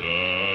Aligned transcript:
let's 0.00 0.47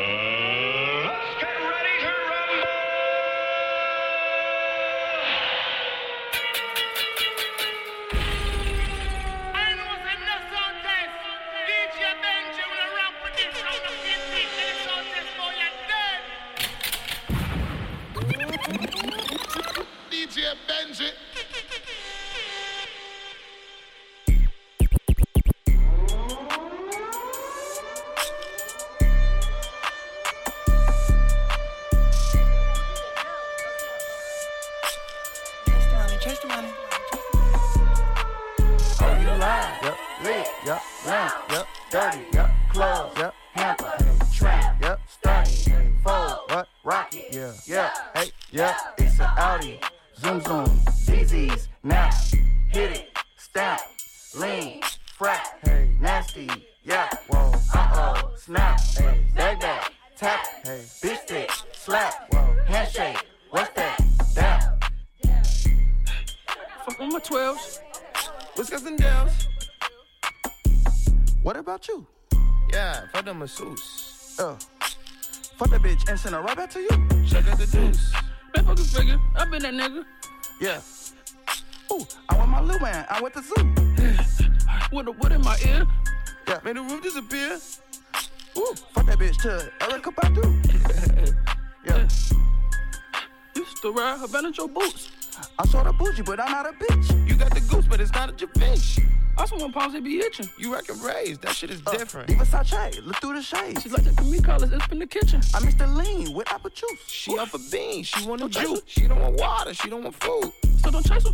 they 99.93 99.99
be 99.99 100.19
itching. 100.19 100.49
You 100.57 100.73
reckon 100.73 100.99
raised. 101.01 101.41
That 101.41 101.53
shit 101.55 101.69
is 101.69 101.81
Uh, 101.85 101.91
different. 101.91 102.27
Diva 102.27 102.45
Sache, 102.45 102.99
look 103.03 103.15
through 103.17 103.35
the 103.35 103.41
shades. 103.41 103.83
She's 103.83 103.91
like 103.91 104.03
that 104.03 104.17
to 104.17 104.23
me, 104.23 104.39
colors. 104.39 104.71
It's 104.71 104.87
in 104.91 104.99
the 104.99 105.07
kitchen. 105.07 105.41
I 105.53 105.59
mixed 105.59 105.77
the 105.77 105.87
lean 105.87 106.33
with 106.33 106.51
apple 106.51 106.69
juice. 106.71 106.99
She 107.07 107.37
up 107.37 107.53
a 107.53 107.59
bean. 107.71 108.03
She 108.03 108.25
want 108.27 108.41
a 108.41 108.49
juice. 108.49 108.81
She 108.87 109.07
don't 109.07 109.19
want 109.21 109.35
water. 109.35 109.73
She 109.73 109.89
don't 109.89 110.03
want 110.03 110.15
food. 110.15 110.51
So 110.83 110.91
don't 110.91 111.05
chase 111.05 111.23
her. 111.23 111.33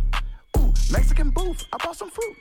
Ooh, 0.60 0.72
Mexican 0.92 1.30
booth. 1.30 1.64
I 1.72 1.76
bought 1.78 1.96
some 1.96 2.10
fruit. 2.10 2.36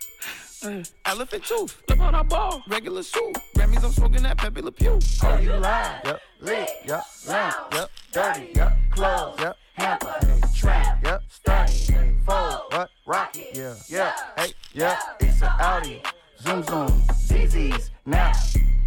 Hey, 0.62 0.84
elephant 1.06 1.46
tooth. 1.46 1.82
Look 1.88 1.98
how 2.00 2.12
I 2.12 2.24
ball. 2.24 2.62
Regular 2.68 3.04
soup. 3.04 3.38
Grammys, 3.56 3.84
I'm 3.84 3.92
smoking 3.92 4.24
that 4.24 4.38
Pepe 4.38 4.62
Le 4.62 4.72
Pew. 4.72 5.00
Oh, 5.24 5.38
you 5.38 5.54
lying? 5.54 6.02
Yep. 6.06 6.22
Lit. 6.42 6.70
Yep. 6.86 7.04
Lamp. 7.28 7.56
Yep. 7.74 7.90
Dirty. 8.12 8.52
Yep. 8.56 8.78
Clothes. 8.92 9.40
Yep. 9.40 9.58
Hamper. 9.74 10.16
Hey. 10.22 10.42
Trap. 10.56 11.04
Yep. 11.06 11.24
Hey. 11.48 12.16
Fold. 12.26 12.62
What? 12.72 12.90
Rocket. 13.06 13.48
Yeah. 13.54 13.76
Yeah. 13.88 14.12
Hey. 14.38 14.52
Yeah. 14.74 15.00
It's 15.20 15.42
an 15.42 15.50
Audi. 15.60 16.02
Zoom 16.40 16.64
zoom. 16.64 17.04
ZZ's. 17.14 17.92
Now. 18.06 18.32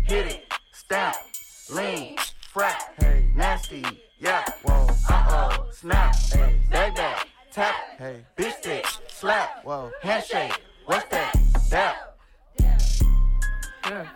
Hit 0.04 0.26
it. 0.26 0.52
Stamp. 0.72 1.16
Lean. 1.70 2.16
Frat. 2.52 2.94
Hey. 3.00 3.30
Nasty. 3.34 3.84
Yeah. 4.18 4.44
Whoa. 4.62 4.86
Uh 5.08 5.58
oh. 5.58 5.66
Snap. 5.72 6.14
Hey. 6.14 6.60
Bag 6.70 6.94
bag. 6.94 7.26
Tap. 7.52 7.74
Hey. 7.98 8.24
Bitch 8.36 8.52
stick. 8.58 8.86
Slap. 9.08 9.64
Whoa. 9.64 9.90
Handshake. 10.02 10.60
What's 10.86 11.08
that? 11.10 11.34
That. 11.70 12.16
Yeah. 13.84 14.06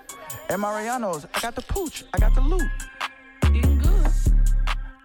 At 0.48 0.60
Mariano's, 0.60 1.26
I 1.34 1.40
got 1.40 1.54
the 1.54 1.62
pooch, 1.62 2.04
I 2.14 2.18
got 2.18 2.34
the 2.34 2.40
loot. 2.40 2.62
Eating 3.52 3.78
good. 3.78 4.06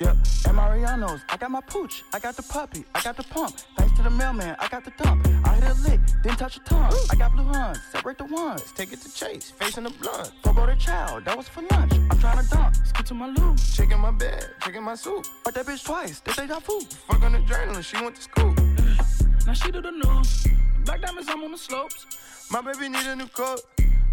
Yep, 0.01 0.17
at 0.47 0.55
Mariano's, 0.55 1.21
I 1.29 1.37
got 1.37 1.51
my 1.51 1.61
pooch, 1.61 2.03
I 2.11 2.17
got 2.17 2.35
the 2.35 2.41
puppy, 2.41 2.83
I 2.95 3.03
got 3.03 3.15
the 3.17 3.23
pump. 3.23 3.55
Thanks 3.77 3.95
to 3.97 4.01
the 4.01 4.09
mailman, 4.09 4.55
I 4.57 4.67
got 4.67 4.83
the 4.83 4.89
dump. 4.97 5.27
I 5.45 5.53
hit 5.53 5.63
a 5.63 5.75
lick, 5.87 5.99
didn't 6.23 6.39
touch 6.39 6.57
a 6.57 6.59
tongue. 6.61 6.91
I 7.11 7.15
got 7.15 7.33
blue 7.33 7.43
huns, 7.43 7.77
separate 7.91 8.17
the 8.17 8.25
ones. 8.25 8.63
Take 8.75 8.93
it 8.93 9.01
to 9.01 9.13
chase. 9.13 9.51
Facing 9.51 9.83
the 9.83 9.91
blunt. 9.91 10.31
Forgo 10.41 10.65
the 10.65 10.73
child, 10.73 11.25
that 11.25 11.37
was 11.37 11.47
for 11.47 11.61
lunch. 11.69 11.93
I'm 12.09 12.17
trying 12.17 12.43
to 12.43 12.49
dunk. 12.49 12.73
Skip 12.83 13.05
to 13.05 13.13
my 13.13 13.27
loo. 13.27 13.55
Checking 13.75 13.99
my 13.99 14.09
bed. 14.09 14.43
Checking 14.63 14.81
my 14.81 14.95
soup. 14.95 15.23
Fuck 15.43 15.53
that 15.53 15.67
bitch 15.67 15.85
twice, 15.85 16.19
they 16.21 16.31
say 16.31 16.47
that 16.47 16.63
food. 16.63 16.91
Fuck 17.07 17.21
on 17.21 17.33
the 17.33 17.39
journalist. 17.41 17.91
She 17.91 18.01
went 18.01 18.15
to 18.15 18.23
school. 18.23 18.55
Now 19.45 19.53
she 19.53 19.69
do 19.69 19.83
the 19.83 19.91
news. 19.91 20.47
Black 20.83 21.01
diamonds, 21.01 21.29
I'm 21.29 21.43
on 21.43 21.51
the 21.51 21.59
slopes. 21.59 22.07
My 22.49 22.59
baby 22.59 22.89
need 22.89 23.05
a 23.05 23.15
new 23.15 23.27
coat. 23.27 23.61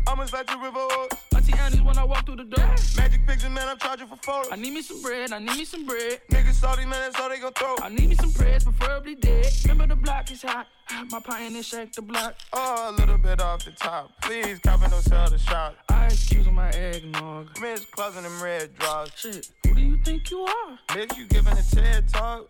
Almost 0.09 0.33
like 0.33 0.47
the 0.47 0.57
river 0.57 0.79
oaks. 0.79 1.17
Auntie 1.37 1.53
Annie's 1.59 1.83
when 1.83 1.99
I 1.99 2.05
walk 2.05 2.25
through 2.25 2.37
the 2.37 2.45
door. 2.45 2.75
Magic 2.97 3.27
picture, 3.27 3.51
man, 3.51 3.69
I'm 3.69 3.79
charging 3.79 4.07
for 4.07 4.17
photos. 4.17 4.51
I 4.51 4.57
need 4.57 4.73
me 4.73 4.81
some 4.81 5.03
bread, 5.03 5.33
I 5.33 5.39
need 5.39 5.57
me 5.57 5.65
some 5.67 5.85
bread. 5.85 6.21
Niggas 6.31 6.55
salty, 6.55 6.87
man, 6.87 6.93
that's 6.93 7.21
all 7.21 7.29
they 7.29 7.39
gon' 7.39 7.53
throw. 7.53 7.77
I 7.83 7.91
need 7.91 8.09
me 8.09 8.15
some 8.15 8.33
prayers, 8.33 8.65
preferably 8.65 9.15
dead. 9.17 9.47
Remember 9.65 9.95
the 9.95 10.01
block 10.01 10.31
is 10.31 10.41
hot. 10.43 10.67
My 11.11 11.21
pioneer 11.21 11.63
shake 11.63 11.93
the 11.93 12.01
block. 12.01 12.35
Oh, 12.55 12.91
a 12.91 12.93
little 12.99 13.19
bit 13.19 13.43
off 13.43 13.65
the 13.67 13.73
top. 13.73 14.11
Please, 14.23 14.59
cover 14.61 14.89
no 14.89 14.99
sell 15.01 15.29
the 15.29 15.39
shop. 15.39 15.77
I 15.91 16.07
excuse 16.07 16.47
my 16.47 16.71
eggnog. 16.71 17.61
Miss 17.61 17.85
closing 17.85 18.23
them 18.23 18.43
red 18.43 18.75
draws. 18.79 19.11
Shit, 19.15 19.51
who 19.67 19.75
do 19.75 19.81
you 19.83 19.99
think 19.99 20.31
you 20.31 20.41
are? 20.41 20.79
Bitch, 20.89 21.17
you 21.19 21.27
giving 21.27 21.53
a 21.53 21.63
TED 21.63 22.09
talk. 22.09 22.49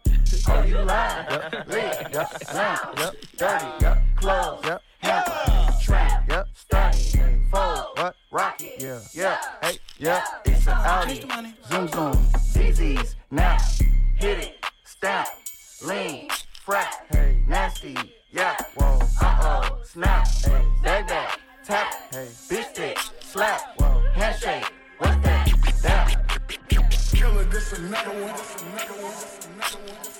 Oh, 0.48 0.62
you 0.62 0.78
lying? 0.78 1.26
Yep, 1.28 1.68
lit, 1.68 2.06
yep, 2.12 2.42
yep, 2.54 3.14
dirty, 3.36 3.66
yep, 3.80 4.02
clothes, 4.16 4.60
yep, 4.64 4.82
hamper, 4.98 5.52
trap, 5.88 6.28
yep, 6.28 6.48
stunty, 6.54 7.16
hey, 7.16 7.38
fold, 7.50 7.86
what, 7.96 8.14
rocket, 8.30 8.74
yeah, 8.78 9.00
yeah, 9.12 9.38
hey, 9.62 9.78
yeah, 9.98 10.22
it's 10.44 10.66
an 10.66 10.74
Audi, 10.74 11.20
zoom 11.70 11.88
zoom, 11.88 12.12
ZZ's, 12.36 13.16
now, 13.30 13.56
hit 14.16 14.38
it, 14.38 14.64
stamp, 14.84 15.28
lean, 15.86 16.28
frat, 16.64 17.06
hey, 17.10 17.38
nasty, 17.48 17.96
yeah, 18.30 18.54
whoa, 18.74 18.98
uh-oh, 19.22 19.78
snap, 19.82 20.28
hey, 20.44 20.62
bag 20.82 21.08
bag, 21.08 21.38
tap, 21.64 21.94
hey, 22.12 22.28
bitch 22.48 22.70
stick, 22.74 22.98
slap, 23.20 23.80
whoa, 23.80 24.02
handshake, 24.12 24.70
what's 24.98 25.16
that, 25.22 25.48
down. 25.82 26.10
Killer, 27.12 27.44
this 27.44 27.72
another 27.72 28.10
one. 28.10 28.32
This 28.32 28.62
another 28.62 29.02
one. 29.02 29.12
This 29.12 29.46
another 29.46 29.92
one. 29.92 30.17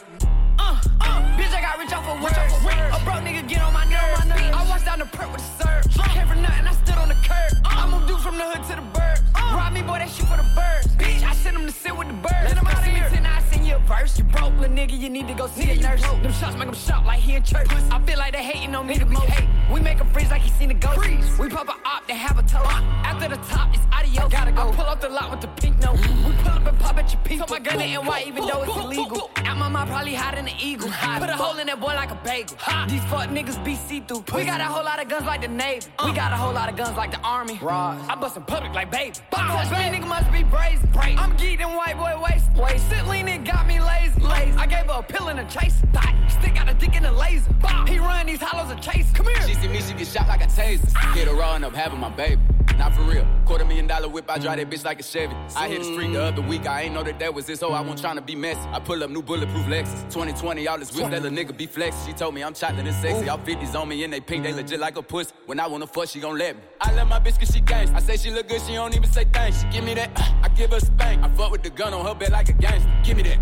Uh, 0.69 0.77
uh, 1.01 1.23
bitch, 1.39 1.55
I 1.55 1.61
got 1.63 1.79
rich 1.79 1.93
off 1.93 2.07
of 2.07 2.21
words. 2.23 2.37
A 2.37 3.01
broke 3.05 3.25
nigga 3.25 3.49
get 3.49 3.63
on 3.63 3.73
my 3.73 3.85
nerves. 3.85 4.21
I 4.53 4.67
walked 4.69 4.85
down 4.85 4.99
the 4.99 5.07
perk 5.07 5.33
with 5.33 5.41
a 5.41 5.63
serve. 5.63 5.85
Came 6.13 6.29
from 6.29 6.43
nothing, 6.43 6.67
I 6.67 6.73
stood 6.73 6.99
on 6.99 7.09
the 7.09 7.19
curb. 7.25 7.53
I'm 7.65 7.95
a 7.95 8.07
dude 8.07 8.21
from 8.21 8.37
the 8.37 8.45
hood 8.45 8.63
to 8.69 8.77
the 8.77 8.87
bird. 8.93 9.19
Rob 9.35 9.73
me, 9.73 9.83
boy, 9.83 9.99
that 9.99 10.11
shit 10.11 10.27
for 10.27 10.37
the 10.37 10.49
birds. 10.55 10.89
Bitch, 10.97 11.23
I 11.23 11.33
sent 11.35 11.57
him 11.57 11.65
to 11.65 11.73
sit 11.73 11.97
with 11.97 12.09
the 12.09 12.15
birds. 12.15 12.45
Let 12.45 12.59
him 12.59 12.67
out 12.67 12.79
of 12.79 12.85
here. 12.85 13.09
I 13.27 13.43
send 13.51 13.67
you 13.67 13.77
a 13.77 13.79
verse. 13.79 14.19
You 14.19 14.25
broke, 14.25 14.53
little 14.61 14.77
nigga, 14.77 14.99
you 14.99 15.09
need 15.09 15.27
to 15.29 15.35
go 15.35 15.47
see 15.47 15.71
a 15.71 15.77
nurse. 15.81 16.03
Them 16.03 16.33
shots 16.33 16.57
make 16.57 16.69
him 16.69 16.75
shout 16.75 17.07
like 17.07 17.21
he 17.21 17.35
in 17.35 17.43
church. 17.43 17.69
I 17.91 17.99
feel 18.05 18.19
like 18.19 18.35
they 18.35 18.43
hating 18.45 18.75
on 18.75 18.87
me 18.87 18.99
the 18.99 19.07
most. 19.07 19.33
We 19.73 19.81
make 19.81 19.99
him 19.99 20.09
freeze 20.13 20.31
like 20.31 20.43
he 20.43 20.51
seen 20.51 20.71
a 20.71 20.75
ghost. 20.75 20.99
We 21.39 21.49
pop 21.49 21.69
a 21.69 21.77
op, 21.89 22.07
they 22.07 22.15
have 22.15 22.39
a 22.39 22.43
toe. 22.43 22.65
After 23.09 23.29
the 23.29 23.41
top, 23.49 23.75
it's 23.75 23.85
adios. 23.93 24.31
Gotta 24.31 24.53
go. 24.53 24.69
I 24.69 24.73
pull 24.73 24.87
up 24.87 25.01
the 25.01 25.09
lot 25.09 25.31
with 25.31 25.41
the 25.41 25.49
pink 25.61 25.79
note. 25.81 25.99
We 26.01 26.33
pull 26.43 26.53
up 26.53 26.67
and 26.67 26.79
pop 26.79 26.97
at 26.99 27.13
your 27.13 27.23
people. 27.23 27.47
Put 27.47 27.65
my 27.65 27.71
gun 27.71 27.81
in 27.81 28.05
NY 28.05 28.25
even 28.27 28.47
though 28.47 28.63
it's 28.63 28.77
illegal. 28.77 29.31
Out 29.37 29.57
my 29.57 29.69
mind 29.69 29.91
probably 29.91 30.15
hiding 30.15 30.41
in 30.41 30.45
the 30.47 30.58
eagle. 30.61 30.89
Put 30.89 31.29
a 31.29 31.33
mm. 31.33 31.35
hole 31.35 31.59
in 31.59 31.67
that 31.67 31.81
boy 31.81 31.95
like 31.95 32.11
a 32.11 32.21
bagel. 32.25 32.57
These 32.89 33.05
fuck 33.05 33.29
niggas 33.31 33.63
be 33.65 33.75
see 33.75 34.01
through. 34.01 34.25
We 34.35 34.45
got 34.45 34.61
a 34.61 34.65
whole 34.65 34.85
lot 34.85 35.01
of 35.01 35.09
guns 35.09 35.27
like 35.27 35.43
the 35.43 35.49
Navy. 35.49 35.87
We 36.05 36.11
uh. 36.11 36.15
got 36.15 36.33
a 36.33 36.37
whole 36.37 36.53
lot 36.53 36.69
of 36.69 36.77
guns 36.77 36.97
like 36.97 37.11
the 37.11 37.21
Army. 37.21 37.59
I 37.63 38.17
bust 38.21 38.37
in 38.37 38.43
public 38.45 38.75
like 38.75 38.91
baby. 38.91 39.15
Touch 39.31 39.71
me, 39.71 39.77
nigga 39.77 40.09
must 40.09 40.31
be 40.33 40.43
brazen. 40.45 40.89
I'm 40.95 41.37
geeked 41.37 41.61
and 41.61 41.75
white 41.75 41.97
boy 41.97 42.15
waist. 42.23 42.47
Waist. 42.57 42.89
Sit 42.89 43.07
lean 43.07 43.29
it 43.29 43.45
got 43.45 43.67
me 43.67 43.81
lazy. 43.81 44.21
lazy. 44.21 44.57
I 44.57 44.67
gave 44.67 44.87
her 44.87 45.01
a 45.01 45.03
pill 45.03 45.29
and 45.29 45.41
a 45.41 45.45
chase. 45.45 45.77
Thought. 45.93 46.15
Stick 46.29 46.61
out 46.61 46.69
a 46.69 46.75
dick 46.75 46.95
in 46.97 47.05
a 47.05 47.13
laser. 47.13 47.51
He 47.87 47.99
run 47.99 48.27
these 48.27 48.41
hollows 48.41 48.71
and 48.71 48.83
chase. 48.83 49.11
Come 49.13 49.27
here. 49.27 49.43
She 49.47 49.55
see 49.55 49.69
me, 49.69 49.81
she 49.81 49.95
get 49.95 50.07
shot 50.07 50.29
like 50.29 50.43
a 50.43 50.47
taser. 50.47 51.15
Get 51.15 51.29
her 51.29 51.43
and 51.43 51.65
up 51.65 51.75
having 51.75 51.99
my 51.99 52.11
baby. 52.11 52.41
Not 52.79 52.95
for 52.95 53.03
real. 53.03 53.27
Quarter 53.45 53.65
million 53.65 53.89
dollar 53.89 54.09
whip, 54.09 54.31
I 54.31 54.39
drive 54.39 54.59
that 54.59 54.71
bitch 54.71 54.85
like 54.85 55.01
a 55.01 55.03
Chevy. 55.03 55.35
I 55.57 55.69
hit 55.69 55.79
the 55.81 55.85
street 55.85 56.13
the 56.13 56.23
other 56.23 56.43
week, 56.43 56.65
I 56.67 56.83
ain't 56.83 56.95
know 56.95 57.03
that 57.03 57.19
that 57.19 57.35
was 57.35 57.47
this. 57.47 57.59
so 57.59 57.73
I 57.73 57.81
wasn't 57.81 58.01
trying 58.01 58.15
to 58.17 58.23
be 58.23 58.37
messy. 58.37 58.61
I 58.71 58.79
pull 58.79 59.03
up 59.03 59.11
new 59.11 59.21
bulletproof 59.21 59.67
Lexus. 59.67 60.03
2020, 60.13 60.69
all 60.69 60.79
this 60.79 60.93
whip, 60.95 61.11
that 61.11 61.23
little 61.23 61.37
nigga 61.37 61.57
be 61.57 61.67
flex. 61.67 62.07
She 62.07 62.13
told 62.13 62.35
me 62.35 62.45
I'm 62.45 62.55
chocolate 62.55 62.87
and 62.87 62.95
sexy. 62.97 63.29
All 63.29 63.39
50s 63.39 63.75
on 63.75 63.89
me 63.89 64.05
and 64.05 64.13
they 64.13 64.21
pink, 64.21 64.45
they 64.45 64.53
legit 64.53 64.79
like 64.79 64.97
a 64.97 65.03
puss. 65.03 65.33
When 65.47 65.59
I 65.59 65.67
wanna 65.67 65.89
fuck, 65.89 66.09
she 66.09 66.21
gon' 66.21 66.39
let 66.39 66.57
me. 66.57 66.63
I 66.81 66.93
love 66.95 67.09
my 67.09 67.19
bitch 67.19 67.39
cause 67.41 67.51
she 67.53 67.61
gangsta. 67.61 67.97
I 67.97 68.01
say 68.01 68.17
she 68.17 68.31
look 68.31 68.49
good, 68.49 68.61
she 68.63 68.75
don't 68.75 68.95
even 68.95 69.11
say 69.11 69.25
thanks. 69.25 69.61
She 69.61 69.69
give 69.71 69.85
me 69.85 69.95
that, 69.95 70.11
uh, 70.15 70.45
I 70.45 70.49
give 70.51 70.71
her 70.71 70.81
spank. 70.81 71.25
I 71.25 71.29
fuck 71.31 71.51
with 71.51 71.65
the 71.65 71.71
gun 71.71 71.93
on 71.93 72.07
her 72.07 72.15
bed 72.15 72.31
like 72.31 72.49
a 72.49 72.53
gangster. 72.53 72.89
Give 73.03 73.17
me 73.17 73.25
that, 73.25 73.39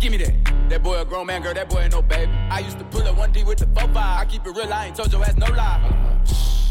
give 0.00 0.10
me 0.10 0.18
that. 0.18 0.68
That 0.68 0.82
boy 0.82 1.00
a 1.00 1.04
grown 1.04 1.26
man, 1.26 1.42
girl, 1.42 1.54
that 1.54 1.68
boy 1.68 1.80
ain't 1.80 1.92
no 1.92 2.02
baby. 2.02 2.32
I 2.50 2.58
used 2.60 2.78
to 2.78 2.84
pull 2.86 3.02
up 3.02 3.16
1D 3.16 3.46
with 3.46 3.58
the 3.58 3.66
4-5. 3.66 3.96
I 3.96 4.24
keep 4.24 4.44
it 4.46 4.50
real, 4.50 4.72
I 4.72 4.86
ain't 4.86 4.96
told 4.96 5.12
your 5.12 5.22
ass 5.24 5.36
no 5.36 5.46
lie. 5.46 5.80
Uh. 5.84 6.00
Them 6.20 6.69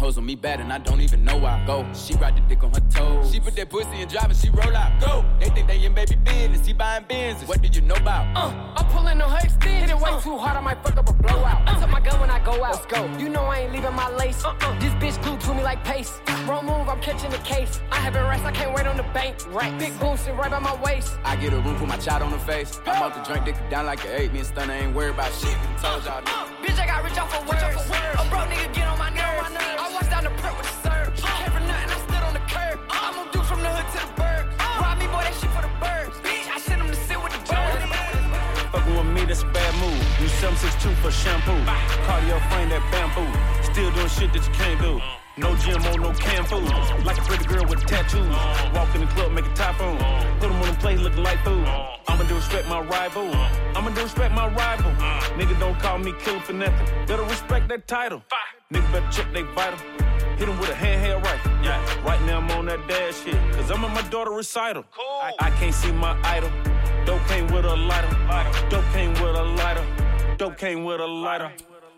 hoes 0.00 0.16
on 0.16 0.24
me 0.24 0.34
bad 0.34 0.60
and 0.60 0.72
I 0.72 0.78
don't 0.78 1.00
even 1.02 1.24
know 1.24 1.36
why. 1.36 1.62
Go, 1.66 1.86
she 1.92 2.14
ride 2.14 2.34
the 2.36 2.40
dick 2.48 2.64
on 2.64 2.72
her 2.72 2.80
toes. 2.90 3.30
She 3.30 3.38
put 3.38 3.54
that 3.56 3.68
pussy 3.68 4.00
in 4.00 4.08
drive 4.08 4.30
and 4.30 4.36
she 4.36 4.48
roll 4.48 4.74
out. 4.74 4.98
Go, 5.00 5.24
they 5.38 5.50
think 5.50 5.68
they 5.68 5.84
in 5.84 5.92
baby 5.94 6.16
business. 6.16 6.66
He 6.66 6.72
buying 6.72 7.04
Benzes. 7.04 7.46
What 7.46 7.60
do 7.60 7.68
you 7.68 7.82
know 7.82 7.96
about? 7.96 8.24
Uh, 8.34 8.50
I'm 8.76 8.86
pulling 8.86 9.20
on 9.20 9.30
her 9.30 9.44
extend. 9.44 9.84
Hit 9.84 9.90
it 9.90 9.98
way 9.98 10.10
uh, 10.10 10.20
too 10.20 10.38
hard, 10.38 10.56
I 10.56 10.60
might 10.60 10.82
fuck 10.82 10.96
up 10.96 11.08
a 11.08 11.12
blowout. 11.12 11.68
I 11.68 11.78
took 11.78 11.90
my 11.90 12.00
gun 12.00 12.18
when 12.18 12.30
I 12.30 12.42
go 12.42 12.64
out. 12.64 12.72
Let's 12.72 12.86
go. 12.86 13.06
You 13.18 13.28
know 13.28 13.42
I 13.42 13.60
ain't 13.60 13.72
leaving 13.72 13.94
my 13.94 14.08
lace. 14.16 14.42
Uh-uh. 14.42 14.78
This 14.80 14.94
bitch 14.94 15.22
glued 15.22 15.40
to 15.40 15.54
me 15.54 15.62
like 15.62 15.84
paste. 15.84 16.14
Wrong 16.46 16.64
move, 16.64 16.88
I'm 16.88 17.00
catching 17.00 17.30
the 17.30 17.38
case. 17.38 17.80
I 17.92 17.96
have 17.96 18.16
it 18.16 18.20
rest, 18.20 18.44
I 18.44 18.52
can't 18.52 18.74
wait 18.74 18.86
on 18.86 18.96
the 18.96 19.08
bank. 19.14 19.36
Right. 19.48 19.78
Big 19.78 19.98
boom 20.00 20.16
sit 20.16 20.34
right 20.34 20.50
by 20.50 20.58
my 20.58 20.74
waist. 20.82 21.12
I 21.24 21.36
get 21.36 21.52
a 21.52 21.60
room 21.60 21.76
for 21.76 21.86
my 21.86 21.98
child 21.98 22.22
on 22.22 22.32
the 22.32 22.38
face. 22.38 22.80
I'm 22.86 23.02
out 23.02 23.14
to 23.14 23.30
drink, 23.30 23.44
dick 23.44 23.56
down 23.68 23.84
like 23.86 24.02
an 24.04 24.12
eight. 24.12 24.32
Me 24.32 24.38
and 24.38 24.48
Stunner 24.48 24.72
ain't 24.72 24.94
worried 24.94 25.14
about 25.14 25.32
shit. 25.34 25.56
Told 25.82 26.04
y'all. 26.04 26.22
Uh, 26.26 26.46
uh. 26.46 26.59
Bitch, 26.70 26.82
I 26.82 26.86
got 26.86 27.04
rich 27.04 27.18
off 27.18 27.34
of 27.34 27.48
words. 27.48 27.62
A 27.62 28.24
broke 28.30 28.48
nigga 28.48 28.72
get 28.72 28.86
on 28.86 28.98
my 28.98 29.10
nerves. 29.10 29.50
I 29.58 29.90
walked 29.92 30.10
down 30.10 30.24
the 30.24 30.30
prep 30.30 30.56
with 30.56 30.66
a 30.66 30.76
serve. 30.82 31.08
Uh. 31.22 31.26
Came 31.38 31.52
for 31.52 31.60
nothing, 31.60 31.90
I 31.90 31.98
stood 32.06 32.22
on 32.22 32.34
the 32.34 32.44
curb. 32.46 32.78
Uh. 32.88 33.06
I'm 33.06 33.28
a 33.28 33.32
dude 33.32 33.46
from 33.46 33.60
the 33.62 33.70
hood 33.70 33.86
to 33.94 33.98
the 34.06 34.12
bird. 34.14 34.44
Uh. 34.58 34.82
Rob 34.82 34.98
me, 34.98 35.06
boy, 35.06 35.22
that 35.26 35.34
shit 35.34 35.50
for 35.50 35.62
the 35.62 35.74
birds. 35.82 36.14
Bitch, 36.22 36.46
I 36.54 36.58
sent 36.58 36.80
him 36.82 36.88
to 36.88 37.00
sit 37.08 37.18
with 37.22 37.32
the 37.32 37.42
birds. 37.50 37.82
Fucking 38.72 38.96
with 38.96 39.10
me, 39.14 39.24
that's 39.24 39.42
a 39.42 39.50
bad 39.50 39.72
move. 39.82 39.98
You 40.20 40.28
762 40.28 40.94
for 41.02 41.10
shampoo. 41.10 41.58
Cardio 42.06 42.38
frame 42.50 42.70
that 42.70 42.84
bamboo. 42.92 43.26
Still 43.72 43.90
doing 43.92 44.08
shit 44.08 44.32
that 44.32 44.46
you 44.46 44.54
can't 44.54 44.80
do. 44.80 45.19
No 45.36 45.54
gym 45.56 45.82
on 45.84 46.00
no 46.00 46.12
canned 46.12 46.46
food. 46.48 46.64
Like 47.04 47.18
a 47.18 47.22
pretty 47.22 47.44
girl 47.44 47.64
with 47.64 47.86
tattoos. 47.86 48.28
Walk 48.74 48.94
in 48.94 49.02
the 49.02 49.06
club, 49.08 49.32
make 49.32 49.46
a 49.46 49.54
typhoon. 49.54 49.96
Put 50.40 50.48
them 50.48 50.60
on 50.62 50.68
the 50.68 50.76
plate 50.80 50.98
looking 50.98 51.22
like 51.22 51.42
food. 51.44 51.64
I'ma 52.08 52.24
do 52.24 52.34
respect 52.34 52.68
my 52.68 52.80
rival. 52.80 53.30
I'ma 53.76 53.90
do 53.90 54.02
respect 54.02 54.34
my 54.34 54.48
rival. 54.48 54.90
Nigga 55.38 55.58
don't 55.60 55.78
call 55.78 55.98
me 55.98 56.12
killer 56.18 56.40
for 56.40 56.52
nothing. 56.52 57.06
Better 57.06 57.22
respect 57.22 57.68
that 57.68 57.86
title. 57.86 58.22
Nigga 58.72 58.92
better 58.92 59.10
check 59.12 59.32
they 59.32 59.42
vital. 59.42 59.78
Hit 60.36 60.48
him 60.48 60.58
with 60.58 60.70
a 60.70 60.74
handheld 60.74 61.22
rifle. 61.22 61.52
Yeah. 61.62 62.04
Right 62.04 62.20
now 62.22 62.38
I'm 62.38 62.50
on 62.50 62.66
that 62.66 62.86
dash 62.88 63.22
shit. 63.22 63.34
Cause 63.54 63.70
I'm 63.70 63.84
at 63.84 63.94
my 63.94 64.08
daughter 64.10 64.32
recital. 64.32 64.84
I, 64.98 65.32
I 65.38 65.50
can't 65.50 65.74
see 65.74 65.92
my 65.92 66.18
idol. 66.24 66.50
Dope 67.06 67.24
came 67.28 67.46
with 67.46 67.64
a 67.64 67.76
lighter. 67.76 68.08
Dope 68.68 68.84
came 68.92 69.12
with 69.12 69.36
a 69.36 69.44
lighter. 69.44 69.86
Dope 70.38 70.58
came 70.58 70.84
with 70.84 71.00
a 71.00 71.06
lighter. 71.06 71.52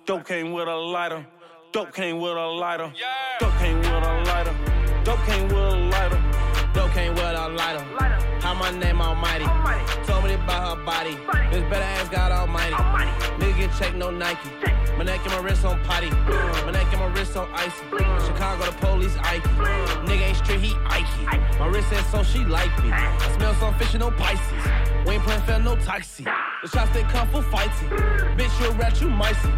Dope 0.04 0.26
came 0.26 0.52
with 0.52 0.68
a 0.68 0.76
lighter. 0.76 1.26
Dope 1.72 1.94
came 1.94 2.20
with 2.20 2.36
a 2.36 2.46
lighter. 2.48 2.92
Dope 3.40 3.56
came 3.58 3.78
with 3.78 3.86
a 3.86 4.22
lighter. 4.26 4.54
Dope 5.04 5.24
came 5.24 5.48
with 5.48 5.56
a 5.56 5.76
lighter. 5.90 6.22
Dope 6.74 6.90
came 6.90 7.14
with 7.14 7.24
a 7.24 7.48
lighter. 7.48 7.80
How 8.42 8.52
my 8.52 8.70
name 8.70 9.00
almighty. 9.00 9.46
Told 10.04 10.24
me 10.24 10.31
about 10.44 10.78
her 10.78 10.84
body. 10.84 11.16
This 11.50 11.62
better 11.70 11.84
ask 11.84 12.10
God 12.10 12.32
almighty. 12.32 12.74
Nigga 13.38 13.58
get 13.58 13.70
checked, 13.78 13.96
no 13.96 14.10
Nike. 14.10 14.50
My 14.96 15.04
neck 15.04 15.20
and 15.24 15.32
my 15.32 15.40
wrist 15.40 15.64
on 15.64 15.82
potty. 15.84 16.10
My 16.10 16.70
neck 16.70 16.86
and 16.92 17.00
my 17.00 17.06
wrist 17.06 17.36
on 17.36 17.48
icy. 17.52 17.84
Chicago, 18.26 18.66
the 18.66 18.72
police 18.78 19.16
Ike. 19.18 19.42
Nigga 20.06 20.28
ain't 20.28 20.36
straight, 20.36 20.60
he 20.60 20.74
Ike. 20.86 21.58
My 21.58 21.66
wrist 21.66 21.88
says 21.88 22.06
so 22.06 22.22
she 22.22 22.44
like 22.44 22.70
me. 22.82 22.90
I 22.92 23.34
smell 23.36 23.54
some 23.54 23.74
fish 23.74 23.94
and 23.94 24.00
no 24.00 24.10
Pisces. 24.10 24.42
We 25.06 25.14
ain't 25.14 25.24
playing 25.24 25.42
fair, 25.42 25.58
no 25.58 25.76
taxi. 25.76 26.24
The 26.24 26.68
shots 26.68 26.92
they 26.92 27.02
come 27.02 27.28
for 27.28 27.42
fighting. 27.42 27.88
Bitch, 28.36 28.60
you 28.60 28.68
a 28.68 28.72
rat, 28.72 29.00
you 29.00 29.08
micey. 29.08 29.50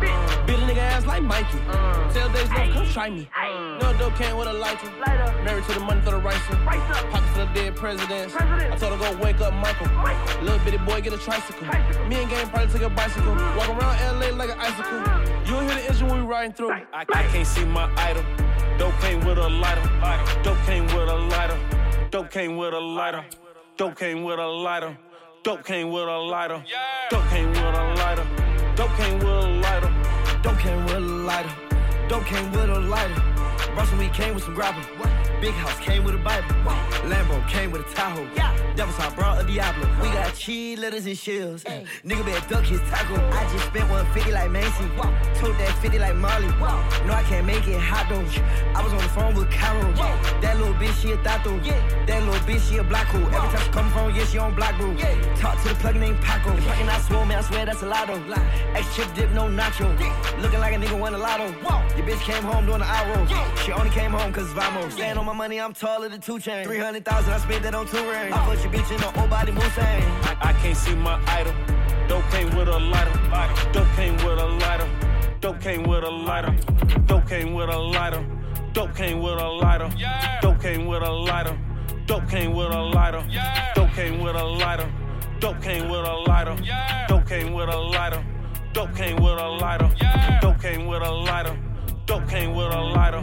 Beat 0.47 0.57
a 0.57 0.63
nigga 0.63 0.79
ass 0.79 1.07
like 1.07 1.23
Mikey. 1.23 1.59
Tell 2.15 2.29
days 2.33 2.49
love, 2.51 2.73
come 2.73 2.87
try 2.89 3.11
me. 3.11 3.29
No 3.81 3.95
dope 3.99 4.15
came 4.17 4.37
with 4.37 4.49
a 4.49 4.53
lighter. 4.53 4.91
Married 5.45 5.65
to 5.65 5.73
the 5.75 5.81
money, 5.81 6.01
throw 6.03 6.13
the 6.13 6.19
rice 6.19 6.41
in. 6.51 6.57
Pockets 6.65 7.39
of 7.39 7.53
dead 7.55 7.77
presidents. 7.77 8.35
I 8.37 8.77
told 8.77 8.99
her 8.99 9.13
go 9.13 9.23
wake 9.23 9.41
up 9.41 9.53
Michael. 9.55 9.89
Little 10.43 10.59
boy 10.79 11.01
get 11.01 11.13
a 11.13 11.19
tricycle. 11.19 11.67
Me 12.09 12.23
and 12.23 12.31
game 12.31 12.49
probably 12.49 12.73
take 12.73 12.83
a 12.83 12.91
bicycle. 12.91 13.35
Walk 13.35 13.69
around 13.69 14.21
LA 14.21 14.31
like 14.31 14.51
an 14.51 14.59
icicle. 14.59 14.99
You'll 15.47 15.61
hear 15.61 15.75
the 15.75 15.89
engine 15.89 16.09
when 16.09 16.21
we 16.21 16.27
riding 16.27 16.53
through. 16.53 16.73
I, 16.73 16.85
I 16.93 17.05
can't 17.05 17.47
see 17.47 17.65
my 17.65 17.93
idol. 17.97 18.25
Dope 18.79 18.95
came 19.01 19.21
with 19.25 19.39
a 19.39 19.49
lighter. 19.49 20.43
Dope 20.43 20.59
came 20.67 20.85
with 20.87 21.09
a 21.09 21.17
lighter. 21.17 21.59
Dope 22.11 22.31
came 22.31 22.57
with 22.57 22.75
a 22.75 22.81
lighter. 22.81 23.25
Dope 23.77 23.97
came 23.97 24.23
with 24.23 24.39
a 24.39 24.47
lighter. 24.47 24.97
Dope 25.43 25.65
came 25.65 25.91
with 25.91 26.09
a 26.09 26.19
lighter. 26.19 26.65
Dope 27.11 27.29
came 27.29 27.53
with 27.53 27.75
a 27.75 27.89
lighter. 27.99 28.27
Dope 28.77 28.97
came 28.97 29.19
with 29.19 29.29
a 29.29 29.49
lighter. 29.63 29.93
Dope 30.43 30.59
came 30.59 30.85
with 30.85 30.95
a 30.97 31.01
lighter. 31.01 31.55
Dope 32.09 32.25
came 32.25 32.51
with 32.53 32.71
a 32.71 32.81
lighter. 32.81 33.23
Russell 33.77 33.99
we 33.99 34.09
came 34.09 34.35
with 34.35 34.45
some 34.45 34.55
grabber. 34.55 34.81
Big 35.45 35.53
house 35.53 35.79
came 35.81 36.05
with 36.05 36.15
a 36.15 36.19
Bible. 36.19 36.49
Lambo 37.05 37.47
came 37.51 37.71
with 37.71 37.83
a 37.83 37.95
Tahoe. 37.95 38.27
Devil's 38.77 38.97
Heart 38.97 39.15
brought 39.15 39.43
a 39.43 39.47
Diablo. 39.47 39.87
We 40.01 40.09
got 40.09 40.35
cheese, 40.35 40.79
lettuce, 40.79 41.05
and 41.05 41.19
shells. 41.19 41.65
Nigga 42.03 42.25
better 42.25 42.49
duck 42.49 42.65
his 42.65 42.81
taco. 42.89 43.15
I 43.31 43.45
just 43.53 43.67
spent 43.67 43.91
150 43.91 44.33
like 44.33 44.51
Macy. 44.51 44.89
Took 45.39 45.53
that 45.59 45.79
50 45.83 45.99
like 45.99 46.17
Molly. 46.17 46.49
No, 47.05 47.13
I 47.13 47.23
can't 47.29 47.47
make 47.47 47.69
it 47.69 47.79
hot 47.79 48.09
though. 48.09 48.25
I 48.75 48.83
was 48.83 48.95
on 48.95 49.03
the 49.03 49.09
phone 49.11 49.35
with 49.35 49.51
Carol. 49.51 49.93
That 50.41 50.57
little 50.57 50.73
bitch, 50.81 51.03
she 51.03 51.13
a 51.13 51.19
tato. 51.19 51.59
That 51.59 52.23
little 52.25 52.41
bitch, 52.49 52.67
she 52.67 52.79
a 52.79 52.83
black 52.83 53.09
hole. 53.09 53.21
Every 53.27 53.37
time 53.37 53.61
she 53.61 53.71
come 53.71 53.91
from, 53.91 54.15
yeah, 54.15 54.25
she 54.25 54.39
on 54.39 54.55
black 54.55 54.79
bro. 54.79 54.97
Talk 55.37 55.61
to 55.63 55.69
the 55.69 55.75
plug 55.75 55.97
named 55.97 56.23
Paco. 56.23 56.57
Fucking 56.57 56.89
I 56.89 56.99
swore, 57.01 57.27
man, 57.27 57.41
I 57.41 57.43
swear 57.43 57.67
that's 57.67 57.83
a 57.83 57.87
lotto. 57.87 58.17
Extra 58.73 59.05
chip 59.05 59.15
dip, 59.15 59.31
no 59.33 59.43
nacho. 59.43 59.93
Looking 60.41 60.61
like 60.61 60.73
a 60.73 60.79
nigga 60.79 60.99
won 60.99 61.13
a 61.13 61.19
lotto. 61.19 61.49
Your 61.99 62.07
bitch 62.09 62.21
came 62.21 62.43
home 62.43 62.65
doing 62.65 62.79
the 62.79 62.87
hour. 62.87 63.29
She 63.59 63.73
only 63.73 63.91
came 63.91 64.13
home 64.13 64.33
cause 64.33 64.51
Vamos. 64.53 64.95
Stand 64.95 65.19
on 65.19 65.27
my 65.27 65.34
money, 65.35 65.61
I'm 65.61 65.73
taller 65.73 66.09
than 66.09 66.21
two 66.21 66.39
chains. 66.39 66.67
300,000, 66.67 67.33
I 67.33 67.39
spent 67.39 67.63
that 67.65 67.75
on 67.75 67.87
two 67.87 67.97
rings. 68.09 68.33
I 68.33 68.45
put 68.47 68.63
your 68.63 68.73
bitch 68.73 68.91
in 68.91 69.01
the 69.01 69.21
old 69.21 69.31
body 69.31 69.53
Mustang. 69.53 70.03
I, 70.23 70.37
I 70.41 70.53
can't 70.55 70.77
see 70.77 70.95
my 70.95 71.21
idol. 71.27 71.55
Dope 72.09 72.25
came 72.31 72.55
with 72.57 72.69
a 72.69 72.79
lighter. 72.79 73.73
Dope 73.73 73.89
came 73.97 74.15
with 74.17 74.39
a 74.39 74.47
lighter. 74.47 74.89
Dope 75.41 75.61
came 75.61 75.83
with 75.85 76.05
a 76.05 76.11
lighter. 76.11 76.57
Dope 77.07 77.27
came 77.27 77.53
with 77.55 77.69
a 77.69 77.79
lighter. 77.79 78.27
Dope 78.73 78.95
came 78.95 79.21
with 79.21 79.39
a 79.39 79.49
lighter. 79.49 79.91
Dope 80.41 80.61
came 80.61 80.87
with 80.87 81.03
a 81.03 81.11
lighter. 81.11 81.59
Dope 82.07 82.29
came 82.29 82.55
with 82.55 82.73
a 82.73 82.79
lighter. 82.79 83.29
Dope 83.77 83.93
came 83.95 84.21
with 84.21 84.37
a 84.37 84.43
lighter. 84.43 84.91
Dope 85.41 85.63
came 85.63 85.91
with 85.91 86.09
a 86.09 86.15
lighter. 86.15 86.65
Dope 87.09 87.27
came 87.27 87.53
with 87.53 87.69
a 87.69 87.79
lighter. 87.79 88.25
Dope 88.73 88.95
came 88.95 89.23
with 89.23 89.39
a 89.39 89.49
lighter. 89.49 89.95
Dope 90.41 90.61
came 90.61 90.87
with 90.87 91.03
a 91.03 91.11
lighter. 91.11 91.59
Dope 92.07 92.29
came 92.29 92.55
with 92.55 92.73
a 92.73 92.81
lighter. 92.81 93.23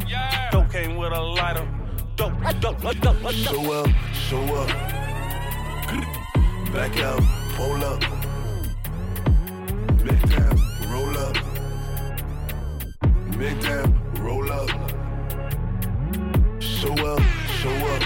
Dope 0.51 0.71
came 0.71 0.97
with 0.97 1.13
a 1.13 1.21
lighter. 1.21 1.80
Show 2.21 3.71
up, 3.73 3.89
show 4.13 4.43
up. 4.55 4.67
Back 6.71 6.99
out, 6.99 7.23
pull 7.55 7.83
up. 7.83 7.99
Big 10.03 10.29
down, 10.29 10.55
roll 10.91 11.17
up. 11.17 11.37
Big 13.39 13.59
down, 13.61 13.89
roll 14.19 14.51
up. 14.51 14.69
Show 16.59 16.93
up, 16.93 17.21
show 17.59 17.75
up. 17.93 18.03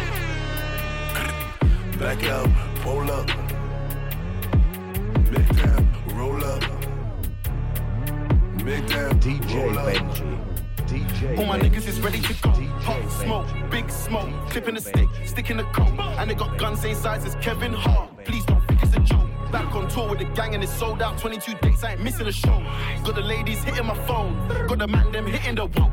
Back 1.99 2.23
out, 2.23 2.49
pull 2.83 3.11
up. 3.11 3.27
Big 5.29 5.47
down, 5.57 5.87
roll 6.15 6.43
up. 6.43 6.63
Big 8.63 8.87
down, 8.87 9.19
DJ 9.19 9.55
roll 9.55 9.79
up. 9.79 9.87
Benji. 9.87 10.54
DJ 10.87 11.37
All 11.37 11.45
my 11.45 11.59
niggas 11.59 11.87
is 11.87 11.99
ready 12.01 12.19
to 12.19 12.33
go. 12.41 12.51
Hot 12.51 13.11
smoke, 13.11 13.47
big 13.71 13.89
smoke, 13.89 14.29
clipping 14.49 14.75
the 14.75 14.81
stick, 14.81 15.07
sticking 15.25 15.57
the 15.57 15.63
coat. 15.65 15.97
And 15.99 16.29
they 16.29 16.35
got 16.35 16.57
guns 16.57 16.81
same 16.81 16.95
size 16.95 17.25
as 17.25 17.35
Kevin 17.35 17.73
Hart. 17.73 18.09
Please 18.25 18.45
don't 18.45 18.65
think 18.67 18.83
it's 18.83 18.95
a 18.95 18.99
joke. 18.99 19.29
Back 19.51 19.73
on 19.75 19.87
tour 19.87 20.09
with 20.09 20.19
the 20.19 20.25
gang 20.25 20.53
and 20.53 20.63
it's 20.63 20.73
sold 20.73 21.01
out. 21.01 21.17
22 21.17 21.53
dates, 21.61 21.83
I 21.83 21.93
ain't 21.93 22.03
missing 22.03 22.27
a 22.27 22.31
show. 22.31 22.63
Got 23.03 23.15
the 23.15 23.21
ladies 23.21 23.63
hitting 23.63 23.85
my 23.85 23.95
phone, 24.05 24.35
got 24.67 24.79
the 24.79 24.87
man 24.87 25.11
them 25.11 25.25
hitting 25.25 25.55
the 25.55 25.65
wall. 25.65 25.91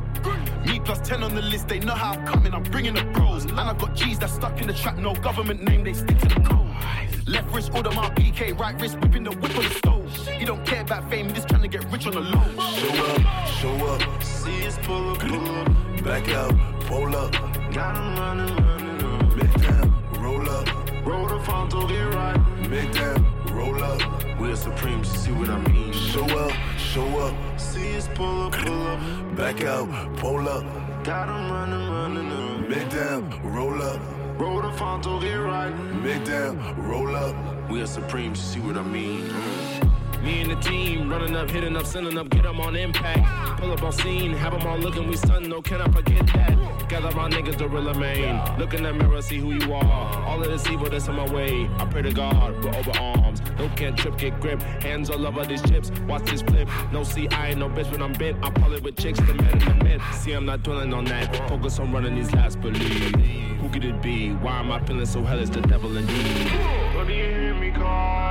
Me 0.66 0.78
plus 0.80 1.00
10 1.00 1.22
on 1.22 1.34
the 1.34 1.42
list, 1.42 1.68
they 1.68 1.80
know 1.80 1.94
how 1.94 2.12
I'm 2.12 2.26
coming, 2.26 2.54
I'm 2.54 2.62
bringing 2.62 2.94
the 2.94 3.04
bros. 3.04 3.44
And 3.44 3.58
I've 3.58 3.78
got 3.78 3.94
G's 3.94 4.18
that's 4.18 4.34
stuck 4.34 4.60
in 4.60 4.66
the 4.68 4.72
trap, 4.72 4.96
no 4.96 5.14
government 5.14 5.62
name, 5.62 5.84
they 5.84 5.92
stick 5.92 6.18
to 6.18 6.28
the 6.28 6.40
code. 6.40 6.62
Left 7.26 7.52
wrist, 7.54 7.72
order 7.74 7.90
my 7.90 8.10
BK, 8.10 8.58
right 8.58 8.80
wrist, 8.80 8.98
whipping 9.00 9.24
the 9.24 9.30
whip 9.30 9.56
on 9.56 9.64
the 9.64 9.70
stove. 9.70 10.01
He 10.26 10.44
don't 10.44 10.64
care 10.66 10.82
about 10.82 11.08
fame, 11.10 11.28
you 11.28 11.34
just 11.34 11.48
trying 11.48 11.62
to 11.62 11.68
get 11.68 11.84
rich 11.92 12.06
on 12.06 12.14
the 12.14 12.20
low. 12.20 12.42
Show 12.80 13.04
up, 13.06 13.46
show 13.46 13.86
up. 13.86 14.22
See 14.22 14.66
us 14.66 14.78
pull 14.82 15.10
up, 15.10 15.18
pull 15.18 15.48
up. 15.58 16.04
Back 16.04 16.28
out, 16.30 16.54
pull 16.86 17.16
up. 17.16 17.32
Got 17.72 17.96
'em 17.96 18.16
running, 18.18 18.56
running, 18.56 18.98
running. 18.98 19.38
Big 19.38 19.52
down, 19.62 19.94
roll 20.20 20.48
up. 20.50 20.66
Roll 21.06 21.26
the 21.28 21.40
phone 21.40 21.68
to 21.70 21.86
get 21.88 22.14
right. 22.14 22.38
Big 22.70 22.92
down, 22.92 23.24
roll 23.52 23.82
up. 23.82 24.00
We're 24.40 24.56
supreme, 24.56 25.04
see 25.04 25.32
what 25.32 25.48
I 25.48 25.58
mean. 25.58 25.92
Show 25.92 26.24
up, 26.24 26.52
show 26.76 27.06
up. 27.20 27.34
See 27.58 27.96
us 27.96 28.08
pull 28.14 28.42
up, 28.46 28.52
pull 28.52 28.86
up. 28.88 29.00
Back 29.36 29.62
out, 29.64 29.88
pull 30.16 30.48
up. 30.48 30.64
Got 31.04 31.28
'em 31.28 31.50
running, 31.50 31.88
running, 31.90 32.30
running. 32.30 32.68
Big 32.68 32.88
down, 32.90 33.22
roll 33.44 33.80
up. 33.82 34.00
Roll 34.38 34.60
the 34.62 34.72
Fonto, 34.78 35.20
get 35.20 35.34
right. 35.34 35.72
Big 36.02 36.24
down, 36.24 36.58
roll 36.88 37.14
up. 37.14 37.34
We 37.70 37.80
are 37.80 37.86
supreme, 37.86 38.34
see 38.34 38.60
what 38.60 38.76
I 38.76 38.82
mean? 38.82 39.22
Me 40.22 40.40
and 40.40 40.50
the 40.52 40.56
team 40.56 41.10
running 41.10 41.34
up, 41.34 41.50
hitting 41.50 41.76
up, 41.76 41.84
sending 41.84 42.16
up, 42.16 42.30
get 42.30 42.44
them 42.44 42.60
on 42.60 42.76
impact. 42.76 43.60
Pull 43.60 43.72
up 43.72 43.82
on 43.82 43.90
scene, 43.90 44.32
have 44.32 44.52
them 44.52 44.64
all 44.68 44.78
looking, 44.78 45.08
we 45.08 45.16
stun, 45.16 45.48
no, 45.48 45.60
can 45.60 45.80
I 45.80 45.90
forget 45.90 46.24
that? 46.28 46.88
Gather 46.88 47.10
my 47.16 47.28
niggas, 47.28 47.58
the 47.58 47.68
real 47.68 47.92
main. 47.94 48.40
Look 48.56 48.72
in 48.72 48.84
the 48.84 48.92
mirror, 48.92 49.20
see 49.20 49.38
who 49.38 49.52
you 49.52 49.74
are. 49.74 50.24
All 50.24 50.40
of 50.40 50.46
this 50.46 50.64
evil 50.68 50.88
that's 50.88 51.08
in 51.08 51.16
my 51.16 51.28
way. 51.32 51.68
I 51.78 51.86
pray 51.86 52.02
to 52.02 52.12
God, 52.12 52.62
we're 52.62 52.72
over 52.76 52.92
arms. 53.00 53.42
No 53.58 53.68
can't 53.70 53.96
trip, 53.98 54.16
get 54.16 54.38
grip. 54.40 54.62
Hands 54.62 55.10
all 55.10 55.26
over 55.26 55.44
these 55.44 55.62
chips, 55.62 55.90
watch 56.06 56.30
this 56.30 56.42
flip. 56.42 56.68
No, 56.92 57.02
see, 57.02 57.26
I 57.28 57.48
ain't 57.48 57.58
no 57.58 57.68
bitch 57.68 57.90
when 57.90 58.00
I'm 58.00 58.12
bent. 58.12 58.36
I 58.44 58.50
pull 58.50 58.72
it 58.74 58.82
with 58.84 58.96
chicks, 58.96 59.18
the 59.18 59.34
man 59.34 59.60
in 59.60 59.78
the 59.78 59.84
myth. 59.84 60.02
See, 60.14 60.32
I'm 60.32 60.46
not 60.46 60.62
dwelling 60.62 60.94
on 60.94 61.04
that. 61.06 61.34
Focus 61.48 61.80
on 61.80 61.92
running 61.92 62.14
these 62.14 62.32
last 62.32 62.60
believe. 62.60 63.12
Who 63.60 63.68
could 63.70 63.84
it 63.84 64.00
be? 64.00 64.34
Why 64.34 64.60
am 64.60 64.70
I 64.70 64.84
feeling 64.84 65.06
so 65.06 65.24
hellish? 65.24 65.50
The 65.50 65.62
devil 65.62 65.96
indeed. 65.96 66.14
Do 66.14 67.12
you 67.12 67.24
hear 67.24 67.54
me 67.54 67.72
call 67.72 68.21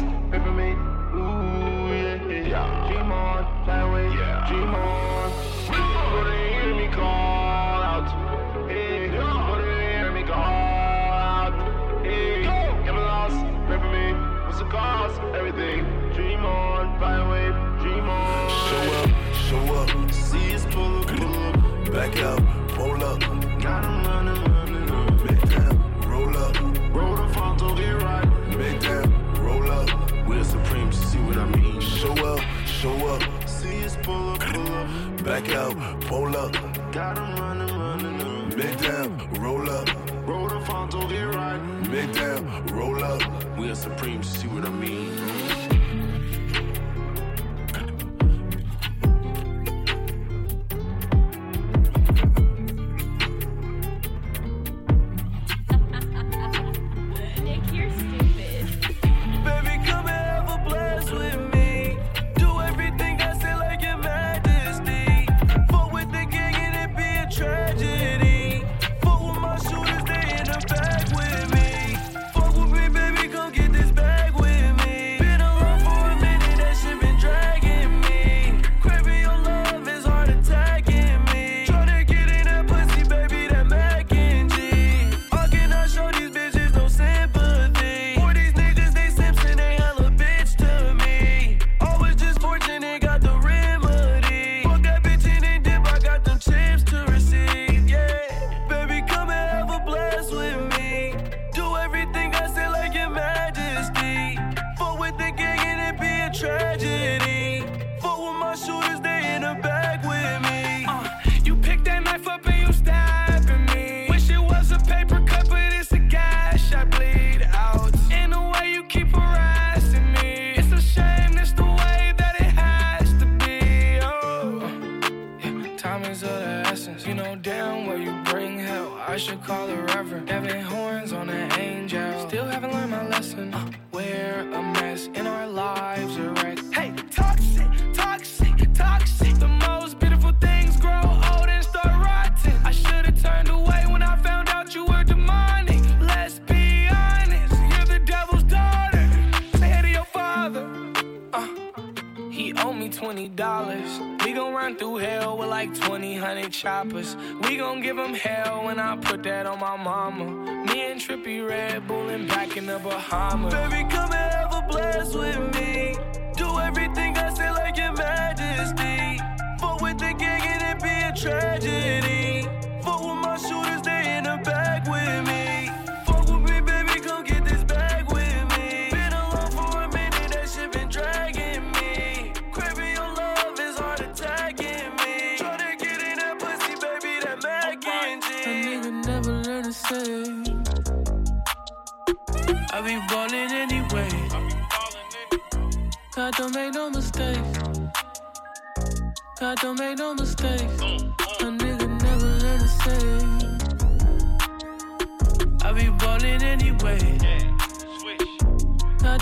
them 0.00 0.42
for 0.42 0.52
me. 0.52 0.70
Ooh, 1.14 1.92
yeah, 1.94 2.48
yeah. 2.48 2.88
Dream 2.88 3.12
on, 3.12 3.64
fly 3.64 3.80
away, 3.80 4.08
dream 4.48 4.74
on. 4.74 5.30
Do 5.70 6.30
you 6.30 6.48
hear 6.60 6.74
me 6.74 6.88
call 6.94 7.82
out? 7.82 8.08
Hey, 8.68 9.10
what 9.18 9.58
do 9.58 9.64
you 9.70 9.76
hear 9.78 10.12
me 10.12 10.22
call 10.22 10.34
out? 10.34 11.54
Hey, 12.04 12.42
them 12.42 12.96
I 12.96 13.00
lost, 13.00 13.36
pay 13.68 13.78
for 13.78 13.90
me. 13.90 14.12
What's 14.46 14.58
the 14.58 14.64
cost? 14.66 15.20
Everything. 15.34 15.84
Dream 16.14 16.44
on, 16.44 16.98
fly 16.98 17.16
away, 17.16 17.46
dream 17.82 18.08
on. 18.08 18.50
Show 18.70 18.84
up, 19.00 19.10
show 19.46 19.74
up. 19.74 20.12
See 20.12 20.54
us 20.54 20.64
pull 20.70 21.00
up, 21.00 21.06
pull 21.06 21.34
up. 21.34 21.92
Back 21.92 22.16
out, 22.18 22.40
pull 22.68 23.02
up. 23.04 23.20
Got 23.60 23.84
'em 23.84 24.04
running, 24.04 24.34
running, 24.34 24.42
running. 24.42 24.53
Show 32.84 33.06
up. 33.06 33.22
See 33.48 33.82
us 33.82 33.96
pull 34.02 34.28
up, 34.32 34.40
pull 34.40 34.72
up. 34.80 35.24
Back 35.24 35.48
out, 35.62 35.74
pull 36.02 36.36
up. 36.36 36.52
Got 36.92 37.16
'em 37.18 37.30
running, 37.40 37.74
running, 37.82 38.18
running. 38.18 38.56
Big 38.60 38.76
down, 38.88 39.10
roll 39.44 39.70
up. 39.78 39.88
Roll 40.28 40.48
the 40.48 40.60
Fonto, 40.68 41.00
get 41.08 41.34
right. 41.34 41.60
Big 41.90 42.12
down, 42.12 42.42
roll 42.78 43.02
up. 43.02 43.22
We 43.58 43.70
are 43.70 43.80
supreme, 43.86 44.22
see 44.22 44.48
what 44.48 44.66
I 44.66 44.70
mean? 44.84 45.73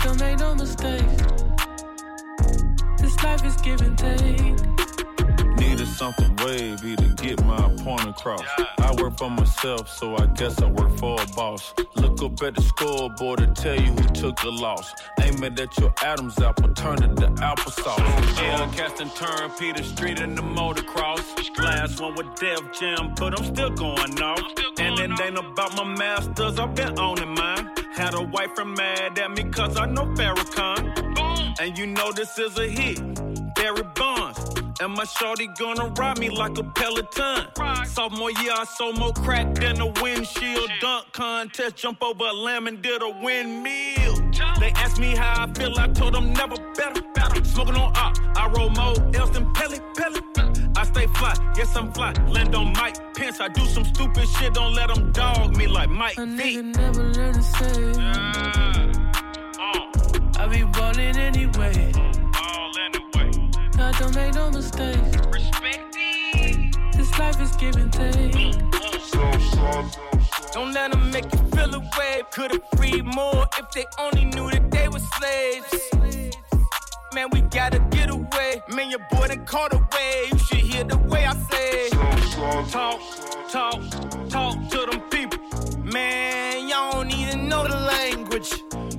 Don't 0.03 0.19
make 0.19 0.37
no 0.39 0.53
mistakes. 0.53 1.23
This 2.99 3.23
life 3.23 3.45
is 3.45 3.55
give 3.57 3.79
and 3.81 3.97
take. 3.97 4.57
Needed 5.57 5.87
something 5.87 6.35
wavy 6.43 6.97
to 6.97 7.07
get 7.15 7.43
my 7.45 7.73
point 7.83 8.09
across. 8.09 8.43
I 8.79 8.93
work 9.01 9.17
for 9.17 9.29
myself, 9.29 9.87
so 9.87 10.17
I 10.17 10.25
guess 10.25 10.61
I 10.61 10.65
work 10.69 10.91
for 10.97 11.21
a 11.21 11.25
boss. 11.27 11.73
Look 11.95 12.21
up 12.21 12.43
at 12.43 12.55
the 12.55 12.61
scoreboard 12.61 13.39
to 13.39 13.47
tell 13.47 13.79
you 13.79 13.93
who 13.93 14.03
took 14.09 14.35
the 14.41 14.51
loss. 14.51 14.93
Aiming 15.21 15.57
at 15.57 15.77
your 15.79 15.93
Adam's 16.03 16.37
apple, 16.39 16.73
turn 16.73 17.01
it 17.01 17.15
to 17.17 17.27
applesauce. 17.41 18.41
Yeah, 18.41 18.69
casting 18.75 19.09
turn 19.11 19.51
Peter 19.57 19.83
Street 19.83 20.19
in 20.19 20.35
the 20.35 20.41
motocross. 20.41 21.23
Last 21.57 22.01
one 22.01 22.15
with 22.15 22.35
Def 22.35 22.59
Jam, 22.77 23.13
but 23.15 23.39
I'm 23.39 23.45
still 23.45 23.69
going 23.69 24.21
off. 24.21 24.41
And 24.79 24.99
it 24.99 25.21
ain't 25.21 25.37
about 25.37 25.77
my 25.77 25.85
masters, 25.85 26.59
I've 26.59 26.75
been 26.75 26.99
owning 26.99 27.33
mine. 27.35 27.72
Had 27.95 28.15
a 28.15 28.23
wife 28.23 28.55
from 28.55 28.73
mad 28.73 29.19
at 29.19 29.31
me 29.37 29.43
cause 29.43 29.77
I 29.77 29.85
know 29.85 30.05
Farrakhan. 30.15 31.59
And 31.59 31.77
you 31.77 31.85
know 31.85 32.11
this 32.11 32.39
is 32.39 32.57
a 32.57 32.67
hit. 32.67 32.99
Barry 33.53 33.83
Bonds. 33.95 34.39
And 34.81 34.93
my 34.93 35.05
shorty 35.05 35.47
gonna 35.59 35.89
ride 35.89 36.17
me 36.17 36.29
like 36.29 36.57
a 36.57 36.63
Peloton. 36.63 37.47
Sophomore 37.85 38.31
year, 38.31 38.51
I 38.51 38.65
sold 38.65 38.97
more 38.97 39.13
crack 39.13 39.53
than 39.53 39.79
a 39.79 39.87
windshield. 40.01 40.69
Dunk 40.81 41.11
contest, 41.11 41.75
jump 41.75 42.01
over 42.01 42.25
a 42.25 42.33
lamb 42.33 42.65
and 42.65 42.81
did 42.81 43.03
a 43.03 43.09
windmill. 43.21 44.15
They 44.59 44.71
asked 44.71 44.99
me 44.99 45.15
how 45.15 45.43
I 45.43 45.53
feel, 45.53 45.77
I 45.77 45.87
told 45.89 46.15
them 46.15 46.33
never 46.33 46.55
better, 46.73 47.03
better. 47.13 47.45
Smoking 47.45 47.75
on 47.75 47.95
up, 47.95 48.17
I 48.35 48.47
roll 48.47 48.71
more 48.71 48.95
else 49.15 49.29
than 49.29 49.45
Pelé, 49.53 49.79
Pelé. 49.93 50.32
I 50.83 50.85
stay 50.85 51.07
fly, 51.07 51.33
yes 51.55 51.73
I'm 51.77 51.93
fly. 51.93 52.11
Land 52.27 52.53
on 52.55 52.73
Mike 52.73 53.15
Pence, 53.15 53.39
I 53.39 53.47
do 53.47 53.65
some 53.67 53.85
stupid 53.85 54.27
shit, 54.27 54.53
don't 54.53 54.73
let 54.73 54.93
them 54.93 55.13
dog 55.13 55.55
me 55.55 55.65
like 55.65 55.89
Mike 55.89 56.17
A 56.17 56.21
nigga 56.21 56.75
never 56.75 57.03
learn 57.03 57.33
to 57.35 57.41
say. 57.41 57.93
Uh. 58.01 58.91
I 60.39 60.47
be 60.51 60.63
ballin' 60.65 61.17
anyway. 61.17 61.93
God 63.77 63.95
don't 63.97 64.13
make 64.13 64.33
no 64.33 64.51
mistakes. 64.51 65.15
This 66.97 67.17
life 67.17 67.39
is 67.39 67.55
give 67.55 67.77
and 67.77 67.93
take. 67.93 68.33
Don't 70.51 70.73
let 70.73 70.91
them 70.91 71.11
make 71.11 71.31
you 71.31 71.39
feel 71.55 71.75
away. 71.75 72.23
Could've 72.31 72.61
freed 72.75 73.05
more 73.05 73.47
if 73.57 73.71
they 73.71 73.85
only 73.97 74.25
knew 74.25 74.51
that 74.51 74.69
they 74.69 74.89
were 74.89 74.99
slaves. 74.99 76.32
Man, 77.13 77.29
we 77.31 77.41
gotta 77.41 77.77
get 77.91 78.09
away. 78.09 78.63
Man, 78.69 78.89
your 78.89 78.99
boy 79.11 79.27
done 79.27 79.45
caught 79.45 79.71
away. 79.71 80.29
You 80.31 80.37
should 80.39 80.57
hear 80.57 80.83
the 80.83 80.97
way 80.97 81.25
I 81.25 81.35
say. 81.51 81.89
Talk, 82.71 82.99
talk, 83.49 83.81
talk 84.29 84.69
to 84.69 84.87
them 84.89 84.99
people. 85.11 85.39
Man, 85.83 86.67
y'all 86.67 86.91
don't 86.93 87.13
even 87.13 87.47
know 87.47 87.67
the 87.67 87.75
language. 87.75 88.51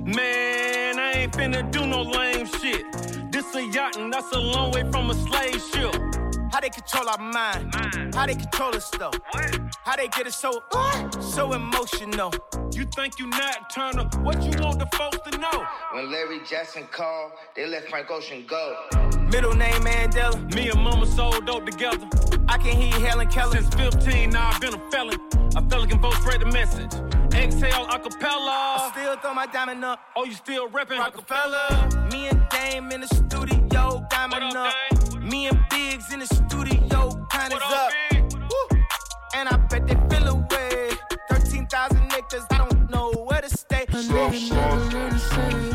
Man, 0.05 0.97
I 0.97 1.11
ain't 1.13 1.33
finna 1.33 1.69
do 1.69 1.85
no 1.85 2.03
lame 2.03 2.45
shit. 2.45 2.85
This 3.33 3.53
a 3.53 3.65
yacht 3.65 3.97
and 3.97 4.13
that's 4.13 4.31
a 4.31 4.39
long 4.39 4.71
way 4.71 4.89
from 4.91 5.09
a 5.09 5.13
slave 5.13 5.61
ship. 5.61 6.14
How 6.55 6.61
they 6.61 6.69
control 6.69 7.09
our 7.09 7.17
mind? 7.17 8.15
How 8.15 8.25
they 8.25 8.33
control 8.33 8.73
us 8.77 8.89
though? 8.91 9.11
How 9.83 9.97
they 9.97 10.07
get 10.07 10.25
us 10.25 10.37
so 10.37 10.63
so 11.19 11.51
emotional? 11.51 12.33
You 12.71 12.85
think 12.95 13.19
you 13.19 13.27
Nat 13.27 13.69
Turner? 13.73 14.05
What 14.21 14.41
you 14.41 14.51
want 14.63 14.79
the 14.79 14.87
folks 14.95 15.17
to 15.29 15.37
know? 15.37 15.65
When 15.91 16.09
Larry 16.09 16.39
Jackson 16.49 16.87
called, 16.89 17.33
they 17.57 17.67
let 17.67 17.89
Frank 17.89 18.09
Ocean 18.09 18.45
go. 18.47 18.73
Middle 19.29 19.53
name 19.53 19.81
Mandela. 19.81 20.55
Me 20.55 20.69
and 20.69 20.81
Mama 20.81 21.05
sold 21.05 21.45
dope 21.45 21.65
together. 21.65 22.07
I 22.47 22.57
can 22.57 22.77
hear 22.77 23.05
Helen 23.05 23.27
Keller. 23.27 23.61
Since 23.61 23.75
15, 23.75 24.29
now 24.29 24.51
I've 24.53 24.61
been 24.61 24.75
a 24.75 24.91
felon. 24.91 25.19
A 25.57 25.69
felon 25.69 25.89
can 25.89 25.99
both 25.99 26.15
spread 26.21 26.39
the 26.39 26.45
message. 26.45 26.93
Exhale 27.33 27.85
acapella. 27.87 28.79
I 28.79 28.91
still 28.93 29.17
throw 29.17 29.33
my 29.33 29.45
diamond 29.47 29.83
up. 29.83 29.99
Oh, 30.15 30.23
you 30.23 30.31
still 30.31 30.69
reppin' 30.69 30.99
Rockefeller. 30.99 32.09
Me 32.13 32.27
and 32.27 32.47
Dame 32.47 32.93
in 32.93 33.01
the 33.01 33.07
studio, 33.07 34.07
diamond 34.09 34.55
up. 34.55 34.73
Me 35.25 35.47
and 35.47 35.59
Biggs 35.71 36.13
in 36.13 36.19
the 36.19 36.27
studio, 36.27 37.09
time 37.31 37.51
is 37.51 37.57
up. 37.63 37.91
And 39.33 39.49
I 39.49 39.57
bet 39.69 39.87
they 39.87 39.95
feel 40.09 40.27
away. 40.27 40.91
13,000 41.29 42.13
acres, 42.13 42.45
I 42.51 42.57
don't 42.59 42.91
know 42.91 43.11
where 43.11 43.41
to 43.41 43.49
stay. 43.49 43.83
A 43.83 43.95
nigga 43.95 44.49
never 44.51 44.77
learn 44.95 45.74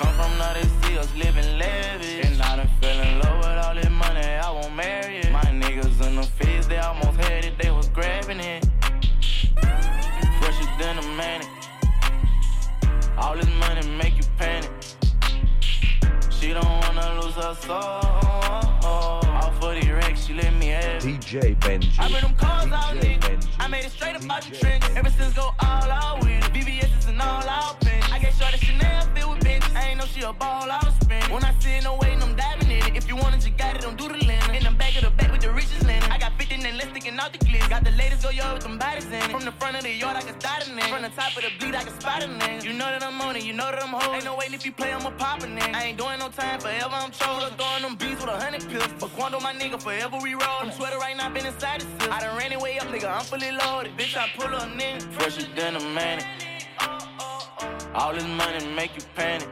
come 0.00 0.14
from, 0.14 0.39
in. 41.10 41.16
Top 41.16 41.36
of 41.36 41.42
the 41.42 41.50
bleed, 41.58 41.74
I 41.74 41.82
can 41.82 42.00
spot 42.00 42.22
it 42.22 42.30
in. 42.30 42.64
You 42.64 42.72
know 42.72 42.86
that 42.86 43.02
I'm 43.02 43.20
on 43.20 43.36
it, 43.36 43.44
you 43.44 43.52
know 43.52 43.70
that 43.70 43.82
I'm 43.82 43.90
holding. 43.90 44.16
Ain't 44.16 44.24
no 44.24 44.36
waiting 44.36 44.54
if 44.54 44.64
you 44.64 44.72
play, 44.72 44.92
I'ma 44.92 45.10
pop. 45.10 45.42
I 45.42 45.84
ain't 45.84 45.98
doing 45.98 46.18
no 46.18 46.28
time 46.28 46.60
forever, 46.60 46.90
I'm 46.92 47.10
chosen. 47.10 47.56
Throwing 47.56 47.82
them 47.82 47.96
beats 47.96 48.20
with 48.20 48.30
a 48.30 48.38
hundred 48.38 48.68
pills. 48.68 48.88
But 48.98 49.10
Quando, 49.10 49.40
my 49.40 49.54
nigga, 49.54 49.80
forever 49.80 50.18
we 50.22 50.34
roll. 50.34 50.60
I'm 50.60 50.72
sweater 50.72 50.98
right 50.98 51.16
now, 51.16 51.30
been 51.30 51.46
inside 51.46 51.80
the 51.80 52.04
seal. 52.04 52.12
I 52.12 52.20
done 52.20 52.36
ran 52.36 52.52
it 52.52 52.60
way 52.60 52.78
up, 52.78 52.88
nigga, 52.88 53.08
I'm 53.10 53.24
fully 53.24 53.50
loaded. 53.52 53.96
Bitch, 53.96 54.16
I 54.16 54.28
pull 54.36 54.54
up, 54.54 54.68
nigga. 54.68 55.02
Fresher 55.14 55.46
than 55.54 55.76
a 55.76 55.80
manic. 55.80 56.26
All 57.94 58.12
this 58.14 58.26
money 58.26 58.66
make 58.74 58.94
you 58.96 59.02
panic. 59.14 59.48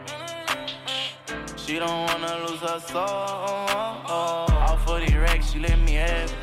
She 1.56 1.78
don't 1.78 2.06
wanna 2.06 2.46
lose 2.46 2.60
her 2.60 2.80
soul. 2.80 3.02
All 3.04 4.78
for 4.86 5.00
the 5.00 5.18
racks, 5.18 5.52
she 5.52 5.58
let 5.58 5.78
me 5.80 5.94
have 5.94 6.30
it. 6.30 6.36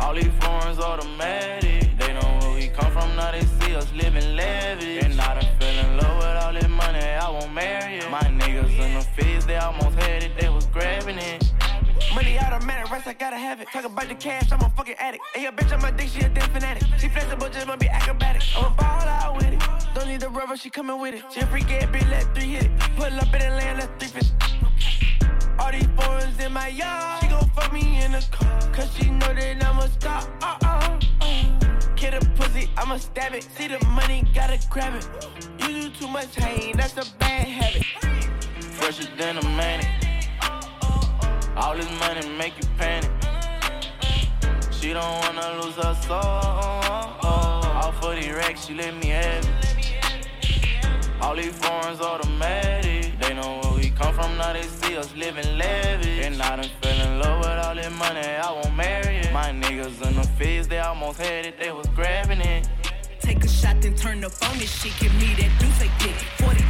All 0.00 0.14
these 0.14 0.30
foreigns 0.40 0.78
automatic. 0.80 1.96
They 1.98 2.12
know 2.14 2.38
where 2.40 2.54
we 2.54 2.68
come 2.68 2.90
from, 2.92 3.14
now 3.14 3.30
us 3.74 3.92
living 3.92 4.36
lavish. 4.36 5.04
And 5.04 5.20
I 5.20 5.40
done 5.40 5.50
fell 5.58 5.84
in 5.84 5.96
love 5.96 6.16
with 6.18 6.44
all 6.44 6.52
this 6.52 6.68
money, 6.68 6.98
I 6.98 7.28
won't 7.28 7.52
marry 7.52 7.98
it. 7.98 8.10
My 8.10 8.20
niggas 8.20 8.78
in 8.78 8.94
the 8.94 9.00
fields, 9.00 9.46
they 9.46 9.56
almost 9.56 9.98
had 9.98 10.22
it, 10.22 10.38
they 10.38 10.48
was 10.48 10.66
grabbing 10.66 11.18
it. 11.18 11.52
Money 12.14 12.38
automatic, 12.38 12.90
rest 12.90 13.06
I 13.06 13.14
gotta 13.14 13.38
have 13.38 13.60
it. 13.60 13.68
Talk 13.72 13.84
about 13.84 14.08
the 14.08 14.14
cash, 14.14 14.52
I'm 14.52 14.60
a 14.60 14.68
fucking 14.70 14.96
addict. 14.98 15.22
And 15.34 15.42
your 15.42 15.52
bitch 15.52 15.72
on 15.72 15.80
my 15.80 15.90
dick, 15.90 16.08
she 16.08 16.20
a 16.20 16.28
damn 16.28 16.50
fanatic. 16.50 16.84
She 16.98 17.08
flexible, 17.08 17.48
just 17.48 17.66
wanna 17.66 17.78
be 17.78 17.88
acrobatic. 17.88 18.42
I'ma 18.56 18.74
ball 18.74 19.08
out 19.08 19.36
with 19.36 19.52
it. 19.52 19.62
Don't 19.94 20.08
need 20.08 20.20
the 20.20 20.28
rubber, 20.28 20.56
she 20.56 20.70
coming 20.70 21.00
with 21.00 21.14
it. 21.14 21.24
She 21.32 21.40
a 21.40 21.46
freak 21.46 21.70
ass 21.70 21.84
bitch, 21.84 22.10
let 22.10 22.34
three 22.34 22.52
hit 22.52 22.64
it. 22.64 22.78
Pull 22.96 23.04
up 23.04 23.34
in 23.34 23.40
the 23.40 23.50
land, 23.56 23.78
let 23.78 23.98
three 23.98 24.08
fish. 24.08 24.30
All 25.58 25.70
these 25.70 25.88
foreigns 25.96 26.38
in 26.40 26.52
my 26.52 26.68
yard. 26.68 27.22
She 27.22 27.28
gon' 27.28 27.48
fuck 27.50 27.72
me 27.72 28.02
in 28.02 28.12
the 28.12 28.26
car. 28.30 28.60
Cause 28.72 28.94
she 28.96 29.10
know 29.10 29.32
that 29.32 29.64
I'm 29.64 29.78
a 29.78 29.88
star. 29.88 30.22
Uh 30.42 30.58
uh. 30.62 30.98
uh. 31.20 31.94
Kid 31.94 32.14
a 32.14 32.20
I'ma 32.76 32.96
stab 32.96 33.34
it. 33.34 33.42
See 33.56 33.68
the 33.68 33.84
money, 33.86 34.24
gotta 34.34 34.58
grab 34.68 34.94
it. 34.94 35.06
You 35.58 35.82
do 35.82 35.90
too 35.90 36.08
much 36.08 36.34
hate, 36.36 36.76
that's 36.76 36.96
a 36.96 37.04
bad 37.18 37.46
habit. 37.46 37.84
Fresher 38.74 39.08
than 39.16 39.38
a 39.38 39.42
manic. 39.56 39.88
All 41.56 41.76
this 41.76 41.90
money 42.00 42.26
make 42.38 42.56
you 42.56 42.68
panic. 42.78 43.10
She 44.72 44.92
don't 44.92 45.20
wanna 45.20 45.62
lose 45.62 45.76
her 45.76 45.94
soul. 46.06 46.18
All 46.18 47.92
for 48.00 48.14
the 48.14 48.32
racks, 48.32 48.66
she 48.66 48.74
let 48.74 48.94
me 48.96 49.08
have 49.08 49.44
it. 49.44 49.50
All 51.20 51.36
these 51.36 51.56
foreigns 51.56 52.00
automatic. 52.00 53.18
They 53.20 53.34
know 53.34 53.71
come 54.02 54.14
from, 54.14 54.36
now 54.36 54.52
they 54.52 54.62
see 54.62 54.96
us 54.96 55.14
living 55.14 55.56
lavish. 55.56 56.26
And 56.26 56.40
I 56.42 56.56
done 56.56 56.70
fell 56.80 57.00
in 57.06 57.18
love 57.20 57.38
with 57.40 57.64
all 57.64 57.74
this 57.74 57.90
money, 57.90 58.20
I 58.20 58.50
won't 58.52 58.74
marry 58.74 59.16
it. 59.18 59.32
My 59.32 59.50
niggas 59.50 60.06
in 60.06 60.16
the 60.16 60.26
fields, 60.38 60.68
they 60.68 60.80
almost 60.80 61.20
had 61.20 61.46
it, 61.46 61.58
they 61.58 61.70
was 61.70 61.86
grabbing 61.88 62.40
it. 62.40 62.68
Take 63.22 63.44
a 63.44 63.48
shot, 63.48 63.80
then 63.80 63.94
turn 63.94 64.24
up 64.24 64.32
on 64.42 64.58
this 64.58 64.70
shit. 64.70 64.92
Give 64.98 65.14
me 65.14 65.34
that 65.38 65.52
they 65.82 65.90
dick. 65.98 66.16
42, 66.38 66.62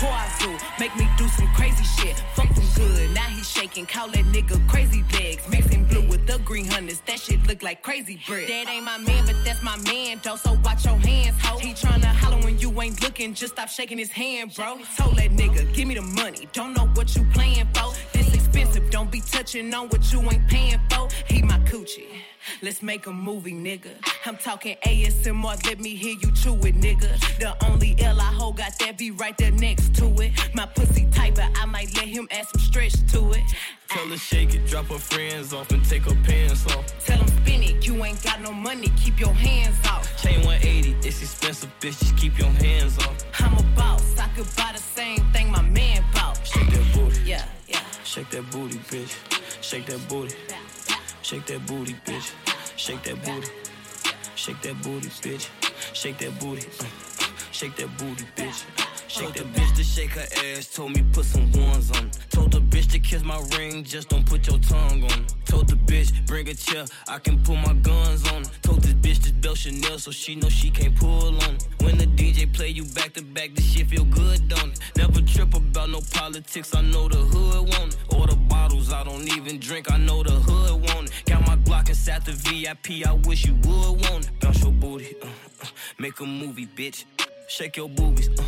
Hoazoo, 0.00 0.78
make 0.78 0.94
me 0.96 1.08
do 1.16 1.26
some 1.28 1.48
crazy 1.54 1.84
shit. 1.84 2.16
Fuck 2.34 2.54
them 2.54 2.64
good, 2.74 3.10
now 3.14 3.28
he 3.28 3.42
shaking. 3.42 3.86
Call 3.86 4.08
that 4.08 4.24
nigga 4.26 4.56
crazy 4.68 5.04
legs. 5.14 5.46
Mixing 5.48 5.84
blue 5.84 6.06
with 6.08 6.26
the 6.26 6.38
green 6.40 6.66
hunters, 6.66 7.00
that 7.06 7.20
shit 7.20 7.46
look 7.46 7.62
like 7.62 7.82
crazy 7.82 8.20
bread. 8.26 8.48
That 8.48 8.68
ain't 8.68 8.84
my 8.84 8.98
man, 8.98 9.26
but 9.26 9.36
that's 9.44 9.62
my 9.62 9.76
man, 9.78 10.20
though. 10.22 10.36
So 10.36 10.58
watch 10.64 10.84
your 10.84 10.98
hands, 10.98 11.36
ho. 11.40 11.58
He 11.58 11.72
tryna 11.72 12.06
holler 12.06 12.42
when 12.42 12.58
you 12.58 12.70
ain't 12.80 13.02
looking, 13.02 13.34
just 13.34 13.54
stop 13.54 13.68
shaking 13.68 13.98
his 13.98 14.10
hand, 14.10 14.54
bro. 14.54 14.78
Told 14.96 15.16
that 15.16 15.30
nigga, 15.30 15.72
give 15.74 15.88
me 15.88 15.94
the 15.94 16.02
money. 16.02 16.48
Don't 16.52 16.74
know 16.74 16.86
what 16.94 17.14
you 17.16 17.24
playing 17.32 17.68
for. 17.74 17.92
This 18.12 18.34
expensive, 18.34 18.90
don't 18.90 19.10
be 19.10 19.20
touching 19.20 19.72
on 19.74 19.88
what 19.88 20.12
you 20.12 20.20
ain't 20.30 20.46
paying 20.48 20.80
for. 20.90 21.08
He 21.28 21.42
my 21.42 21.58
coochie. 21.60 22.08
Let's 22.62 22.82
make 22.82 23.06
a 23.06 23.12
movie, 23.12 23.52
nigga. 23.52 23.90
I'm 24.26 24.36
talking 24.36 24.76
ASMR, 24.86 25.66
let 25.66 25.80
me 25.80 25.94
hear 25.94 26.16
you 26.20 26.30
chew 26.32 26.54
it, 26.66 26.74
nigga. 26.80 27.18
The 27.38 27.54
only 27.66 27.94
L 27.98 28.20
I 28.20 28.24
hold 28.24 28.56
got 28.56 28.78
that 28.78 28.98
be 28.98 29.10
right 29.10 29.36
there 29.36 29.50
next 29.50 29.94
to 29.96 30.06
it. 30.20 30.32
My 30.54 30.66
pussy 30.66 31.06
tight, 31.12 31.34
but 31.34 31.50
I 31.60 31.66
might 31.66 31.94
let 31.96 32.06
him 32.06 32.28
add 32.30 32.46
some 32.48 32.60
stretch 32.60 32.94
to 33.12 33.32
it. 33.32 33.42
Tell 33.88 34.06
her 34.08 34.16
shake 34.16 34.54
it, 34.54 34.66
drop 34.66 34.86
her 34.86 34.98
friends 34.98 35.52
off 35.52 35.70
and 35.70 35.84
take 35.84 36.02
her 36.02 36.16
pants 36.24 36.66
off. 36.66 36.84
Tell 37.04 37.18
him 37.18 37.28
spin 37.28 37.62
it, 37.62 37.86
you 37.86 38.04
ain't 38.04 38.22
got 38.22 38.40
no 38.40 38.52
money, 38.52 38.90
keep 38.96 39.20
your 39.20 39.32
hands 39.32 39.76
off. 39.86 40.04
Chain 40.22 40.40
180, 40.44 41.06
it's 41.06 41.22
expensive, 41.22 41.70
bitch, 41.80 41.98
just 41.98 42.16
keep 42.16 42.38
your 42.38 42.50
hands 42.50 42.98
off. 42.98 43.24
I'm 43.40 43.56
a 43.56 43.62
boss, 43.76 44.18
I 44.18 44.28
could 44.28 44.48
buy 44.56 44.72
the 44.72 44.80
same 44.80 45.20
thing 45.32 45.50
my 45.50 45.62
man 45.62 46.04
bought. 46.12 46.44
Shake 46.46 46.70
that 46.70 46.94
booty. 46.94 47.20
Yeah, 47.24 47.44
yeah. 47.68 47.80
Shake 48.04 48.30
that 48.30 48.50
booty, 48.50 48.78
bitch. 48.78 49.14
Shake 49.62 49.86
that 49.86 50.08
booty. 50.08 50.34
Shake 51.24 51.46
that 51.46 51.66
booty, 51.66 51.94
bitch. 52.04 52.34
Shake 52.76 53.02
that 53.04 53.24
booty. 53.24 53.48
Shake 54.34 54.60
that 54.60 54.82
booty, 54.82 55.08
bitch. 55.08 55.48
Shake 55.94 56.18
that 56.18 56.38
booty. 56.38 56.68
Shake 57.50 57.76
that 57.76 57.96
booty, 57.96 58.26
bitch. 58.36 58.83
Shake 59.14 59.34
the 59.34 59.44
bitch 59.44 59.76
to 59.76 59.84
shake 59.84 60.10
her 60.10 60.26
ass. 60.44 60.66
Told 60.74 60.90
me 60.90 61.04
put 61.12 61.24
some 61.24 61.48
ones 61.52 61.88
on. 61.92 62.10
Told 62.30 62.50
the 62.50 62.58
bitch 62.58 62.90
to 62.90 62.98
kiss 62.98 63.22
my 63.22 63.40
ring. 63.56 63.84
Just 63.84 64.08
don't 64.08 64.26
put 64.26 64.44
your 64.48 64.58
tongue 64.58 65.04
on. 65.04 65.24
Told 65.44 65.68
the 65.68 65.76
bitch 65.76 66.26
bring 66.26 66.48
a 66.48 66.54
chair. 66.54 66.84
I 67.06 67.20
can 67.20 67.40
pull 67.44 67.54
my 67.54 67.74
guns 67.74 68.28
on. 68.32 68.42
Told 68.62 68.82
this 68.82 68.94
bitch 68.94 69.22
this 69.22 69.30
belt 69.30 69.58
Chanel 69.58 70.00
so 70.00 70.10
she 70.10 70.34
know 70.34 70.48
she 70.48 70.68
can't 70.68 70.96
pull 70.96 71.28
on. 71.44 71.58
When 71.78 71.96
the 71.96 72.06
DJ 72.06 72.52
play 72.52 72.70
you 72.70 72.86
back 72.86 73.12
to 73.12 73.22
back, 73.22 73.54
this 73.54 73.64
shit 73.64 73.86
feel 73.86 74.04
good, 74.04 74.48
don't 74.48 74.72
it? 74.72 74.80
Never 74.96 75.20
trip 75.20 75.54
about 75.54 75.90
no 75.90 76.00
politics. 76.12 76.74
I 76.74 76.82
know 76.82 77.08
the 77.08 77.18
hood 77.18 77.68
want 77.68 77.94
it. 77.94 77.98
All 78.12 78.26
the 78.26 78.34
bottles 78.34 78.92
I 78.92 79.04
don't 79.04 79.28
even 79.36 79.60
drink. 79.60 79.92
I 79.92 79.96
know 79.96 80.24
the 80.24 80.32
hood 80.32 80.72
want 80.88 81.10
it. 81.10 81.12
Got 81.26 81.46
my 81.46 81.54
Glock 81.58 81.88
inside 81.88 82.24
the 82.24 82.32
VIP. 82.32 83.06
I 83.06 83.12
wish 83.12 83.46
you 83.46 83.54
would 83.54 84.10
want 84.10 84.24
it. 84.24 84.40
Bounce 84.40 84.60
your 84.60 84.72
booty. 84.72 85.14
Uh, 85.22 85.26
uh, 85.62 85.66
make 86.00 86.18
a 86.18 86.26
movie, 86.26 86.66
bitch. 86.66 87.04
Shake 87.46 87.76
your 87.76 87.88
boobies. 87.88 88.28
Uh, 88.30 88.42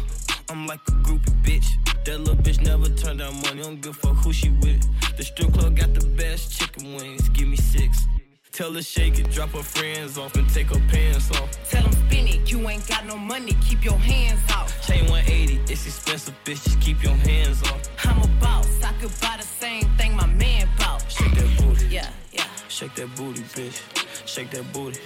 I'm 0.48 0.66
like 0.66 0.80
a 0.86 0.92
groupie, 0.92 1.42
bitch. 1.42 2.04
That 2.04 2.20
little 2.20 2.36
bitch 2.36 2.60
never 2.62 2.88
turned 2.88 3.18
down 3.18 3.34
money. 3.42 3.62
Don't 3.62 3.80
give 3.80 3.96
a 3.96 3.98
fuck 3.98 4.16
who 4.24 4.32
she 4.32 4.50
with. 4.50 4.80
The 5.16 5.24
strip 5.24 5.52
club 5.52 5.76
got 5.76 5.92
the 5.92 6.06
best 6.06 6.52
chicken 6.56 6.94
wings. 6.94 7.28
Give 7.30 7.48
me 7.48 7.56
six. 7.56 8.06
Tell 8.52 8.72
her 8.72 8.82
shake 8.82 9.18
it, 9.18 9.30
drop 9.30 9.50
her 9.50 9.62
friends 9.62 10.16
off 10.16 10.34
and 10.36 10.48
take 10.48 10.68
her 10.68 10.80
pants 10.88 11.30
off. 11.32 11.50
Tell 11.68 11.82
them 11.82 11.92
spin 11.92 12.28
it, 12.28 12.50
you 12.50 12.66
ain't 12.68 12.86
got 12.86 13.04
no 13.06 13.16
money, 13.16 13.54
keep 13.60 13.84
your 13.84 13.98
hands 13.98 14.40
off. 14.50 14.86
Chain 14.86 15.04
180, 15.10 15.70
it's 15.70 15.84
expensive, 15.84 16.34
bitch. 16.44 16.64
Just 16.64 16.80
keep 16.80 17.02
your 17.02 17.16
hands 17.16 17.62
off. 17.64 17.82
I'm 18.06 18.22
a 18.22 18.26
boss, 18.40 18.82
I 18.82 18.92
could 19.00 19.12
buy 19.20 19.36
the 19.36 19.42
same 19.42 19.84
thing 19.98 20.16
my 20.16 20.26
man 20.26 20.68
bought. 20.78 21.04
Shake 21.10 21.34
that 21.34 21.58
booty. 21.58 21.86
Yeah, 21.88 22.08
yeah. 22.32 22.46
Shake 22.68 22.94
that 22.94 23.14
booty, 23.14 23.42
bitch. 23.42 23.78
Shake 24.26 24.50
that 24.52 24.72
booty. 24.72 25.00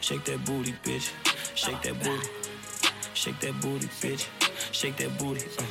Shake 0.00 0.24
that 0.26 0.44
booty, 0.44 0.74
bitch. 0.84 1.10
Shake 1.56 1.82
that 1.82 1.98
booty. 2.04 2.28
Shake 3.14 3.40
that 3.40 3.60
booty, 3.60 3.88
bitch. 4.00 4.28
Shake 4.72 4.96
that 4.96 5.16
booty. 5.18 5.44
Uh, 5.58 5.64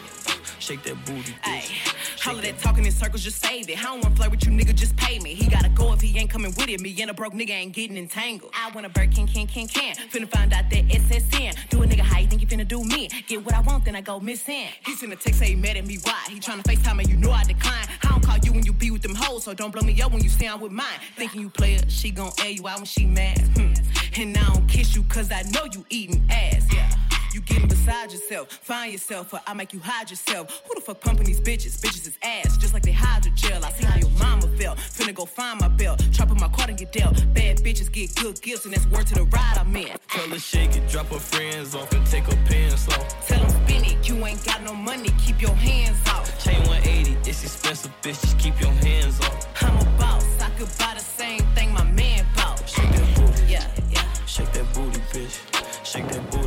shake 0.60 0.84
that 0.84 1.04
booty, 1.06 1.34
bitch. 1.44 2.28
All 2.28 2.36
of 2.36 2.42
that 2.42 2.60
talking 2.60 2.86
in 2.86 2.92
circles, 2.92 3.24
just 3.24 3.44
save 3.44 3.70
it. 3.70 3.80
I 3.80 3.84
don't 3.84 4.04
wanna 4.04 4.16
flirt 4.16 4.32
with 4.32 4.46
you, 4.46 4.52
nigga, 4.52 4.76
just 4.76 4.96
pay 4.98 5.20
me. 5.20 5.34
He 5.34 5.48
gotta 5.48 5.70
go 5.70 5.94
if 5.94 6.02
he 6.02 6.18
ain't 6.18 6.30
coming 6.30 6.54
with 6.58 6.70
it. 6.70 6.82
Me 6.82 6.96
and 7.02 7.10
a 7.10 7.14
broke 7.14 7.34
nigga 7.34 7.52
ain't 7.52 7.74
getting 7.74 7.98
entangled. 7.98 8.52
I 8.54 8.70
wanna 8.72 8.90
Birkin, 8.90 9.26
can, 9.28 9.48
can, 9.48 9.68
can. 9.68 9.68
Can. 9.68 9.96
Finna 10.10 10.30
find 10.30 10.54
out 10.54 10.70
that 10.70 10.88
SSN. 10.88 11.70
Do 11.70 11.82
a 11.84 11.88
nigga 11.88 12.02
how 12.02 12.20
you 12.20 12.28
think 12.28 12.42
you 12.42 12.48
finna 12.48 12.68
do 12.68 12.84
me? 12.84 13.10
Get 13.28 13.44
what 13.46 13.56
I 13.56 13.62
want, 13.62 13.86
then 13.86 13.96
I 13.96 14.02
go 14.02 14.20
missing. 14.20 14.68
He 14.86 14.96
send 14.96 15.14
a 15.14 15.16
text, 15.16 15.40
say 15.40 15.48
he 15.48 15.56
mad 15.56 15.78
at 15.78 15.86
me, 15.86 15.98
why? 16.04 16.22
He 16.30 16.40
tryna 16.40 16.64
FaceTime 16.64 17.00
and 17.00 17.10
you 17.10 17.18
know 17.18 17.32
I 17.32 17.44
decline. 17.44 17.88
I 18.04 18.10
don't 18.10 18.24
call 18.24 18.38
you 18.44 18.52
when 18.52 18.66
you 18.66 18.74
be 18.74 18.92
with 18.92 19.02
them 19.02 19.16
hoes, 19.16 19.46
so 19.46 19.54
don't 19.54 19.72
blow 19.72 19.82
me 19.82 20.00
up 20.02 20.12
when 20.12 20.24
you 20.24 20.30
sound 20.30 20.62
with 20.62 20.72
mine. 20.72 21.00
Thinking 21.16 21.42
you 21.42 21.50
player, 21.50 21.80
she 21.88 22.12
gon' 22.12 22.32
air 22.44 22.50
you 22.50 22.68
out 22.68 22.78
when 22.78 22.86
she 22.86 23.06
mad. 23.06 23.40
Hmm. 23.56 23.74
And 24.20 24.38
I 24.38 24.54
don't 24.54 24.68
kiss 24.68 24.96
you 24.96 25.04
cause 25.04 25.32
I 25.32 25.44
know 25.44 25.66
you 25.72 25.86
eating 25.90 26.26
ass. 26.30 26.68
Yeah. 26.74 27.09
You 27.40 27.46
getting 27.46 27.70
beside 27.70 28.12
yourself, 28.12 28.52
find 28.52 28.92
yourself, 28.92 29.34
or 29.34 29.40
I 29.48 29.54
make 29.54 29.72
you 29.72 29.80
hide 29.80 30.10
yourself. 30.10 30.62
Who 30.68 30.76
the 30.76 30.82
fuck 30.82 31.00
pumping 31.00 31.26
these 31.26 31.40
bitches? 31.40 31.80
Bitches 31.80 32.06
is 32.06 32.18
ass, 32.22 32.58
just 32.58 32.74
like 32.74 32.84
they 32.84 32.92
hydrogel. 32.92 33.64
I 33.64 33.72
see 33.72 33.86
how 33.86 33.98
your 33.98 34.10
mama 34.20 34.48
felt. 34.58 34.78
Finna 34.78 35.16
go 35.16 35.24
find 35.24 35.58
my 35.62 35.70
belt, 35.70 36.06
trap 36.12 36.32
in 36.32 36.38
my 36.38 36.50
card 36.50 36.68
and 36.68 36.78
get 36.78 36.92
dealt. 36.92 37.16
Bad 37.34 37.60
bitches 37.60 37.90
get 37.90 38.14
good 38.16 38.42
gifts, 38.42 38.66
and 38.66 38.74
that's 38.74 38.86
word 38.88 39.08
to 39.08 39.16
the 39.16 39.24
ride 39.24 39.58
I'm 39.58 39.74
in. 39.74 39.88
Tell 40.10 40.28
her 40.28 40.38
shake 40.38 40.76
it, 40.76 40.86
drop 40.90 41.08
her 41.08 41.20
friends 41.20 41.76
off 41.76 41.94
and 41.94 42.06
take 42.08 42.26
her 42.26 42.36
pants 42.46 42.90
off. 42.90 43.26
Tell 43.26 43.40
them 43.40 43.50
spin 43.50 43.86
it, 43.86 44.10
you 44.10 44.16
ain't 44.26 44.44
got 44.44 44.62
no 44.64 44.74
money, 44.74 45.10
keep 45.26 45.42
your 45.42 45.56
hands 45.56 45.98
off. 46.10 46.28
Chain 46.44 46.60
180, 46.68 47.30
it's 47.30 47.44
expensive, 47.44 47.94
bitch. 48.02 48.20
Just 48.20 48.38
keep 48.38 48.60
your 48.60 48.72
hands 48.84 49.18
off. 49.22 49.64
I'm 49.64 49.78
a 49.78 49.86
boss, 49.98 50.26
I 50.42 50.50
could 50.58 50.68
buy 50.78 50.94
the 50.94 51.00
same 51.00 51.44
thing 51.56 51.72
my 51.72 51.86
man 51.86 52.26
bought. 52.36 52.68
Shake 52.68 52.92
that 52.92 53.16
booty. 53.16 53.44
Yeah, 53.48 53.66
yeah. 53.92 54.26
Shake 54.26 54.52
that 54.52 54.74
booty, 54.74 55.00
bitch. 55.14 55.40
Shake 55.86 56.08
that 56.10 56.32
booty. 56.32 56.39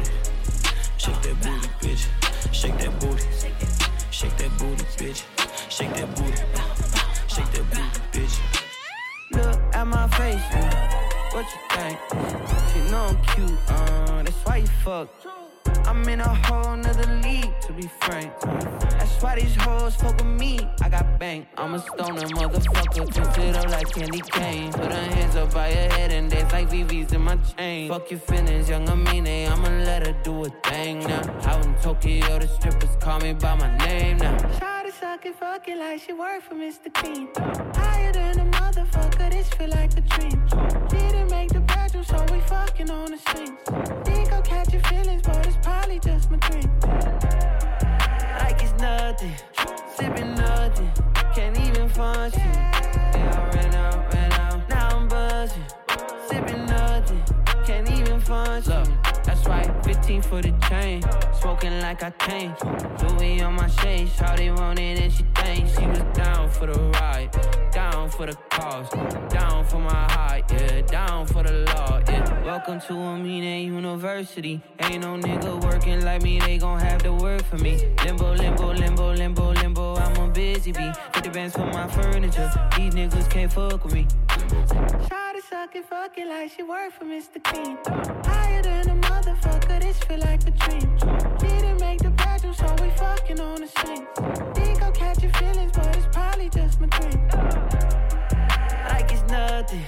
My 9.92 10.08
face, 10.08 10.46
man. 10.52 10.72
What 11.32 11.46
you 11.52 11.60
think? 11.76 11.98
She 12.72 12.90
know 12.90 13.04
I'm 13.10 13.18
cute, 13.30 13.58
uh, 13.68 14.22
that's 14.22 14.36
why 14.44 14.56
you 14.58 14.66
fuck. 14.84 15.08
I'm 15.86 16.08
in 16.08 16.20
a 16.20 16.34
whole 16.46 16.76
nother 16.76 17.20
league, 17.22 17.52
to 17.62 17.72
be 17.72 17.88
frank. 18.00 18.32
That's 18.98 19.22
why 19.22 19.36
these 19.38 19.54
hoes 19.56 19.94
fuck 19.96 20.16
with 20.16 20.26
me. 20.26 20.60
I 20.82 20.88
got 20.88 21.18
bank. 21.18 21.46
I'm 21.56 21.74
a 21.74 21.78
stoner 21.78 22.26
motherfucker, 22.38 23.12
twist 23.14 23.38
it 23.38 23.56
up 23.56 23.68
like 23.70 23.92
candy 23.92 24.20
cane. 24.20 24.72
Put 24.72 24.92
her 24.92 25.06
hands 25.14 25.36
up 25.36 25.52
by 25.52 25.70
her 25.72 25.88
head 25.94 26.12
and 26.12 26.30
dance 26.30 26.52
like 26.52 26.68
VV's 26.70 27.12
in 27.12 27.22
my 27.22 27.36
chain. 27.36 27.88
Fuck 27.88 28.10
your 28.10 28.20
feelings, 28.20 28.68
young 28.68 28.88
Amine. 28.88 29.48
I'ma 29.48 29.68
let 29.84 30.06
her 30.06 30.16
do 30.22 30.44
a 30.44 30.50
thing 30.68 31.00
now. 31.00 31.22
Out 31.44 31.64
in 31.64 31.74
Tokyo, 31.76 32.38
the 32.38 32.48
strippers 32.48 32.96
call 33.00 33.20
me 33.20 33.32
by 33.34 33.54
my 33.56 33.76
name 33.86 34.18
now. 34.18 34.36
Shawty 34.58 34.92
suckin', 34.92 35.34
fucking 35.34 35.78
like 35.78 36.00
she 36.00 36.12
work 36.12 36.42
for 36.42 36.54
Mr. 36.54 36.92
Clean. 36.94 37.28
Higher 37.74 38.12
than 38.12 38.40
a 38.40 38.51
motherfucker, 38.72 39.30
this 39.30 39.48
feel 39.50 39.68
like 39.68 39.92
a 39.96 40.00
dream. 40.00 40.46
Didn't 40.88 41.30
make 41.30 41.50
the 41.50 41.60
bedroom, 41.60 42.04
so 42.04 42.24
we 42.32 42.40
fucking 42.40 42.90
on 42.90 43.10
the 43.10 43.18
streets. 43.18 43.52
Think 44.04 44.32
I'll 44.32 44.42
catch 44.42 44.72
your 44.72 44.82
feelings, 44.82 45.22
but 45.22 45.46
it's 45.46 45.56
probably 45.62 45.98
just 45.98 46.30
my 46.30 46.38
dream. 46.38 46.70
Like 48.40 48.62
it's 48.62 48.72
nothing, 48.80 49.34
sipping 49.96 50.34
nothing, 50.34 50.90
can't 51.34 51.58
even 51.58 51.88
function. 51.88 52.40
Yeah, 52.40 53.50
I 53.52 53.56
ran 53.56 53.74
out, 53.74 54.14
ran 54.14 54.32
out, 54.32 54.68
now 54.68 54.96
I'm 54.96 55.08
buzzing. 55.08 55.64
Sipping 56.28 56.66
nothing, 56.66 57.22
can't 57.66 57.90
even 57.90 58.20
function. 58.20 58.72
Look, 58.72 59.01
right, 59.46 59.84
15 59.84 60.22
for 60.22 60.42
the 60.42 60.52
chain, 60.68 61.02
smoking 61.40 61.80
like 61.80 62.02
I 62.02 62.10
came. 62.10 62.54
Louis 63.02 63.40
on 63.42 63.54
my 63.54 63.68
shade, 63.68 64.08
Shawty 64.08 64.56
wanted 64.56 64.98
and 65.00 65.12
she 65.12 65.24
thinks 65.34 65.78
she 65.78 65.86
was 65.86 66.02
down 66.14 66.48
for 66.50 66.66
the 66.66 66.78
ride, 67.00 67.30
down 67.72 68.08
for 68.10 68.26
the 68.26 68.36
cause, 68.50 68.88
down 69.30 69.64
for 69.64 69.78
my 69.78 70.12
heart, 70.12 70.44
yeah, 70.52 70.80
down 70.82 71.26
for 71.26 71.42
the 71.42 71.52
law, 71.52 72.00
yeah. 72.08 72.44
Welcome 72.44 72.80
to 72.82 72.94
Amina 72.94 73.58
University. 73.60 74.60
Ain't 74.80 75.02
no 75.02 75.16
nigga 75.16 75.62
working 75.64 76.04
like 76.04 76.22
me, 76.22 76.40
they 76.40 76.58
gon' 76.58 76.78
have 76.80 77.02
to 77.02 77.12
work 77.12 77.42
for 77.44 77.58
me. 77.58 77.80
Limbo, 78.04 78.34
limbo, 78.34 78.72
limbo, 78.72 79.12
limbo, 79.12 79.52
limbo, 79.52 79.94
I'm 79.96 80.16
a 80.16 80.32
busy 80.32 80.72
bee. 80.72 80.92
50 81.14 81.28
bands 81.30 81.54
for 81.54 81.66
my 81.66 81.86
furniture, 81.88 82.50
these 82.76 82.94
niggas 82.94 83.30
can't 83.30 83.52
fuck 83.52 83.84
with 83.84 83.94
me. 83.94 84.06
try 85.08 85.32
to 85.32 85.40
Shawty 85.40 85.42
suckin', 85.48 85.82
fucking 85.84 86.28
like 86.28 86.50
she 86.50 86.62
work 86.62 86.92
for 86.92 87.04
Mr. 87.04 87.42
Clean. 87.42 87.76
Higher 88.24 88.62
than 88.62 88.88
a 88.90 88.91
motherfucker, 89.22 89.80
this 89.80 89.98
feel 90.00 90.18
like 90.18 90.42
a 90.46 90.50
dream. 90.50 90.96
Didn't 91.38 91.80
make 91.80 92.00
the 92.00 92.10
bedroom, 92.10 92.54
so 92.54 92.66
we 92.82 92.90
fucking 92.90 93.40
on 93.40 93.60
the 93.60 93.68
streets. 93.68 94.02
Think 94.54 94.82
I'll 94.82 94.92
catch 94.92 95.22
your 95.22 95.32
feelings, 95.32 95.72
but 95.72 95.96
it's 95.96 96.06
probably 96.12 96.48
just 96.48 96.80
my 96.80 96.86
dream. 96.88 97.28
Like 98.88 99.12
it's 99.12 99.22
nothing, 99.30 99.84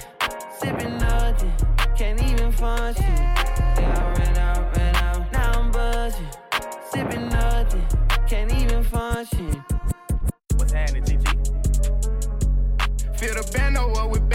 sipping 0.59 0.97
nothing, 0.97 1.53
can't 1.97 2.21
even 2.23 2.51
function. 2.51 3.03
Yeah, 3.03 4.13
I 4.15 4.19
ran 4.19 4.37
out, 4.37 4.77
ran 4.77 4.95
out, 4.95 5.31
now 5.31 5.51
I'm 5.59 5.71
buzzing. 5.71 6.27
Sipping 6.91 7.29
nothing, 7.29 7.85
can't 8.27 8.51
even 8.53 8.83
function. 8.83 9.63
What's 10.55 10.71
happening, 10.71 11.03
TT? 11.03 11.27
Fill 13.17 13.35
the 13.35 13.49
bando 13.53 13.91
up 13.93 14.09
with 14.11 14.27
bags, 14.29 14.34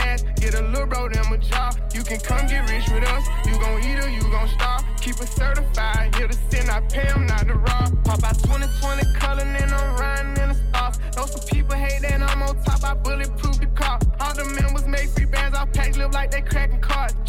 get 0.50 0.60
a 0.60 0.66
little 0.68 0.86
bro 0.86 1.08
them 1.08 1.32
a 1.32 1.38
job. 1.38 1.76
You 1.94 2.02
can 2.02 2.18
come 2.20 2.46
get 2.46 2.68
rich 2.70 2.88
with 2.90 3.04
us, 3.04 3.26
you 3.46 3.52
gon' 3.58 3.82
eat 3.84 3.98
or 4.04 4.08
you 4.08 4.22
gon' 4.22 4.48
starve. 4.48 4.84
Keep 5.00 5.20
it 5.20 5.28
certified, 5.28 6.14
here 6.16 6.28
to 6.28 6.36
sin, 6.50 6.68
I 6.68 6.80
pay 6.80 7.06
them 7.06 7.26
not 7.26 7.46
to 7.46 7.54
rob. 7.54 8.04
Pop 8.04 8.24
out 8.24 8.38
2020 8.38 9.14
color, 9.18 9.42
and 9.42 9.70
I'm 9.72 9.96
riding 9.96 10.42
in 10.42 10.48
the 10.50 10.54
stars. 10.68 10.98
Know 11.16 11.26
some 11.26 11.46
people 11.48 11.74
hate 11.74 12.02
that 12.02 12.22
I'm 12.22 12.42
on 12.42 12.56
top, 12.64 12.84
I 12.84 12.94
bulletproof 12.94 13.60
the 13.60 13.66
car. 13.66 13.98
All 14.20 14.34
the 14.34 14.44
members 14.44 14.86
make 14.86 15.08
free 15.10 15.26
bands, 15.26 15.56
I 15.56 15.66
pack 15.66 15.96
live 15.96 16.12
like 16.12 16.30
they 16.30 16.42
cracking 16.42 16.80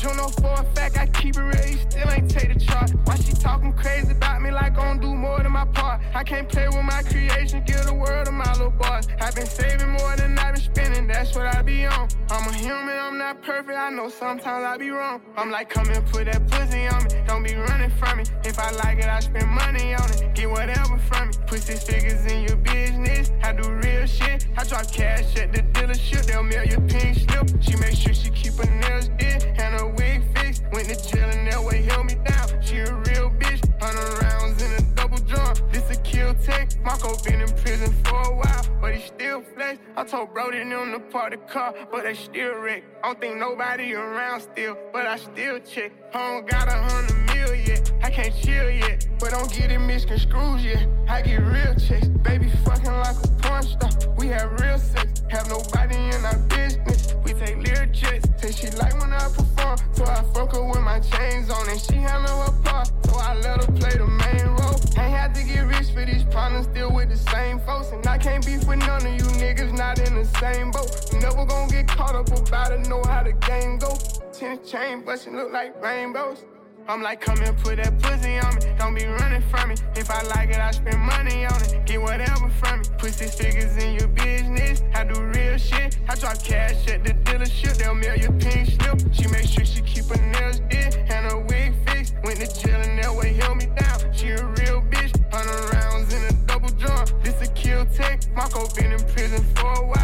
cards. 0.01 0.15
Juno 0.15 0.27
for 0.29 0.61
a 0.61 0.65
fact, 0.75 0.97
I 0.97 1.07
keep 1.07 1.35
it 1.37 1.41
real, 1.41 1.67
you 1.67 1.77
still 1.77 2.09
ain't 2.09 2.29
take 2.29 2.53
the 2.53 2.59
chart. 2.59 2.91
Why 3.05 3.15
she 3.15 3.33
talking 3.33 3.73
crazy 3.73 4.11
about 4.11 4.41
me 4.41 4.51
like 4.51 4.77
I 4.77 4.85
don't 4.87 5.01
do 5.01 5.13
more 5.13 5.41
than 5.41 5.51
my 5.51 5.65
part? 5.65 6.01
I 6.13 6.23
can't 6.23 6.47
play 6.47 6.67
with 6.67 6.83
my 6.83 7.03
creation, 7.03 7.63
give 7.65 7.85
the 7.85 7.93
world 7.93 8.25
to 8.25 8.31
my 8.31 8.51
little 8.53 8.71
boss. 8.71 9.07
I've 9.19 9.35
been 9.35 9.45
saving 9.45 9.89
more 9.89 10.15
than 10.15 10.37
I've 10.37 10.55
been 10.55 10.63
spending, 10.63 11.07
that's 11.07 11.35
what 11.35 11.47
I 11.47 11.61
be 11.61 11.85
on. 11.85 12.07
I'm 12.29 12.47
a 12.47 12.53
human, 12.53 12.97
I'm 12.97 13.17
not 13.17 13.41
perfect, 13.41 13.77
I 13.77 13.89
know 13.89 14.09
sometimes 14.09 14.65
I 14.65 14.77
be 14.77 14.89
wrong. 14.89 15.21
I'm 15.37 15.51
like, 15.51 15.69
come 15.69 15.89
and 15.89 16.05
put 16.07 16.25
that 16.25 16.47
pussy 16.47 16.87
on 16.87 17.03
me, 17.03 17.09
don't 17.27 17.43
be 17.43 17.55
running 17.55 17.91
from 17.91 18.19
me. 18.19 18.23
If 18.43 18.59
I 18.59 18.71
like 18.71 18.99
it, 18.99 19.05
I 19.05 19.19
spend 19.19 19.49
money 19.49 19.93
on 19.93 20.09
it, 20.11 20.33
get 20.35 20.49
whatever 20.49 20.97
from 20.97 21.29
me. 21.29 21.33
Put 21.47 21.59
six 21.59 21.83
figures 21.83 22.25
in 22.25 22.43
your 22.43 22.57
business, 22.57 23.31
I 23.43 23.53
do 23.53 23.69
real 23.69 24.05
shit. 24.05 24.47
I 24.57 24.63
drop 24.63 24.91
cash 24.91 25.35
at 25.37 25.53
the 25.53 25.61
dealership, 25.61 26.25
they'll 26.25 26.43
mail 26.43 26.65
your 26.65 26.81
pink 26.81 27.17
slip. 27.17 27.47
She 27.61 27.75
make 27.77 27.95
sure 27.95 28.13
she 28.13 28.29
keep 28.29 28.53
her 28.53 28.69
nails 28.79 29.09
did 29.17 29.43
and 29.43 29.79
her 29.79 29.90
wig 29.97 30.23
fixed. 30.35 30.63
Went 30.71 30.87
to 30.89 30.95
jail 31.09 31.29
and 31.29 31.47
that 31.51 31.63
way 31.63 31.81
held 31.83 32.05
me 32.07 32.15
down. 32.25 32.61
She 32.61 32.77
a 32.77 32.93
real 32.93 33.29
bitch, 33.31 33.61
hundred 33.81 34.21
rounds 34.21 34.61
in 34.61 34.71
a 34.73 34.81
double 34.95 35.17
drum. 35.17 35.55
This 35.71 35.89
a 35.89 35.95
Kel-Tec. 36.01 36.81
Marco 36.83 37.15
been 37.23 37.41
in 37.41 37.49
prison 37.49 37.93
for 38.03 38.21
a 38.21 38.35
while, 38.35 38.65
but 38.79 38.95
he 38.95 39.01
still 39.01 39.41
flex. 39.41 39.79
I 39.95 40.03
told 40.03 40.33
Brody 40.33 40.59
and 40.59 40.71
them 40.71 40.91
to 40.91 40.99
park 40.99 41.31
the 41.31 41.37
car, 41.37 41.73
but 41.91 42.03
they 42.03 42.13
still 42.13 42.55
wreck. 42.55 42.83
I 43.03 43.07
don't 43.07 43.19
think 43.19 43.37
nobody 43.37 43.93
around 43.93 44.41
still, 44.41 44.77
but 44.93 45.05
I 45.05 45.17
still 45.17 45.59
check. 45.59 45.91
I 46.13 46.17
don't 46.17 46.47
got 46.47 46.67
a 46.67 46.71
hundred 46.71 47.35
mil 47.35 47.55
yet, 47.55 47.91
I 48.01 48.09
can't 48.09 48.35
chill 48.35 48.69
yet. 48.69 49.07
But 49.19 49.31
don't 49.31 49.51
get 49.53 49.71
it 49.71 49.79
misconstrued 49.79 50.61
yet, 50.61 50.87
I 51.07 51.21
get 51.21 51.37
real 51.37 51.75
checks. 51.75 52.07
Baby 52.07 52.49
fucking 52.65 52.85
like 52.91 53.15
a 53.23 53.27
porn 53.41 53.63
star, 53.63 53.89
we 54.17 54.27
have 54.27 54.51
real 54.59 54.77
sex. 54.79 55.23
Have 55.29 55.47
nobody 55.49 55.95
in 55.95 56.25
our 56.25 56.37
business, 56.49 57.10
take 57.45 57.57
lyric 57.57 57.93
checks. 57.93 58.25
Say 58.37 58.51
she 58.51 58.69
like 58.77 58.93
when 58.99 59.11
I 59.13 59.25
perform, 59.29 59.77
so 59.93 60.03
I 60.05 60.23
fuck 60.33 60.53
her 60.53 60.63
with 60.63 60.81
my 60.81 60.99
chains 60.99 61.49
on. 61.49 61.67
And 61.69 61.79
she 61.79 61.95
handle 61.95 62.41
her 62.43 62.51
part, 62.63 62.91
so 63.05 63.15
I 63.15 63.35
let 63.35 63.63
her 63.63 63.71
play 63.73 63.97
the 63.97 64.07
main 64.07 64.47
role. 64.57 64.79
Ain't 65.01 65.15
had 65.17 65.33
to 65.35 65.43
get 65.43 65.61
rich 65.61 65.89
for 65.91 66.05
these 66.05 66.23
problems, 66.23 66.67
still 66.67 66.91
with 66.93 67.09
the 67.09 67.17
same 67.17 67.59
folks. 67.59 67.91
And 67.91 68.05
I 68.05 68.17
can't 68.17 68.45
beef 68.45 68.67
with 68.67 68.79
none 68.79 69.05
of 69.05 69.13
you 69.13 69.27
niggas, 69.43 69.73
not 69.73 69.99
in 69.99 70.15
the 70.15 70.25
same 70.25 70.71
boat. 70.71 70.89
You 71.11 71.19
never 71.19 71.45
gonna 71.45 71.71
get 71.71 71.87
caught 71.87 72.15
up 72.15 72.29
about 72.29 72.71
it, 72.71 72.87
know 72.87 73.01
how 73.05 73.23
the 73.23 73.33
game 73.33 73.77
go. 73.77 73.97
Ten 74.33 74.63
chain 74.63 75.01
bustin' 75.03 75.35
look 75.35 75.51
like 75.51 75.81
rainbows. 75.81 76.45
I'm 76.87 77.01
like, 77.01 77.21
come 77.21 77.39
and 77.41 77.57
put 77.57 77.77
that 77.77 77.99
pussy 78.01 78.37
on 78.39 78.55
me. 78.55 78.61
Don't 78.77 78.95
be 78.95 79.05
running 79.05 79.41
from 79.43 79.69
me. 79.69 79.75
If 79.95 80.09
I 80.09 80.21
like 80.23 80.49
it, 80.49 80.59
I 80.59 80.71
spend 80.71 80.99
money 80.99 81.45
on 81.45 81.61
it. 81.61 81.85
Get 81.85 82.01
whatever 82.01 82.49
from 82.49 82.79
me. 82.79 82.85
Put 82.97 83.13
six 83.13 83.35
figures 83.35 83.77
in 83.77 83.95
your 83.95 84.07
business. 84.07 84.83
I 84.93 85.03
do 85.03 85.21
real 85.21 85.57
shit. 85.57 85.99
I 86.09 86.15
drop 86.15 86.43
cash 86.43 86.87
at 86.87 87.03
the 87.03 87.13
dealership. 87.13 87.77
They'll 87.77 87.95
mail 87.95 88.15
you 88.15 88.31
pink 88.33 88.69
slip. 88.69 89.13
She 89.13 89.27
make 89.27 89.47
sure 89.47 89.65
she 89.65 89.81
keep 89.81 90.05
her 90.05 90.21
nails 90.31 90.59
did 90.69 90.95
and 90.95 91.31
her 91.31 91.39
wig 91.39 91.73
fixed. 91.85 92.15
Went 92.23 92.39
to 92.39 92.47
jail 92.59 92.81
and 92.81 93.01
that 93.01 93.13
way 93.13 93.33
held 93.33 93.57
me 93.57 93.67
down. 93.67 94.13
She 94.13 94.29
a 94.29 94.43
real 94.43 94.81
bitch. 94.81 95.11
Hundred 95.31 95.73
rounds 95.73 96.13
in 96.13 96.23
a 96.23 96.33
double 96.45 96.69
drum. 96.69 97.05
This 97.23 97.41
a 97.41 97.51
Kel-Tec. 97.53 98.33
Marco 98.35 98.67
been 98.75 98.91
in 98.91 98.99
prison 98.99 99.43
for 99.55 99.71
a 99.71 99.85
while, 99.85 100.00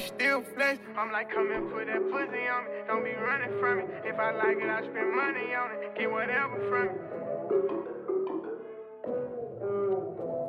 still 0.00 0.42
flex. 0.54 0.78
I'm 0.96 1.12
like, 1.12 1.30
come 1.30 1.50
and 1.52 1.70
put 1.70 1.86
that 1.86 2.02
pussy 2.10 2.48
on 2.48 2.64
me. 2.64 2.70
Don't 2.86 3.04
be 3.04 3.12
running 3.12 3.52
from 3.60 3.78
me. 3.78 3.84
If 4.04 4.18
I 4.18 4.32
like 4.32 4.56
it, 4.56 4.68
I 4.68 4.80
spend 4.82 5.14
money 5.14 5.54
on 5.54 5.70
it. 5.72 5.94
Get 5.98 6.10
whatever 6.10 6.56
from 6.68 6.86
me. 6.86 6.92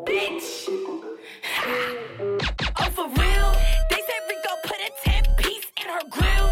Bitch. 0.05 0.67
oh, 2.79 2.89
for 2.91 3.07
real? 3.07 3.51
They 3.89 4.01
said 4.07 4.21
Rico 4.29 4.53
put 4.63 4.79
a 4.79 4.89
10 5.03 5.23
piece 5.37 5.67
in 5.81 5.87
her 5.89 6.01
grill. 6.09 6.49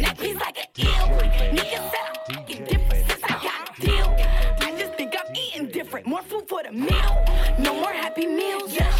bitches. 0.00 0.02
That 0.02 0.18
piece 0.18 0.40
like 0.40 0.58
an 0.58 0.66
eel. 0.78 1.06
Niggas 1.56 1.90
said 1.90 2.06
I'm 2.08 2.34
fucking 2.34 2.64
different 2.64 3.10
since 3.10 3.24
I 3.24 3.26
got 3.42 3.80
deal. 3.80 4.16
I 4.60 4.78
just 4.78 4.94
think 4.94 5.14
I'm 5.18 5.36
eating 5.36 5.68
different. 5.68 6.06
More 6.06 6.22
food 6.22 6.48
for 6.48 6.62
the 6.62 6.72
meal. 6.72 7.24
No 7.58 7.74
more 7.74 7.92
happy 7.92 8.26
meals. 8.26 8.74
Just 8.74 8.91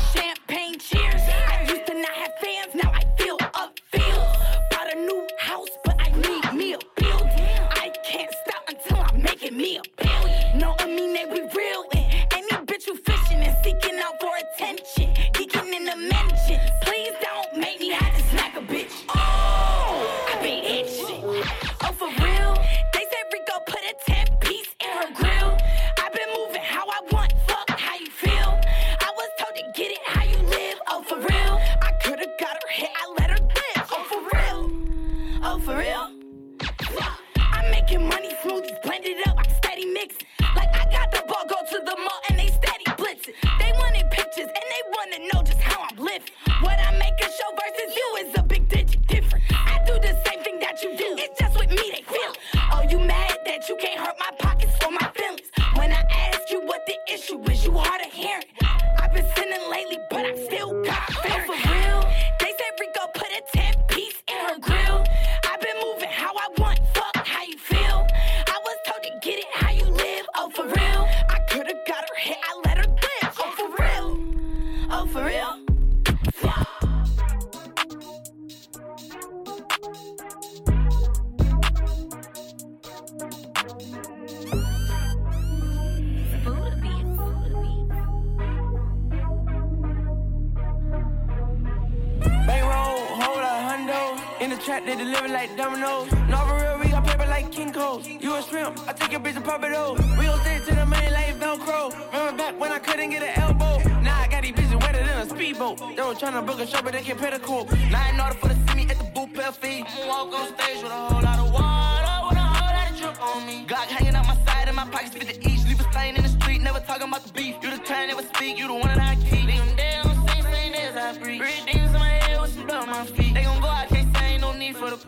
In 94.42 94.50
the 94.50 94.56
trap, 94.56 94.84
they 94.84 94.96
deliver 94.96 95.28
like 95.28 95.56
dominoes. 95.56 96.10
No, 96.28 96.38
for 96.38 96.56
real, 96.56 96.76
we 96.80 96.88
got 96.88 97.06
paper 97.06 97.26
like 97.26 97.52
King 97.52 97.72
Cole. 97.72 98.02
You 98.02 98.34
a 98.34 98.42
shrimp, 98.42 98.76
I 98.88 98.92
take 98.92 99.12
your 99.12 99.20
bitch 99.20 99.36
and 99.36 99.44
pop 99.44 99.62
it 99.62 99.72
over. 99.72 100.02
We 100.18 100.26
gon' 100.26 100.40
stick 100.40 100.64
to 100.64 100.74
the 100.74 100.84
money 100.84 101.10
like 101.12 101.38
Velcro. 101.38 101.94
Remember 102.12 102.38
back 102.38 102.58
when 102.58 102.72
I 102.72 102.80
couldn't 102.80 103.10
get 103.10 103.22
an 103.22 103.40
elbow? 103.40 103.78
Now 104.00 104.18
I 104.18 104.26
got 104.26 104.42
these 104.42 104.50
bitches 104.50 104.80
wetter 104.82 104.98
than 104.98 105.16
a 105.16 105.28
speedboat. 105.28 105.78
They 105.78 106.02
were 106.02 106.18
tryna 106.18 106.44
book 106.44 106.58
a 106.58 106.66
show, 106.66 106.82
but 106.82 106.92
they 106.92 107.02
can't 107.02 107.20
pay 107.20 107.30
the 107.30 107.38
court. 107.38 107.70
Now 107.92 108.10
in 108.10 108.20
order 108.20 108.34
for 108.34 108.48
to 108.48 108.56
see 108.66 108.74
me 108.74 108.90
at 108.90 108.98
the 108.98 109.04
booth, 109.14 109.32
pale 109.32 109.52
fee. 109.52 109.84
I'ma 109.86 110.08
walk 110.08 110.34
on 110.34 110.58
stage 110.58 110.82
with 110.82 110.90
a 110.90 111.02
whole 111.06 111.22
lot 111.22 111.38
of 111.38 111.52
water. 111.52 112.14
With 112.26 112.38
a 112.38 112.42
whole 112.42 112.74
lot 112.74 112.90
of 112.90 112.98
drip 112.98 113.22
on 113.22 113.46
me. 113.46 113.64
Glock 113.64 113.86
hanging 113.94 114.16
out 114.16 114.26
my 114.26 114.34
side 114.44 114.66
and 114.66 114.74
my 114.74 114.86
pockets 114.86 115.14
50 115.14 115.38
each. 115.48 115.64
Leave 115.68 115.78
a 115.78 115.84
stain 115.92 116.16
in 116.16 116.22
the 116.24 116.28
street, 116.28 116.60
never 116.60 116.80
talking 116.80 117.06
about 117.06 117.22
the 117.22 117.32
beef. 117.32 117.54
You 117.62 117.70
the 117.70 117.78
turn, 117.78 118.08
never 118.08 118.22
speak, 118.34 118.58
you 118.58 118.66
the 118.66 118.74
one 118.74 118.88
that 118.88 118.98
I 118.98 119.14
keep. 119.22 119.46
Leave 119.46 119.62
them 119.62 119.76
dead 119.76 120.04
on 120.04 120.26
same 120.50 120.74
as 120.74 120.96
I 120.96 121.16
breathe. 121.16 121.81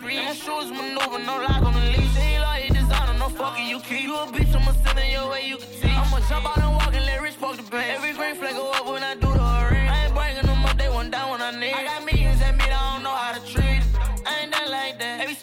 My 0.00 0.35
shoes 0.35 0.70
maneuver, 0.70 1.18
no 1.20 1.38
lock 1.42 1.62
on 1.62 1.74
the 1.74 1.80
leash. 1.80 2.16
Ain't 2.16 2.42
loyal, 2.42 2.68
designer, 2.68 3.18
no 3.18 3.28
fucking 3.28 3.68
you 3.68 3.80
keep. 3.80 4.02
You 4.02 4.14
a 4.16 4.26
bitch, 4.26 4.54
I'ma 4.54 4.72
send 4.85 4.98
in 4.98 5.11
your 5.12 5.30
way, 5.30 5.46
you 5.46 5.57
can 5.57 5.68
teach. 5.68 5.85
I'ma 5.85 6.20
jump 6.28 6.46
out 6.46 6.59
and 6.59 6.72
walk 6.72 6.94
and 6.94 7.04
let 7.07 7.22
Rich 7.22 7.38
poke 7.40 7.57
the 7.57 7.62
bank. 7.62 7.90
Every 7.90 8.12
green 8.12 8.35
flag 8.35 8.54
go 8.54 8.70
up 8.72 8.87
when 8.87 9.02
I 9.02 9.14
do 9.14 9.28
the 9.28 9.68
ring. 9.70 9.88
I 9.88 10.07
ain't 10.07 10.14
bringing 10.14 10.46
them 10.46 10.64
up, 10.64 10.76
they 10.76 10.88
want 10.88 11.11
down 11.11 11.30
when 11.30 11.42
I 11.42 11.50
need. 11.59 11.72
I 11.72 11.85
got 11.85 12.04
millions 12.04 12.40
that 12.40 12.57
mean 12.57 12.72
I 12.72 12.94
don't 12.94 13.02
know 13.02 13.14
how 13.14 13.33
to 13.33 13.40
treat 13.46 13.80
it. 13.80 13.85
I 14.26 14.40
ain't 14.42 14.52
that 14.52 14.68
like 14.70 14.98
that. 14.98 15.20
They 15.20 15.26
be 15.26 15.38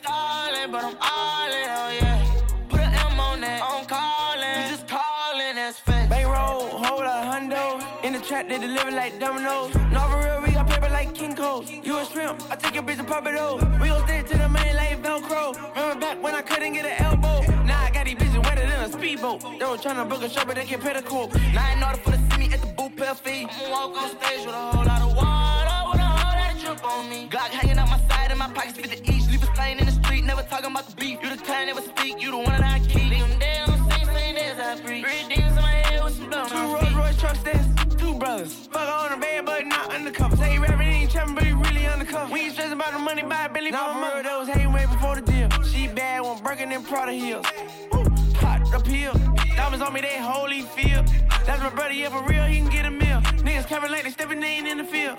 but 0.72 0.84
I'm 0.84 0.96
all 1.00 1.52
in, 1.60 1.68
oh 1.70 1.92
yeah. 2.00 2.42
Put 2.70 2.80
an 2.80 2.94
M 2.94 3.20
on 3.20 3.42
that, 3.42 3.62
I'm 3.64 3.86
calling. 3.86 4.64
You 4.64 4.76
just 4.76 4.88
calling, 4.88 5.56
that's 5.56 5.80
fact. 5.80 6.10
Bankroll, 6.10 6.68
hold 6.84 7.04
a 7.04 7.18
hundo. 7.30 8.04
In 8.04 8.14
the 8.14 8.20
trap, 8.20 8.48
they 8.50 8.58
deliver 8.60 8.92
like 8.92 9.20
dominoes. 9.20 9.74
No, 9.92 10.02
for 10.10 10.20
real, 10.20 10.51
we 11.42 11.48
got 11.48 11.64
paper 11.64 11.66
like 11.66 11.68
King 11.68 11.84
Cole. 11.84 11.84
You 11.84 11.98
a 11.98 12.06
shrimp, 12.06 12.52
I 12.52 12.56
take 12.56 12.74
your 12.74 12.84
bitch 12.84 13.00
and 13.00 13.08
pop 13.08 13.26
it 13.28 13.36
over. 13.36 13.66
We 13.82 13.90
gon' 13.90 14.08
stick 14.08 14.28
to 14.28 14.38
the 14.38 14.50
money 14.50 14.74
like 14.74 15.02
Velcro. 15.02 15.76
Remember 15.76 16.00
back 16.00 16.24
when 16.24 16.36
I 16.36 16.42
couldn't 16.42 16.74
get 16.74 16.86
an 16.86 17.02
elbow? 17.04 17.42
Now 17.64 17.82
I 17.82 17.92
got 17.92 18.06
these 18.06 18.16
bitches 18.16 18.44
wetter 18.44 18.66
than 18.66 18.90
a 18.90 18.92
speedboat. 18.92 19.42
They 19.42 19.66
were 19.66 19.78
tryna 19.78 20.10
book 20.10 20.24
a 20.24 20.30
show, 20.30 20.46
but 20.46 20.56
they 20.56 20.66
can't 20.66 20.82
pay 20.82 20.94
the 20.94 21.02
court. 21.02 21.34
Now 21.54 21.74
in 21.74 21.84
order 21.84 21.98
for 21.98 22.12
to 22.12 22.18
see 22.18 22.38
me 22.38 22.54
at 22.54 22.62
the 22.62 22.68
boot 22.68 22.96
pale 22.96 23.16
fee. 23.16 23.48
Walk 23.70 23.98
on 23.98 24.10
stage 24.10 24.46
with 24.46 24.56
a 24.56 24.72
whole 24.72 24.86
lot 24.86 25.02
of 25.02 25.16
water. 25.16 25.78
With 25.92 26.02
a 26.02 26.06
whole 26.06 26.38
lot 26.40 26.56
of 26.56 26.62
drip 26.62 26.86
on 26.86 27.10
me. 27.10 27.28
Glock 27.30 27.50
hanging 27.50 27.78
out 27.78 27.90
my 27.90 28.00
side 28.10 28.30
and 28.30 28.40
my 28.40 28.50
pockets 28.50 28.78
50 28.78 29.12
each. 29.12 29.28
Leave 29.30 29.44
a 29.44 29.56
stain 29.56 29.80
in 29.80 29.86
the 29.86 29.92
street, 29.92 30.24
never 30.24 30.44
talking 30.44 30.72
about 30.72 30.88
the 30.88 30.96
beef. 30.96 31.20
You 31.24 31.30
the 31.30 31.38
kind, 31.38 31.68
never 31.68 31.82
speak, 31.82 32.22
you 32.22 32.32
the 32.32 32.38
one 32.38 32.46
that 32.46 32.64
I 32.64 32.80
keep. 32.80 33.10
Leave 33.10 33.28
them 33.28 33.40
dead 33.40 33.70
on 33.70 33.78
the 33.78 33.96
same, 33.96 34.08
same 34.08 34.38
as 34.38 34.60
I 34.60 34.82
breathe. 34.86 35.04
Red 35.04 35.30
demons 35.30 35.58
in 35.58 35.64
my 35.64 35.72
head 35.72 36.04
with 36.04 36.16
some 36.16 36.30
blood 36.30 36.50
feet. 36.50 36.58
Two 36.58 36.74
Rolls 36.74 36.94
Royce 36.94 37.20
trucks, 37.20 37.44
that's 37.44 37.81
brothers. 38.22 38.68
Fuck 38.72 38.88
on 38.88 39.20
the 39.20 39.26
bed, 39.26 39.46
but 39.48 39.66
not 39.66 39.92
undercover. 39.92 40.38
Say 40.38 40.52
he 40.52 40.60
rapping, 40.60 40.88
ain't 40.88 41.10
trapping, 41.10 41.34
but 41.34 41.44
he 41.44 41.54
really 41.54 41.88
undercover. 41.88 42.32
We 42.32 42.42
ain't 42.42 42.54
stressing 42.54 42.74
about 42.74 42.94
the 42.94 43.00
money, 43.00 43.24
buy 43.24 43.46
a 43.46 43.50
Billy 43.50 43.72
nah, 43.72 43.94
for 43.94 44.16
real, 44.16 44.24
that 44.24 44.40
was 44.40 44.48
hating 44.48 44.72
way 44.72 44.86
before 44.86 45.16
the 45.16 45.24
deal. 45.24 45.50
She 45.64 45.88
bad, 45.88 46.22
one 46.22 46.42
breaking 46.44 46.72
in 46.72 46.84
Prada 46.84 47.14
heels. 47.14 47.48
Hot 48.44 48.62
appeal. 48.76 49.14
Diamonds 49.56 49.84
on 49.84 49.92
me, 49.92 50.02
they 50.02 50.20
holy 50.20 50.62
feel. 50.62 51.04
That's 51.48 51.64
my 51.64 51.70
brother, 51.70 51.94
yeah, 51.94 52.10
for 52.10 52.24
real, 52.30 52.46
he 52.46 52.58
can 52.58 52.70
get 52.70 52.86
a 52.86 52.92
meal. 52.92 53.22
Niggas 53.42 53.68
coming 53.68 53.92
like 53.92 54.04
they 54.04 54.12
stepping 54.12 54.44
in 54.44 54.68
in 54.68 54.78
the 54.78 54.84
field. 54.84 55.18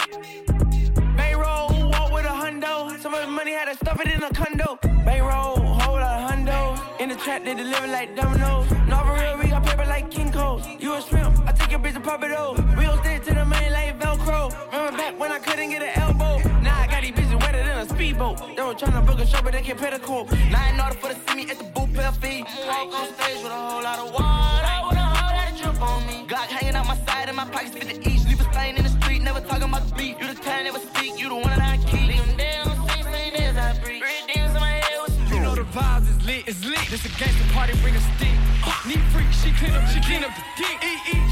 So 2.63 3.11
much 3.11 3.29
money, 3.29 3.53
had 3.53 3.67
to 3.67 3.75
stuff 3.75 4.01
it 4.01 4.13
in 4.13 4.23
a 4.23 4.31
condo. 4.31 4.79
Bankroll, 5.05 5.57
whole 5.57 5.95
lot 5.95 6.23
of 6.23 6.31
hundo. 6.31 7.01
In 7.01 7.09
the 7.09 7.17
trap, 7.17 7.45
they 7.45 7.55
deliver 7.55 7.89
like 7.89 8.15
dominoes. 8.15 8.71
No, 8.87 8.99
for 9.05 9.15
real, 9.15 9.39
we 9.39 9.49
got 9.49 9.65
paper 9.65 9.85
like 9.87 10.11
King 10.11 10.31
Cole. 10.31 10.63
You 10.79 10.95
a 10.95 11.03
shrimp, 11.03 11.37
I 11.47 11.53
take 11.53 11.73
your 11.73 11.81
bitch 11.81 11.97
and 11.97 12.05
pop 12.05 12.23
it 12.23 12.31
over. 12.31 12.63
Real 12.77 12.97
stick 12.99 13.25
to 13.25 13.35
the 13.35 13.45
main 13.45 13.73
like 13.73 13.99
Velcro. 13.99 14.55
Remember 14.71 14.97
back 14.97 15.19
when 15.19 15.33
I 15.33 15.39
couldn't 15.41 15.71
get 15.71 15.83
an 15.83 15.99
elbow? 16.01 16.39
Now 16.61 16.79
I 16.79 16.87
got 16.87 17.03
these 17.03 17.13
bitches 17.13 17.41
wetter 17.41 17.65
than 17.65 17.79
a 17.79 17.89
speedboat. 17.89 18.39
They 18.39 18.63
were 18.63 18.75
tryna 18.75 19.05
book 19.07 19.19
a 19.19 19.27
show, 19.27 19.43
but 19.43 19.53
they 19.53 19.63
can't 19.63 19.79
pay 19.79 19.91
the 19.91 19.99
quote. 19.99 20.31
Now 20.51 20.71
in 20.71 20.81
order 20.81 20.95
for 20.95 21.09
to 21.09 21.17
see 21.27 21.35
me 21.35 21.51
at 21.51 21.59
the 21.59 21.65
boot 21.65 21.93
pay 21.93 22.05
a. 22.05 22.45
Walk 22.69 22.95
on 22.95 23.15
stage 23.15 23.43
with 23.43 23.53
a 23.53 23.61
whole 23.71 23.83
lot 23.83 23.99
of 23.99 24.13
water. 24.15 24.75
With 24.89 24.99
a 24.99 25.03
whole 25.03 25.35
lot 25.37 25.51
of 25.51 25.59
drip 25.61 25.83
on 25.83 26.07
me. 26.07 26.27
Glock 26.29 26.47
hanging 26.47 26.77
out 26.77 26.87
my 26.87 26.97
side 27.07 27.27
and 27.29 27.37
my 27.37 27.45
pockets 27.47 27.75
50 27.75 28.09
each. 28.09 28.25
Leave 28.27 28.41
a 28.41 28.53
stain 28.53 28.77
in 28.77 28.85
the 28.85 28.91
street, 29.01 29.21
never 29.23 29.41
talking 29.41 29.69
about 29.69 29.89
the 29.89 29.95
beat. 29.97 30.21
You 30.21 30.33
the 30.33 30.41
kind 30.41 30.65
never 30.65 30.79
speak, 30.79 30.92
vibes 35.73 36.09
is 36.09 36.25
lit, 36.27 36.45
it's 36.47 36.65
lit. 36.65 36.85
This 36.91 37.05
a 37.05 37.09
gangster 37.19 37.49
party, 37.53 37.73
bring 37.81 37.97
a 37.97 38.01
stick. 38.15 38.37
Need 38.87 39.01
freak, 39.13 39.31
she 39.33 39.51
clean 39.53 39.73
up, 39.73 39.89
she 39.89 40.01
clean 40.01 40.23
up 40.23 40.33
the 40.37 40.45
dick. 40.57 40.77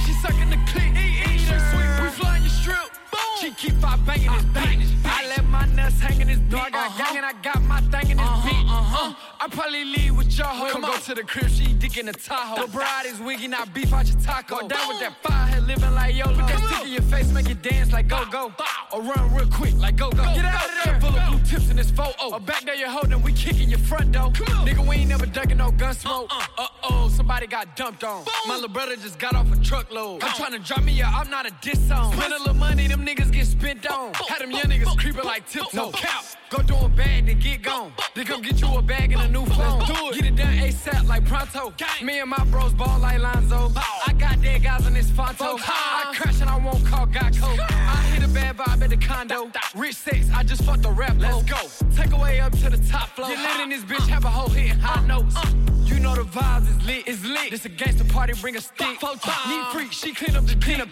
She 0.07 0.13
sucking 0.25 0.51
the 0.51 0.59
click. 0.67 0.93
Eat, 0.97 1.41
she 1.41 1.57
sweet, 1.71 1.91
we 2.03 2.09
flying 2.09 2.43
your 2.43 2.51
strip. 2.51 2.89
Boom. 3.13 3.21
She 3.41 3.51
keep 3.53 3.75
five 3.75 4.05
banging 4.07 4.33
this 4.33 4.45
uh-huh. 4.45 4.67
bitch. 4.67 4.89
I 5.05 5.27
let 5.29 5.45
my 5.45 5.67
nuts 5.67 6.01
hang 6.01 6.21
in 6.21 6.29
this 6.29 6.39
door. 6.51 6.61
I 6.61 6.71
got 6.71 6.87
uh-huh. 6.87 7.05
gang 7.05 7.17
and 7.19 7.27
I 7.27 7.33
got 7.43 7.63
my 7.63 7.81
thing 7.93 8.11
in 8.13 8.17
this 8.17 8.37
beat. 8.45 8.65
Uh-huh. 8.65 8.77
uh-huh. 8.77 9.11
Uh, 9.11 9.45
I 9.45 9.49
probably 9.49 9.85
leave 9.85 10.17
with 10.17 10.37
your 10.37 10.47
hoe. 10.47 10.71
Come 10.71 10.83
go 10.83 10.97
to 10.97 11.15
the 11.15 11.25
crib, 11.25 11.51
she 11.51 11.73
dick 11.75 11.97
in 11.99 12.07
the 12.07 12.13
Tahoe. 12.13 12.67
The 12.67 12.73
bride 12.73 13.07
is 13.07 13.21
wiggy, 13.21 13.49
not 13.49 13.73
beef 13.75 13.93
out 13.93 14.07
your 14.07 14.21
taco. 14.21 14.69
Down 14.69 14.89
with 14.89 15.01
that 15.01 15.17
fire 15.23 15.47
head, 15.47 15.67
living 15.67 15.95
like 15.95 16.15
YOLO. 16.15 16.35
Put 16.35 16.49
that 16.49 16.61
stick 16.69 16.87
in 16.87 16.93
your 16.93 17.03
face, 17.03 17.33
make 17.33 17.51
it 17.51 17.63
dance 17.63 17.93
like 17.93 18.09
go 18.09 18.25
go. 18.31 18.53
Or 18.93 19.03
run 19.03 19.35
real 19.35 19.47
quick 19.47 19.75
like 19.79 19.97
go 19.97 20.11
go. 20.11 20.23
Get 20.35 20.45
out 20.45 20.65
of 20.65 20.71
there. 20.85 21.01
Full 21.01 21.17
of 21.17 21.29
blue 21.29 21.39
tips 21.45 21.71
in 21.71 21.77
this 21.77 21.91
photo. 21.91 22.33
Or 22.33 22.41
back 22.41 22.65
there 22.65 22.75
you're 22.75 22.89
holding, 22.89 23.23
we 23.23 23.33
kicking 23.33 23.69
your 23.69 23.79
front 23.79 24.13
door. 24.13 24.31
Nigga, 24.31 24.87
we 24.87 24.97
ain't 24.97 25.09
never 25.09 25.27
ducking 25.27 25.59
no 25.59 25.71
gun 25.71 25.95
smoke. 25.95 26.29
Uh 26.31 26.67
oh, 26.85 27.09
somebody 27.09 27.47
got 27.47 27.77
dumped 27.77 28.03
on. 28.03 28.25
My 28.47 28.55
little 28.55 28.69
brother 28.69 28.97
just 28.97 29.19
got 29.19 29.35
off 29.35 29.53
a 29.53 29.57
truckload. 29.63 30.25
I'm 30.25 30.33
trying 30.35 30.53
to 30.53 30.59
drop 30.59 30.83
me 30.83 31.01
a, 31.01 31.05
I'm 31.05 31.31
not 31.31 31.47
a 31.47 31.53
diss 31.61 31.81
song. 31.87 32.13
Spend 32.15 32.33
a 32.33 32.39
little 32.39 32.55
money, 32.55 32.89
them 32.89 33.07
niggas 33.07 33.33
get 33.33 33.47
spent 33.47 33.87
on. 33.91 34.13
Had 34.15 34.41
them 34.41 34.51
young 34.51 34.65
niggas 34.65 34.99
creeping 34.99 35.25
like 35.25 35.49
tiptoe. 35.49 35.77
No 35.77 35.91
cap. 35.93 36.25
Go 36.51 36.63
do 36.63 36.75
a 36.75 36.89
bag, 36.89 37.27
then 37.27 37.39
get 37.39 37.63
gone. 37.63 37.93
They 38.17 38.25
come 38.25 38.43
get 38.43 38.61
you 38.61 38.75
a 38.77 38.83
bag 38.83 39.13
and 39.13 39.23
a 39.23 39.29
new 39.29 39.47
phone. 39.47 39.85
Get 40.15 40.27
it 40.27 40.35
done 40.35 40.59
ASAP 40.59 41.07
like 41.07 41.25
pronto. 41.27 41.73
Me 42.03 42.19
and 42.19 42.31
my 42.31 42.45
bros 42.47 42.75
ball 42.75 42.99
like 42.99 43.21
Lonzo. 43.21 43.71
I 44.07 44.13
got 44.15 44.43
dead 44.43 44.65
guys 44.65 44.85
on 44.85 44.95
this 44.95 45.11
Fonto. 45.11 45.59
I 45.63 46.13
crash 46.17 46.41
and 46.41 46.51
I 46.51 46.59
won't 46.59 46.85
call 46.85 47.07
Geico. 47.07 47.57
I 47.61 48.03
hit 48.13 48.25
a 48.25 48.29
bad 48.29 48.57
vibe 48.57 48.80
at 48.83 48.91
the 48.91 48.97
condo. 48.97 49.51
Rich 49.75 49.97
sex, 49.97 50.29
I 50.35 50.43
just 50.43 50.63
fucked 50.65 50.83
the 50.83 50.91
rap. 50.91 51.17
Let's 51.19 51.43
go. 51.43 51.61
Take 51.95 52.13
away 52.13 52.41
up 52.41 52.53
to 52.59 52.71
the 52.71 52.79
top 52.91 53.11
floor. 53.11 53.29
Get 53.29 53.39
lit 53.39 53.61
in 53.61 53.69
this 53.71 53.83
bitch, 53.83 54.07
uh, 54.09 54.13
have 54.15 54.25
a 54.25 54.31
whole 54.31 54.49
hit 54.49 54.77
high 54.79 55.03
uh, 55.03 55.07
notes. 55.07 55.37
Uh. 55.37 55.47
You 55.85 55.99
know 55.99 56.15
the 56.15 56.23
vibes 56.23 56.69
is 56.71 56.87
lit, 56.87 57.09
it's 57.09 57.25
lit. 57.25 57.51
This 57.51 57.65
a 57.65 57.69
gangster 57.69 58.05
party, 58.05 58.35
bring 58.41 58.57
a 58.57 58.61
stick. 58.61 59.01
Four 59.01 59.17
times. 59.17 59.49
Need 59.49 59.67
freak, 59.73 59.93
she 59.93 60.15
clean 60.15 60.37
up 60.37 60.47
the 60.47 60.55
clean 60.57 60.81
up. 60.81 60.89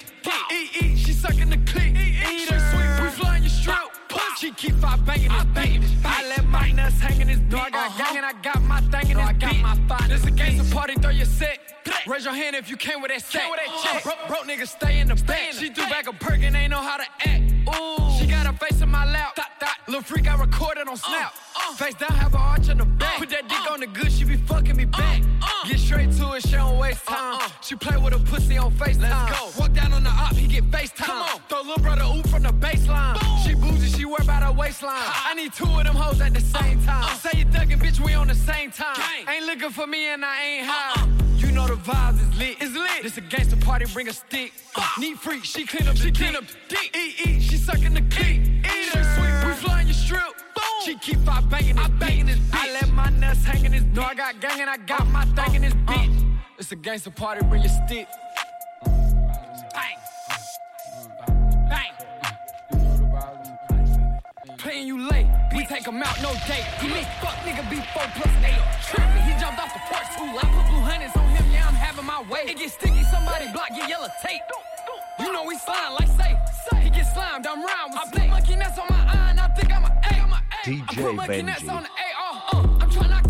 Eat, 0.52 0.82
eat, 0.82 0.98
she 0.98 1.12
sucking 1.12 1.50
the 1.50 1.58
click. 1.70 1.94
Eat 1.96 2.48
her 2.48 2.58
sweet, 2.70 3.04
we 3.04 3.10
flying 3.10 3.42
your 3.42 3.52
strip. 4.08 4.36
She 4.36 4.50
keep 4.52 4.74
five 4.76 5.04
banging 5.04 5.30
this 5.30 5.44
banging 5.54 5.80
this 5.80 5.92
I 6.04 6.28
let 6.28 6.44
my 6.46 6.70
nuts 6.72 7.00
hang 7.00 7.20
in 7.20 7.28
this 7.28 7.38
door. 7.50 7.60
I 7.60 7.70
got 7.70 7.98
gang 7.98 8.16
and 8.16 8.26
I 8.26 8.32
got 8.42 8.62
my 8.62 8.80
thing 8.80 9.10
in 9.10 9.16
this 9.16 9.26
I 9.26 9.32
got 9.32 9.56
my 9.58 9.74
fine. 9.88 10.08
This 10.08 10.24
a 10.24 10.30
gangster 10.30 10.74
party, 10.74 10.94
throw 10.94 11.10
your 11.10 11.26
set. 11.26 11.58
Raise 12.06 12.24
your 12.24 12.34
hand 12.34 12.54
if 12.56 12.70
you 12.70 12.76
came 12.76 13.00
with 13.00 13.10
that 13.10 13.22
set. 13.22 13.42
Uh, 13.42 14.00
broke, 14.02 14.28
broke 14.28 14.44
niggas 14.44 14.68
stay 14.68 15.00
in 15.00 15.08
the 15.08 15.14
back. 15.14 15.52
She 15.52 15.70
threw 15.70 15.84
back 15.84 16.06
a 16.06 16.12
perk 16.12 16.40
and 16.42 16.54
ain't 16.56 16.70
know 16.70 16.82
how 16.82 16.98
to 16.98 17.04
act. 17.20 17.42
Ooh, 17.68 18.18
she 18.18 18.26
got 18.26 18.46
her 18.46 18.52
face 18.52 18.80
in 18.80 18.88
my 18.88 19.10
lap. 19.10 19.34
Dot, 19.34 19.46
dot. 19.60 19.76
Little 19.86 20.02
freak, 20.02 20.30
I 20.30 20.38
recorded 20.38 20.86
on 20.86 20.94
uh, 20.94 20.96
Snap. 20.96 21.34
Uh. 21.56 21.74
Face 21.74 21.94
down, 21.94 22.10
have 22.10 22.32
her 22.32 22.38
arch 22.38 22.68
on 22.68 22.78
the 22.78 22.84
back. 22.84 23.18
Put 23.18 23.30
that 23.30 23.48
dick 23.48 23.70
on 23.70 23.80
the 23.80 23.86
good, 23.86 24.12
she 24.12 24.24
be 24.24 24.36
fucking 24.36 24.76
me 24.76 24.84
back. 24.84 25.22
Get 25.66 25.78
straight 25.78 26.12
to 26.12 26.32
it, 26.34 26.42
she 26.42 26.52
don't 26.52 26.78
waste 26.78 27.04
time. 27.06 27.50
She 27.62 27.74
play 27.74 27.96
with 27.96 28.14
a 28.14 28.18
pussy 28.18 28.56
on 28.58 28.72
FaceTime. 28.72 29.00
Let's 29.00 29.56
go. 29.56 29.60
Walk 29.60 29.72
down 29.72 29.92
on 29.92 30.04
the 30.04 30.10
op, 30.10 30.34
he 30.34 30.46
get 30.46 30.64
FaceTime. 30.70 31.04
Come 31.04 31.22
on. 31.22 31.40
Throw 31.48 31.60
little 31.62 31.82
brother 31.82 32.04
oop 32.04 32.28
from 32.28 32.42
the 32.42 32.52
baseline. 32.52 33.18
She 33.44 33.54
bougie, 33.54 33.88
she 33.98 34.04
about 34.04 34.42
her 34.44 34.52
waistline. 34.52 34.94
I 34.96 35.34
need 35.34 35.52
two 35.52 35.64
of 35.64 35.84
them 35.84 35.96
hoes 35.96 36.20
at 36.20 36.32
the 36.32 36.40
uh-uh. 36.40 36.62
same 36.62 36.82
time. 36.84 37.16
Say 37.16 37.38
you 37.38 37.44
thuggin', 37.46 37.78
bitch, 37.78 37.98
we 37.98 38.14
on 38.14 38.28
the 38.28 38.34
same 38.34 38.70
time. 38.70 38.96
Ain't 39.28 39.44
looking 39.44 39.70
for 39.70 39.86
me 39.86 40.06
and 40.12 40.24
I 40.24 40.42
ain't 40.42 40.66
high. 40.66 41.02
Uh-uh. 41.02 41.06
You 41.36 41.52
know 41.52 41.66
the 41.66 41.74
vibes 41.74 42.20
is 42.22 42.38
lit. 42.38 42.56
It's 42.60 42.74
lit. 42.74 43.02
This 43.02 43.16
a 43.16 43.20
gangster 43.20 43.56
party, 43.56 43.86
bring 43.92 44.08
a 44.08 44.12
stick. 44.12 44.52
Need 44.98 45.18
freak, 45.18 45.44
she 45.44 45.66
clean 45.66 45.88
up, 45.88 45.96
she 45.96 46.12
clean 46.12 46.36
up. 46.36 46.44
Eat, 46.70 47.26
eat, 47.26 47.42
she 47.42 47.56
sucking 47.56 47.94
the 47.94 48.02
click. 48.02 48.38
Eat 48.38 48.88
her 48.94 49.04
sweet, 49.14 49.48
we 49.48 49.54
flying 49.54 49.86
your 49.88 49.94
strip. 49.94 50.22
She 50.84 50.96
keep 50.96 51.18
on 51.28 51.48
banging 51.48 51.76
this 51.76 51.88
banging 51.98 52.26
this 52.26 52.38
bitch. 52.38 52.68
I 52.68 52.72
let 52.72 52.88
my 52.92 53.10
nuts 53.10 53.44
hang 53.44 53.64
in 53.64 53.72
this 53.72 53.82
door. 53.82 54.04
I 54.04 54.14
got 54.14 54.40
gang 54.40 54.60
and 54.60 54.70
I 54.70 54.76
got 54.76 55.02
uh, 55.02 55.04
my 55.06 55.24
thing 55.24 55.56
in 55.56 55.62
this 55.62 55.72
uh, 55.72 55.92
bitch. 55.92 56.20
Uh. 56.20 56.38
It's 56.58 56.72
a 56.72 56.76
gangster 56.76 57.10
party, 57.10 57.44
bring 57.46 57.62
your 57.62 57.72
stick. 57.86 58.06
Bang. 59.74 59.96
Playing 64.58 64.88
you 64.88 65.08
late, 65.08 65.26
we 65.54 65.64
take 65.66 65.86
him 65.86 66.02
out, 66.02 66.20
no 66.20 66.32
date. 66.50 66.66
He 66.82 66.88
make 66.88 67.06
fuck 67.22 67.36
nigga 67.46 67.62
be 67.70 67.76
four 67.94 68.02
plus 68.18 68.34
eight. 68.42 68.58
Tripping, 68.90 69.22
he 69.22 69.30
jumped 69.38 69.60
off 69.62 69.72
the 69.72 69.78
porch 69.86 70.10
too 70.18 70.26
late. 70.34 70.50
Put 70.50 70.66
blue 70.66 70.82
hundreds 70.82 71.14
on 71.16 71.28
him, 71.30 71.46
yeah, 71.52 71.68
I'm 71.68 71.74
having 71.74 72.04
my 72.04 72.22
way. 72.22 72.42
It 72.50 72.58
get 72.58 72.70
sticky, 72.72 73.04
somebody 73.04 73.46
block, 73.52 73.68
get 73.70 73.88
yellow 73.88 74.08
tape. 74.20 74.42
You 75.20 75.32
know 75.32 75.44
we 75.44 75.56
slime 75.58 75.94
like 75.94 76.08
say, 76.08 76.34
he 76.82 76.90
get 76.90 77.06
slimed, 77.14 77.46
I'm 77.46 77.62
round 77.64 77.92
with 77.94 78.02
I 78.02 78.10
put 78.10 78.28
monkey 78.30 78.56
nuts 78.56 78.78
on 78.78 78.86
my 78.90 78.96
eye, 79.06 79.30
and 79.30 79.40
I 79.40 79.48
think 79.54 79.70
I'm 79.72 79.84
a 79.84 79.94
A. 79.94 80.14
I'm 80.26 80.32
a 80.32 80.36
A. 80.36 80.42
I 80.42 80.66
DJ 80.66 81.02
put 81.04 81.14
monkey 81.14 81.42
nuts 81.42 81.62
Benji. 81.62 81.76
on 81.76 81.82
the 81.84 81.88
AR. 81.88 82.42
Uh, 82.52 82.78
I'm 82.82 82.90
trying 82.90 83.22
to 83.22 83.27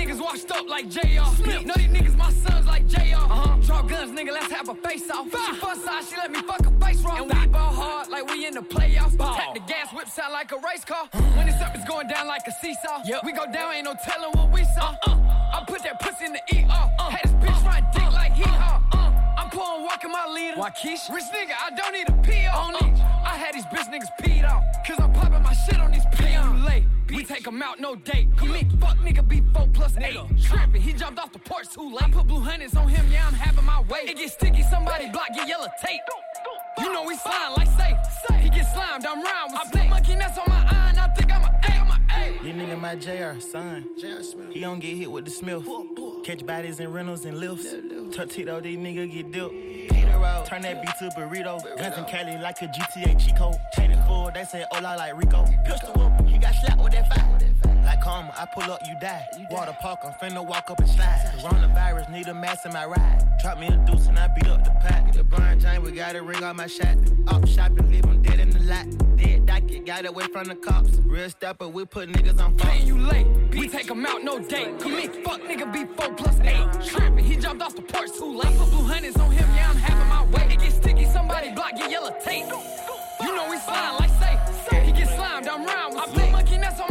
niggas 0.00 0.20
washed 0.20 0.50
up 0.50 0.66
like 0.68 0.88
JR. 0.88 1.24
Smith. 1.36 1.66
No, 1.66 1.74
these 1.74 1.88
niggas 1.88 2.16
my 2.16 2.32
sons 2.32 2.66
like 2.66 2.86
JR. 2.88 3.16
Uh-huh. 3.16 3.56
Draw 3.62 3.82
guns, 3.82 4.18
nigga, 4.18 4.32
let's 4.32 4.52
have 4.52 4.68
a 4.68 4.74
face 4.74 5.10
off. 5.10 5.26
She 5.26 5.54
fun 5.56 5.80
side, 5.80 6.04
she 6.04 6.16
let 6.16 6.30
me 6.30 6.40
fuck 6.42 6.64
her 6.64 6.86
face 6.86 7.02
wrong. 7.02 7.30
And 7.30 7.40
we 7.40 7.46
ball 7.48 7.72
hard 7.72 8.08
like 8.08 8.28
we 8.30 8.46
in 8.46 8.54
the 8.54 8.62
playoffs. 8.62 9.16
Tap 9.18 9.54
the 9.54 9.60
gas, 9.60 9.92
whip 9.92 10.08
sound 10.08 10.32
like 10.32 10.52
a 10.52 10.56
race 10.58 10.84
car. 10.84 11.08
when 11.36 11.48
it's 11.48 11.60
up, 11.60 11.74
it's 11.74 11.88
going 11.88 12.08
down 12.08 12.26
like 12.26 12.42
a 12.46 12.52
seesaw. 12.52 13.02
We 13.24 13.32
go 13.32 13.50
down, 13.52 13.74
ain't 13.74 13.84
no 13.84 13.94
telling 14.04 14.32
what 14.32 14.50
we 14.52 14.64
saw. 14.76 14.96
Uh, 15.06 15.16
I 15.54 15.64
put 15.66 15.82
that 15.82 16.00
pussy 16.00 16.24
in 16.26 16.32
the 16.32 16.40
ER. 16.52 16.90
Uh, 16.98 17.10
had 17.10 17.24
this 17.24 17.32
bitch 17.32 17.64
ride 17.66 17.86
dick 17.92 18.12
like 18.12 18.32
hee 18.32 18.42
haw. 18.44 18.82
Uh, 18.92 19.19
I'm 19.40 19.48
pouring 19.48 19.84
walking 19.84 20.12
my 20.12 20.26
leader. 20.26 20.60
Wakish. 20.60 21.08
Rich 21.08 21.24
nigga, 21.32 21.54
I 21.64 21.70
don't 21.74 21.92
need 21.92 22.08
a 22.08 22.12
PR. 22.22 22.52
Only 22.54 23.00
I 23.24 23.36
had 23.38 23.54
these 23.54 23.64
bitch 23.66 23.88
niggas 23.88 24.12
peed 24.20 24.44
off. 24.48 24.62
Cause 24.86 24.98
I'm 25.00 25.12
popping 25.12 25.42
my 25.42 25.54
shit 25.54 25.80
on 25.80 25.92
these 25.92 26.04
peons. 26.12 26.62
Late. 26.64 26.84
We 27.08 27.24
take 27.24 27.46
him 27.46 27.62
out, 27.62 27.80
no 27.80 27.96
date. 27.96 28.28
Commit, 28.36 28.70
fuck 28.78 28.98
nigga, 28.98 29.26
be 29.26 29.40
four 29.52 29.66
plus 29.72 29.94
plus 29.94 30.04
eight. 30.04 30.16
Trippin', 30.42 30.80
he 30.80 30.92
jumped 30.92 31.18
off 31.18 31.32
the 31.32 31.38
porch 31.38 31.68
too 31.70 31.90
late. 31.90 32.04
I 32.04 32.10
put 32.10 32.26
blue 32.26 32.40
hundreds 32.40 32.76
on 32.76 32.88
him, 32.88 33.04
yeah, 33.10 33.26
I'm 33.26 33.34
having 33.34 33.64
my 33.64 33.80
way. 33.82 34.00
It 34.04 34.16
get 34.16 34.30
sticky, 34.30 34.62
somebody 34.62 35.08
block, 35.08 35.28
get 35.34 35.48
yellow 35.48 35.66
tape. 35.82 36.00
You 36.78 36.92
know 36.92 37.04
we 37.04 37.16
slime 37.16 37.54
like 37.56 37.68
say. 37.78 37.96
He 38.40 38.50
get 38.50 38.72
slimed, 38.72 39.04
I'm 39.04 39.22
round 39.22 39.52
with 39.52 39.60
I 39.60 39.70
put 39.70 39.88
monkey 39.88 40.14
nuts 40.16 40.38
on 40.38 40.44
my 40.48 40.64
eye, 40.70 40.90
and 40.90 40.98
I 40.98 41.08
think 41.08 41.32
I'm 41.32 41.42
a 41.42 41.69
This 42.42 42.54
nigga 42.54 42.80
my 42.80 42.96
JR, 42.96 43.38
son. 43.38 43.84
He 44.50 44.60
don't 44.60 44.78
get 44.78 44.96
hit 44.96 45.10
with 45.10 45.26
the 45.26 45.30
Smith. 45.30 45.62
Catch 46.24 46.46
bodies 46.46 46.80
in 46.80 46.90
rentals 46.90 47.26
and 47.26 47.38
lifts. 47.38 47.74
Tuxedo, 48.16 48.62
these 48.62 48.78
nigga 48.78 49.12
get 49.12 49.30
dipped. 49.30 49.54
Turn 50.48 50.62
that 50.62 50.80
beat 50.80 50.94
to 51.00 51.14
burrito. 51.16 51.62
Guns 51.76 51.98
in 51.98 52.04
Cali 52.06 52.38
like 52.38 52.62
a 52.62 52.66
GTA 52.68 53.22
Chico. 53.22 53.52
Chain 53.76 53.90
it 53.90 54.06
full, 54.06 54.30
they 54.32 54.44
say 54.44 54.64
hola 54.70 54.96
like 54.96 55.16
Rico. 55.18 55.44
Pistol 55.66 55.92
whoop, 55.92 56.26
he 56.26 56.38
got 56.38 56.54
slapped 56.54 56.82
with 56.82 56.92
that 56.92 57.08
fire. 57.12 57.69
Like 57.90 58.02
karma, 58.02 58.32
I 58.38 58.46
pull 58.46 58.70
up, 58.70 58.80
you 58.86 58.94
die. 59.00 59.26
Water 59.50 59.76
park, 59.82 59.98
I'm 60.04 60.12
finna 60.12 60.46
walk 60.46 60.70
up 60.70 60.78
and 60.78 60.88
slide. 60.88 61.32
Coronavirus, 61.42 62.12
need 62.12 62.28
a 62.28 62.34
mask 62.34 62.64
in 62.64 62.72
my 62.72 62.86
ride. 62.86 63.26
Drop 63.42 63.58
me 63.58 63.66
a 63.66 63.76
deuce 63.84 64.06
and 64.06 64.16
I 64.16 64.28
beat 64.28 64.46
up 64.46 64.62
the 64.62 64.70
pack. 64.70 65.12
The 65.12 65.24
Brian 65.24 65.58
James, 65.58 65.84
we 65.84 65.90
gotta 65.90 66.22
ring 66.22 66.44
on 66.44 66.54
my 66.54 66.68
shot. 66.68 66.96
Up 67.26 67.44
shopping, 67.48 67.90
leave 67.90 68.06
'em 68.06 68.22
dead 68.22 68.38
in 68.38 68.50
the 68.50 68.60
lot. 68.60 68.86
Dead 69.16 69.44
docket, 69.44 69.84
got 69.84 70.06
away 70.06 70.24
from 70.32 70.44
the 70.44 70.54
cops. 70.54 71.00
Real 71.04 71.28
stepper, 71.30 71.66
we 71.66 71.84
put 71.84 72.08
niggas 72.12 72.38
on 72.38 72.56
phone. 72.56 72.58
Playing 72.58 72.86
you 72.86 72.96
late, 72.96 73.26
we 73.58 73.68
take 73.68 73.90
him 73.90 74.06
out, 74.06 74.22
no 74.22 74.38
date. 74.38 74.78
Commit, 74.78 75.24
fuck 75.24 75.40
nigga, 75.40 75.66
be 75.72 75.84
four 75.96 76.14
plus 76.14 76.38
eight. 76.42 76.68
Trippin', 76.86 77.24
he 77.24 77.34
jumped 77.34 77.60
off 77.60 77.74
the 77.74 77.82
porch 77.82 78.12
too 78.16 78.38
late. 78.38 78.56
Put 78.56 78.70
blue 78.70 78.86
hundreds 78.86 79.16
on 79.16 79.32
him, 79.32 79.48
yeah, 79.56 79.70
I'm 79.70 79.76
having 79.76 80.08
my 80.08 80.22
way. 80.32 80.46
It 80.54 80.60
get 80.60 80.72
sticky, 80.72 81.06
somebody 81.06 81.50
block, 81.50 81.74
get 81.76 81.90
yellow 81.90 82.14
tape. 82.24 82.46
You 83.24 83.34
know 83.34 83.50
we 83.50 83.58
slime 83.58 83.96
like 83.98 84.10
say. 84.20 84.84
He 84.86 84.92
get 84.92 85.08
slimed, 85.08 85.48
I'm 85.48 85.64
round 85.66 85.94
with 85.94 86.04
I 86.04 86.06
put 86.14 86.30
monkey 86.30 86.56
nuts 86.56 86.80
on 86.80 86.89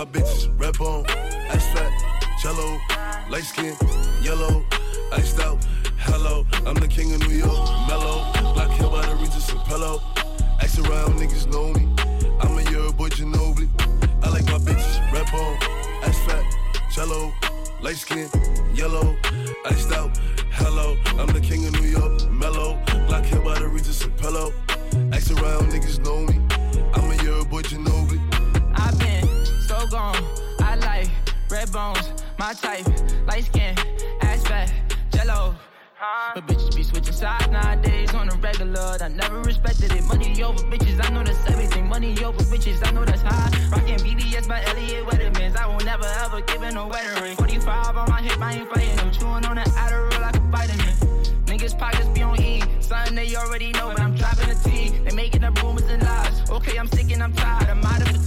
my 0.00 0.06
bitches 0.06 0.48
red 0.58 0.78
bone, 0.78 1.04
ice 1.50 1.66
fat, 1.74 1.92
jello, 2.40 2.80
light 3.28 3.44
skin, 3.44 3.76
yellow, 4.22 4.64
iced 5.12 5.38
out. 5.40 5.58
Hello, 5.98 6.46
I'm 6.64 6.76
the 6.76 6.88
king 6.88 7.12
of 7.12 7.20
New 7.28 7.34
York, 7.34 7.68
mellow. 7.86 8.24
Black 8.54 8.70
hair 8.78 8.88
by 8.88 9.04
the 9.04 9.14
Regis 9.16 9.52
and 9.52 9.60
pillow. 9.64 10.00
Ask 10.62 10.78
around, 10.78 11.18
niggas 11.20 11.46
know 11.52 11.74
me. 11.74 11.84
I'm 12.40 12.56
a 12.56 12.70
year 12.70 12.90
boy 12.92 13.10
Ginobili. 13.10 13.68
I 14.22 14.30
like 14.30 14.46
my 14.46 14.56
bitches 14.64 15.12
red 15.12 15.30
bone, 15.30 15.58
ice 16.02 16.18
fat, 16.24 16.46
jello, 16.94 17.30
light 17.82 17.96
skin, 17.96 18.30
yellow, 18.72 19.14
iced 19.66 19.92
out. 19.92 20.18
Hello, 20.50 20.96
I'm 21.18 21.26
the 21.26 21.42
king 21.42 21.66
of 21.66 21.72
New 21.78 21.88
York, 21.88 22.30
mellow. 22.30 22.78
Black 23.06 23.26
hair 23.26 23.42
by 23.42 23.58
the 23.58 23.68
Regis 23.68 24.02
and 24.02 24.16
pillow. 24.16 24.50
Ask 25.12 25.30
around, 25.32 25.70
niggas 25.70 25.98
know 26.02 26.20
me. 26.20 26.40
I'm 26.94 27.10
a 27.10 27.22
year 27.22 27.44
Ginobili. 27.68 27.99
I've 29.92 30.14
been 30.14 30.22
so 30.22 30.22
gone. 30.22 30.24
I 30.60 30.74
like 30.76 31.10
red 31.50 31.72
bones, 31.72 32.12
my 32.38 32.52
type, 32.52 32.86
light 33.26 33.44
skin, 33.44 33.74
ass 34.20 34.42
fat, 34.46 34.72
jello. 35.12 35.54
But 36.34 36.46
bitches 36.46 36.74
be 36.74 36.82
switching 36.82 37.12
sides 37.12 37.48
nowadays 37.48 38.14
on 38.14 38.28
the 38.28 38.36
regular. 38.36 38.96
I 39.00 39.08
never 39.08 39.40
respected 39.42 39.92
it. 39.92 40.04
Money 40.04 40.42
over 40.42 40.62
bitches, 40.64 41.04
I 41.04 41.12
know 41.12 41.22
that's 41.22 41.50
everything. 41.50 41.88
Money 41.88 42.16
over 42.24 42.42
bitches, 42.44 42.86
I 42.86 42.90
know 42.92 43.04
that's 43.04 43.22
high. 43.22 43.50
Rockin' 43.70 43.98
BBS 43.98 44.48
by 44.48 44.62
Elliot 44.64 45.06
Weathermans. 45.06 45.56
I 45.56 45.66
will 45.66 45.84
never 45.84 46.06
ever 46.06 46.40
give 46.42 46.62
in 46.62 46.76
a 46.76 46.86
wedding 46.86 47.22
ring. 47.22 47.36
45 47.36 47.96
on 47.96 48.08
my 48.08 48.22
hip, 48.22 48.40
I 48.40 48.54
ain't 48.54 48.68
fighting 48.72 48.96
them. 48.96 49.10
Chewing 49.12 49.44
on 49.44 49.56
that 49.56 49.68
Adderall 49.68 50.20
like 50.20 50.36
a 50.36 50.40
vitamin. 50.40 50.94
Niggas 51.46 51.78
pockets 51.78 52.08
be 52.08 52.22
on 52.22 52.40
E. 52.40 52.62
Something 52.80 53.16
they 53.16 53.34
already 53.34 53.72
know, 53.72 53.88
but 53.88 54.00
I'm 54.00 54.14
driving 54.14 54.50
a 54.50 54.54
T. 54.54 54.90
They 55.04 55.14
making 55.14 55.44
up 55.44 55.60
rumors 55.62 55.82
and 55.84 56.02
lies. 56.02 56.50
Okay, 56.50 56.78
I'm 56.78 56.86
sick 56.88 57.10
and 57.12 57.22
I'm 57.22 57.32
tired. 57.32 57.68
I'm 57.68 57.84
out 57.84 58.02
of. 58.02 58.19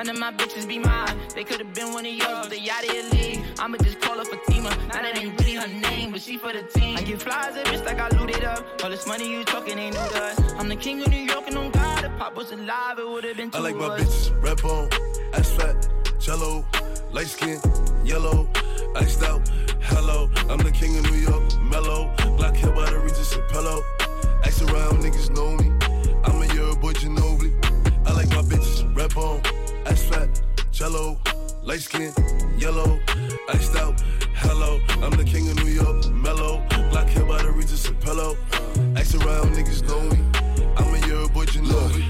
None 0.00 0.08
of 0.08 0.18
my 0.18 0.32
bitches 0.32 0.66
be 0.66 0.78
mine. 0.78 1.14
They 1.34 1.44
could've 1.44 1.74
been 1.74 1.92
one 1.92 2.06
of 2.06 2.12
yours, 2.14 2.48
but 2.48 2.48
they 2.48 2.70
out 2.70 2.82
of 2.82 2.94
your 2.94 3.04
league. 3.10 3.44
I'ma 3.58 3.76
just 3.82 4.00
call 4.00 4.16
her 4.16 4.24
Fatima. 4.24 4.70
Now 4.88 5.02
that 5.02 5.18
ain't 5.18 5.38
really 5.38 5.56
her 5.56 5.68
name, 5.68 6.12
but 6.12 6.22
she 6.22 6.38
for 6.38 6.54
the 6.54 6.62
team. 6.62 6.96
I 6.96 7.02
get 7.02 7.20
flies 7.20 7.54
at 7.54 7.66
bitch 7.66 7.84
like 7.84 8.00
I 8.00 8.08
looted 8.16 8.42
up. 8.42 8.64
All 8.82 8.88
this 8.88 9.06
money 9.06 9.30
you 9.30 9.44
talking 9.44 9.78
ain't 9.78 9.94
new 9.94 10.00
to. 10.00 10.56
I'm 10.56 10.70
the 10.70 10.76
king 10.76 11.02
of 11.02 11.08
New 11.08 11.18
York 11.18 11.44
and 11.48 11.58
on 11.58 11.70
God. 11.70 12.02
If 12.02 12.16
Pop 12.16 12.34
was 12.34 12.50
alive, 12.50 12.98
it 12.98 13.06
would've 13.06 13.36
been 13.36 13.50
two 13.50 13.58
I 13.58 13.60
like 13.60 13.76
my 13.76 13.88
us. 13.88 14.00
bitches 14.00 14.42
red 14.42 14.62
bone, 14.62 14.88
ass 15.34 15.50
fat, 15.50 15.86
jello, 16.18 16.64
light 17.12 17.26
skin, 17.26 17.60
yellow, 18.02 18.48
iced 18.96 19.22
out. 19.22 19.46
Hello, 19.82 20.30
I'm 20.48 20.60
the 20.60 20.72
king 20.72 20.96
of 20.96 21.10
New 21.10 21.18
York, 21.18 21.60
mellow. 21.60 22.10
Black 22.38 22.56
hair 22.56 22.72
by 22.72 22.88
the 22.88 22.98
Regis 23.00 23.36
pillow. 23.50 23.82
Ask 24.46 24.62
around, 24.62 25.02
niggas 25.02 25.28
know 25.36 25.56
me. 25.58 25.70
I'm 26.24 26.40
a 26.40 26.54
year 26.54 26.74
boy 26.76 26.94
Ginobili. 26.94 27.52
I 28.06 28.14
like 28.14 28.30
my 28.30 28.40
bitches 28.40 28.96
red 28.96 29.12
bone, 29.14 29.42
ass 29.90 30.04
fat, 30.04 30.42
jello, 30.70 31.18
light 31.64 31.80
skin, 31.80 32.12
yellow, 32.58 33.00
iced 33.48 33.76
out. 33.76 34.00
Hello, 34.34 34.80
I'm 35.02 35.10
the 35.10 35.24
king 35.24 35.48
of 35.50 35.56
New 35.56 35.70
York, 35.70 36.08
mellow. 36.10 36.62
Black 36.90 37.08
hair 37.08 37.24
by 37.24 37.42
the 37.42 37.50
Regis 37.50 37.88
and 37.88 38.00
pillow. 38.00 38.36
Ask 38.96 39.14
around, 39.16 39.52
niggas 39.56 39.82
know 39.88 40.00
me. 40.10 40.18
I'm 40.76 40.94
a 40.94 41.06
year 41.06 41.28
boy 41.28 41.44
Ginobili. 41.46 42.06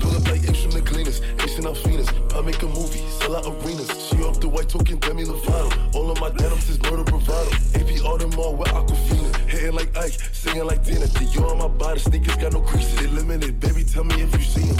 Pull 0.00 0.16
up 0.16 0.28
like 0.28 0.46
apes 0.48 0.62
from 0.62 0.72
the 0.72 0.82
cleaners, 0.82 1.20
Asian 1.42 1.64
Alfinas. 1.64 2.10
I 2.36 2.40
make 2.42 2.62
a 2.62 2.66
movie, 2.66 3.02
sell 3.18 3.36
out 3.36 3.46
arenas. 3.46 3.90
She 4.08 4.16
off 4.22 4.38
the 4.40 4.48
white 4.48 4.68
token, 4.68 4.98
Demi 4.98 5.24
Lovato. 5.24 5.94
All 5.94 6.10
of 6.10 6.20
my 6.20 6.30
denims 6.30 6.68
is 6.68 6.80
murder 6.82 7.04
bravado. 7.04 7.50
AP 7.74 7.90
Audemars 8.04 8.58
with 8.58 8.68
Aquafina. 8.68 9.36
Hitting 9.48 9.74
like 9.74 9.96
Ike, 9.96 10.18
singing 10.32 10.64
like 10.64 10.84
Tina. 10.84 11.06
Dior 11.06 11.50
on 11.50 11.58
my 11.58 11.68
body, 11.68 12.00
sneakers 12.00 12.36
got 12.36 12.52
no 12.52 12.60
creases. 12.60 12.96
They 12.96 13.06
limited, 13.06 13.58
baby, 13.58 13.84
tell 13.84 14.04
me 14.04 14.20
if 14.20 14.32
you 14.34 14.42
see 14.42 14.68
'em. 14.68 14.76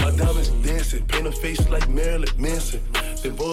Paint 1.01 1.27
a 1.27 1.31
face 1.31 1.69
like 1.69 1.89
Marilyn 1.89 2.29
Manson. 2.37 2.81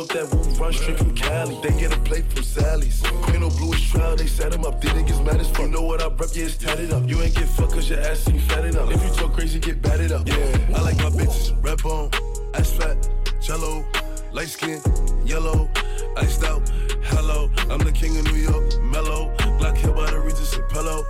Up 0.01 0.09
that 0.09 0.33
roof, 0.33 0.59
run 0.59 0.73
straight 0.73 0.99
from 0.99 1.15
Cali. 1.15 1.59
They 1.63 1.79
get 1.79 1.97
a 1.97 2.01
plate 2.01 2.25
from 2.33 2.43
Sally's. 2.43 3.03
Queen 3.23 3.43
of 3.43 3.57
bluish 3.57 3.91
trial, 3.91 4.17
they 4.17 4.27
set 4.27 4.53
him 4.53 4.65
up. 4.65 4.81
Then 4.81 4.97
niggas 4.97 5.25
mad 5.25 5.41
as 5.41 5.49
fuck. 5.49 5.61
You 5.61 5.69
know 5.69 5.83
what 5.83 6.03
I 6.03 6.09
rep, 6.09 6.31
yeah, 6.33 6.45
it's 6.45 6.57
tatted 6.57 6.93
up. 6.93 7.09
You 7.09 7.21
ain't 7.23 7.35
get 7.35 7.49
fucked 7.49 7.73
cause 7.73 7.89
your 7.89 8.01
ass 8.01 8.29
ain't 8.29 8.43
fat 8.43 8.65
enough. 8.65 8.91
If 8.91 9.03
you 9.05 9.11
talk 9.11 9.33
crazy, 9.33 9.59
get 9.59 9.81
batted 9.81 10.13
up. 10.13 10.27
Yeah, 10.27 10.75
I 10.75 10.83
like 10.83 10.97
my 10.99 11.11
bitches 11.11 11.53
red 11.63 11.83
bone, 11.83 12.11
ass 12.55 12.73
fat, 12.73 12.97
jello, 13.41 13.85
light 14.33 14.49
skin, 14.49 14.81
yellow, 15.25 15.69
iced 16.17 16.45
out. 16.45 16.69
Hello, 17.05 17.51
I'm 17.71 17.79
the 17.79 17.93
king 17.93 18.17
of 18.19 18.25
New 18.25 18.39
York, 18.39 18.83
mellow. 18.83 19.35
Black 19.59 19.77
hair 19.77 19.93
by 19.93 20.11
the 20.11 20.19
Regis 20.19 20.57
and 20.57 20.69
pillow. 20.71 21.05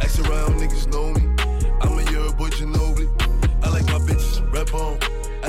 Ask 0.00 0.18
around, 0.20 0.60
niggas 0.60 0.86
know 0.92 1.12
me. 1.12 1.25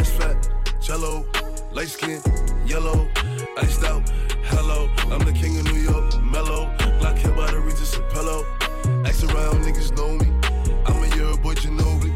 Ass 0.07 0.17
fat, 0.17 0.81
jello, 0.81 1.25
light 1.71 1.87
skin, 1.87 2.21
yellow, 2.65 3.07
iced 3.57 3.83
out. 3.83 4.09
Hello, 4.43 4.89
I'm 5.11 5.19
the 5.25 5.33
king 5.33 5.59
of 5.59 5.65
New 5.65 5.79
York, 5.79 6.21
mellow. 6.23 6.69
Black 6.99 7.17
hair 7.17 7.33
by 7.33 7.51
the 7.51 7.59
Regis 7.59 7.95
and 7.95 8.09
pillow. 8.11 8.45
Ask 9.05 9.23
around, 9.23 9.63
niggas 9.63 9.95
know 9.97 10.11
me. 10.17 10.31
I'm 10.85 11.03
a 11.03 11.15
year 11.15 11.37
boy 11.37 11.55
Ginobili. 11.55 12.13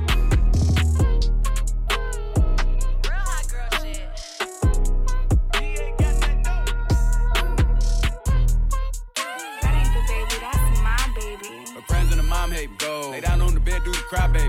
That 9.62 9.74
ain't 9.74 9.94
the 9.94 10.04
baby, 10.08 10.36
that's 10.40 10.82
my 10.82 11.12
baby. 11.16 11.72
Her 11.74 11.82
friends 11.88 12.12
and 12.12 12.22
her 12.22 12.28
mom 12.28 12.52
hate 12.52 12.70
me. 12.70 12.78
Go. 12.80 13.10
Lay 13.12 13.22
down 13.22 13.42
on 13.42 13.54
the 13.54 13.60
bed, 13.60 13.84
do 13.84 13.92
the 13.92 13.98
cry, 13.98 14.28
baby. 14.28 14.41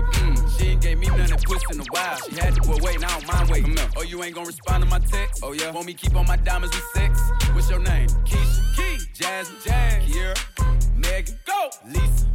Gave 0.93 0.99
me 0.99 1.07
none 1.17 1.27
that 1.27 1.43
puss 1.43 1.63
in 1.71 1.79
a 1.79 1.83
while. 1.89 2.17
She 2.29 2.35
had 2.35 2.53
to 2.53 2.61
boy 2.61 2.77
wait, 2.83 3.03
I 3.03 3.19
don't 3.19 3.27
mind 3.27 3.49
waiting. 3.49 3.75
Oh, 3.97 4.03
you 4.03 4.23
ain't 4.23 4.35
gonna 4.35 4.45
respond 4.45 4.83
to 4.83 4.89
my 4.91 4.99
text? 4.99 5.41
Oh, 5.43 5.51
yeah. 5.51 5.71
Want 5.71 5.87
me 5.87 5.95
keep 5.95 6.15
on 6.15 6.27
my 6.27 6.35
diamonds 6.35 6.75
with 6.75 6.85
sex? 6.93 7.19
What's 7.53 7.67
your 7.67 7.79
name? 7.79 8.07
Keisha. 8.25 8.75
Key. 8.75 9.03
Jasmine. 9.11 9.59
Jazz. 9.65 10.03
Kiera. 10.03 10.95
Megan. 10.95 11.39
Go. 11.47 11.71
Lisa. 11.87 12.27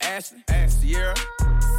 Ashley. 0.00 0.42
Ash. 0.48 0.72
Sierra. 0.72 1.14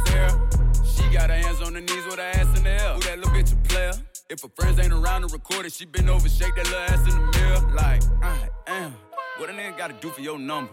Sarah. 0.06 0.48
She 0.82 1.06
got 1.12 1.28
her 1.28 1.36
hands 1.36 1.60
on 1.60 1.74
her 1.74 1.82
knees 1.82 2.06
with 2.06 2.16
her 2.16 2.22
ass 2.22 2.56
in 2.56 2.64
the 2.64 2.70
air. 2.70 2.94
Who 2.94 3.00
that 3.02 3.18
little 3.18 3.32
bitch 3.32 3.52
a 3.52 3.56
player? 3.68 3.92
If 4.30 4.40
her 4.40 4.48
friends 4.56 4.78
ain't 4.78 4.94
around 4.94 5.28
to 5.28 5.34
record 5.34 5.66
it, 5.66 5.72
she 5.74 5.84
been 5.84 6.08
over, 6.08 6.30
shake 6.30 6.56
that 6.56 6.64
little 6.64 6.80
ass 6.80 7.12
in 7.12 7.14
the 7.14 7.38
mirror. 7.38 7.74
Like, 7.74 8.02
I 8.22 8.48
am. 8.68 8.94
What 9.36 9.50
a 9.50 9.52
nigga 9.52 9.76
gotta 9.76 9.94
do 10.00 10.08
for 10.08 10.22
your 10.22 10.38
number? 10.38 10.72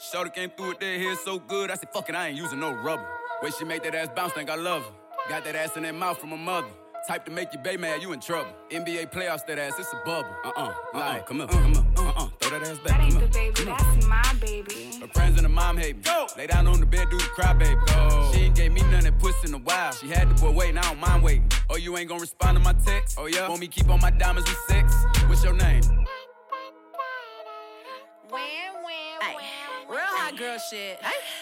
Shorty 0.00 0.30
came 0.30 0.50
through 0.50 0.70
with 0.70 0.80
that 0.80 0.98
hair 0.98 1.14
so 1.14 1.38
good, 1.38 1.70
I 1.70 1.74
said, 1.76 1.90
fuck 1.92 2.08
it, 2.08 2.16
I 2.16 2.28
ain't 2.28 2.36
using 2.36 2.58
no 2.58 2.72
rubber. 2.72 3.06
Way 3.42 3.50
she 3.50 3.66
make 3.66 3.82
that 3.82 3.94
ass 3.94 4.08
bounce, 4.14 4.32
think 4.32 4.48
I 4.48 4.54
love 4.54 4.82
her. 4.82 4.90
Got 5.28 5.44
that 5.44 5.54
ass 5.54 5.76
in 5.76 5.82
that 5.82 5.94
mouth 5.94 6.18
from 6.18 6.30
her 6.30 6.38
mother. 6.38 6.68
Type 7.06 7.26
to 7.26 7.30
make 7.30 7.52
you 7.52 7.58
bay 7.58 7.76
mad, 7.76 8.00
you 8.00 8.12
in 8.12 8.18
trouble. 8.18 8.50
NBA 8.70 9.12
playoffs, 9.12 9.46
that 9.46 9.58
ass, 9.58 9.74
it's 9.78 9.92
a 9.92 9.96
bubble. 10.06 10.30
Uh-uh, 10.44 10.60
uh-uh 10.60 10.98
like, 10.98 11.26
come 11.26 11.42
up, 11.42 11.50
uh. 11.50 11.52
come 11.52 11.76
up, 11.76 11.98
uh-uh, 11.98 12.28
throw 12.40 12.58
that 12.58 12.66
ass 12.66 12.78
back. 12.78 12.98
That 12.98 13.00
ain't 13.02 13.20
the 13.20 13.26
baby, 13.28 13.64
that's 13.64 14.06
my 14.06 14.34
baby. 14.40 14.98
Her 15.00 15.06
friends 15.08 15.36
and 15.36 15.46
her 15.46 15.52
mom 15.52 15.76
hate 15.76 15.96
me. 15.96 16.02
Go. 16.02 16.26
Lay 16.38 16.46
down 16.46 16.66
on 16.66 16.80
the 16.80 16.86
bed, 16.86 17.08
do 17.10 17.18
the 17.18 17.24
cry, 17.24 17.52
baby. 17.52 17.78
Go. 17.86 18.30
She 18.32 18.40
ain't 18.40 18.56
gave 18.56 18.72
me 18.72 18.80
none 18.90 19.04
that 19.04 19.18
puss 19.18 19.34
in 19.44 19.52
a 19.52 19.58
while. 19.58 19.92
She 19.92 20.08
had 20.08 20.30
the 20.30 20.34
boy 20.40 20.52
waiting, 20.52 20.78
I 20.78 20.82
don't 20.82 20.98
mind 20.98 21.22
waiting. 21.22 21.50
Oh, 21.68 21.76
you 21.76 21.96
ain't 21.98 22.08
gonna 22.08 22.22
respond 22.22 22.56
to 22.56 22.64
my 22.64 22.72
text? 22.84 23.18
Oh, 23.20 23.26
yeah? 23.26 23.48
Want 23.48 23.60
me 23.60 23.68
keep 23.68 23.90
on 23.90 24.00
my 24.00 24.10
diamonds 24.10 24.48
with 24.48 24.58
sex? 24.66 24.94
What's 25.26 25.44
your 25.44 25.54
name? 25.54 25.82
Ay, 28.32 29.34
real 29.88 29.98
hot 30.00 30.36
girl 30.38 30.58
shit. 30.58 30.98
Ay. 31.02 31.12
Ay. 31.12 31.35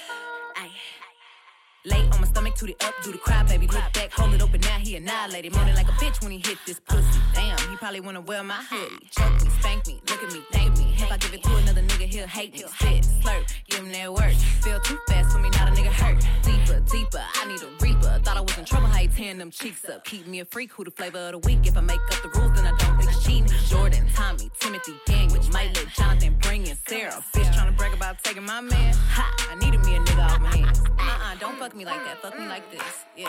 Lay 1.87 2.01
on 2.13 2.21
my 2.21 2.27
stomach, 2.27 2.55
toot 2.55 2.71
it 2.71 2.83
up, 2.83 2.95
do 3.03 3.13
the 3.13 3.19
cry, 3.19 3.43
baby. 3.43 3.67
Look 3.67 3.93
back, 3.93 4.11
hold 4.11 4.33
it 4.33 4.41
open, 4.41 4.61
now 4.63 4.79
he 4.79 4.97
annihilated. 4.97 5.53
Moaning 5.53 5.75
like 5.75 5.89
a 5.89 5.93
bitch 5.93 6.23
when 6.23 6.33
he 6.33 6.39
hit 6.39 6.57
this 6.67 6.81
pussy. 6.81 7.21
Damn, 7.35 7.59
he 7.69 7.77
probably 7.77 8.01
wanna 8.01 8.23
wear 8.23 8.43
my 8.43 8.63
hoodie. 8.71 9.07
Choke 9.11 9.45
me, 9.45 9.51
spank 9.61 9.87
me, 9.87 10.01
look 10.09 10.23
at 10.23 10.33
me, 10.33 10.43
thank 10.51 10.79
me. 10.79 10.95
If 10.97 11.13
I 11.13 11.19
give 11.19 11.35
it 11.35 11.43
to 11.43 11.57
another 11.57 11.83
nigga, 11.83 12.07
he'll 12.07 12.27
hate 12.27 12.55
me. 12.55 12.61
Spit, 12.61 13.05
slurp, 13.21 13.53
give 13.69 13.81
him 13.81 13.93
that 13.93 14.13
work. 14.13 14.33
Feel 14.63 14.81
too 14.81 14.99
fast 15.09 15.33
for 15.33 15.39
me, 15.39 15.51
not 15.51 15.69
a 15.69 15.73
nigga 15.73 15.93
hurt. 15.93 16.17
Deeper, 16.43 16.81
deeper, 16.91 17.23
I 17.35 17.47
need 17.47 17.63
a 17.63 17.69
reaper. 17.85 18.19
Thought 18.25 18.37
I 18.39 18.41
was 18.41 18.57
in 18.57 18.65
trouble, 18.65 18.87
how 18.87 18.99
he 18.99 19.09
tearing 19.09 19.37
them 19.37 19.51
cheeks 19.51 19.85
up. 19.87 20.05
Keep 20.05 20.27
me 20.27 20.41
a 20.41 20.47
freak, 20.47 20.73
who 20.73 20.85
the 20.85 20.91
flavor 20.91 21.19
of 21.19 21.33
the 21.33 21.39
week. 21.39 21.67
If 21.67 21.77
I 21.77 21.83
make 21.83 22.01
up 22.13 22.23
the 22.23 22.41
rules, 22.41 22.53
then 22.55 22.65
I 22.67 22.75
don't 22.79 22.99
think 22.99 23.11
cheating. 23.23 23.59
Jordan, 23.69 24.09
Tommy, 24.15 24.51
Timothy, 24.59 24.95
Daniel, 25.05 25.43
might 25.53 25.77
let 25.77 25.89
Jonathan 25.89 26.39
bring 26.41 26.67
in 26.67 26.79
Sarah. 26.89 27.23
Bitch 27.35 27.53
tryna 27.53 27.77
brag 27.77 27.93
about 27.93 28.25
taking 28.25 28.47
my 28.47 28.63
man. 28.63 28.95
Ha, 28.95 29.49
I 29.51 29.55
needed 29.57 29.85
me 29.85 29.97
a 29.97 30.01
nigga 30.01 30.25
off 30.25 30.41
my 30.41 30.57
hands. 30.57 30.81
Uh-uh, 30.81 31.35
don't 31.41 31.59
fuck 31.59 31.74
me 31.75 31.85
like 31.85 32.05
that. 32.05 32.19
Fuck 32.23 32.39
me 32.39 32.47
like 32.47 32.71
this. 32.71 33.05
Yeah. 33.17 33.29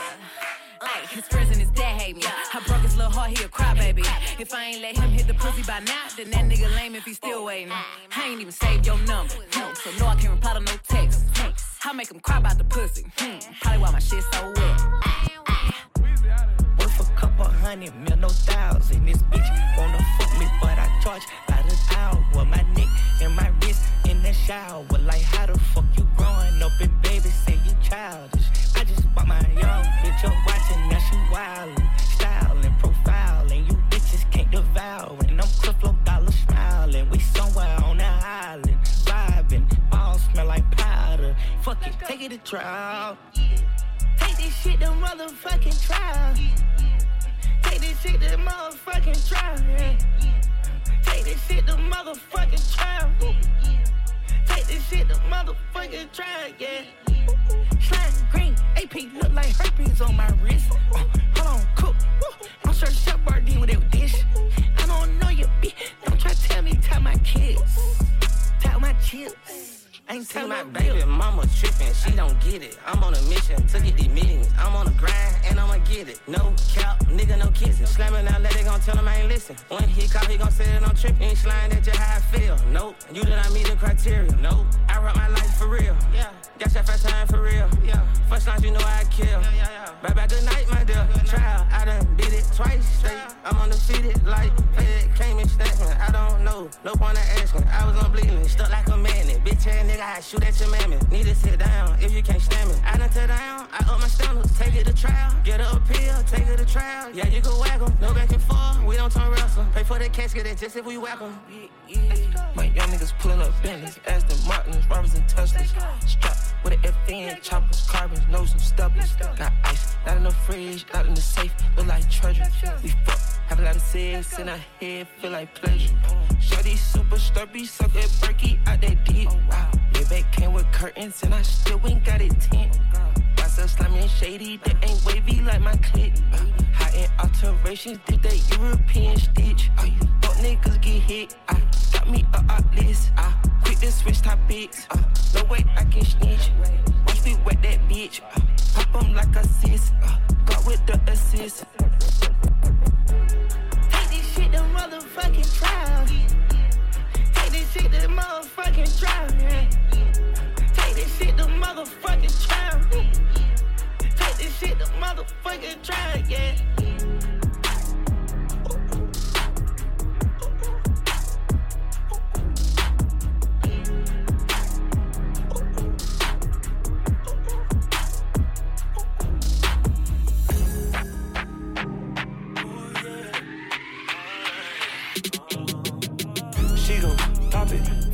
Ay, 0.82 1.02
his 1.10 1.26
friends 1.28 1.50
and 1.50 1.58
his 1.60 1.70
dad 1.72 2.00
hate 2.02 2.16
me. 2.16 2.24
I 2.26 2.60
broke 2.68 2.82
his 2.82 2.96
little 2.98 3.12
heart, 3.12 3.30
he 3.38 3.44
a 3.44 3.48
crybaby. 3.48 4.06
If 4.40 4.54
I 4.54 4.66
ain't 4.66 4.82
let 4.82 4.96
him 4.98 5.10
hit 5.10 5.28
the 5.28 5.34
pussy 5.34 5.64
by 5.64 5.80
now, 5.80 6.04
then 6.18 6.30
that 6.32 6.46
nigga 6.46 6.74
lame 6.76 6.96
if 6.96 7.04
he 7.06 7.14
still 7.14 7.46
waiting. 7.46 7.72
I 7.72 8.28
ain't 8.28 8.42
even 8.42 8.52
saved 8.52 8.86
your 8.86 8.98
number. 9.00 9.34
So 9.52 9.92
no, 10.00 10.08
I 10.08 10.16
can't 10.16 10.34
reply 10.34 10.54
to 10.54 10.60
no 10.60 10.72
text. 10.88 11.24
I 11.84 11.94
make 11.94 12.10
him 12.12 12.20
cry 12.20 12.40
about 12.40 12.58
the 12.58 12.64
pussy. 12.66 13.06
Hmm, 13.18 13.38
Probably 13.62 13.82
why 13.82 13.92
my 13.92 14.00
shit 14.00 14.24
so 14.34 14.54
wet. 14.56 14.82
Worth 16.80 17.00
a 17.00 17.14
couple 17.16 17.46
hundred 17.46 17.96
mil, 17.96 18.18
no 18.18 18.30
thousand. 18.30 19.06
This 19.06 19.22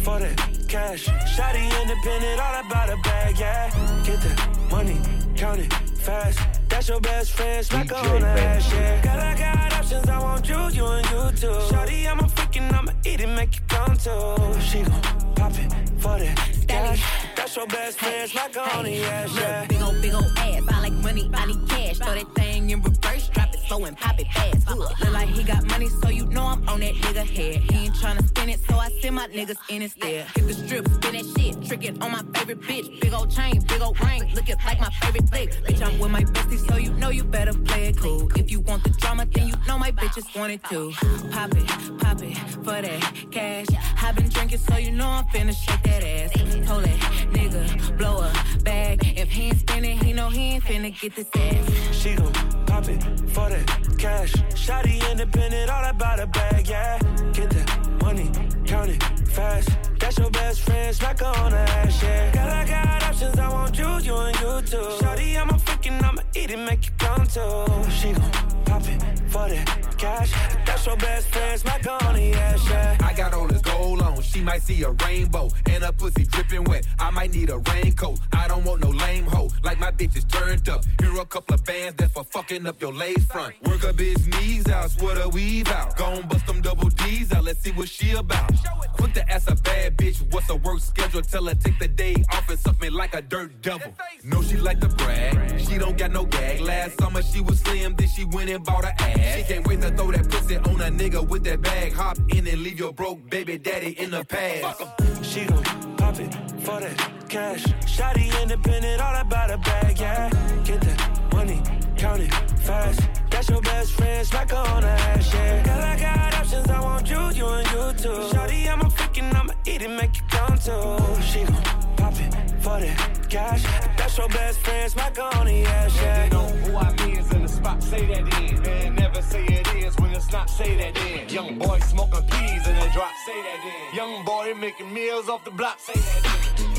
for 0.03 0.19
that 0.19 0.35
cash. 0.67 1.05
Shotty 1.05 1.63
independent, 1.81 2.39
all 2.41 2.65
about 2.65 2.89
a 2.89 2.97
bag, 2.97 3.37
yeah. 3.39 3.69
Get 4.03 4.21
that 4.21 4.69
money, 4.69 4.99
count 5.35 5.59
it 5.59 5.73
fast. 5.99 6.39
That's 6.69 6.87
your 6.89 6.99
best 6.99 7.31
friend, 7.33 7.65
smack 7.65 7.89
her 7.89 7.95
on 7.95 8.21
the 8.21 8.27
ass, 8.27 8.71
yeah. 8.73 9.01
Girl, 9.01 9.19
I 9.19 9.37
got 9.37 9.73
options, 9.73 10.09
I 10.09 10.19
want 10.19 10.49
you, 10.49 10.69
you 10.69 10.85
and 10.85 11.05
you 11.11 11.31
too. 11.37 11.57
Shotty, 11.69 12.07
I'm 12.09 12.19
a 12.19 12.23
freaking, 12.23 12.71
I'ma 12.73 12.93
eat 13.05 13.21
it, 13.21 13.27
make 13.27 13.55
you 13.55 13.61
come 13.67 13.95
too. 13.95 14.59
She 14.61 14.81
gon' 14.81 15.01
pop 15.35 15.53
it 15.59 15.71
for 15.99 16.17
that 16.17 16.37
cash. 16.67 17.03
That's 17.35 17.55
your 17.55 17.67
best 17.67 17.99
friend, 17.99 18.29
smack 18.29 18.55
her 18.55 18.77
on 18.77 18.85
the 18.85 19.03
ass, 19.03 19.35
yeah. 19.35 19.65
Big 19.67 19.81
ol' 19.81 20.01
big 20.01 20.13
ol' 20.13 20.23
ass. 20.37 20.63
I 20.69 20.81
like 20.81 20.93
money, 20.93 21.29
I 21.33 21.45
need 21.45 21.69
cash. 21.69 21.97
Throw 21.99 22.15
that 22.15 22.33
thing 22.35 22.69
in 22.69 22.81
reverse, 22.81 23.29
drop 23.29 23.50
it 23.50 23.50
slow 23.71 23.85
and 23.85 23.97
pop 23.97 24.19
it 24.19 24.27
fast. 24.33 24.69
Look 24.69 25.13
like 25.13 25.29
he 25.29 25.43
got 25.43 25.63
money, 25.65 25.87
so 25.87 26.09
you 26.09 26.25
know 26.25 26.45
I'm 26.45 26.67
on 26.67 26.81
that 26.81 26.93
nigga 26.95 27.25
head. 27.25 27.55
He 27.71 27.85
ain't 27.85 27.95
tryna 27.95 28.27
spin 28.27 28.49
it, 28.49 28.59
so 28.67 28.75
I 28.75 28.89
send 29.01 29.15
my 29.15 29.27
niggas 29.27 29.57
in 29.69 29.81
instead. 29.81 30.27
Hit 30.35 30.47
the 30.47 30.53
strip, 30.53 30.87
spin 30.87 31.13
that 31.13 31.25
shit, 31.33 31.67
trick 31.67 31.85
it 31.85 32.01
on 32.01 32.11
my 32.11 32.23
favorite 32.33 32.61
bitch. 32.61 32.99
Big 32.99 33.13
ol' 33.13 33.27
chain, 33.27 33.61
big 33.67 33.81
ol' 33.81 33.95
ring, 34.03 34.29
looking 34.35 34.57
like 34.65 34.79
my 34.79 34.89
favorite 35.01 35.29
flick. 35.29 35.49
Bitch, 35.65 35.81
I'm 35.85 35.97
with 35.99 36.11
my 36.11 36.23
bestie, 36.23 36.59
so 36.67 36.75
you 36.75 36.91
know 36.95 37.09
you 37.09 37.23
better 37.23 37.53
play 37.53 37.87
it 37.87 37.97
cool. 37.97 38.29
If 38.35 38.51
you 38.51 38.59
want 38.59 38.83
the 38.83 38.89
drama, 38.89 39.25
then 39.25 39.47
you 39.47 39.55
know 39.67 39.77
my 39.77 39.91
bitches 39.91 40.27
want 40.37 40.51
it 40.51 40.63
too. 40.65 40.91
Pop 41.31 41.51
it, 41.55 41.67
pop 41.99 42.21
it 42.21 42.35
for 42.65 42.81
that 42.85 43.01
cash. 43.31 43.67
i 44.03 44.11
been 44.11 44.27
drinking, 44.27 44.59
so 44.59 44.75
you 44.77 44.91
know 44.91 45.07
I'm 45.07 45.25
finna 45.27 45.55
shake 45.55 45.83
that 45.83 46.03
ass. 46.03 46.31
Told 46.67 46.83
that 46.83 46.99
nigga, 47.35 47.97
blow 47.97 48.21
a 48.21 48.33
bag. 48.63 48.99
If 49.17 49.31
he 49.31 49.43
ain't 49.43 49.59
spinning, 49.59 49.97
he 49.99 50.11
know 50.11 50.29
he 50.29 50.55
ain't 50.55 50.63
finna 50.65 50.91
get 50.99 51.15
this 51.15 51.29
ass. 51.35 51.95
She 51.95 52.15
gon' 52.15 52.33
pop 52.65 52.87
it 52.89 53.01
for 53.29 53.49
that 53.49 53.60
cash. 53.97 54.33
Shotty 54.53 55.09
independent, 55.11 55.69
all 55.69 55.85
about 55.85 56.19
a 56.19 56.27
bag, 56.27 56.67
yeah. 56.67 56.97
Get 57.33 57.49
that 57.49 58.01
money, 58.01 58.29
count 58.65 58.91
it 58.91 59.20
fast. 59.31 59.69
That's 59.99 60.17
your 60.17 60.29
best 60.29 60.61
friend, 60.61 60.95
smack 60.95 61.19
her 61.19 61.25
on 61.25 61.51
the 61.51 61.57
ass, 61.57 62.03
yeah. 62.03 62.31
Girl, 62.31 62.49
I 62.49 62.65
got 62.65 63.03
options, 63.03 63.39
I 63.39 63.49
want 63.49 63.77
you, 63.77 63.89
you 63.99 64.15
and 64.15 64.35
you 64.35 64.61
too. 64.61 64.87
Shotty, 64.99 65.39
I'm 65.39 65.49
a 65.49 65.53
freaking, 65.53 66.03
I'ma 66.03 66.21
eat 66.35 66.51
it, 66.51 66.59
make 66.59 66.85
you 66.85 66.91
come 66.97 67.25
too. 67.25 67.65
She 67.89 68.11
gon' 68.11 68.31
pop 68.65 68.83
it 68.87 69.01
for 69.29 69.47
that 69.49 69.97
cash. 69.97 70.31
That's 70.65 70.85
your 70.85 70.97
best 70.97 71.27
friend, 71.29 71.59
smack 71.59 71.85
her 71.85 71.97
on 72.07 72.15
the 72.15 72.33
ass, 72.33 72.69
yeah. 72.69 72.97
I 73.01 73.13
got 73.13 73.33
all 73.33 73.47
this 73.47 73.61
gold 73.61 74.01
on, 74.01 74.21
she 74.21 74.41
might 74.41 74.61
see 74.61 74.83
a 74.83 74.91
rainbow. 74.91 75.49
And 75.67 75.83
her 75.83 75.91
pussy 75.91 76.25
dripping 76.25 76.65
wet, 76.65 76.85
I 76.99 77.09
might 77.11 77.33
need 77.33 77.49
a 77.49 77.59
raincoat. 77.59 78.19
I 78.33 78.47
don't 78.47 78.65
want 78.65 78.81
no 78.81 78.89
lame 78.89 79.25
hoe, 79.25 79.49
like 79.63 79.79
my 79.79 79.91
bitch 79.91 80.15
is 80.17 80.25
turned 80.25 80.67
up. 80.67 80.83
Here 80.99 81.19
a 81.19 81.25
couple 81.25 81.55
of 81.55 81.63
bands 81.63 81.95
that's 81.97 82.11
for 82.13 82.23
fucking 82.23 82.65
up 82.65 82.81
your 82.81 82.93
lace 82.93 83.23
front. 83.25 83.55
Work 83.67 83.83
a 83.83 83.93
bitch 83.93 84.25
knees 84.39 84.67
out, 84.67 84.91
sweat 84.91 85.17
a 85.23 85.29
weave 85.29 85.67
out. 85.69 85.95
Gon' 85.95 86.27
bust 86.27 86.45
them 86.47 86.61
double 86.61 86.89
D's 86.89 87.31
out, 87.31 87.43
let's 87.43 87.59
see 87.61 87.71
what 87.71 87.87
she 87.87 88.11
about. 88.11 88.51
Quick 88.97 89.13
to 89.21 89.33
ask 89.33 89.49
a 89.49 89.55
bad 89.55 89.97
bitch, 89.97 90.21
what's 90.31 90.47
her 90.47 90.55
work 90.55 90.79
schedule? 90.79 91.21
Tell 91.21 91.45
her 91.45 91.55
take 91.55 91.77
the 91.79 91.87
day 91.87 92.15
off 92.31 92.49
and 92.49 92.81
me 92.81 92.89
like 92.89 93.13
a 93.13 93.21
dirt 93.21 93.61
devil. 93.61 93.93
No, 94.23 94.41
she 94.41 94.57
like 94.57 94.79
to 94.79 94.87
brag, 94.89 95.59
she 95.59 95.77
don't 95.77 95.97
got 95.97 96.11
no 96.11 96.25
gag. 96.25 96.61
Last 96.61 96.99
summer 96.99 97.21
she 97.21 97.41
was 97.41 97.59
slim, 97.59 97.95
then 97.95 98.07
she 98.07 98.25
went 98.25 98.49
and 98.49 98.63
bought 98.63 98.85
a 98.85 98.93
ass. 99.01 99.37
She 99.37 99.43
can't 99.53 99.67
wait 99.67 99.81
to 99.81 99.91
throw 99.91 100.11
that 100.11 100.29
pussy 100.29 100.57
on 100.57 100.81
a 100.81 100.89
nigga 100.89 101.27
with 101.27 101.43
that 101.43 101.61
bag. 101.61 101.93
Hop 101.93 102.17
in 102.29 102.47
and 102.47 102.61
leave 102.63 102.79
your 102.79 102.93
broke 102.93 103.29
baby 103.29 103.57
daddy 103.57 103.99
in 103.99 104.11
the 104.11 104.23
past. 104.25 104.83
She 105.23 105.45
gon' 105.45 105.63
pop 105.97 106.19
it 106.19 106.33
for 106.61 106.79
that 106.79 107.29
cash. 107.29 107.63
Shotty 107.85 108.41
independent, 108.41 109.01
all 109.01 109.15
about 109.15 109.51
a 109.51 109.57
bag, 109.57 109.99
yeah. 109.99 110.29
Get 110.63 110.81
that 110.81 111.33
money, 111.33 111.61
count 112.01 112.19
it 112.19 112.33
fast. 112.61 112.99
That's 113.29 113.47
your 113.47 113.61
best 113.61 113.91
friend, 113.91 114.25
smack 114.25 114.49
her 114.49 114.57
on 114.57 114.81
the 114.81 114.89
ass, 114.89 115.33
yeah. 115.33 115.63
Girl, 115.63 115.83
I 115.93 115.99
got 115.99 116.33
options, 116.33 116.67
I 116.67 116.81
want 116.81 117.07
you, 117.07 117.21
you 117.39 117.47
and 117.47 117.67
you 117.73 117.83
too. 118.03 118.19
Shotty, 118.31 118.67
I'm 118.71 118.81
a 118.81 118.85
freaking, 118.85 119.33
I'ma 119.35 119.53
eat 119.67 119.83
it, 119.83 119.89
make 119.89 120.15
you 120.17 120.23
come 120.29 120.57
too. 120.57 121.21
She 121.21 121.43
gon' 121.43 121.61
pop 121.97 122.13
it 122.19 122.33
for 122.63 122.79
that 122.79 123.29
cash. 123.29 123.63
That's 123.97 124.17
your 124.17 124.29
best 124.29 124.59
friend, 124.61 124.91
smack 124.91 125.15
her 125.17 125.29
on 125.39 125.45
the 125.45 125.63
ass, 125.63 125.95
yeah. 125.95 126.23
They 126.23 126.35
know 126.35 126.47
who 126.63 126.75
I 126.75 126.89
is 127.19 127.31
in 127.33 127.43
the 127.43 127.47
spot, 127.47 127.83
say 127.83 128.03
that 128.07 128.41
in. 128.41 128.65
And 128.65 128.95
never 128.95 129.21
say 129.21 129.45
it 129.45 129.67
is 129.75 129.95
when 129.99 130.11
it's 130.11 130.31
not, 130.31 130.49
say 130.49 130.75
that 130.77 130.97
in. 131.05 131.29
Young 131.29 131.59
boy 131.59 131.77
smoking 131.81 132.23
peas 132.31 132.67
in 132.67 132.75
the 132.79 132.89
drop, 132.93 133.13
say 133.27 133.39
that 133.47 133.61
in. 133.63 133.95
Young 133.95 134.25
boy 134.25 134.55
making 134.59 134.91
meals 134.91 135.29
off 135.29 135.45
the 135.45 135.51
block, 135.51 135.79
say 135.79 135.93
that 135.93 136.61
in. 136.61 136.70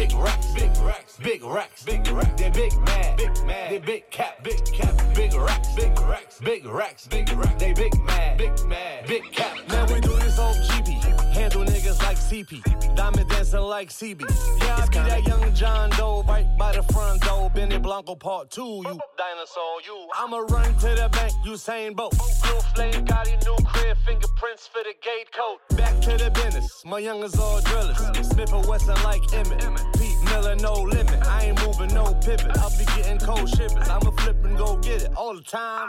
Big 0.00 0.14
racks, 0.14 0.46
big 0.54 0.76
racks, 0.78 1.16
big 1.18 1.44
racks, 1.44 1.82
big 1.82 2.08
racks. 2.08 2.40
They 2.40 2.48
big 2.48 2.74
mad, 2.86 3.18
big 3.18 3.44
mad. 3.44 3.70
They 3.70 3.78
big 3.80 4.10
cap, 4.10 4.42
big 4.42 4.64
cap, 4.72 4.94
big 5.14 5.34
racks, 5.34 5.74
big 5.74 6.00
racks, 6.00 6.40
big 6.40 6.64
racks, 6.64 7.06
big 7.06 7.30
racks. 7.34 7.58
They 7.58 7.74
big 7.74 8.02
mad, 8.04 8.38
big 8.38 8.66
mad, 8.66 9.06
big 9.06 9.30
cap. 9.30 9.58
Now 9.68 9.84
we 9.92 10.00
do 10.00 10.16
this 10.16 10.38
on 10.38 10.54
GP. 10.54 10.99
Handle 11.40 11.64
niggas 11.64 11.98
like 12.02 12.18
CP. 12.18 12.94
Diamond 12.94 13.30
dancing 13.30 13.60
like 13.60 13.88
CB. 13.88 14.20
Yeah, 14.60 14.76
I 14.76 14.86
be 14.88 14.96
that 14.96 15.26
young 15.26 15.54
John 15.54 15.88
Doe 15.96 16.22
right 16.28 16.46
by 16.58 16.72
the 16.72 16.82
front 16.92 17.22
door. 17.22 17.48
Benny 17.48 17.78
Blanco 17.78 18.14
part 18.14 18.50
two. 18.50 18.82
You 18.84 18.98
dinosaur, 19.16 19.80
you. 19.86 20.06
I'ma 20.18 20.40
run 20.50 20.70
to 20.80 20.88
the 21.00 21.08
bank, 21.12 21.32
Usain 21.46 21.96
Bolt. 21.96 22.12
New 22.44 22.60
flame, 22.74 23.06
got 23.06 23.26
a 23.26 23.36
new 23.46 23.56
crib, 23.64 23.96
fingerprints 24.04 24.66
for 24.66 24.82
the 24.82 24.92
gate 25.02 25.32
code. 25.32 25.78
Back 25.78 25.98
to 26.02 26.22
the 26.22 26.30
business. 26.30 26.82
My 26.84 26.98
youngers 26.98 27.34
all 27.38 27.62
drillers. 27.62 27.96
Smith 28.28 28.52
and 28.52 28.66
Wesson 28.66 29.02
like 29.02 29.22
Emmett. 29.32 29.60
Percy 29.94 30.14
Miller, 30.24 30.56
no 30.56 30.74
limit. 30.74 31.26
I 31.26 31.46
ain't 31.46 31.66
moving, 31.66 31.94
no 31.94 32.12
pivot. 32.22 32.58
I'll 32.58 32.70
be 32.78 32.84
getting 32.96 33.18
cold 33.18 33.48
shivers. 33.48 33.88
I'ma 33.88 34.10
flip 34.10 34.44
and 34.44 34.58
go 34.58 34.76
get 34.76 35.04
it 35.04 35.14
all 35.16 35.34
the 35.34 35.42
time. 35.42 35.88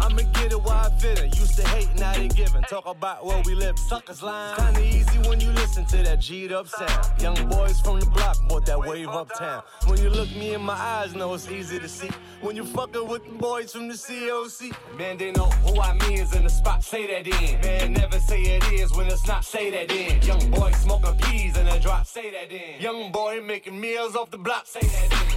I'ma 0.00 0.22
get 0.34 0.52
it 0.52 0.62
while 0.62 0.86
I 0.86 0.90
fit 0.98 1.18
it. 1.18 1.38
Used 1.38 1.56
to 1.56 1.66
hate, 1.68 1.88
now 1.98 2.12
they 2.14 2.28
giving. 2.28 2.62
Talk 2.62 2.86
about 2.86 3.24
where 3.24 3.42
we 3.44 3.54
live, 3.54 3.78
suckers 3.78 4.22
line. 4.22 4.56
Kinda 4.56 4.84
easy 4.84 5.18
when 5.28 5.40
you 5.40 5.50
listen 5.52 5.84
to 5.86 5.96
that 5.98 6.20
G'd 6.20 6.52
up 6.52 6.68
sound. 6.68 7.20
Young 7.20 7.48
boys 7.48 7.80
from 7.80 8.00
the 8.00 8.06
block 8.06 8.36
bought 8.48 8.66
that 8.66 8.78
wave 8.78 9.08
uptown. 9.08 9.62
When 9.86 9.98
you 10.00 10.10
look 10.10 10.30
me 10.36 10.54
in 10.54 10.62
my 10.62 10.74
eyes, 10.74 11.14
know 11.14 11.34
it's 11.34 11.50
easy 11.50 11.78
to 11.78 11.88
see. 11.88 12.10
When 12.40 12.56
you 12.56 12.64
fucking 12.64 13.06
with 13.08 13.24
the 13.24 13.32
boys 13.32 13.72
from 13.72 13.88
the 13.88 13.94
COC. 13.94 14.72
Man, 14.98 15.16
they 15.16 15.32
know 15.32 15.46
who 15.64 15.80
I 15.80 15.92
mean 15.94 16.18
is 16.18 16.34
in 16.34 16.44
the 16.44 16.50
spot, 16.50 16.84
say 16.84 17.06
that 17.06 17.26
in. 17.26 17.60
Man, 17.60 17.92
never 17.92 18.18
say 18.20 18.42
it 18.42 18.64
is 18.72 18.92
when 18.94 19.06
it's 19.06 19.26
not, 19.26 19.44
say 19.44 19.70
that 19.70 19.90
in. 19.90 20.22
Young 20.22 20.50
boy 20.50 20.72
smoking 20.72 21.16
peas 21.18 21.56
in 21.56 21.66
a 21.66 21.80
drop, 21.80 22.06
say 22.06 22.30
that 22.30 22.52
in. 22.52 22.80
Young 22.80 23.12
boy 23.12 23.40
making 23.40 23.80
meals 23.80 24.16
off 24.16 24.30
the 24.30 24.38
block, 24.38 24.66
say 24.66 24.80
that 24.80 25.12
in. 25.12 25.35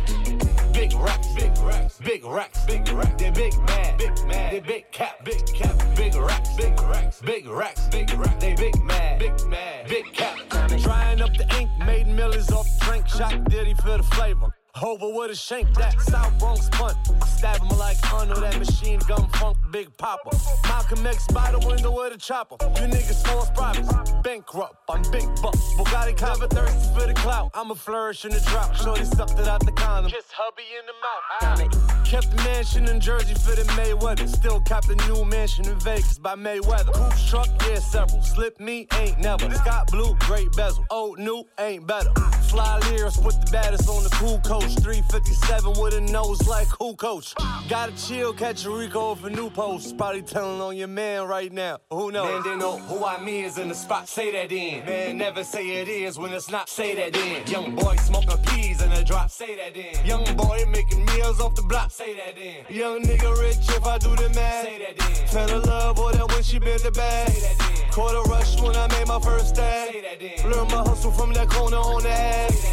Big 0.79 0.93
racks, 0.93 1.27
big 1.35 1.57
racks, 1.57 1.97
big 1.97 2.23
racks, 2.23 2.65
big 2.65 2.87
racks. 2.93 3.21
They 3.21 3.31
big 3.31 3.53
mad, 3.63 3.97
big 3.97 4.25
mad. 4.25 4.53
They 4.53 4.59
big 4.61 4.89
cap, 4.93 5.25
big 5.25 5.45
cap, 5.47 5.75
big 5.93 6.15
racks, 6.15 6.55
big 6.55 6.81
racks, 6.81 7.21
big 7.21 7.47
racks, 7.47 7.87
big 7.89 8.13
racks. 8.13 8.37
They 8.39 8.55
big 8.55 8.81
mad, 8.83 9.19
big 9.19 9.45
mad, 9.47 9.89
big 9.89 10.05
cap. 10.13 10.37
Drying 10.79 11.21
up 11.21 11.33
the 11.35 11.45
ink, 11.59 11.69
made 11.85 12.07
millies 12.07 12.49
off 12.53 12.65
drink. 12.79 13.09
Shot 13.09 13.43
Diddy 13.49 13.73
for 13.73 13.97
the 13.97 14.03
flavor. 14.03 14.53
Hover 14.79 15.09
with 15.09 15.29
a 15.29 15.35
shank 15.35 15.73
that 15.75 15.99
South 15.99 16.39
Bronx 16.39 16.69
punt. 16.71 16.95
Stab 17.25 17.59
him 17.59 17.77
like 17.77 17.97
Arnold, 18.13 18.41
that 18.41 18.57
machine 18.57 18.97
gun 19.09 19.27
funk, 19.31 19.57
Big 19.71 19.89
Papa. 19.97 20.31
Malcolm 20.63 21.05
X 21.05 21.27
by 21.33 21.51
the 21.51 21.59
window 21.67 21.91
with 21.91 22.13
a 22.13 22.17
chopper. 22.17 22.55
You 22.61 22.87
niggas 22.87 23.27
false 23.27 23.49
prophets. 23.49 23.91
Bankrupt, 24.23 24.77
I'm 24.87 25.01
big 25.11 25.27
buck. 25.41 25.53
Bugatti 25.75 26.15
cover 26.15 26.47
thirsty 26.47 26.97
for 26.97 27.07
the 27.07 27.13
clout. 27.13 27.51
I'ma 27.55 27.73
flourish 27.73 28.23
in 28.23 28.31
the 28.31 28.39
drought. 28.39 28.73
Shorty 28.77 29.03
sucked 29.03 29.37
it 29.37 29.49
out 29.49 29.65
the 29.65 29.73
condom. 29.73 30.13
Kiss 30.13 30.31
hubby 30.31 30.63
in 30.79 30.85
the 30.87 30.93
mouth. 31.03 32.05
Kept 32.05 32.31
the 32.31 32.41
mansion 32.43 32.87
in 32.87 33.01
Jersey 33.01 33.33
for 33.33 33.57
the 33.57 33.63
Mayweather. 33.73 34.29
Still 34.29 34.61
capped 34.61 34.87
the 34.87 34.95
new 35.07 35.25
mansion 35.25 35.67
in 35.67 35.77
Vegas 35.81 36.19
by 36.19 36.35
Mayweather. 36.35 36.93
Coops 36.93 37.29
truck, 37.29 37.49
yeah, 37.67 37.79
several. 37.79 38.21
Slip 38.21 38.57
me, 38.61 38.87
ain't 38.93 39.19
never. 39.19 39.53
Scott 39.55 39.91
Blue, 39.91 40.15
great 40.21 40.49
bezel. 40.53 40.85
Old 40.89 41.19
new, 41.19 41.43
ain't 41.59 41.85
better. 41.85 42.11
Fly 42.49 42.79
lyrics, 42.89 43.17
put 43.17 43.39
the 43.39 43.51
baddest 43.51 43.87
on 43.87 44.03
the 44.03 44.09
cool 44.09 44.39
coach. 44.39 44.73
357 44.77 45.73
with 45.79 45.93
a 45.93 46.01
nose 46.01 46.47
like 46.47 46.67
who 46.79 46.95
coach. 46.95 47.35
Gotta 47.69 47.93
chill, 47.95 48.33
catch 48.33 48.65
a 48.65 48.71
Rico 48.71 49.13
for 49.13 49.29
new 49.29 49.51
post. 49.51 49.95
Probably 49.97 50.23
telling 50.23 50.59
on 50.59 50.75
your 50.75 50.87
man 50.87 51.27
right 51.27 51.51
now. 51.51 51.77
Who 51.91 52.11
knows? 52.11 52.43
Man, 52.43 52.43
they 52.43 52.57
know 52.57 52.79
who 52.79 53.05
I 53.05 53.23
mean 53.23 53.45
is 53.45 53.59
in 53.59 53.69
the 53.69 53.75
spot. 53.75 54.09
Say 54.09 54.31
that 54.31 54.51
in. 54.51 54.83
Man, 54.83 55.17
never 55.17 55.43
say 55.43 55.81
it 55.81 55.87
is 55.87 56.17
when 56.17 56.33
it's 56.33 56.49
not. 56.49 56.69
Say 56.69 56.95
that 56.95 57.15
in. 57.15 57.45
Young 57.45 57.75
boy 57.75 57.95
smoking 57.97 58.43
peas 58.47 58.81
in 58.81 58.91
a 58.93 59.03
drop. 59.03 59.29
Say 59.29 59.55
that 59.55 59.77
in. 59.77 60.03
Young 60.03 60.25
boy 60.35 60.65
making 60.69 61.05
meals 61.05 61.39
off 61.39 61.53
the 61.53 61.61
block. 61.61 61.91
Say 61.91 62.15
that 62.15 62.35
in. 62.35 62.65
Young 62.75 63.03
nigga 63.03 63.39
rich 63.39 63.57
if 63.77 63.85
I 63.85 63.99
do 63.99 64.15
the 64.15 64.29
math. 64.29 64.65
Say 64.65 64.79
that 64.79 65.21
in. 65.21 65.27
Fell 65.27 65.61
in 65.61 65.63
love 65.67 65.99
with 65.99 66.15
her 66.15 66.25
when 66.25 66.41
she 66.41 66.57
bent 66.57 66.81
the 66.81 66.91
bag. 66.91 67.29
Say 67.29 67.53
that 67.55 67.83
in. 67.83 67.88
Caught 67.99 68.15
a 68.15 68.29
rush 68.29 68.61
when 68.61 68.77
I 68.77 68.87
made 68.87 69.07
my 69.07 69.19
first 69.19 69.49
stab. 69.49 69.89
Say 69.89 69.99
that 69.99 70.21
in. 70.21 70.49
Learn 70.49 70.67
my 70.67 70.87
hustle 70.87 71.11
from 71.11 71.33
that 71.33 71.49
corner 71.49 71.75
on 71.75 72.01
the 72.01 72.09
ass. 72.09 72.63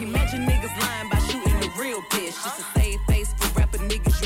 Imagine 0.00 0.46
niggas 0.46 0.80
lying 0.80 1.08
by 1.10 1.18
shooting 1.18 1.58
the 1.58 1.68
real 1.76 2.00
bitch. 2.02 2.44
Just 2.44 2.58
to 2.58 2.62
save 2.62 2.76
face 2.76 2.76
for 2.76 2.85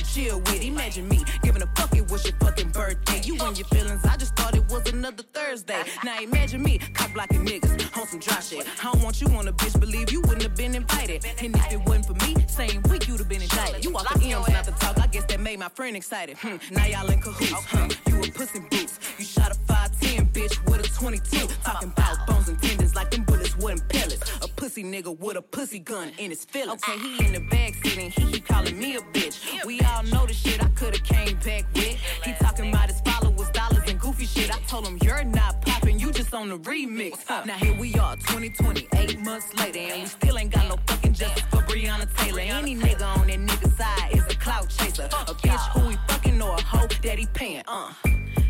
chill 0.05 0.39
with. 0.41 0.63
Imagine 0.63 1.09
me 1.09 1.25
giving 1.43 1.63
a 1.63 1.67
fuck 1.77 1.95
it 1.97 2.11
was 2.11 2.25
your 2.25 2.35
fucking 2.41 2.71
birthday. 2.71 3.21
You 3.25 3.37
and 3.41 3.57
your 3.59 3.67
feelings, 3.69 4.05
I 4.05 4.17
just 4.17 4.37
thought 4.37 4.57
it 4.57 4.65
was 4.71 4.91
another 4.93 5.23
Thursday. 5.33 5.83
Now 6.05 6.21
imagine 6.21 6.63
me 6.63 6.79
cock 6.79 7.13
blocking 7.15 7.45
niggas 7.45 7.97
on 7.99 8.07
some 8.07 8.21
dry 8.21 8.41
shit. 8.41 8.67
I 8.81 8.93
don't 8.93 9.03
want 9.03 9.21
you 9.21 9.29
on 9.29 9.49
a 9.49 9.53
bitch, 9.53 9.79
believe 9.79 10.11
you 10.11 10.21
wouldn't 10.23 10.43
have 10.43 10.57
been 10.57 10.75
invited. 10.75 11.25
And 11.41 11.55
if 11.57 11.73
it 11.73 11.81
wasn't 11.87 12.07
for 12.07 12.27
me, 12.27 12.37
same 12.49 12.83
week 12.91 13.09
you'd 13.09 13.19
have 13.19 13.29
been 13.29 13.43
indicted. 13.43 13.85
You 13.85 13.93
walk 13.93 14.09
the 14.13 14.25
M's, 14.25 14.49
not 14.49 14.65
the 14.65 14.73
talk. 14.73 14.99
I 14.99 15.07
guess 15.07 15.25
that 15.25 15.41
made 15.41 15.59
my 15.59 15.69
friend 15.69 15.97
excited. 15.97 16.37
Hmm, 16.39 16.57
now 16.71 16.87
y'all 16.87 17.11
in 17.11 17.21
cahoots. 17.21 17.53
Huh, 17.53 17.89
you 18.07 18.21
a 18.21 18.31
pussy 18.33 18.61
boots. 18.71 18.99
You 19.19 19.25
shot 19.25 19.51
a 19.51 19.73
5'10 19.73 20.33
bitch 20.33 20.65
with 20.71 20.81
a 20.81 20.89
22. 20.89 21.47
Talking 21.65 21.93
about 21.97 22.27
bones 22.27 22.49
and 22.49 22.61
tendons 22.61 22.95
like 22.95 23.11
them 23.11 23.25
bullets 23.25 23.57
wasn't 23.57 23.89
pellets. 23.89 24.21
A 24.43 24.49
pussy 24.61 24.85
nigga 24.85 25.19
with 25.19 25.39
a 25.39 25.43
pussy 25.43 25.79
gun 25.79 26.13
in 26.19 26.29
his 26.29 26.45
feelings. 26.45 26.83
Okay, 26.87 26.99
he 26.99 27.25
in 27.25 27.33
the 27.33 27.41
back 27.41 27.75
sitting, 27.83 28.11
he 28.11 28.31
keep 28.31 28.47
calling 28.47 28.79
me 28.79 28.97
a 28.97 29.01
bitch. 29.01 29.65
We 29.65 29.81
all 29.81 30.03
know 30.03 30.27
the 30.27 30.35
shit 30.35 30.63
I 30.63 30.69
coulda 30.69 30.99
came 30.99 31.37
back 31.39 31.65
with. 31.75 31.97
He 32.25 32.35
talking 32.35 32.69
about 32.69 32.91
his 32.91 33.01
followers, 33.01 33.49
dollars, 33.53 33.89
and 33.89 33.99
goofy 33.99 34.27
shit. 34.27 34.55
I 34.55 34.61
told 34.69 34.87
him 34.87 34.99
you're 35.03 35.25
not 35.25 35.63
popping, 35.63 35.99
you 35.99 36.13
just 36.13 36.35
on 36.35 36.51
the 36.51 36.59
remix. 36.59 37.27
Now 37.47 37.55
here 37.55 37.75
we 37.81 37.95
are, 37.95 38.17
2020, 38.17 38.87
eight 38.97 39.19
months 39.21 39.55
later, 39.55 39.79
and 39.79 40.03
we 40.03 40.09
still 40.09 40.39
ain't 40.39 40.53
got 40.53 40.69
no 40.69 40.77
fucking 40.87 41.15
justice 41.15 41.43
for 41.45 41.63
Breonna 41.63 42.07
Taylor. 42.19 42.41
Any 42.41 42.77
nigga 42.77 43.17
on 43.17 43.29
that 43.29 43.39
nigga 43.39 43.75
side 43.79 44.13
is 44.13 44.27
a 44.27 44.37
clout 44.37 44.69
chaser, 44.69 45.05
a 45.05 45.35
bitch 45.35 45.69
who 45.71 45.89
he 45.89 45.97
fucking 46.07 46.43
or 46.43 46.55
a 46.57 46.61
hoe 46.61 46.87
that 47.03 47.19
he 47.19 47.25
paying. 47.33 47.63
Uh, 47.67 47.95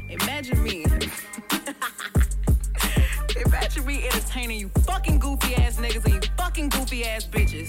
imagine 0.08 0.60
me. 0.60 0.84
Entertaining 4.50 4.60
you 4.60 4.68
fucking 4.82 5.18
goofy 5.18 5.54
ass 5.56 5.76
niggas 5.76 6.04
and 6.04 6.14
you 6.14 6.30
fucking 6.36 6.68
goofy 6.70 7.04
ass 7.04 7.24
bitches. 7.24 7.68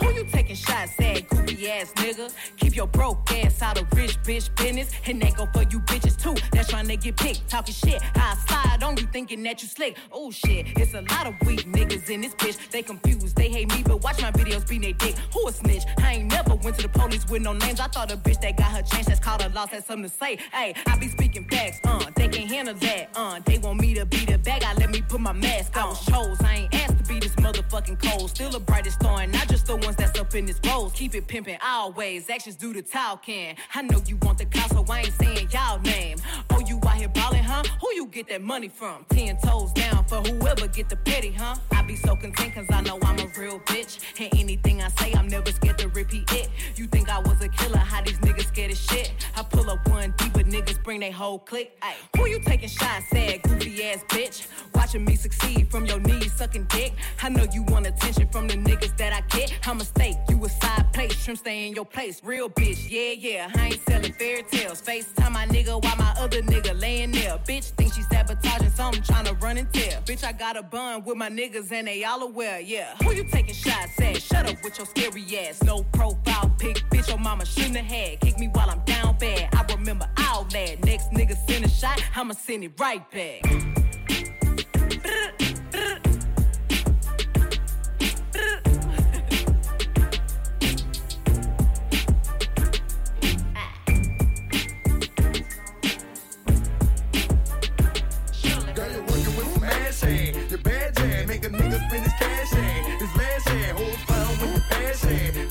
Who 0.00 0.12
you 0.12 0.24
taking 0.30 0.56
shots 0.56 0.98
at, 1.00 1.28
goofy 1.28 1.70
ass 1.70 1.92
nigga? 1.94 2.32
Keep 2.56 2.76
your 2.76 2.86
broke 2.86 3.30
ass 3.32 3.62
out 3.62 3.80
of 3.80 3.88
bitch 4.24 4.54
business. 4.56 4.90
And 5.06 5.20
that 5.22 5.36
go 5.36 5.46
for 5.52 5.62
you 5.62 5.80
bitches 5.80 6.16
too. 6.20 6.34
That's 6.52 6.68
trying 6.68 6.88
to 6.88 6.96
get 6.96 7.16
picked, 7.16 7.48
talking 7.48 7.74
shit. 7.74 8.02
I 8.14 8.34
slide 8.46 8.82
on 8.82 8.96
you 8.96 9.06
thinking 9.12 9.42
that 9.44 9.62
you 9.62 9.68
slick. 9.68 9.96
Oh 10.12 10.30
shit, 10.30 10.66
it's 10.76 10.94
a 10.94 11.02
lot 11.02 11.26
of 11.26 11.34
weak 11.46 11.66
niggas 11.70 12.08
in 12.10 12.22
this 12.22 12.34
bitch. 12.34 12.58
They 12.70 12.82
confused, 12.82 13.36
they 13.36 13.48
hate 13.48 13.70
me, 13.70 13.82
but 13.84 14.02
watch 14.02 14.20
my 14.20 14.32
videos 14.32 14.66
be 14.68 14.78
they 14.78 14.92
dick. 14.92 15.16
Who 15.32 15.46
a 15.48 15.52
snitch? 15.52 15.84
I 16.02 16.14
ain't 16.14 16.30
never 16.30 16.54
went 16.56 16.76
to 16.76 16.82
the 16.82 16.88
police 16.88 17.26
with 17.28 17.42
no 17.42 17.52
names. 17.52 17.80
I 17.80 17.88
thought 17.88 18.12
a 18.12 18.16
bitch 18.16 18.40
that 18.40 18.56
got 18.56 18.72
her 18.72 18.82
chance 18.82 19.06
that's 19.06 19.20
called 19.20 19.42
a 19.42 19.48
loss 19.50 19.70
had 19.70 19.84
something 19.84 20.08
to 20.10 20.16
say. 20.16 20.38
Hey, 20.52 20.74
I 20.86 20.98
be 20.98 21.08
speaking 21.08 21.46
facts, 21.48 21.78
uh, 21.84 22.04
they 22.16 22.28
can't 22.28 22.50
handle 22.50 22.74
that, 22.74 23.10
uh. 23.14 23.40
They 23.44 23.58
want 23.58 23.80
me 23.80 23.94
to 23.94 24.06
be 24.06 24.24
the 24.24 24.38
bad 24.38 24.62
guy, 24.62 24.74
let 24.74 24.90
me 24.90 25.02
put 25.02 25.20
my 25.20 25.32
mask 25.32 25.76
on. 25.76 25.84
I 25.84 25.88
was 25.88 26.04
chose, 26.06 26.40
I 26.42 26.54
ain't 26.54 26.74
asked 26.74 26.93
this 27.20 27.34
motherfucking 27.36 28.00
cold. 28.02 28.30
Still 28.30 28.50
the 28.50 28.60
brightest 28.60 29.00
star, 29.00 29.20
and 29.20 29.32
not 29.32 29.48
just 29.48 29.66
the 29.66 29.76
ones 29.76 29.96
that's 29.96 30.18
up 30.18 30.34
in 30.34 30.46
this 30.46 30.60
rose. 30.66 30.92
Keep 30.92 31.14
it 31.14 31.26
pimping 31.26 31.58
always, 31.64 32.28
actions 32.30 32.56
do 32.56 32.72
the 32.72 32.82
talking. 32.82 33.56
I 33.74 33.82
know 33.82 34.02
you 34.06 34.16
want 34.22 34.38
the 34.38 34.46
clout, 34.46 34.70
so 34.70 34.84
I 34.88 35.00
ain't 35.00 35.12
saying 35.12 35.48
y'all 35.52 35.80
name. 35.80 36.18
Oh, 36.50 36.60
you 36.60 36.80
out 36.86 36.94
here 36.94 37.08
ballin', 37.08 37.44
huh? 37.44 37.62
Who 37.80 37.88
you 37.94 38.06
get 38.06 38.28
that 38.28 38.42
money 38.42 38.68
from? 38.68 39.04
Ten 39.10 39.36
toes 39.38 39.72
down 39.72 40.04
for 40.04 40.16
whoever 40.16 40.66
get 40.68 40.88
the 40.88 40.96
petty, 40.96 41.30
huh? 41.30 41.56
I 41.72 41.82
be 41.82 41.96
so 41.96 42.16
content 42.16 42.54
cause 42.54 42.66
I 42.70 42.80
know 42.82 42.98
I'm 43.02 43.18
a 43.18 43.26
real 43.38 43.60
bitch. 43.60 44.00
And 44.20 44.32
anything 44.38 44.82
I 44.82 44.88
say, 44.88 45.12
I'm 45.14 45.28
never 45.28 45.50
scared 45.52 45.78
to 45.78 45.88
repeat 45.88 46.30
it. 46.32 46.48
You 46.76 46.86
think 46.86 47.08
I 47.08 47.18
was 47.20 47.40
a 47.42 47.48
killer, 47.48 47.78
how 47.78 48.02
these 48.02 48.18
niggas 48.18 48.46
scared 48.46 48.70
as 48.70 48.80
shit? 48.80 49.12
I 49.36 49.42
pull 49.42 49.70
up 49.70 49.86
one 49.88 50.14
deep, 50.18 50.32
but 50.32 50.46
niggas 50.46 50.82
bring 50.82 51.00
they 51.00 51.10
whole 51.10 51.38
clique. 51.38 51.76
Ay, 51.82 51.94
who 52.16 52.26
you 52.28 52.40
taking 52.40 52.68
shots 52.68 53.12
at, 53.14 53.42
goofy 53.42 53.84
ass 53.84 54.04
bitch? 54.08 54.46
Watching 54.74 55.04
me 55.04 55.16
succeed 55.16 55.70
from 55.70 55.86
your 55.86 56.00
knees 56.00 56.32
sucking 56.32 56.64
dick. 56.64 56.92
I 57.22 57.28
know 57.28 57.46
you 57.52 57.62
want 57.64 57.86
attention 57.86 58.28
from 58.28 58.48
the 58.48 58.54
niggas 58.54 58.96
that 58.96 59.12
I 59.12 59.20
get. 59.36 59.52
I'm 59.66 59.76
a 59.76 59.78
mistake, 59.80 60.16
you 60.28 60.44
a 60.44 60.48
side 60.48 60.92
plate, 60.92 61.12
shrimp 61.12 61.40
stay 61.40 61.66
in 61.66 61.74
your 61.74 61.84
place. 61.84 62.20
Real 62.24 62.48
bitch, 62.48 62.90
yeah, 62.90 63.12
yeah. 63.12 63.50
I 63.54 63.66
ain't 63.66 63.80
selling 63.88 64.12
fairy 64.12 64.42
tales. 64.44 64.80
FaceTime 64.82 65.32
my 65.32 65.46
nigga 65.46 65.82
while 65.82 65.96
my 65.96 66.14
other 66.18 66.42
nigga 66.42 66.80
laying 66.80 67.10
there. 67.10 67.38
Bitch 67.38 67.70
think 67.76 67.92
she 67.92 68.02
sabotaging 68.02 68.70
something, 68.70 69.02
trying 69.02 69.26
to 69.26 69.34
run 69.34 69.58
and 69.58 69.70
tell. 69.72 70.00
Bitch, 70.02 70.24
I 70.24 70.32
got 70.32 70.56
a 70.56 70.62
bun 70.62 71.04
with 71.04 71.16
my 71.16 71.28
niggas 71.28 71.70
and 71.72 71.88
they 71.88 72.04
all 72.04 72.22
aware, 72.22 72.60
yeah. 72.60 72.94
Who 73.02 73.12
you 73.12 73.24
taking 73.24 73.54
shots 73.54 74.00
at? 74.00 74.22
Shut 74.22 74.48
up 74.48 74.62
with 74.62 74.78
your 74.78 74.86
scary 74.86 75.24
ass. 75.38 75.62
No 75.62 75.82
profile 75.92 76.54
pic, 76.58 76.76
bitch, 76.90 77.08
your 77.08 77.18
mama 77.18 77.44
shouldn't 77.44 77.76
have 77.76 77.86
had. 77.86 78.20
Kick 78.20 78.38
me 78.38 78.48
while 78.48 78.70
I'm 78.70 78.80
down 78.84 79.16
bad. 79.18 79.48
I 79.54 79.62
remember 79.74 80.08
all 80.28 80.44
that. 80.44 80.84
Next 80.84 81.10
nigga 81.10 81.36
send 81.48 81.64
a 81.64 81.68
shot, 81.68 82.00
I'ma 82.14 82.34
send 82.34 82.64
it 82.64 82.72
right 82.78 83.04
back. 83.10 83.42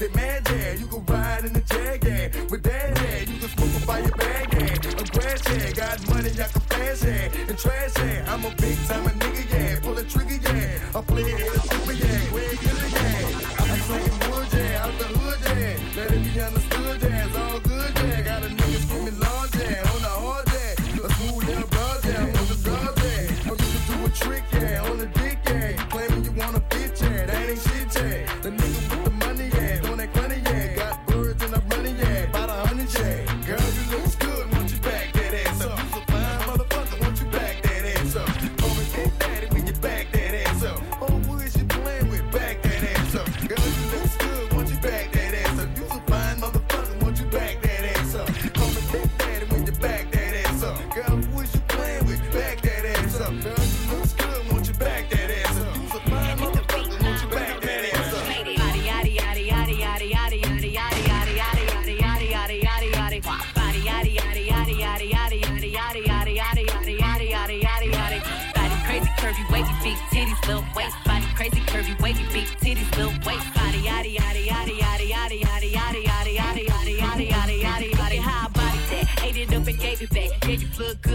That 0.04 0.16
mad 0.16 0.46
jam, 0.46 0.80
you 0.80 0.88
can 0.88 1.06
ride 1.06 1.46
in 1.46 1.54
the 1.54 1.62
jag 1.62 2.04
hand. 2.04 2.52
With 2.52 2.62
that 2.64 2.98
hand, 2.98 3.30
you 3.30 3.40
can 3.40 3.48
smoke 3.48 3.88
by 3.88 4.00
your 4.00 4.12
bag 4.12 4.54
hand. 4.54 4.86
A 4.86 5.04
grass 5.18 5.48
hand, 5.48 5.76
got 5.78 6.10
money, 6.10 6.30
I 6.30 6.44
can 6.44 6.62
flash 6.62 7.00
hand. 7.00 7.34
And 7.48 7.58
trash 7.58 7.96
hand, 7.96 8.28
I'm 8.28 8.44
a 8.44 8.50
big 8.58 8.78
time 8.86 9.06
nigga, 9.06 9.50
yeah. 9.50 9.80
Pull 9.80 9.98
a 9.98 10.04
trigger, 10.04 10.40
yeah. 10.44 11.00
I 11.00 11.02
play 11.04 11.22
it 11.22 11.63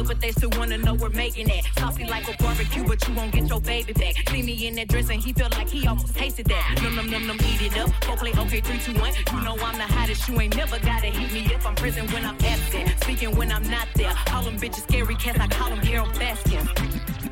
but 0.09 0.21
they 0.23 0.33
still 0.33 0.51
wanna 0.57 0.79
know 0.79 0.95
we're 0.95 1.11
making 1.11 1.51
it. 1.51 1.65
Saucy 1.79 2.05
like 2.05 2.27
a 2.27 2.43
barbecue, 2.43 2.83
but 2.83 3.07
you 3.07 3.15
won't 3.15 3.31
get 3.31 3.47
your 3.47 3.61
baby 3.61 3.93
back. 3.93 4.15
See 4.31 4.43
me 4.43 4.67
in 4.67 4.75
that 4.77 4.89
dress 4.89 5.11
and 5.11 5.23
he 5.23 5.35
felt 5.35 5.55
like 5.57 5.69
he 5.69 5.87
almost 5.87 6.15
tasted 6.17 6.47
that. 6.47 6.81
Num 6.83 6.97
num 6.97 7.11
num 7.11 7.27
num, 7.27 7.37
eat 7.45 7.61
it 7.61 7.77
up. 7.77 7.91
Go 8.01 8.17
play 8.17 8.33
okay, 8.33 8.61
three, 8.61 8.79
two, 8.79 8.99
one. 8.99 9.13
You 9.33 9.41
know 9.45 9.57
I'm 9.61 9.77
the 9.77 9.85
hottest. 9.85 10.27
You 10.29 10.41
ain't 10.41 10.57
never 10.57 10.79
gotta 10.81 11.09
hit 11.09 11.31
me 11.33 11.55
if 11.55 11.65
I'm 11.67 11.75
present 11.75 12.11
when 12.13 12.25
I'm 12.25 12.37
absent. 12.41 12.89
Speaking 13.05 13.37
when 13.37 13.53
I'm 13.53 13.69
not 13.71 13.87
there. 13.95 14.15
All 14.33 14.43
them 14.43 14.57
bitches 14.59 14.83
scary 14.89 15.15
cats. 15.15 15.39
I 15.39 15.47
call 15.47 15.69
them 15.69 15.81
Carole 15.83 16.07
Baskin. 16.17 16.65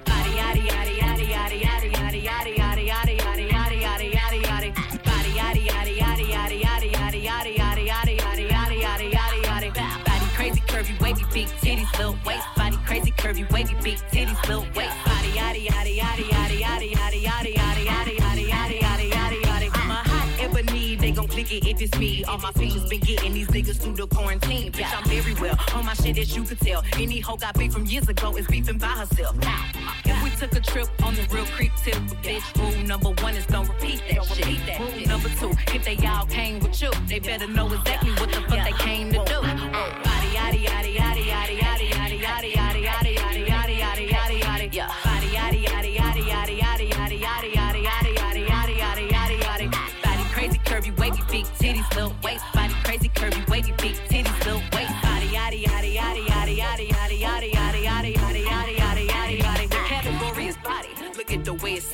Body, 0.05 0.31
yaddy, 0.41 0.69
yaddy, 0.69 0.99
yaddy, 0.99 1.27
yaddy, 1.33 1.61
yaddy, 1.63 1.91
yaddy, 1.97 2.25
yaddy, 2.27 2.57
yaddy, 2.59 2.87
yaddy, 2.89 3.09
yaddy, 3.17 3.49
yaddy, 3.51 3.81
yaddy, 3.81 4.13
yaddy, 4.13 4.43
yaddy. 4.43 4.71
Body, 5.05 5.31
yaddy, 5.31 5.67
yaddy, 5.67 5.97
yaddy, 5.97 6.27
yaddy, 6.31 6.61
yaddy, 6.61 6.93
yaddy, 6.93 7.21
yaddy, 7.25 7.87
yaddy, 7.89 8.19
yaddy, 8.19 8.49
yaddy, 8.51 8.81
yaddy, 8.85 9.43
yaddy, 9.43 9.73
yaddy. 9.73 10.05
Body 10.05 10.27
crazy, 10.37 10.61
curvy, 10.61 11.01
wavy, 11.01 11.25
big 11.33 11.49
titties, 11.63 11.91
little 11.99 12.17
waist. 12.27 12.56
Crazy, 12.97 13.13
curvy, 13.13 13.53
wavy, 13.53 13.75
big 13.83 13.99
titties, 14.11 14.49
little 14.49 14.63
waist. 14.75 14.97
Body, 15.05 15.29
yaddy, 15.29 15.67
yaddy, 15.67 15.99
yaddy, 15.99 16.31
yaddy, 16.31 16.61
yaddy, 16.63 16.91
yaddy, 16.95 17.25
yaddy, 17.25 17.55
yaddy, 17.55 17.85
yaddy, 17.85 18.17
yaddy, 18.17 18.49
yaddy, 18.49 18.81
yaddy, 18.81 19.11
yaddy, 19.11 19.41
yaddy. 19.43 19.71
I'm 19.75 19.91
a 19.91 19.95
hot 19.97 20.29
ebony, 20.41 20.97
they 20.97 21.11
gon' 21.11 21.29
click 21.29 21.53
it 21.53 21.67
if 21.67 21.83
it's 21.83 21.99
me. 21.99 22.25
All 22.25 22.39
my 22.39 22.53
features 22.53 22.89
been 22.89 23.01
getting 23.01 23.35
these 23.35 23.49
niggas 23.49 23.77
through 23.77 23.97
the 23.97 24.07
quarantine. 24.07 24.73
Bitch, 24.73 24.91
I'm 24.97 25.05
very 25.11 25.35
well 25.35 25.59
on 25.75 25.85
my 25.85 25.93
shit 25.93 26.17
as 26.17 26.35
you 26.35 26.45
could 26.45 26.59
tell. 26.59 26.83
Any 26.95 27.21
hoe 27.21 27.37
got 27.37 27.59
beef 27.59 27.75
from 27.75 27.85
years 27.85 28.09
ago 28.09 28.35
is 28.35 28.47
beefing 28.47 28.79
by 28.79 28.87
herself. 28.87 29.37
If 30.07 30.25
we 30.25 30.31
took 30.31 30.55
a 30.55 30.61
trip 30.61 30.89
on 31.05 31.15
the 31.17 31.27
real 31.31 31.45
creep 31.45 31.73
tip, 31.85 31.97
bitch, 32.25 32.47
rule 32.59 32.83
number 32.87 33.11
one 33.23 33.35
is 33.37 33.45
don't 33.45 33.69
repeat 33.69 34.01
that 34.09 34.25
shit. 34.25 34.81
Rule 34.81 35.07
number 35.07 35.29
two, 35.39 35.51
if 35.75 35.85
they 35.85 35.99
all 36.07 36.25
came 36.25 36.61
with 36.61 36.81
you, 36.81 36.91
they 37.07 37.19
better 37.19 37.47
know 37.47 37.71
exactly 37.71 38.13
what 38.13 38.31
the 38.31 38.41
fuck 38.41 38.65
they 38.65 38.73
came 38.79 39.13
to 39.13 39.19
do. 39.19 39.41
Yaddy, 40.37 40.65
yaddy, 40.65 40.65
yaddy, 40.65 40.97
yaddy, 40.97 41.25
yaddy, 41.25 41.59
yaddy, 41.59 41.96
titties, 51.67 51.95
little 51.95 52.15
waist. 52.23 52.45
Body 52.55 52.75
crazy, 52.85 53.09
curvy, 53.09 53.49
wavy, 53.49 53.73
big 53.79 53.95
titties, 54.09 54.45
little 54.45 54.63
waist. 54.73 54.86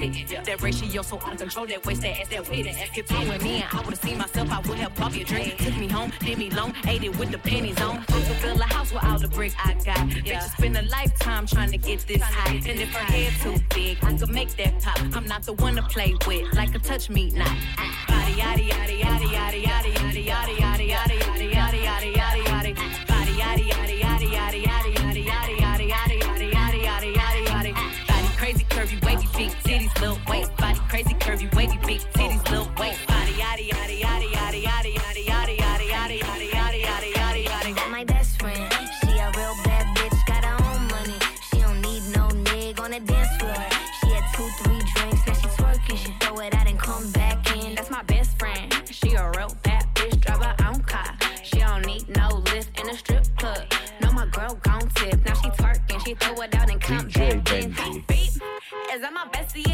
At 0.02 0.12
the 0.12 0.16
way 0.16 0.20
it's 0.20 0.30
sitting. 0.30 0.44
That 0.44 0.62
ratio 0.62 1.02
so 1.02 1.16
out 1.16 1.32
of 1.32 1.38
control. 1.38 1.66
That 1.66 1.86
waist, 1.86 2.02
that 2.02 2.20
ass, 2.20 2.28
that 2.28 2.50
witness. 2.50 2.76
If 2.82 2.96
you 2.96 3.28
with 3.28 3.42
me 3.42 3.62
and 3.62 3.78
I 3.78 3.80
would've 3.82 4.00
seen 4.00 4.18
myself, 4.18 4.50
I 4.50 4.60
would 4.60 4.78
have 4.78 4.94
bought 4.96 5.12
me 5.12 5.22
a 5.22 5.24
drink. 5.24 5.56
Took 5.58 5.76
me 5.76 5.88
home, 5.88 6.12
did 6.20 6.38
me 6.38 6.50
long, 6.50 6.74
ate 6.86 7.04
it 7.04 7.16
with 7.18 7.30
the 7.30 7.38
pennies 7.38 7.80
on. 7.80 8.04
Could 8.04 8.24
fill 8.42 8.60
a 8.60 8.64
house 8.64 8.92
with 8.92 9.04
all 9.04 9.18
the 9.18 9.28
brick 9.28 9.52
I 9.58 9.74
got. 9.74 10.08
Bitches 10.08 10.56
spend 10.56 10.76
a 10.76 10.82
lifetime 10.82 11.46
trying 11.46 11.70
to 11.70 11.78
get 11.78 12.00
this 12.06 12.22
high. 12.22 12.54
And 12.54 12.80
if 12.80 12.92
her 12.92 13.04
head 13.04 13.32
too 13.40 13.62
big, 13.74 13.98
I 14.02 14.16
could 14.16 14.30
make 14.30 14.50
that 14.56 14.80
pop. 14.80 15.00
I'm 15.16 15.26
not 15.26 15.42
the 15.42 15.54
one 15.54 15.76
to 15.76 15.82
play 15.82 16.14
with, 16.26 16.52
like 16.54 16.74
a 16.74 16.78
touch 16.78 17.10
me 17.10 17.30
not. 17.30 17.48
Ah. 17.78 18.04
Body 18.08 18.34
yaddy 18.34 18.68
yaddy 18.68 19.00
yaddy 19.00 19.26
yaddy 19.26 19.62
yaddy 19.64 19.94
yaddy 19.94 20.26
yaddy 20.26 20.56
yaddy 20.56 20.71
little 30.02 30.18
waist. 30.28 30.54
Body 30.56 30.80
crazy 30.88 31.14
curvy 31.14 31.54
wavy 31.54 31.78
big 31.86 32.00
titties 32.12 32.42
little 32.50 32.70
waist. 32.78 33.06
Body 33.06 33.32
yaddy 33.42 33.68
yaddy 33.70 34.00
yaddy 34.02 34.32
yaddy 34.36 34.62
yaddy 34.68 34.94
yaddy 34.98 35.26
yaddy 35.30 35.56
yaddy 35.62 35.88
yaddy 35.88 36.18
yaddy 36.18 36.52
yaddy 36.52 36.82
yaddy 36.82 37.12
yaddy 37.14 37.44
yaddy. 37.44 37.76
Got 37.76 37.90
my 37.90 38.04
best 38.04 38.40
friend. 38.40 38.72
She 39.00 39.10
a 39.18 39.30
real 39.38 39.54
bad 39.64 39.86
bitch, 39.96 40.18
got 40.26 40.44
her 40.44 40.58
own 40.70 40.82
money. 40.88 41.18
She 41.48 41.60
don't 41.60 41.80
need 41.80 42.02
no 42.16 42.26
nigga 42.50 42.80
on 42.80 42.90
the 42.90 43.00
dance 43.00 43.36
floor. 43.38 43.64
She 44.00 44.08
had 44.10 44.24
two, 44.34 44.48
three 44.60 44.82
drinks, 44.92 45.26
now 45.26 45.34
she 45.34 45.48
twerking. 45.56 45.96
She 45.96 46.12
throw 46.20 46.36
it 46.40 46.54
out 46.54 46.66
and 46.66 46.78
come 46.78 47.10
back 47.12 47.38
in. 47.56 47.76
That's 47.76 47.90
my 47.90 48.02
best 48.02 48.36
friend. 48.38 48.74
She 48.90 49.14
a 49.14 49.30
real 49.36 49.54
bad 49.62 49.86
bitch, 49.94 50.20
drive 50.20 50.42
her 50.42 50.56
own 50.66 50.80
car. 50.80 51.16
She 51.44 51.60
don't 51.60 51.86
need 51.86 52.08
no 52.16 52.42
lift 52.52 52.80
in 52.80 52.88
a 52.88 52.96
strip 52.96 53.24
club. 53.38 53.64
No, 54.00 54.10
my 54.12 54.26
girl 54.26 54.58
gon' 54.62 54.88
tip. 54.96 55.24
Now 55.24 55.34
she 55.34 55.48
twerking, 55.50 56.04
she 56.04 56.14
throw 56.14 56.34
it 56.42 56.54
out 56.56 56.70
and 56.70 56.80
come 56.80 57.08
DJ 57.08 57.44
back 57.44 57.52
in. 57.52 57.72
Benji. 57.72 58.06
Beep. 58.08 58.42
Is 58.92 59.00
that 59.00 59.12
my 59.14 59.26
bestie 59.32 59.71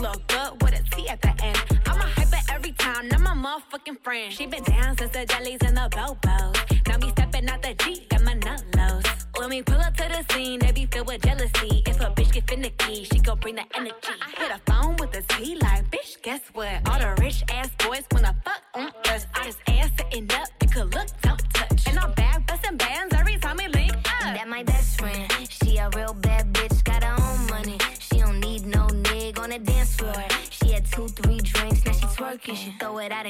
look 0.00 0.26
good 0.28 0.62
with 0.62 0.78
a 0.78 0.82
T 0.96 1.08
at 1.08 1.20
the 1.20 1.32
end. 1.44 1.58
I'm 1.86 1.96
a 1.96 2.04
hyper 2.04 2.38
every 2.52 2.72
time, 2.72 3.08
not 3.08 3.20
my 3.20 3.34
motherfucking 3.34 4.02
friend. 4.02 4.32
She 4.32 4.46
been 4.46 4.64
down 4.64 4.96
since 4.96 5.12
the 5.12 5.26
jellies 5.26 5.60
and 5.62 5.76
the 5.76 5.88
bobos. 5.90 6.88
Now 6.88 6.96
me 6.98 7.10
stepping 7.10 7.48
out 7.48 7.62
the 7.62 7.74
Jeep, 7.74 8.08
got 8.08 8.22
my 8.22 8.34
nut 8.34 8.64
lows. 8.76 9.04
When 9.36 9.50
we 9.50 9.62
pull 9.62 9.80
up 9.80 9.96
to 9.96 10.08
the 10.08 10.34
scene, 10.34 10.60
they 10.60 10.72
be 10.72 10.86
filled 10.86 11.06
with 11.06 11.22
jealousy. 11.22 11.82
If 11.86 12.00
a 12.00 12.10
bitch 12.10 12.32
get 12.32 12.48
finicky, 12.48 13.04
she 13.04 13.18
gon' 13.20 13.38
bring 13.40 13.56
the 13.56 13.64
energy. 13.74 13.94
I 14.22 14.40
hit 14.40 14.50
a 14.50 14.60
phone 14.70 14.96
with 14.96 15.14
a 15.14 15.22
T 15.22 15.56
like, 15.56 15.90
bitch, 15.90 16.22
guess 16.22 16.40
what? 16.54 16.88
All 16.88 16.98
the 16.98 17.14
rich 17.20 17.44
ass 17.50 17.70
boys 17.78 18.04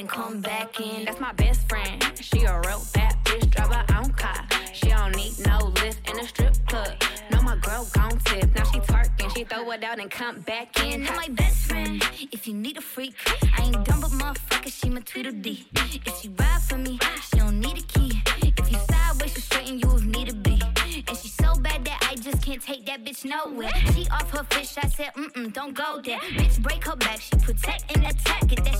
and 0.01 0.09
come 0.09 0.41
back 0.41 0.79
in. 0.79 1.05
That's 1.05 1.19
my 1.19 1.31
best 1.33 1.69
friend. 1.69 2.03
She 2.19 2.41
a 2.43 2.59
real 2.61 2.81
bad 2.91 3.15
bitch, 3.23 3.47
drive 3.51 3.71
her 3.71 3.85
own 3.97 4.09
car. 4.13 4.47
She 4.73 4.89
don't 4.89 5.15
need 5.15 5.33
no 5.45 5.57
lift 5.81 6.09
in 6.09 6.19
a 6.19 6.27
strip 6.27 6.55
club. 6.67 6.93
No, 7.31 7.41
my 7.43 7.55
girl 7.57 7.87
gon' 7.93 8.17
tip. 8.25 8.55
Now 8.55 8.63
she 8.63 8.79
twerking, 8.79 9.35
she 9.35 9.43
throw 9.43 9.69
it 9.71 9.83
out 9.83 9.99
and 9.99 10.09
come 10.09 10.39
back 10.41 10.83
in. 10.83 11.05
And 11.05 11.15
my 11.15 11.27
best 11.29 11.67
friend, 11.67 12.03
if 12.31 12.47
you 12.47 12.55
need 12.55 12.77
a 12.77 12.81
freak, 12.81 13.13
I 13.57 13.65
ain't 13.65 13.85
dumb 13.85 14.01
but 14.01 14.11
motherfucker, 14.11 14.71
she 14.71 14.89
my 14.89 15.01
Tweedledee. 15.01 15.67
If 16.03 16.19
she 16.19 16.29
ride 16.29 16.61
for 16.63 16.77
me, 16.77 16.99
she 17.29 17.37
don't 17.37 17.59
need 17.59 17.77
a 17.77 17.81
key. 17.83 18.11
If 18.57 18.71
you 18.71 18.79
sideways, 18.89 19.33
she 19.35 19.41
straighten 19.41 19.79
you 19.79 19.95
if 19.95 20.03
need 20.03 20.29
to 20.29 20.35
be. 20.35 20.59
And 21.07 21.17
she 21.17 21.27
so 21.27 21.55
bad 21.55 21.85
that 21.85 22.07
I 22.09 22.15
just 22.15 22.43
can't 22.43 22.61
take 22.61 22.87
that 22.87 23.05
bitch 23.05 23.23
nowhere. 23.23 23.71
She 23.93 24.07
off 24.09 24.29
her 24.31 24.43
fish, 24.45 24.77
I 24.77 24.87
said, 24.87 25.13
mm-mm, 25.13 25.53
don't 25.53 25.75
go 25.75 26.01
there. 26.03 26.19
Bitch, 26.19 26.59
break 26.61 26.83
her 26.85 26.95
back, 26.95 27.21
she 27.21 27.35
protect 27.37 27.95
and 27.95 28.05
attack. 28.07 28.47
Get 28.47 28.63
that 28.65 28.79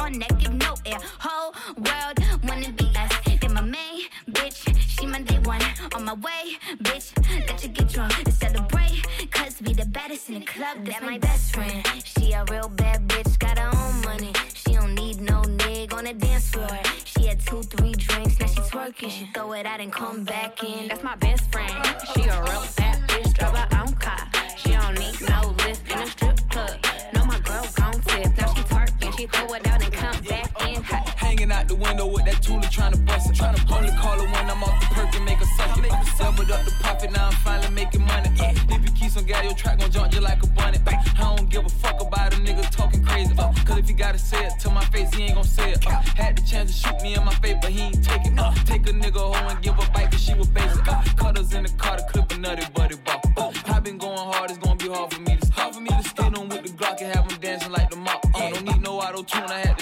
on 0.00 0.18
neck, 0.18 0.38
give 0.38 0.54
no 0.54 0.74
air. 0.84 0.98
Whole 1.18 1.54
world 1.76 2.18
wanna 2.48 2.72
be 2.72 2.90
us. 2.96 3.12
Then 3.40 3.54
my 3.54 3.60
main 3.60 4.02
bitch, 4.30 4.58
she 4.88 5.06
my 5.06 5.20
day 5.20 5.38
one. 5.40 5.62
On 5.94 6.04
my 6.04 6.14
way, 6.14 6.56
bitch, 6.82 7.12
let 7.48 7.62
you 7.62 7.68
get 7.70 7.88
drunk 7.88 8.12
to 8.24 8.32
celebrate. 8.32 9.02
Cause 9.30 9.60
we 9.62 9.74
the 9.74 9.86
baddest 9.86 10.28
in 10.28 10.40
the 10.40 10.46
club, 10.46 10.84
that's 10.84 11.02
my 11.02 11.18
best 11.18 11.54
friend. 11.54 11.86
She 12.04 12.32
a 12.32 12.44
real 12.50 12.68
bad 12.68 13.06
bitch, 13.08 13.38
got 13.38 13.58
her 13.58 13.70
own 13.74 14.00
money. 14.02 14.32
She 14.54 14.72
don't 14.72 14.94
need 14.94 15.20
no 15.20 15.42
nigga 15.42 15.94
on 15.94 16.04
the 16.04 16.14
dance 16.14 16.50
floor. 16.50 16.78
She 17.04 17.26
had 17.26 17.40
two, 17.40 17.62
three 17.62 17.92
drinks, 17.92 18.38
now 18.40 18.46
she 18.46 18.60
twerking. 18.60 19.10
She 19.10 19.28
throw 19.34 19.52
it 19.52 19.66
out 19.66 19.80
and 19.80 19.92
come 19.92 20.24
back 20.24 20.62
in. 20.62 20.88
That's 20.88 21.02
my 21.02 21.16
best 21.16 21.50
friend. 21.52 21.72
She 22.14 22.22
a 22.24 22.42
real 22.42 22.64
bad 22.76 23.08
bitch, 23.08 23.34
drive 23.34 23.56
her 23.56 23.78
own 23.80 23.92
car. 23.94 24.28
She 24.56 24.70
don't 24.72 24.98
need 24.98 25.20
no 25.28 25.54
lift 25.64 25.90
in 25.90 25.98
a 25.98 26.06
strip 26.06 26.38
club. 26.50 26.76
No, 27.14 27.24
my 27.24 27.38
girl 27.40 27.66
gon' 27.76 28.00
tip. 28.02 28.45
Out 31.66 31.68
the 31.68 31.84
window 31.84 32.06
with 32.06 32.24
that 32.24 32.42
Tula 32.42 32.62
trying 32.70 32.92
to 32.92 32.98
bust 32.98 33.30
it. 33.30 33.36
Trying 33.36 33.56
to 33.56 33.74
only 33.74 33.90
call 33.90 34.18
her 34.18 34.26
when 34.26 34.50
I'm 34.50 34.62
off 34.62 34.80
the 34.80 34.94
perk 34.94 35.14
and 35.14 35.24
make 35.24 35.38
her 35.38 35.50
suck 35.56 35.78
it. 35.78 35.90
Doubled 36.18 36.50
up 36.50 36.64
the 36.64 36.72
profit, 36.80 37.12
now 37.12 37.26
I'm 37.26 37.32
finally 37.32 37.70
making 37.70 38.04
money. 38.04 38.30
Uh, 38.40 38.54
if 38.74 38.84
you 38.84 38.92
keep 38.92 39.10
some 39.10 39.24
gal, 39.24 39.42
your 39.44 39.54
track 39.54 39.78
gon' 39.78 39.90
jump 39.90 40.12
you 40.14 40.20
like 40.20 40.42
a 40.42 40.46
bunny. 40.48 40.78
Uh, 40.86 40.90
I 40.90 41.36
don't 41.36 41.48
give 41.48 41.64
a 41.64 41.68
fuck 41.68 42.00
about 42.00 42.34
a 42.34 42.36
nigga 42.38 42.68
talking 42.70 43.04
crazy. 43.04 43.34
Uh, 43.38 43.52
Cause 43.64 43.78
if 43.78 43.88
you 43.88 43.96
gotta 43.96 44.18
say 44.18 44.44
it 44.46 44.58
to 44.60 44.70
my 44.70 44.84
face, 44.86 45.12
he 45.14 45.24
ain't 45.24 45.34
gon' 45.34 45.44
say 45.44 45.72
it. 45.72 45.86
Uh, 45.86 45.90
had 46.16 46.36
the 46.36 46.42
chance 46.42 46.70
to 46.70 46.88
shoot 46.88 47.02
me 47.02 47.14
in 47.14 47.24
my 47.24 47.34
face, 47.34 47.56
but 47.60 47.70
he 47.70 47.80
ain't 47.80 48.04
take 48.04 48.24
it. 48.26 48.38
Uh, 48.38 48.52
take 48.64 48.88
a 48.88 48.92
nigga 48.92 49.18
home 49.18 49.48
and 49.50 49.62
give 49.62 49.74
a 49.74 49.90
bite 49.92 50.10
cause 50.10 50.22
she 50.22 50.34
was 50.34 50.48
basic. 50.48 50.86
Uh, 50.86 51.02
cutters 51.16 51.52
in 51.54 51.64
the 51.64 51.70
car 51.70 51.96
to 51.96 52.04
clip 52.04 52.30
a 52.32 52.38
nutty 52.38 52.66
buddy 52.74 52.96
bop. 53.04 53.26
Uh, 53.36 53.52
I 53.66 53.80
been 53.80 53.98
going 53.98 54.16
hard, 54.16 54.50
it's 54.50 54.58
gonna 54.58 54.76
be 54.76 54.88
hard 54.88 55.12
for 55.12 55.20
me 55.20 55.36
to 55.36 55.46
stop. 55.46 55.56
Hard 55.56 55.74
For 55.74 55.80
me 55.80 55.88
to 55.88 56.08
stay 56.08 56.22
on 56.22 56.48
with 56.48 56.62
the 56.62 56.68
Glock 56.70 57.00
and 57.00 57.14
have 57.14 57.30
him 57.30 57.40
dancing 57.40 57.72
like 57.72 57.90
the 57.90 57.96
mop. 57.96 58.24
Uh, 58.34 58.50
don't 58.50 58.64
need 58.64 58.82
no 58.82 59.00
auto 59.00 59.22
tune, 59.22 59.44
I 59.44 59.58
had 59.60 59.75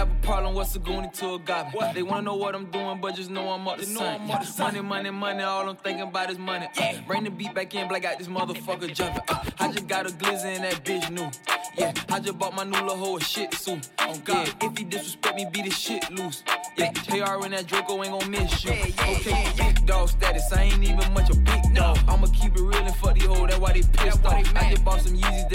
have 0.00 0.10
a 0.10 0.26
problem, 0.26 0.54
what's 0.54 0.74
a 0.74 0.78
goonie 0.78 1.12
to 1.12 1.34
a 1.34 1.38
goblin? 1.38 1.74
What? 1.74 1.94
They 1.94 2.02
wanna 2.02 2.22
know 2.22 2.36
what 2.36 2.54
I'm 2.54 2.70
doing, 2.70 3.00
but 3.02 3.14
just 3.14 3.28
know 3.28 3.50
I'm 3.50 3.68
up 3.68 3.78
to 3.78 3.84
something. 3.84 4.26
Money, 4.56 4.80
money, 4.80 5.10
money, 5.10 5.42
all 5.42 5.68
I'm 5.68 5.76
thinking 5.76 6.04
about 6.04 6.30
is 6.30 6.38
money. 6.38 6.68
Uh, 6.80 6.94
bring 7.06 7.24
the 7.24 7.30
beat 7.30 7.54
back 7.54 7.74
in, 7.74 7.86
black 7.86 8.06
out 8.06 8.18
this 8.18 8.28
motherfucker 8.28 8.92
jumping. 8.94 9.22
Uh, 9.28 9.44
I 9.58 9.70
just 9.70 9.86
got 9.86 10.06
a 10.06 10.10
glizzy 10.10 10.56
in 10.56 10.62
that 10.62 10.82
bitch 10.84 11.10
new. 11.10 11.30
Yeah, 11.76 11.92
I 12.08 12.18
just 12.18 12.38
bought 12.38 12.54
my 12.54 12.64
new 12.64 12.80
little 12.80 12.96
hoe 12.96 13.16
a 13.18 13.20
shit 13.20 13.52
suit. 13.54 13.90
Oh 14.00 14.18
God, 14.24 14.48
yeah, 14.48 14.68
if 14.68 14.78
he 14.78 14.84
disrespect 14.84 15.36
me, 15.36 15.46
beat 15.52 15.66
his 15.66 15.78
shit 15.78 16.10
loose. 16.10 16.44
Yeah, 16.78 16.92
JR 16.92 17.44
and 17.44 17.52
that 17.52 17.66
Draco 17.66 18.02
ain't 18.02 18.18
gon' 18.18 18.30
miss 18.30 18.64
you. 18.64 18.72
Okay, 18.72 19.52
big 19.58 19.84
dog 19.84 20.08
status, 20.08 20.50
I 20.50 20.62
ain't 20.62 20.82
even 20.82 21.12
much 21.12 21.28
a 21.28 21.36
big 21.36 21.74
dog. 21.74 21.98
I'ma 22.08 22.26
keep 22.28 22.56
it 22.56 22.62
real 22.62 22.74
and 22.74 22.96
fuck 22.96 23.14
these 23.14 23.26
hoes, 23.26 23.48
that's 23.48 23.60
why 23.60 23.72
they 23.74 23.82
pissed 23.82 24.24
off. 24.24 24.56
I 24.56 24.70
just 24.70 24.82
bought 24.82 25.02
some 25.02 25.16
Yeezys, 25.16 25.49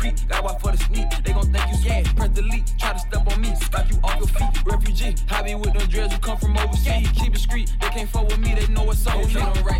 creep, 0.00 0.16
got 0.28 0.42
watch 0.42 0.60
for 0.60 0.72
the 0.72 0.78
sneak. 0.78 1.06
They 1.24 1.32
gon' 1.32 1.52
think 1.52 1.64
you 1.70 1.76
sweet. 1.76 2.16
Press 2.16 2.28
the 2.30 2.42
delete, 2.42 2.72
try 2.78 2.92
to 2.92 2.98
step 2.98 3.26
on 3.30 3.40
me, 3.40 3.54
slap 3.56 3.90
you 3.90 3.98
off 4.02 4.16
your 4.18 4.28
feet. 4.28 4.64
Refugee, 4.64 5.14
hobby 5.28 5.54
with 5.54 5.72
them 5.74 5.86
dreads 5.88 6.14
who 6.14 6.20
come 6.20 6.38
from 6.38 6.56
overseas. 6.56 7.08
Keep 7.12 7.34
it 7.34 7.38
street, 7.38 7.72
they 7.80 7.88
can't 7.88 8.08
fuck 8.08 8.26
with 8.28 8.38
me, 8.38 8.54
they 8.54 8.66
know 8.68 8.84
what's 8.84 9.06
up. 9.06 9.16
Okay, 9.16 9.34
them 9.34 9.64
ranks 9.64 9.78
up, 9.78 9.79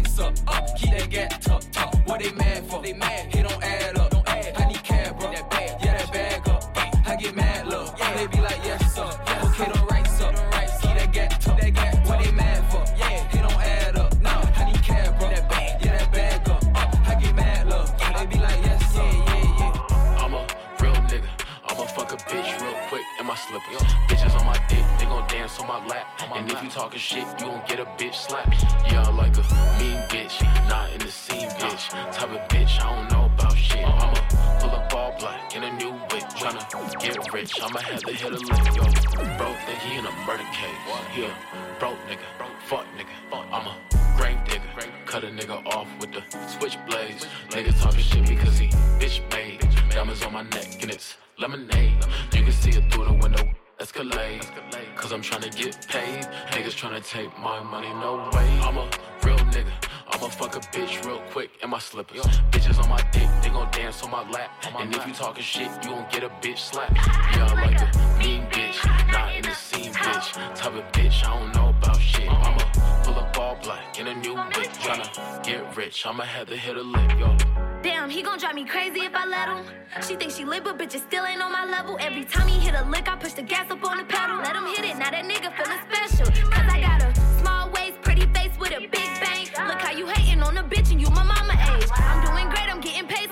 my 61.81 61.85
slippers. 61.85 62.21
Bitches 62.51 62.79
on 62.83 62.89
my 62.91 63.03
dick, 63.11 63.29
they 63.43 63.49
gon' 63.49 63.71
dance 63.71 64.03
on 64.03 64.11
my 64.11 64.29
lap. 64.31 64.51
And 64.79 64.95
if 64.95 65.07
you 65.07 65.15
talking 65.15 65.43
shit, 65.43 65.71
you 65.83 65.91
gon' 65.91 66.07
get 66.11 66.23
a 66.23 66.29
bitch 66.43 66.59
slap. 66.59 66.95
Yeah, 66.95 67.47
I 67.47 67.55
like 67.55 67.81
a 67.81 68.19
mean 68.19 68.43
bitch, 68.51 68.79
not 69.11 69.35
in 69.35 69.43
the 69.43 69.55
scene 69.55 69.93
bitch. 69.95 70.29
Type 70.55 70.75
of 70.75 70.85
bitch, 70.93 71.25
I 71.25 71.39
don't 71.39 71.55
know 71.55 71.71
about 71.71 71.99
shit. 71.99 72.29
I'ma 72.29 72.65
pull 73.03 73.19
up 73.19 73.39
all 73.39 73.57
black 73.63 73.99
in 73.99 74.09
a 74.09 74.15
new 74.15 74.35
whip, 74.35 74.71
tryna 74.85 75.09
get 75.43 75.75
rich. 75.75 76.05
I'ma 76.05 76.25
have 76.25 76.49
to 76.49 76.57
hit 76.57 76.77
a 76.77 76.83
lick, 76.83 77.11
yo. 77.19 77.35
Damn, 77.83 78.11
he 78.11 78.21
gon' 78.23 78.39
drive 78.39 78.55
me 78.55 78.67
crazy 78.67 79.01
if 79.01 79.15
I 79.15 79.25
let 79.25 79.49
him. 79.49 79.65
She 80.07 80.17
thinks 80.17 80.37
she 80.37 80.45
lit, 80.45 80.65
but 80.65 80.77
bitches 80.77 81.07
still 81.09 81.25
ain't 81.25 81.41
on 81.41 81.51
my 81.51 81.65
level. 81.65 81.97
Every 81.99 82.25
time 82.27 82.47
he 82.47 82.61
hit 82.61 82.75
a 82.75 82.85
lick, 82.91 83.09
I 83.09 83.17
push 83.17 83.33
the 83.33 83.43
gas 83.43 83.71
up 83.71 83.83
on 83.89 83.97
the 83.97 84.05
pedal. 84.05 84.37
Let 84.37 84.55
him 84.55 84.67
hit 84.67 84.85
it, 84.85 84.99
now 84.99 85.11
that 85.11 85.25
nigga 85.25 85.49
feeling 85.57 85.81
special. 85.89 86.27
Cause 86.51 86.69
I 86.69 86.81
got 86.83 87.03
a 87.03 87.15
small 87.41 87.71
waist, 87.71 88.03
pretty 88.03 88.27
face 88.35 88.55
with 88.59 88.73
a 88.73 88.81
big 88.81 89.11
bang. 89.23 89.47
Look 89.67 89.81
how 89.81 89.93
you 89.93 90.07
hating 90.07 90.43
on 90.43 90.57
a 90.59 90.63
bitch 90.63 90.91
and 90.91 91.01
you 91.01 91.09
my 91.11 91.23
mama 91.23 91.55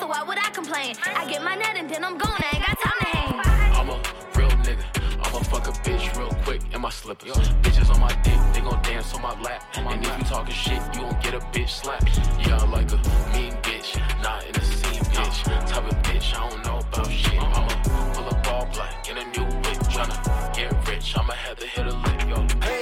why 0.09 0.23
would 0.23 0.39
I 0.39 0.49
complain? 0.51 0.97
I 1.05 1.29
get 1.29 1.43
my 1.45 1.55
net 1.55 1.77
and 1.77 1.89
then 1.89 2.03
I'm 2.03 2.17
gone, 2.17 2.41
I 2.41 2.57
ain't 2.57 2.67
got 2.67 2.81
time 2.81 2.99
to 3.01 3.07
hang. 3.07 3.35
I'm 3.79 3.91
a 3.91 3.97
real 4.37 4.49
nigga. 4.65 4.85
I'ma 5.25 5.41
fuck 5.41 5.69
a 5.69 5.73
bitch 5.85 6.17
real 6.17 6.33
quick 6.45 6.63
in 6.73 6.81
my 6.81 6.89
slippers. 6.89 7.37
Bitches 7.63 7.93
on 7.95 8.01
my 8.01 8.13
dick, 8.23 8.41
they 8.55 8.61
gon' 8.61 8.81
dance 8.83 9.13
on 9.15 9.21
my 9.21 9.39
lap. 9.43 9.63
And 9.77 10.05
if 10.05 10.19
you 10.19 10.25
talking 10.25 10.55
shit, 10.55 10.81
you 10.95 11.03
gon' 11.03 11.21
get 11.21 11.35
a 11.35 11.41
bitch 11.53 11.69
slap. 11.69 12.03
Yeah, 12.41 12.57
I 12.57 12.67
like 12.71 12.91
a 12.91 12.97
mean 13.35 13.53
bitch, 13.61 14.01
not 14.23 14.47
in 14.47 14.53
the 14.53 14.63
scene 14.63 15.05
bitch. 15.13 15.45
Type 15.69 15.85
of 15.85 15.99
bitch, 16.03 16.35
I 16.35 16.49
don't 16.49 16.65
know 16.65 16.79
about 16.79 17.11
shit. 17.11 17.43
I'ma 17.43 17.69
pull 18.15 18.29
up 18.33 18.49
all 18.49 18.67
black 18.73 19.11
in 19.11 19.19
a 19.19 19.25
new 19.25 19.45
whip, 19.45 19.79
tryna 19.93 20.57
get 20.57 20.73
rich. 20.89 21.15
I'ma 21.19 21.35
have 21.35 21.59
to 21.59 21.67
hit 21.67 21.87
a 21.87 21.95
lick, 21.95 22.21
yo. 22.31 22.47
Hey, 22.63 22.78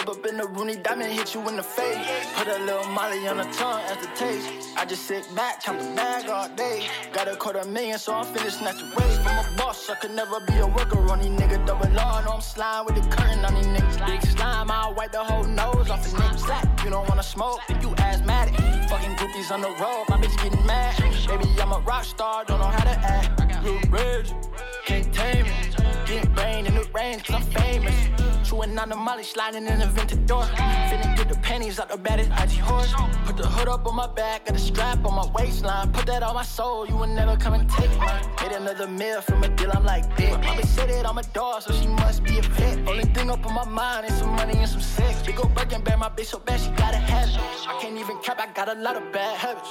step 0.00 0.16
up 0.16 0.26
in 0.26 0.36
the 0.36 0.46
Rooney 0.46 0.76
diamond, 0.76 1.12
hit 1.12 1.34
you 1.34 1.46
in 1.48 1.56
the 1.56 1.62
face. 1.62 1.96
Put 2.34 2.48
a 2.48 2.58
little 2.64 2.86
molly 2.92 3.26
on 3.28 3.36
the 3.36 3.44
tongue 3.44 3.82
as 3.88 3.98
the 3.98 4.06
taste. 4.14 4.48
I 4.76 4.84
just 4.84 5.04
sit 5.04 5.24
back, 5.34 5.62
count 5.62 5.78
the 5.78 5.94
bag 5.94 6.28
all 6.28 6.48
day. 6.56 6.86
Got 7.12 7.28
a 7.28 7.36
quarter 7.36 7.64
million, 7.64 7.98
so 7.98 8.14
I'm 8.14 8.24
finna 8.26 8.72
away 8.94 9.10
from 9.22 9.38
a 9.38 9.56
boss. 9.56 9.90
I 9.90 9.96
could 9.96 10.12
never 10.12 10.40
be 10.40 10.56
a 10.58 10.66
worker 10.66 10.98
on 11.10 11.20
these 11.20 11.30
niggas. 11.30 11.66
Double 11.66 11.88
no, 11.90 12.02
I'm 12.02 12.40
slime 12.40 12.86
with 12.86 12.94
the 12.96 13.02
curtain 13.14 13.44
on 13.44 13.54
these 13.54 13.66
niggas. 13.66 14.06
Big 14.06 14.22
slime, 14.22 14.70
I'll 14.70 14.94
wipe 14.94 15.12
the 15.12 15.24
whole 15.24 15.44
nose 15.44 15.90
off 15.90 16.02
the 16.02 16.16
niggas. 16.16 16.40
Slack, 16.40 16.84
you 16.84 16.90
don't 16.90 17.06
wanna 17.08 17.22
smoke, 17.22 17.60
then 17.68 17.80
you 17.82 17.94
asthmatic. 17.98 18.54
Fucking 18.88 19.16
groupies 19.16 19.50
on 19.50 19.60
the 19.60 19.70
road, 19.82 20.04
my 20.08 20.16
bitch 20.16 20.36
getting 20.42 20.64
mad. 20.66 20.96
Baby, 21.26 21.44
I'm 21.60 21.72
a 21.72 21.80
rock 21.80 22.04
star, 22.04 22.44
don't 22.44 22.58
know 22.58 22.66
how 22.66 22.84
to 22.84 22.98
act. 22.98 23.62
Blue 23.62 23.78
Ridge, 23.90 24.32
can't 24.86 25.12
tame 25.12 25.44
me. 25.44 25.52
Get 26.06 26.38
rain 26.38 26.66
in 26.66 26.74
the 26.74 26.88
rain, 26.94 27.20
cause 27.20 27.36
I'm 27.36 27.42
famous. 27.42 28.19
Chewing 28.50 28.76
on 28.80 28.88
the 28.88 28.96
molly, 28.96 29.22
sliding 29.22 29.64
in 29.68 29.78
the 29.78 29.86
vented 29.86 30.26
door. 30.26 30.42
Finna 30.42 31.16
get 31.16 31.28
the 31.28 31.36
panties 31.36 31.78
out 31.78 31.88
the 31.88 31.96
baddest 31.96 32.30
IG 32.30 32.58
horse. 32.58 32.92
Put 33.24 33.36
the 33.36 33.46
hood 33.46 33.68
up 33.68 33.86
on 33.86 33.94
my 33.94 34.08
back, 34.08 34.46
got 34.46 34.56
a 34.56 34.58
strap 34.58 35.04
on 35.04 35.14
my 35.14 35.30
waistline. 35.32 35.92
Put 35.92 36.06
that 36.06 36.24
on 36.24 36.34
my 36.34 36.42
soul, 36.42 36.84
you 36.88 36.96
will 36.96 37.06
never 37.06 37.36
come 37.36 37.54
and 37.54 37.70
take 37.70 37.96
mine. 37.98 38.24
Made 38.42 38.50
another 38.50 38.88
meal 38.88 39.20
from 39.20 39.44
a 39.44 39.48
deal, 39.50 39.70
I'm 39.72 39.84
like, 39.84 40.04
bitch. 40.16 40.36
My 40.42 40.56
bitch 40.56 40.66
said 40.66 40.90
it 40.90 41.06
on 41.06 41.14
my 41.14 41.22
door, 41.32 41.60
so 41.60 41.72
she 41.72 41.86
must 41.86 42.24
be 42.24 42.38
a 42.38 42.42
vet. 42.42 42.88
Only 42.88 43.04
thing 43.04 43.30
up 43.30 43.46
on 43.46 43.54
my 43.54 43.64
mind 43.66 44.10
is 44.10 44.18
some 44.18 44.30
money 44.30 44.58
and 44.58 44.68
some 44.68 44.80
sex. 44.80 45.22
Big 45.24 45.38
ol' 45.38 45.46
Birkin 45.50 45.82
bag, 45.82 46.00
my 46.00 46.08
bitch 46.08 46.26
so 46.26 46.40
bad, 46.40 46.58
she 46.58 46.70
gotta 46.70 46.96
have 46.96 47.28
it. 47.28 47.68
I 47.68 47.78
can't 47.80 47.96
even 47.98 48.18
cap, 48.18 48.40
I 48.40 48.52
got 48.52 48.68
a 48.68 48.74
lot 48.74 48.96
of 48.96 49.12
bad 49.12 49.36
habits. 49.38 49.70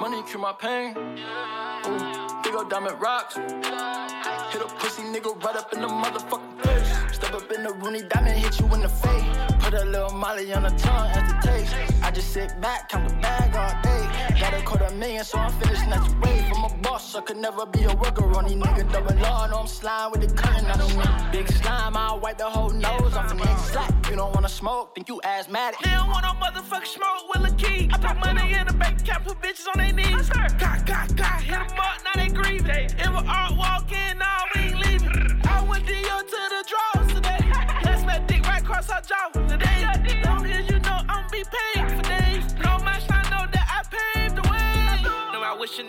Money 0.00 0.22
cure 0.22 0.40
my 0.40 0.54
pain. 0.54 0.96
Ooh, 0.96 2.25
big 2.46 2.54
ol' 2.54 2.64
diamond 2.64 3.00
rocks. 3.00 3.34
Hit 3.34 4.62
a 4.62 4.68
pussy 4.78 5.02
nigga 5.02 5.30
right 5.44 5.56
up 5.56 5.72
in 5.72 5.80
the 5.80 5.88
motherfucking 5.88 6.62
face. 6.62 7.16
Step 7.16 7.34
up 7.34 7.50
in 7.50 7.64
the 7.64 7.72
Rooney 7.72 8.02
diamond, 8.02 8.38
hit 8.38 8.58
you 8.60 8.66
in 8.74 8.80
the 8.82 8.88
face. 8.88 9.24
Put 9.58 9.74
a 9.74 9.84
little 9.84 10.10
molly 10.10 10.52
on 10.52 10.62
the 10.62 10.70
tongue 10.70 11.10
as 11.10 11.32
the 11.32 11.38
taste. 11.48 11.74
I 12.02 12.10
just 12.10 12.32
sit 12.32 12.60
back, 12.60 12.88
count 12.88 13.08
the 13.08 13.14
bag 13.16 13.56
all 13.56 13.82
day. 13.82 14.15
Got 14.46 14.60
a 14.60 14.64
quarter 14.64 14.94
million, 14.94 15.24
so 15.24 15.38
I'm 15.38 15.50
finna 15.58 15.74
snatch 15.74 16.08
away 16.12 16.48
from 16.48 16.62
a 16.62 16.68
boss. 16.80 17.16
I 17.16 17.20
could 17.20 17.36
never 17.36 17.66
be 17.66 17.82
a 17.82 17.96
worker 17.96 18.24
on 18.38 18.44
these 18.44 18.54
niggas. 18.54 18.92
Double 18.92 19.16
law, 19.16 19.48
no, 19.48 19.58
I'm 19.58 19.66
slime 19.66 20.12
with 20.12 20.20
the 20.20 20.32
curtain 20.32 20.70
on 20.70 20.78
these 20.78 20.96
niggas. 20.96 21.32
Big 21.32 21.48
slime, 21.50 21.96
I'll 21.96 22.20
wipe 22.20 22.38
the 22.38 22.48
whole 22.48 22.70
nose 22.70 23.16
off 23.16 23.28
the 23.28 23.34
niggas. 23.34 23.72
Slack, 23.72 23.92
you 24.08 24.14
don't 24.14 24.32
wanna 24.32 24.48
smoke, 24.48 24.94
think 24.94 25.08
you 25.08 25.20
asthmatic. 25.24 25.80
They 25.80 25.90
don't 25.90 26.06
want 26.10 26.22
no 26.22 26.34
motherfucking 26.34 26.86
smoke 26.86 27.28
with 27.34 27.52
a 27.52 27.56
key. 27.56 27.90
I 27.92 27.98
put 27.98 28.20
money 28.24 28.54
in 28.54 28.68
the 28.68 28.72
bank 28.72 29.00
account, 29.00 29.24
put 29.24 29.40
bitches 29.42 29.66
on 29.66 29.78
their 29.82 29.92
knees. 29.92 30.28
Got, 30.28 30.56
got, 30.60 31.16
got, 31.16 31.42
hit 31.42 31.68
them 31.68 31.80
up, 31.80 31.98
now 32.04 32.12
they 32.14 32.28
grieving. 32.28 32.84
If 32.84 33.08
an 33.08 33.26
art 33.26 33.56
walk 33.56 33.90
in, 33.90 34.18
nah, 34.18 34.26
we 34.54 34.60
ain't 34.60 34.78
leaving. 34.78 35.40
I 35.44 35.66
went 35.68 35.84
Dio 35.88 36.20
to 36.20 36.40
the 36.54 36.62
draws 36.70 37.12
today. 37.12 37.50
Let's 37.82 38.04
make 38.06 38.24
dick 38.28 38.46
right 38.46 38.62
across 38.62 38.90
our 38.90 39.00
jaw 39.00 39.28
today. 39.48 39.65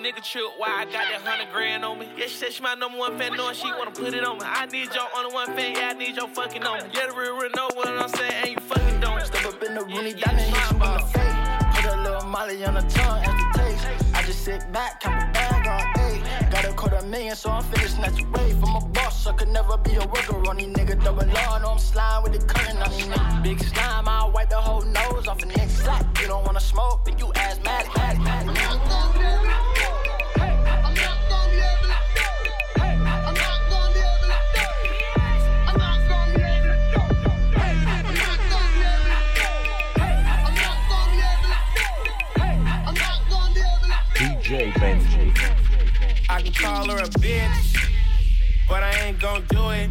Nigga 0.08 0.24
trip 0.24 0.46
why 0.58 0.68
I 0.70 0.86
got 0.86 1.04
that 1.12 1.22
hundred 1.22 1.52
grand 1.52 1.84
on 1.84 2.00
me. 2.00 2.08
Yeah, 2.18 2.28
she 2.28 2.38
said 2.38 2.54
she 2.54 2.64
my 2.64 2.76
number 2.76 2.98
one 2.98 3.18
fan, 3.18 3.36
knowing 3.36 3.56
she 3.56 3.68
wanna 3.68 3.92
put 3.92 4.14
it 4.14 4.24
on 4.24 4.38
me. 4.38 4.46
I 4.46 4.66
need 4.68 4.94
your 4.96 5.04
only 5.18 5.34
one 5.34 5.48
fan, 5.48 5.76
yeah, 5.76 5.90
I 5.90 5.94
need 5.94 6.16
your 6.16 6.30
fucking 6.30 6.64
on 6.64 6.84
me. 6.84 6.90
Yeah, 6.94 7.08
the 7.08 7.14
real, 7.14 7.36
real 7.36 7.50
know 7.56 7.68
what 7.74 7.90
I'm 7.90 8.08
saying, 8.10 8.32
and 8.32 8.50
you 8.52 8.60
fucking 8.62 9.02
don't. 9.02 9.26
Step 9.26 9.46
up 9.46 9.62
in 9.64 9.76
the 9.76 9.84
Rooney 9.84 10.14
diamond, 10.14 10.40
hit 10.40 10.72
you 10.72 10.86
in 10.86 10.94
the 10.94 11.08
face. 11.12 11.36
Put 11.76 11.94
a 11.94 12.02
little 12.04 12.24
molly 12.24 12.64
on 12.64 12.76
the 12.76 12.82
tongue 12.82 13.22
as 13.24 13.36
the 13.36 13.60
taste. 13.60 14.16
I 14.16 14.24
just 14.24 14.46
sit 14.46 14.72
back, 14.72 15.02
count 15.02 15.20
the 15.20 15.28
bag 15.34 15.68
all 15.68 15.94
day. 15.96 16.22
Got 16.52 16.66
a 16.66 16.74
quarter 16.74 17.06
million, 17.06 17.36
so 17.36 17.50
I'm 17.50 17.64
finna 17.64 17.88
snatch 17.90 18.24
away 18.24 18.52
from 18.54 18.76
a 18.78 18.80
boss. 18.80 19.28
I 19.28 19.34
could 19.34 19.50
never 19.50 19.78
be 19.78 19.96
a 19.96 20.08
worker 20.08 20.38
on 20.48 20.56
these 20.56 20.68
niggas. 20.68 21.04
Double 21.04 21.28
law, 21.28 21.60
no, 21.60 21.72
I'm 21.72 21.80
slime 21.80 22.24
with 22.24 22.40
the 22.40 22.46
curtain 22.46 22.78
on 22.78 22.92
these 22.92 23.08
niggas. 23.08 23.44
Big 23.44 23.60
slime, 23.60 24.08
I'll 24.08 24.32
wipe 24.32 24.50
the 24.50 24.56
whole 24.56 24.84
nose 24.84 25.28
off 25.28 25.44
a 25.44 25.46
nigga. 25.46 25.70
Slack, 25.70 26.06
you 26.22 26.28
don't 26.28 26.46
wanna 26.46 26.62
smoke, 26.62 27.04
then 27.04 27.18
you 27.18 27.30
asthmatic. 27.36 27.92
Benji. 44.48 45.38
I 46.30 46.42
can 46.42 46.54
call 46.54 46.90
her 46.90 47.00
a 47.00 47.10
bitch, 47.20 47.78
but 48.70 48.82
I 48.82 48.94
ain't 49.04 49.20
gon' 49.20 49.44
do 49.50 49.72
it. 49.72 49.90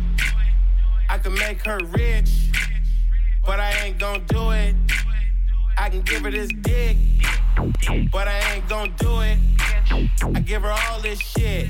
I 1.10 1.18
can 1.18 1.34
make 1.34 1.62
her 1.66 1.78
rich, 1.92 2.30
but 3.44 3.60
I 3.60 3.72
ain't 3.84 3.98
gon' 3.98 4.24
do 4.28 4.52
it. 4.52 4.74
I 5.76 5.90
can 5.90 6.00
give 6.00 6.22
her 6.22 6.30
this 6.30 6.48
dick, 6.62 6.96
but 8.10 8.28
I 8.28 8.54
ain't 8.54 8.66
gon' 8.66 8.94
do 8.96 9.20
it. 9.20 9.38
I 10.34 10.40
give 10.40 10.62
her 10.62 10.72
all 10.72 11.00
this 11.02 11.20
shit, 11.20 11.68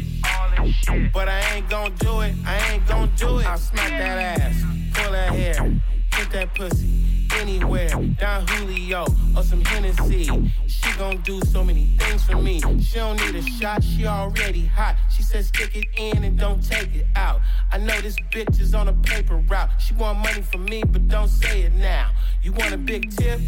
but 1.13 1.29
I 1.29 1.41
ain't 1.57 1.69
gon' 1.69 1.93
do 1.97 2.21
it. 2.21 2.37
I 2.47 2.73
ain't 2.73 2.87
gon' 2.87 3.11
do 3.17 3.39
it. 3.41 3.47
I'll 3.47 3.59
smack 3.59 3.91
that 3.91 4.41
ass, 4.41 4.63
pull 4.95 5.11
that 5.11 5.33
hair, 5.33 5.81
hit 6.17 6.31
that 6.31 6.55
pussy 6.55 6.89
anywhere. 7.35 7.91
Don 8.19 8.47
Julio 8.47 9.07
or 9.37 9.43
some 9.43 9.63
Hennessy. 9.65 10.25
She 10.67 10.93
gon' 10.97 11.19
do 11.19 11.41
so 11.53 11.63
many 11.63 11.95
things 11.99 12.25
for 12.25 12.37
me. 12.37 12.61
She 12.81 12.95
don't 12.95 13.21
need 13.21 13.35
a 13.35 13.43
shot, 13.43 13.85
she 13.85 14.07
already 14.07 14.65
hot. 14.65 14.97
She 15.15 15.23
says 15.23 15.49
stick 15.49 15.77
it 15.77 15.87
in 15.99 16.25
and 16.25 16.39
don't 16.39 16.63
take 16.63 16.95
it 16.95 17.07
out. 17.17 17.43
I 17.71 17.79
know 17.79 18.01
this 18.01 18.17
bitch 18.33 18.59
is 18.61 18.75
on 18.75 18.89
a 18.89 18.95
paper 18.95 19.37
route. 19.37 19.71
She 19.79 19.93
want 19.95 20.19
money 20.19 20.41
from 20.41 20.65
me, 20.65 20.85
but 20.85 21.07
don't 21.09 21.29
say 21.29 21.63
it 21.63 21.75
now. 21.75 22.11
You 22.43 22.53
want 22.53 22.73
a 22.73 22.79
big 22.79 23.15
tip? 23.15 23.39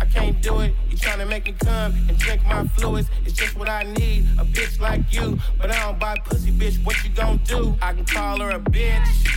I 0.00 0.06
can't 0.06 0.40
do 0.40 0.60
it. 0.60 0.74
You 0.88 0.96
tryna 0.96 1.28
make 1.28 1.44
me 1.44 1.54
come 1.60 1.92
and 2.08 2.16
drink 2.16 2.42
my 2.46 2.66
fluids? 2.68 3.08
It's 3.26 3.34
just 3.34 3.54
what 3.56 3.68
I 3.68 3.82
need. 3.82 4.26
A 4.38 4.44
bitch 4.44 4.80
like 4.80 5.12
you, 5.12 5.38
but 5.58 5.70
I 5.70 5.78
don't 5.82 5.98
buy 5.98 6.16
pussy, 6.24 6.52
bitch. 6.52 6.82
What 6.84 7.02
you 7.04 7.10
gon' 7.10 7.38
do? 7.44 7.76
I 7.82 7.92
can 7.92 8.06
call 8.06 8.40
her 8.40 8.50
a 8.50 8.60
bitch, 8.60 9.28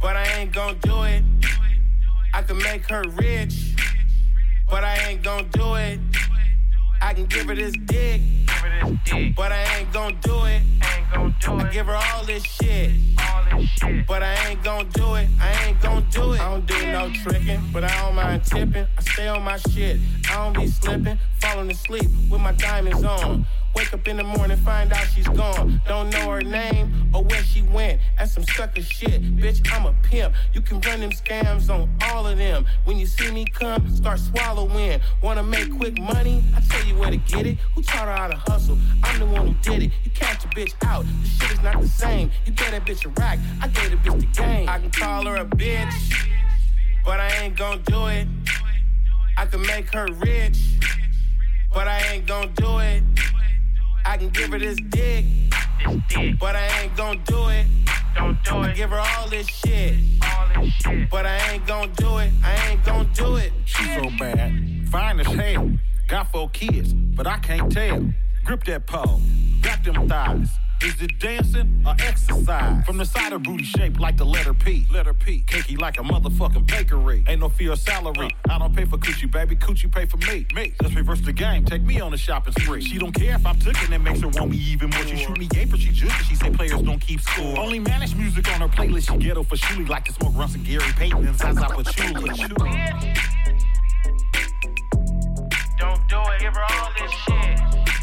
but 0.00 0.14
I 0.14 0.24
ain't 0.38 0.52
gon' 0.52 0.78
do 0.78 1.02
it. 1.02 1.24
I 2.36 2.42
can 2.42 2.58
make 2.58 2.86
her 2.90 3.02
rich, 3.14 3.74
but 4.68 4.84
I 4.84 4.98
ain't 5.08 5.22
gon' 5.22 5.48
do 5.52 5.76
it. 5.76 5.98
I 7.00 7.14
can 7.14 7.24
give 7.24 7.46
her 7.46 7.54
this 7.54 7.72
dick, 7.86 8.20
but 9.34 9.52
I 9.52 9.64
ain't 9.78 9.90
gon' 9.90 10.18
do 10.20 10.44
it. 10.44 10.60
I 10.82 11.70
give 11.72 11.86
her 11.86 11.96
all 11.96 12.26
this 12.26 12.44
shit, 12.44 12.90
but 14.06 14.22
I 14.22 14.34
ain't 14.50 14.62
gon' 14.62 14.86
do 14.90 15.14
it. 15.14 15.30
I 15.40 15.64
ain't 15.66 15.80
gon' 15.80 16.06
do 16.10 16.34
it. 16.34 16.40
I 16.42 16.50
don't 16.50 16.66
do 16.66 16.92
no 16.92 17.10
tricking, 17.10 17.62
but 17.72 17.84
I 17.84 18.02
don't 18.02 18.14
mind 18.14 18.44
tipping. 18.44 18.86
I 18.98 19.00
stay 19.00 19.28
on 19.28 19.42
my 19.42 19.56
shit. 19.56 19.98
I 20.30 20.34
don't 20.34 20.52
be 20.52 20.66
slipping, 20.66 21.18
falling 21.40 21.70
asleep 21.70 22.10
with 22.30 22.42
my 22.42 22.52
diamonds 22.52 23.02
on. 23.02 23.46
Wake 23.76 23.92
up 23.92 24.08
in 24.08 24.16
the 24.16 24.24
morning, 24.24 24.56
find 24.56 24.90
out 24.90 25.06
she's 25.14 25.28
gone. 25.28 25.82
Don't 25.86 26.08
know 26.08 26.30
her 26.30 26.40
name 26.40 27.10
or 27.12 27.22
where 27.22 27.42
she 27.42 27.60
went. 27.60 28.00
That's 28.16 28.32
some 28.32 28.44
sucker 28.44 28.80
shit. 28.80 29.36
Bitch, 29.36 29.70
I'm 29.70 29.84
a 29.84 29.92
pimp. 30.02 30.34
You 30.54 30.62
can 30.62 30.80
run 30.80 31.00
them 31.00 31.10
scams 31.10 31.68
on 31.68 31.90
all 32.04 32.26
of 32.26 32.38
them. 32.38 32.64
When 32.86 32.96
you 32.96 33.04
see 33.04 33.30
me 33.30 33.44
come, 33.44 33.94
start 33.94 34.18
swallowing. 34.18 35.02
Wanna 35.22 35.42
make 35.42 35.76
quick 35.76 36.00
money? 36.00 36.42
I 36.56 36.60
tell 36.60 36.86
you 36.86 36.96
where 36.96 37.10
to 37.10 37.18
get 37.18 37.46
it. 37.46 37.58
Who 37.74 37.82
taught 37.82 38.08
her 38.08 38.16
how 38.16 38.28
to 38.28 38.36
hustle? 38.36 38.78
I'm 39.04 39.18
the 39.18 39.26
one 39.26 39.48
who 39.48 39.54
did 39.60 39.82
it. 39.82 39.90
You 40.04 40.10
catch 40.12 40.42
a 40.46 40.48
bitch 40.48 40.72
out. 40.86 41.04
The 41.04 41.28
shit 41.28 41.52
is 41.52 41.62
not 41.62 41.78
the 41.78 41.88
same. 41.88 42.30
You 42.46 42.52
get 42.52 42.70
that 42.70 42.86
bitch 42.86 43.04
a 43.04 43.10
rack. 43.20 43.38
I 43.60 43.68
gave 43.68 43.90
the 43.90 43.98
bitch 43.98 44.20
the 44.20 44.42
game. 44.42 44.70
I 44.70 44.78
can 44.78 44.90
call 44.90 45.26
her 45.26 45.36
a 45.36 45.44
bitch, 45.44 46.26
but 47.04 47.20
I 47.20 47.28
ain't 47.42 47.58
gon' 47.58 47.82
do 47.82 48.06
it. 48.06 48.26
I 49.36 49.44
can 49.44 49.60
make 49.60 49.92
her 49.92 50.06
rich, 50.06 50.78
but 51.74 51.86
I 51.86 52.00
ain't 52.14 52.26
gon' 52.26 52.54
do 52.54 52.78
it. 52.78 53.02
I 54.08 54.16
can 54.16 54.28
give 54.30 54.50
her 54.50 54.58
this 54.58 54.78
dick, 54.88 55.24
but 56.38 56.54
I 56.54 56.82
ain't 56.82 56.96
gon' 56.96 57.20
do 57.24 57.48
it. 57.48 57.66
Don't 58.14 58.42
do 58.44 58.62
it. 58.62 58.70
I 58.70 58.72
give 58.72 58.90
her 58.90 59.00
all 59.00 59.28
this 59.28 59.48
shit, 59.48 59.96
but 61.10 61.26
I 61.26 61.36
ain't 61.52 61.66
gon' 61.66 61.90
do 61.96 62.18
it. 62.18 62.30
I 62.42 62.70
ain't 62.70 62.84
gon' 62.84 63.10
do 63.14 63.34
it. 63.36 63.52
She 63.64 63.84
so 63.94 64.08
bad, 64.16 64.88
fine 64.90 65.18
as 65.18 65.26
hell. 65.26 65.72
Got 66.06 66.30
four 66.30 66.48
kids, 66.50 66.94
but 66.94 67.26
I 67.26 67.38
can't 67.38 67.70
tell. 67.70 68.08
Grip 68.44 68.62
that 68.64 68.86
pole, 68.86 69.20
got 69.60 69.82
them 69.82 70.08
thighs. 70.08 70.50
Is 70.82 71.00
it 71.00 71.18
dancing 71.18 71.82
or 71.86 71.94
exercise? 71.98 72.84
From 72.84 72.98
the 72.98 73.04
side 73.04 73.32
of 73.32 73.42
booty 73.42 73.64
shaped 73.64 73.98
like 73.98 74.16
the 74.16 74.26
letter 74.26 74.52
P. 74.52 74.86
Letter 74.92 75.14
P. 75.14 75.42
Cakey 75.46 75.80
like 75.80 75.98
a 75.98 76.02
motherfucking 76.02 76.66
bakery. 76.66 77.24
Ain't 77.28 77.40
no 77.40 77.48
fear 77.48 77.72
of 77.72 77.78
salary. 77.78 78.30
Uh. 78.48 78.52
I 78.52 78.58
don't 78.58 78.76
pay 78.76 78.84
for 78.84 78.98
coochie, 78.98 79.30
baby. 79.30 79.56
Coochie 79.56 79.90
pay 79.90 80.04
for 80.04 80.18
me. 80.18 80.46
Me. 80.54 80.74
Let's 80.82 80.94
reverse 80.94 81.20
the 81.20 81.32
game. 81.32 81.64
Take 81.64 81.82
me 81.82 82.00
on 82.00 82.12
a 82.12 82.16
shopping 82.16 82.52
spree. 82.60 82.82
She 82.82 82.98
don't 82.98 83.12
care 83.12 83.36
if 83.36 83.46
I'm 83.46 83.58
taking 83.58 83.92
it 83.92 84.00
makes 84.00 84.20
her 84.20 84.28
want 84.28 84.50
me 84.50 84.58
even 84.58 84.90
more. 84.90 85.02
She 85.06 85.16
shoot 85.16 85.38
me 85.38 85.46
game, 85.46 85.70
but 85.70 85.80
she 85.80 85.92
judge. 85.92 86.12
She 86.28 86.34
say 86.34 86.50
players 86.50 86.82
don't 86.82 87.00
keep 87.00 87.20
score. 87.20 87.58
Only 87.58 87.78
managed 87.78 88.16
music 88.16 88.52
on 88.52 88.60
her 88.60 88.68
playlist. 88.68 89.10
She 89.10 89.16
ghetto 89.16 89.42
for 89.44 89.56
Shuli 89.56 89.88
like 89.88 90.04
to 90.04 90.12
smoke 90.12 90.34
Russ 90.36 90.54
and 90.54 90.64
Gary 90.64 90.92
Payton 90.96 91.26
and 91.26 91.38
Zaza 91.38 91.68
Patchouli. 91.68 92.30
Don't 95.78 96.08
do 96.08 96.20
it. 96.20 96.40
Give 96.40 96.54
her 96.54 96.64
all 96.70 96.90
this 96.98 97.12
shit. 97.12 97.95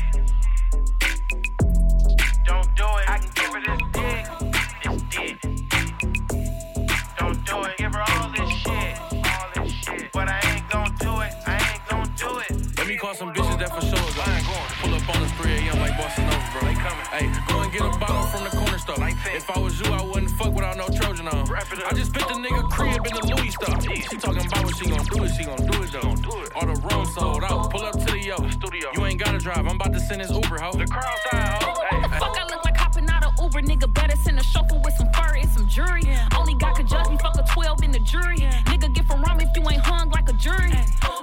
But 10.14 10.30
I 10.30 10.40
ain't 10.54 10.70
gon' 10.70 10.94
do 11.02 11.22
it. 11.22 11.34
I 11.48 11.58
ain't 11.58 11.82
gon' 11.90 12.06
do 12.16 12.38
it. 12.38 12.78
Let 12.78 12.88
me 12.88 12.98
call 12.98 13.16
some 13.16 13.34
bitches 13.34 13.58
that 13.58 13.74
for 13.74 13.82
sure 13.82 13.98
is 13.98 14.18
like, 14.18 14.46
pull 14.78 14.94
up 14.94 15.10
on 15.10 15.24
us 15.24 15.32
3 15.42 15.52
a.m. 15.52 15.80
like 15.80 15.98
Boston 15.98 16.26
over, 16.30 16.50
bro. 16.54 16.62
They 16.70 16.78
coming. 16.78 17.08
Hey, 17.10 17.26
go 17.50 17.62
and 17.62 17.72
get 17.74 17.82
a 17.82 17.98
bottle 17.98 18.28
from 18.30 18.44
the 18.44 18.52
corner 18.56 18.78
store. 18.78 18.96
If 19.34 19.50
I 19.50 19.58
was 19.58 19.80
you, 19.82 19.92
I 19.92 20.04
wouldn't 20.04 20.30
fuck 20.38 20.54
without 20.54 20.78
no 20.78 20.86
Trojan 20.90 21.28
on. 21.30 21.50
I 21.50 21.94
just 21.96 22.14
picked 22.14 22.30
a 22.30 22.36
nigga 22.36 22.70
crib 22.70 23.02
in 23.08 23.14
the 23.18 23.26
Louis 23.34 23.50
store. 23.58 23.82
She 23.82 24.18
talking 24.18 24.46
about 24.46 24.66
what 24.66 24.78
she 24.78 24.86
gon' 24.86 25.04
do 25.06 25.24
it, 25.24 25.32
she 25.34 25.46
gon' 25.46 25.66
do 25.66 25.82
it 25.82 25.92
though. 25.92 26.14
All 26.54 26.68
the 26.70 26.78
room 26.78 27.06
sold 27.08 27.44
out. 27.44 27.72
Pull 27.72 27.82
up 27.82 27.98
to 27.98 28.06
the 28.06 28.20
yo. 28.20 28.38
Studio. 28.52 28.90
You 28.94 29.06
ain't 29.06 29.20
gotta 29.20 29.40
drive. 29.40 29.66
I'm 29.66 29.82
about 29.82 29.94
to 29.94 30.00
send 30.00 30.22
this 30.22 30.30
Uber, 30.30 30.60
ho. 30.62 30.78
The 30.78 30.86
crowd 30.86 31.18
side, 31.32 31.64
ho. 31.64 31.74
Hey, 31.90 32.02
hey. 32.02 32.20
Fuck, 32.20 32.38
I 32.38 32.46
look 32.54 32.64
like 32.64 32.78
hopping 32.78 33.10
out 33.10 33.26
of 33.26 33.34
Uber, 33.42 33.64
nigga. 33.64 33.92
Better 33.92 34.16
send 34.18 34.38
a 34.38 34.44
chauffeur 34.44 34.80
with 34.84 34.94
some 34.94 35.10
fur 35.14 35.36
and 35.36 35.50
some 35.50 35.68
jury. 35.68 36.04
Only 36.38 36.54
God 36.54 36.76
could 36.76 36.88
judge 36.88 37.10
me, 37.10 37.18
fuck 37.18 37.36
a 37.36 37.44
12 37.52 37.82
in 37.82 37.92
the 37.92 38.00
jury. 38.00 38.38
Nigga, 38.70 38.94
get 38.94 39.08
from 39.08 39.24
wrong 39.24 39.42
if 39.42 39.50
you 39.56 39.68
ain't 39.70 39.82
hung 39.82 40.03
like 40.03 40.03
a 40.03 40.03
jury. 40.44 40.76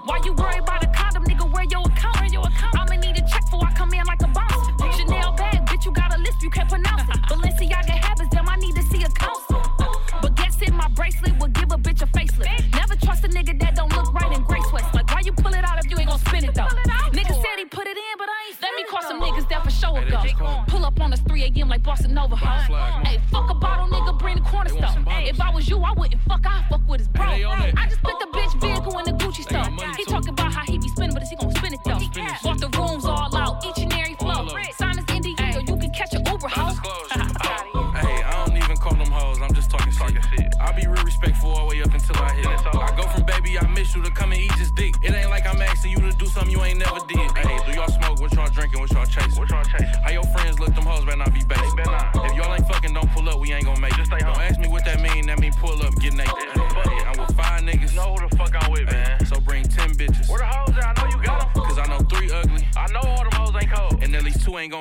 Why 0.06 0.18
you 0.24 0.32
worry 0.32 0.58
about 0.58 0.82
a 0.82 0.88
condom, 0.96 1.24
nigga? 1.24 1.44
Where 1.52 1.64
your 1.64 1.84
account? 1.84 2.16
Where 2.20 2.32
Your 2.32 2.46
account. 2.48 2.80
I'ma 2.80 2.96
need 2.96 3.18
a 3.18 3.24
check 3.28 3.44
before 3.44 3.66
I 3.68 3.72
come 3.74 3.92
in 3.92 4.04
like 4.06 4.22
a 4.22 4.28
boss. 4.28 4.96
Chanel 4.96 5.32
bag, 5.36 5.66
bitch, 5.66 5.84
you 5.84 5.92
got 5.92 6.14
a 6.16 6.18
list, 6.18 6.42
you 6.42 6.48
can't 6.48 6.68
pronounce 6.68 7.02
it. 7.02 7.20
Balenciaga 7.28 8.00
habits, 8.00 8.30
damn, 8.30 8.48
I 8.48 8.56
need 8.56 8.74
to 8.76 8.82
see 8.84 9.02
a 9.02 9.10
counselor. 9.10 9.62
But 10.22 10.34
guess 10.36 10.62
in 10.62 10.74
my 10.74 10.88
bracelet 10.88 11.38
will 11.38 11.48
give 11.48 11.70
a 11.70 11.76
bitch 11.76 12.00
a 12.00 12.06
facelift. 12.06 12.72
Never 12.74 12.96
trust 12.96 13.24
a 13.24 13.28
nigga 13.28 13.60
that 13.60 13.76
don't 13.76 13.92
look 13.94 14.12
right 14.14 14.32
in 14.32 14.42
gray 14.44 14.62
sweats. 14.70 14.94
Like, 14.94 15.10
why 15.12 15.20
you 15.22 15.32
pull 15.32 15.52
it 15.52 15.64
out 15.64 15.84
if 15.84 15.90
you 15.90 15.98
ain't 15.98 16.08
gonna 16.08 16.26
spin 16.26 16.44
it 16.44 16.54
though? 16.54 16.72
Nigga 17.12 17.34
said 17.44 17.56
he 17.58 17.66
put 17.66 17.86
it 17.86 17.98
in, 17.98 18.14
but 18.16 18.28
I 18.28 18.38
ain't 18.48 18.62
Let 18.62 18.72
me 18.74 18.84
call 18.88 19.02
some 19.02 19.20
niggas 19.20 19.48
that 19.50 19.64
for 19.64 19.70
sure 19.70 19.92
will 19.92 20.08
go. 20.08 20.22
Pull 20.38 20.48
up 20.48 20.69
on 21.10 21.14
us 21.14 21.20
3 21.26 21.42
a.m. 21.42 21.68
like 21.68 21.82
Boston 21.82 22.14
Nova. 22.14 22.36
Hey, 22.36 23.20
fuck 23.30 23.50
a 23.50 23.54
bottle, 23.54 23.88
nigga, 23.88 24.18
bring 24.18 24.36
the 24.36 24.42
corner 24.42 24.70
store. 24.70 25.04
If 25.08 25.40
I 25.40 25.50
was 25.50 25.68
you, 25.68 25.78
I 25.78 25.92
wouldn't 25.92 26.20
fuck, 26.22 26.46
I 26.46 26.64
fuck 26.68 26.80
with 26.88 27.00
his 27.00 27.08
bro. 27.08 27.24
I 27.24 27.86
just 27.88 28.02
put 28.02 28.18
the 28.20 28.26
bitch 28.26 28.60
vehicle 28.60 28.98
in 28.98 29.04
the 29.06 29.19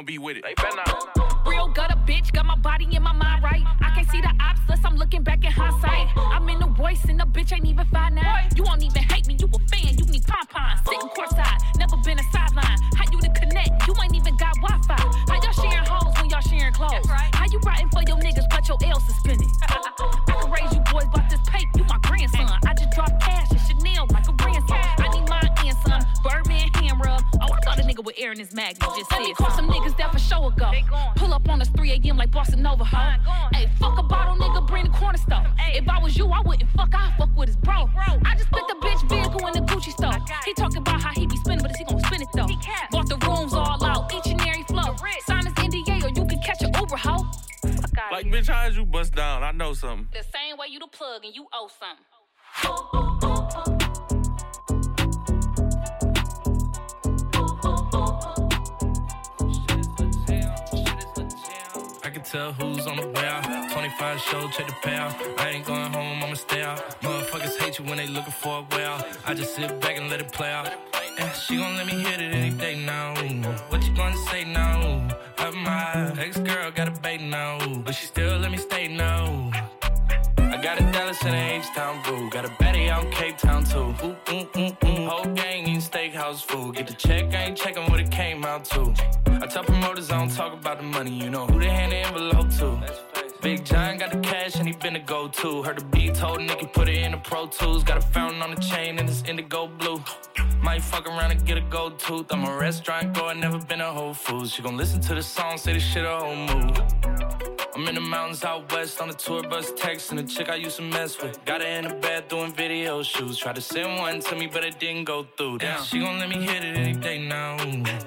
be 0.09 0.17
with 0.17 0.37
it. 0.37 0.43
Real 1.45 1.67
gutter 1.67 1.95
bitch, 2.07 2.33
got 2.33 2.45
my 2.45 2.55
body 2.55 2.87
in 2.91 3.03
my 3.03 3.13
mind 3.13 3.43
right. 3.43 3.63
I 3.79 3.93
can't 3.93 4.09
see 4.09 4.19
the 4.19 4.33
ops 4.39 4.59
unless 4.63 4.83
I'm 4.83 4.95
looking 4.95 5.21
back 5.21 5.45
in 5.45 5.51
and 51.29 51.35
you 51.35 51.45
owe 51.53 51.69
something. 51.79 51.88
Around 101.09 101.31
and 101.31 101.45
get 101.45 101.57
a 101.57 101.61
gold 101.61 101.99
tooth. 101.99 102.27
I'm 102.31 102.45
a 102.45 102.55
restaurant 102.57 103.15
never 103.39 103.59
been 103.59 103.81
a 103.81 103.91
Whole 103.91 104.13
Foods. 104.13 104.53
She 104.53 104.61
gon' 104.61 104.77
listen 104.77 104.99
to 105.01 105.15
the 105.15 105.23
song, 105.23 105.57
say 105.57 105.73
this 105.73 105.83
shit 105.83 106.05
a 106.05 106.15
whole 106.17 106.35
move. 106.35 106.77
I'm 107.75 107.87
in 107.87 107.95
the 107.95 108.01
mountains 108.01 108.43
out 108.43 108.71
west 108.73 108.99
on 109.01 109.07
the 109.07 109.13
tour 109.13 109.41
bus 109.43 109.71
texting 109.71 110.17
the 110.17 110.23
chick 110.23 110.49
I 110.49 110.55
used 110.55 110.77
to 110.77 110.81
mess 110.81 111.21
with. 111.21 111.43
Got 111.45 111.61
her 111.61 111.67
in 111.67 111.87
the 111.87 111.93
bed 111.95 112.27
doing 112.27 112.51
video 112.51 113.01
shoots. 113.03 113.37
Tried 113.37 113.55
to 113.55 113.61
send 113.61 113.97
one 113.97 114.19
to 114.19 114.35
me, 114.35 114.47
but 114.47 114.63
it 114.63 114.79
didn't 114.79 115.05
go 115.05 115.25
through. 115.37 115.59
Damn, 115.59 115.83
she 115.83 115.99
gon' 115.99 116.19
let 116.19 116.29
me 116.29 116.43
hit 116.43 116.63
it 116.63 116.75
any 116.75 116.93
day 116.93 117.25
now. 117.25 117.57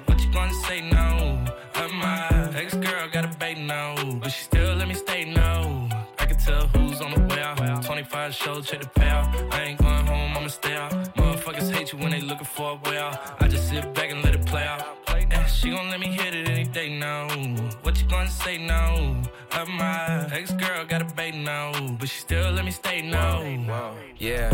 What 0.05 0.19
you 0.21 0.31
gonna 0.31 0.53
say 0.67 0.81
now? 0.81 1.43
Of 1.75 1.91
my 1.91 2.51
ex 2.55 2.75
girl 2.75 3.09
got 3.11 3.25
a 3.25 3.37
bait 3.39 3.57
now, 3.57 3.95
but 4.21 4.31
she 4.31 4.43
still 4.43 4.75
let 4.75 4.87
me 4.87 4.93
stay 4.93 5.25
now. 5.25 5.89
I 6.19 6.25
can 6.25 6.37
tell 6.37 6.67
who's 6.67 7.01
on 7.01 7.11
the 7.13 7.21
way 7.21 7.41
out. 7.41 7.83
25 7.83 8.33
show, 8.33 8.61
check 8.61 8.81
the 8.81 8.99
payout. 8.99 9.53
I 9.53 9.63
ain't 9.63 9.79
going 9.79 9.92
you 11.93 12.03
when 12.03 12.11
they 12.11 12.21
looking 12.21 12.45
for 12.45 12.71
a 12.71 12.89
way 12.89 12.97
out. 12.97 13.41
I 13.41 13.47
just 13.47 13.69
sit 13.69 13.93
back 13.93 14.11
and 14.11 14.23
let 14.23 14.35
it 14.35 14.45
play 14.45 14.63
out. 14.63 14.97
Yeah, 15.31 15.45
she 15.45 15.71
gon' 15.71 15.89
let 15.89 15.99
me 15.99 16.07
hit 16.07 16.35
it 16.35 16.49
any 16.49 16.65
day 16.65 16.89
now. 16.97 17.27
What 17.81 17.99
you 17.99 18.07
gonna 18.07 18.29
say 18.29 18.57
now? 18.57 19.15
Of 19.51 19.67
my 19.67 20.27
ex 20.31 20.51
girl 20.51 20.85
got 20.85 21.01
a 21.01 21.05
bait 21.15 21.35
now, 21.35 21.71
but 21.99 22.09
she 22.09 22.19
still 22.21 22.51
let 22.51 22.65
me 22.65 22.71
stay 22.71 23.01
now. 23.01 23.41
Yeah, 24.17 24.49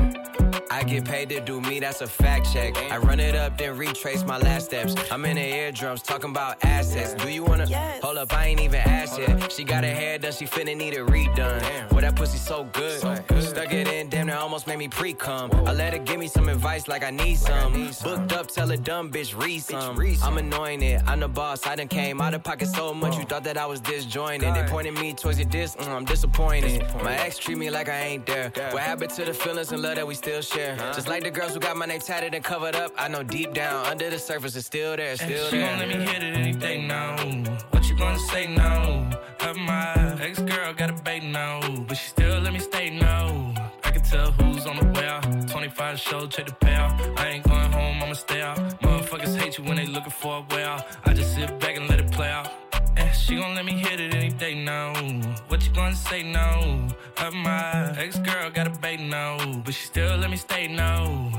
I 0.72 0.84
get 0.84 1.06
paid 1.06 1.30
to 1.30 1.42
do 1.42 1.60
me, 1.62 1.80
that's 1.80 2.02
a 2.02 2.08
fact 2.08 2.54
check. 2.54 2.78
I 2.92 2.98
run 2.98 3.20
it 3.20 3.36
up, 3.36 3.58
then 3.58 3.76
retrace 3.76 4.24
my 4.24 4.38
last 4.38 4.66
steps. 4.66 4.94
I'm 5.12 5.26
in 5.26 5.36
the 5.36 5.42
eardrums 5.42 6.04
talking 6.04 6.30
about 6.30 6.64
assets. 6.64 7.16
Do 7.16 7.30
you 7.30 7.44
wanna 7.44 7.66
hold 8.04 8.18
up? 8.18 8.32
I 8.32 8.46
ain't 8.48 8.60
even 8.62 8.80
asked 8.82 9.18
yet. 9.18 9.52
She 9.52 9.64
got 9.64 9.84
her 9.84 9.94
hair 9.94 10.20
done, 10.20 10.32
she 10.32 10.46
finna 10.46 10.78
need 10.78 10.94
it 10.94 11.06
redone. 11.08 11.90
Boy, 11.90 12.02
that 12.02 12.16
pussy 12.16 12.38
so 12.38 12.66
good. 12.66 13.00
Stuck 13.00 13.74
it 13.74 13.88
in, 13.88 14.10
damn, 14.10 14.28
that 14.28 14.38
almost 14.38 14.68
made 14.68 14.78
me 14.78 14.88
pre 14.88 15.14
cum. 15.14 15.50
I 15.66 15.74
let 15.74 15.94
her 15.94 16.00
give 16.00 16.20
me 16.20 16.28
some 16.28 16.48
advice 16.50 16.88
like 16.88 17.04
I 17.04 17.10
need 17.10 17.38
some. 17.38 17.74
Booked 18.04 18.34
up, 18.34 18.48
tell 18.48 18.70
a 18.70 18.78
dumb 18.78 19.12
bitch 19.12 19.36
read 19.42 19.64
some. 19.64 19.98
I'm 20.24 20.38
annoying 20.38 20.84
it, 20.84 21.02
I'm 21.08 21.20
the 21.20 21.28
boss. 21.28 21.66
I 21.66 21.76
done 21.76 21.88
came 21.88 22.22
out 22.22 22.36
of 22.36 22.44
pocket 22.44 22.68
so 22.68 22.94
much, 22.94 23.18
you 23.18 23.24
thought 23.24 23.44
that 23.46 23.58
I 23.58 23.66
was 23.66 23.80
disjointed. 23.80 24.54
They 24.54 24.64
pointed 24.64 24.94
me 24.94 25.14
towards 25.14 25.40
your 25.40 25.50
dis, 25.50 25.76
mm, 25.76 25.88
I'm 25.88 26.06
disappointed. 26.06 26.86
My 27.04 27.16
ex 27.18 27.40
treat 27.40 27.58
me 27.58 27.72
like 27.72 27.90
I 27.90 28.00
ain't 28.02 28.26
there. 28.28 28.52
What 28.72 28.84
happened 28.84 29.10
to 29.12 29.26
the 29.26 29.34
feelings 29.34 29.72
and 29.72 29.82
love 29.82 29.96
that 29.96 30.06
we 30.06 30.14
still 30.14 30.42
share? 30.42 30.59
Just 30.94 31.08
like 31.08 31.24
the 31.24 31.32
girls 31.32 31.54
who 31.54 31.60
got 31.60 31.78
my 31.78 31.86
name 31.86 32.02
tatted 32.02 32.34
and 32.34 32.44
covered 32.44 32.76
up, 32.76 32.92
I 32.98 33.08
know 33.08 33.24
deep 33.24 33.54
down 33.54 33.86
under 33.86 34.10
the 34.10 34.20
surface 34.20 34.56
it's 34.56 34.66
still 34.66 34.96
there, 34.98 35.16
still 35.16 35.50
she 35.50 35.58
there. 35.58 35.70
gon' 35.70 35.80
let 35.80 35.88
me 35.88 36.06
hit 36.06 36.24
it 36.24 36.36
any 36.36 36.54
day 36.54 36.86
now. 36.86 37.16
What 37.72 37.88
you 37.90 37.98
gonna 37.98 38.20
say 38.20 38.48
now? 38.48 39.10
Of 39.42 39.56
my 39.56 40.18
ex 40.22 40.40
girl 40.40 40.74
got 40.74 40.90
a 40.90 40.94
bait 41.04 41.24
now, 41.24 41.62
but 41.88 41.96
she 41.96 42.10
still 42.10 42.40
let 42.42 42.52
me 42.54 42.60
stay 42.60 42.90
now. 42.90 43.54
I 43.86 43.92
can 43.92 44.04
tell 44.04 44.32
who's 44.34 44.66
on 44.66 44.76
the 44.78 44.86
way 45.00 45.08
out. 45.08 45.24
25 45.50 46.00
show, 46.00 46.28
check 46.28 46.46
the 46.48 46.52
payout. 46.66 47.18
I 47.18 47.30
ain't 47.30 47.46
going 47.48 47.72
home, 47.72 48.04
I'ma 48.04 48.14
stay 48.14 48.42
out. 48.42 48.58
Motherfuckers 48.82 49.36
hate 49.38 49.58
you 49.58 49.64
when 49.64 49.78
they 49.78 49.86
looking 49.88 50.12
for 50.12 50.44
a 50.44 50.56
way 50.56 50.64
out. 50.64 50.84
She 53.30 53.36
gon' 53.36 53.54
let 53.54 53.64
me 53.64 53.74
hit 53.74 54.00
it 54.00 54.16
any 54.16 54.32
day 54.32 54.56
now. 54.56 54.92
What 55.50 55.64
you 55.64 55.72
gonna 55.72 55.96
say 55.96 56.24
now? 56.24 56.88
Of 57.18 57.34
my 57.36 57.94
ex 57.96 58.18
girl 58.18 58.50
got 58.50 58.66
a 58.66 58.72
bait 58.72 59.00
now, 59.00 59.38
but 59.64 59.76
she 59.76 59.86
still 59.86 60.18
let 60.18 60.32
me 60.32 60.38
stay 60.38 60.68
now. 60.68 61.30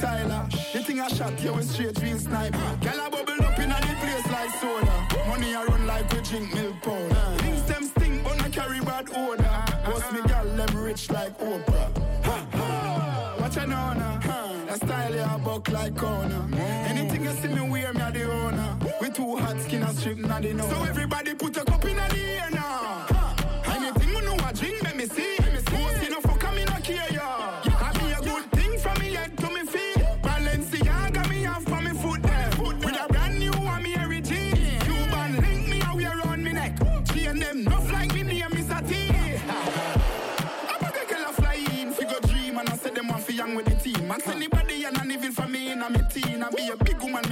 Tyler. 0.00 0.46
The 0.72 0.82
thing 0.82 1.00
I 1.00 1.08
shot 1.08 1.42
you 1.42 1.52
with 1.52 1.70
straight 1.70 2.00
real 2.02 2.18
snipe. 2.18 2.52
Girl 2.80 3.00
a 3.06 3.10
bubble 3.10 3.44
up 3.44 3.58
in 3.58 3.70
a 3.70 3.80
the 3.80 3.94
place 4.00 4.26
like 4.32 4.50
soda. 4.60 5.06
Money 5.28 5.54
I 5.54 5.64
run 5.64 5.86
like 5.86 6.10
we 6.12 6.20
drink 6.22 6.54
milk 6.54 6.80
powder. 6.82 7.42
Things 7.42 7.62
them 7.64 7.84
stink 7.84 8.24
but 8.24 8.40
I 8.40 8.48
carry 8.48 8.80
bad 8.80 9.08
odor. 9.14 9.64
Boss 9.84 10.12
me 10.12 10.20
girl 10.22 10.56
them 10.56 10.82
rich 10.82 11.10
like 11.10 11.38
Oprah. 11.38 12.24
Ha, 12.24 12.46
ha. 12.52 13.36
Watch 13.40 13.56
a 13.58 13.66
nona. 13.66 14.20
That 14.66 14.76
style 14.76 15.14
ya 15.14 15.38
buck 15.38 15.68
like 15.68 15.96
corner. 15.96 16.48
Anything 16.88 17.24
you 17.24 17.32
see 17.32 17.48
me 17.48 17.68
wear 17.68 17.92
me 17.92 18.00
a 18.00 18.10
the 18.10 18.32
owner. 18.32 18.78
We 19.02 19.10
too 19.10 19.36
hot 19.36 19.60
skin 19.60 19.82
and 19.82 19.98
strip 19.98 20.18
not 20.18 20.42
the 20.42 20.54
know. 20.54 20.68
So 20.70 20.82
everybody 20.84 21.34
put 21.34 21.56
a 21.58 21.64
cup 21.64 21.84
in 21.84 21.96
the 21.96 22.18
air 22.18 22.50
now. 22.52 23.19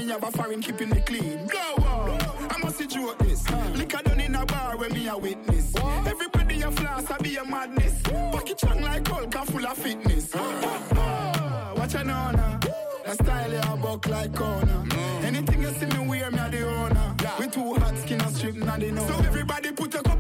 Have 0.09 0.22
a 0.22 0.30
foreign 0.30 0.60
keeping 0.60 0.90
me 0.90 1.01
clean. 1.01 1.47
Go 1.47 1.82
on, 1.85 2.20
I 2.51 2.56
must 2.62 2.78
see 2.78 2.86
joke 2.86 3.18
this. 3.18 3.48
Liquor 3.74 4.02
done 4.02 4.20
in 4.20 4.35
a 4.35 4.44
bar 4.47 4.76
when 4.76 4.93
me 4.93 5.09
a 5.09 5.16
witness. 5.16 5.74
Everybody 6.06 6.62
a 6.62 6.70
floss, 6.70 7.10
I 7.10 7.18
be 7.18 7.36
a 7.36 7.44
madness. 7.44 8.02
Pocket 8.02 8.59
strong 8.59 8.82
like 8.82 9.06
Hulk, 9.06 9.35
full 9.47 9.66
of 9.66 9.76
fitness. 9.76 10.35
Watch 10.35 11.94
a 11.94 12.05
nona. 12.05 12.60
That 13.05 13.14
style 13.14 13.52
ya 13.52 13.76
buck 13.76 14.06
like 14.09 14.35
corner. 14.35 14.85
Anything 15.22 15.62
you 15.62 15.70
see 15.70 15.86
me 15.86 16.09
wear, 16.09 16.30
me 16.30 16.39
a 16.39 16.51
the 16.51 16.66
owner. 16.66 17.14
We 17.39 17.47
too 17.48 17.74
hot 17.74 17.97
skin 17.98 18.20
and 18.20 18.36
strip, 18.36 18.56
not 18.56 18.80
the. 18.80 18.97
So 18.97 19.18
everybody 19.24 19.72
put 19.72 19.94
a 19.94 20.02
cup 20.02 20.18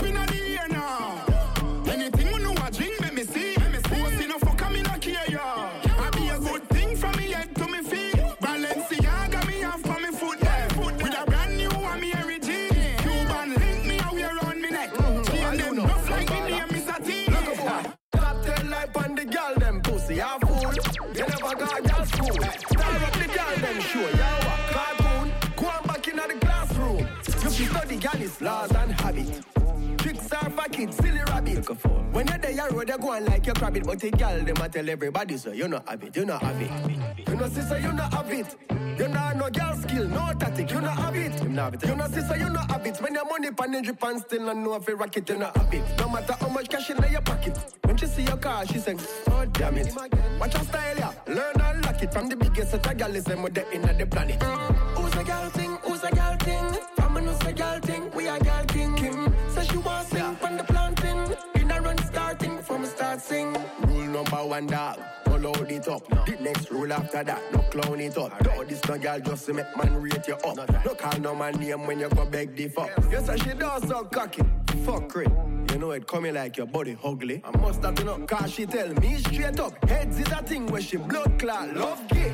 kid, 30.78 30.94
silly 30.94 31.22
rabbit. 31.26 31.66
When 32.12 32.26
you're 32.26 32.38
there, 32.38 32.50
you 32.52 32.68
road, 32.70 32.88
you 32.88 32.98
go 32.98 33.12
on 33.12 33.24
like 33.26 33.46
you 33.46 33.52
crab 33.52 33.76
it. 33.76 33.84
But 33.84 33.98
the 33.98 34.10
girl, 34.10 34.40
them 34.44 34.56
a 34.56 34.68
tell 34.68 34.88
everybody, 34.88 35.36
so 35.36 35.52
you 35.52 35.68
not 35.68 35.88
have 35.88 36.02
it, 36.04 36.16
you 36.16 36.24
not 36.24 36.42
have 36.42 36.60
it. 36.60 37.28
You 37.28 37.36
know, 37.36 37.48
sister, 37.48 37.78
you 37.78 37.92
not 37.92 38.14
have 38.14 38.32
it. 38.32 38.56
You 38.98 39.08
not 39.08 39.36
no 39.36 39.50
girl 39.50 39.74
skill, 39.76 40.08
no 40.08 40.32
tactic, 40.38 40.70
you 40.70 40.80
not 40.80 40.96
have 40.98 41.16
it. 41.16 41.42
You 41.42 41.48
know, 41.96 42.06
sister, 42.08 42.36
you 42.36 42.50
not 42.50 42.70
have 42.70 42.86
it. 42.86 42.96
Spend 42.96 43.14
your 43.14 43.24
money 43.24 43.50
pan 43.50 43.74
and 43.74 43.84
drip 43.84 44.02
and 44.02 44.20
still 44.20 44.42
not 44.42 44.56
know 44.56 44.74
if 44.74 44.88
you 44.88 44.94
rock 44.96 45.16
it, 45.16 45.28
you 45.28 45.36
not 45.36 45.56
have 45.56 45.74
it. 45.74 45.82
No 45.98 46.08
matter 46.08 46.34
how 46.40 46.48
much 46.48 46.68
cash 46.68 46.90
in 46.90 47.02
your 47.10 47.22
pocket. 47.22 47.58
When 47.84 47.96
she 47.96 48.06
see 48.06 48.22
your 48.22 48.36
car, 48.36 48.66
she 48.66 48.78
say, 48.78 48.96
oh 49.30 49.44
damn 49.52 49.76
it. 49.76 49.94
Watch 50.38 50.54
your 50.54 50.64
style, 50.64 50.96
yeah. 50.96 51.12
Learn 51.26 51.60
and 51.60 51.84
lock 51.84 52.02
it 52.02 52.12
from 52.12 52.28
the 52.28 52.36
biggest 52.36 52.70
set 52.70 52.86
of 52.86 52.96
girl 52.96 53.16
is 53.16 53.24
them 53.24 53.42
with 53.42 53.54
the 53.54 53.68
in 53.72 53.82
the 53.82 54.06
planet. 54.06 54.42
Who's 54.42 55.14
a 55.14 55.24
girl 55.24 55.50
thing? 55.50 55.76
Who's 55.82 56.04
a 56.04 56.10
girl 56.10 56.36
thing? 56.36 56.76
From 56.96 57.16
a 57.16 57.52
girl 57.52 57.80
thing, 57.80 58.10
we 58.12 58.28
are 58.28 58.38
girl 58.38 58.64
sing. 63.18 63.56
Rule 63.86 64.06
number 64.06 64.36
one 64.36 64.66
dog. 64.66 64.98
Follow 65.24 65.52
it 65.52 65.88
up. 65.88 66.08
The 66.26 66.36
next 66.40 66.70
rule 66.70 66.92
after 66.92 67.22
that, 67.22 67.52
no 67.52 67.60
clown 67.70 68.00
it 68.00 68.16
up. 68.18 68.44
No, 68.44 68.64
this 68.64 68.84
no 68.88 68.98
girl 68.98 69.20
just 69.20 69.46
to 69.46 69.54
make 69.54 69.76
man 69.76 70.00
rate 70.02 70.26
you 70.26 70.34
up. 70.34 70.56
No 70.84 70.94
call 70.94 71.20
no 71.20 71.34
man 71.34 71.54
name 71.54 71.86
when 71.86 72.00
you 72.00 72.08
go 72.08 72.24
beg 72.24 72.56
the 72.56 72.68
fuck. 72.68 72.90
Yes, 73.10 73.28
and 73.28 73.42
she 73.42 73.50
does 73.50 73.86
so 73.86 74.04
cocky. 74.04 74.42
Fuck 74.84 75.16
it. 75.16 75.28
You 75.72 75.78
know 75.78 75.90
it 75.92 76.06
coming 76.06 76.34
like 76.34 76.56
your 76.56 76.66
body 76.66 76.96
ugly. 77.04 77.42
I 77.44 77.56
must 77.58 77.82
have 77.82 77.94
been 77.94 78.08
up, 78.08 78.26
cause 78.26 78.50
she 78.50 78.66
tell 78.66 78.88
me 78.94 79.16
straight 79.18 79.60
up. 79.60 79.84
Heads 79.88 80.18
is 80.18 80.28
a 80.28 80.42
thing 80.42 80.66
where 80.66 80.80
she 80.80 80.96
blood 80.96 81.38
clot, 81.38 81.74
love 81.76 82.08
gay. 82.08 82.32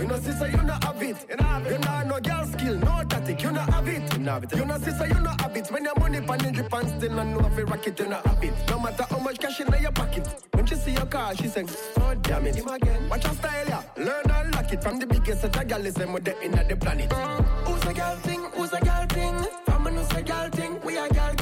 You 0.00 0.06
know, 0.06 0.18
sister, 0.18 0.48
you 0.48 0.62
not 0.62 0.84
have 0.84 1.02
it. 1.02 1.26
You 1.28 1.36
know, 1.36 1.44
have 1.44 1.66
it. 1.66 1.72
you 1.72 1.78
know, 1.78 2.02
no 2.04 2.20
girl 2.20 2.46
skill, 2.46 2.78
no 2.78 3.04
tactic, 3.08 3.42
you 3.42 3.52
not 3.52 3.68
have 3.72 3.88
it. 3.88 4.12
You 4.12 4.18
know, 4.20 4.32
have 4.32 4.44
it. 4.44 4.56
You 4.56 4.64
know, 4.64 4.78
sister, 4.78 5.06
you 5.06 5.20
not 5.20 5.40
have 5.40 5.56
it. 5.56 5.68
When 5.70 5.84
your 5.84 5.94
money 5.96 6.20
pan 6.20 6.44
in 6.46 6.58
and 6.58 6.88
still 6.98 7.12
not 7.12 7.26
know 7.26 7.46
if 7.46 7.58
you 7.58 7.64
rock 7.64 7.86
it, 7.86 7.98
you 7.98 8.06
not 8.06 8.26
have 8.26 8.42
it. 8.44 8.54
No 8.68 8.78
matter 8.80 9.04
how 9.10 9.18
much 9.18 9.38
cash 9.38 9.60
in 9.60 9.82
your 9.82 9.92
pocket. 9.92 10.28
When 10.52 10.66
she 10.66 10.74
see 10.76 10.92
your 10.92 11.06
car, 11.06 11.34
she 11.34 11.48
say, 11.48 11.64
oh 11.98 12.14
damn 12.22 12.46
it. 12.46 12.56
Him 12.56 12.68
again. 12.68 13.08
Watch 13.08 13.24
your 13.24 13.34
style, 13.34 13.66
yeah. 13.68 13.82
Learn 13.96 14.30
and 14.30 14.54
lock 14.54 14.72
it 14.72 14.82
from 14.82 14.98
the 14.98 15.06
biggest 15.06 15.40
set 15.40 15.56
of 15.56 15.68
girl 15.68 15.86
is 15.86 15.94
them 15.94 16.12
with 16.12 16.24
the 16.24 16.40
in 16.40 16.52
the 16.52 16.76
planet. 16.76 17.12
Who's 17.12 17.82
a 17.84 17.94
girl 17.94 18.16
thing? 18.16 18.42
Who's 18.54 18.72
a 18.72 18.80
girl 18.80 19.06
thing? 19.06 19.46
From 19.64 19.86
a 19.86 19.90
a 20.18 20.22
girl 20.22 20.50
thing? 20.50 20.80
We 20.84 20.98
are 20.98 21.08
girl 21.08 21.34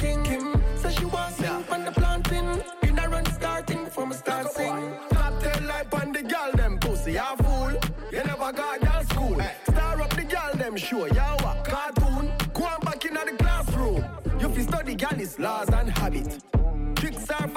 them 10.77 10.89
show. 10.89 11.07
Yeah, 11.07 11.35
what? 11.43 11.65
Cartoon. 11.65 12.33
Go 12.53 12.65
on 12.65 12.81
back 12.81 13.05
in 13.05 13.15
the 13.15 13.37
classroom. 13.39 14.05
You 14.41 14.49
fi 14.49 14.63
study 14.63 14.95
girl's 14.95 15.39
laws 15.39 15.69
and 15.71 15.91
habit. 15.91 16.66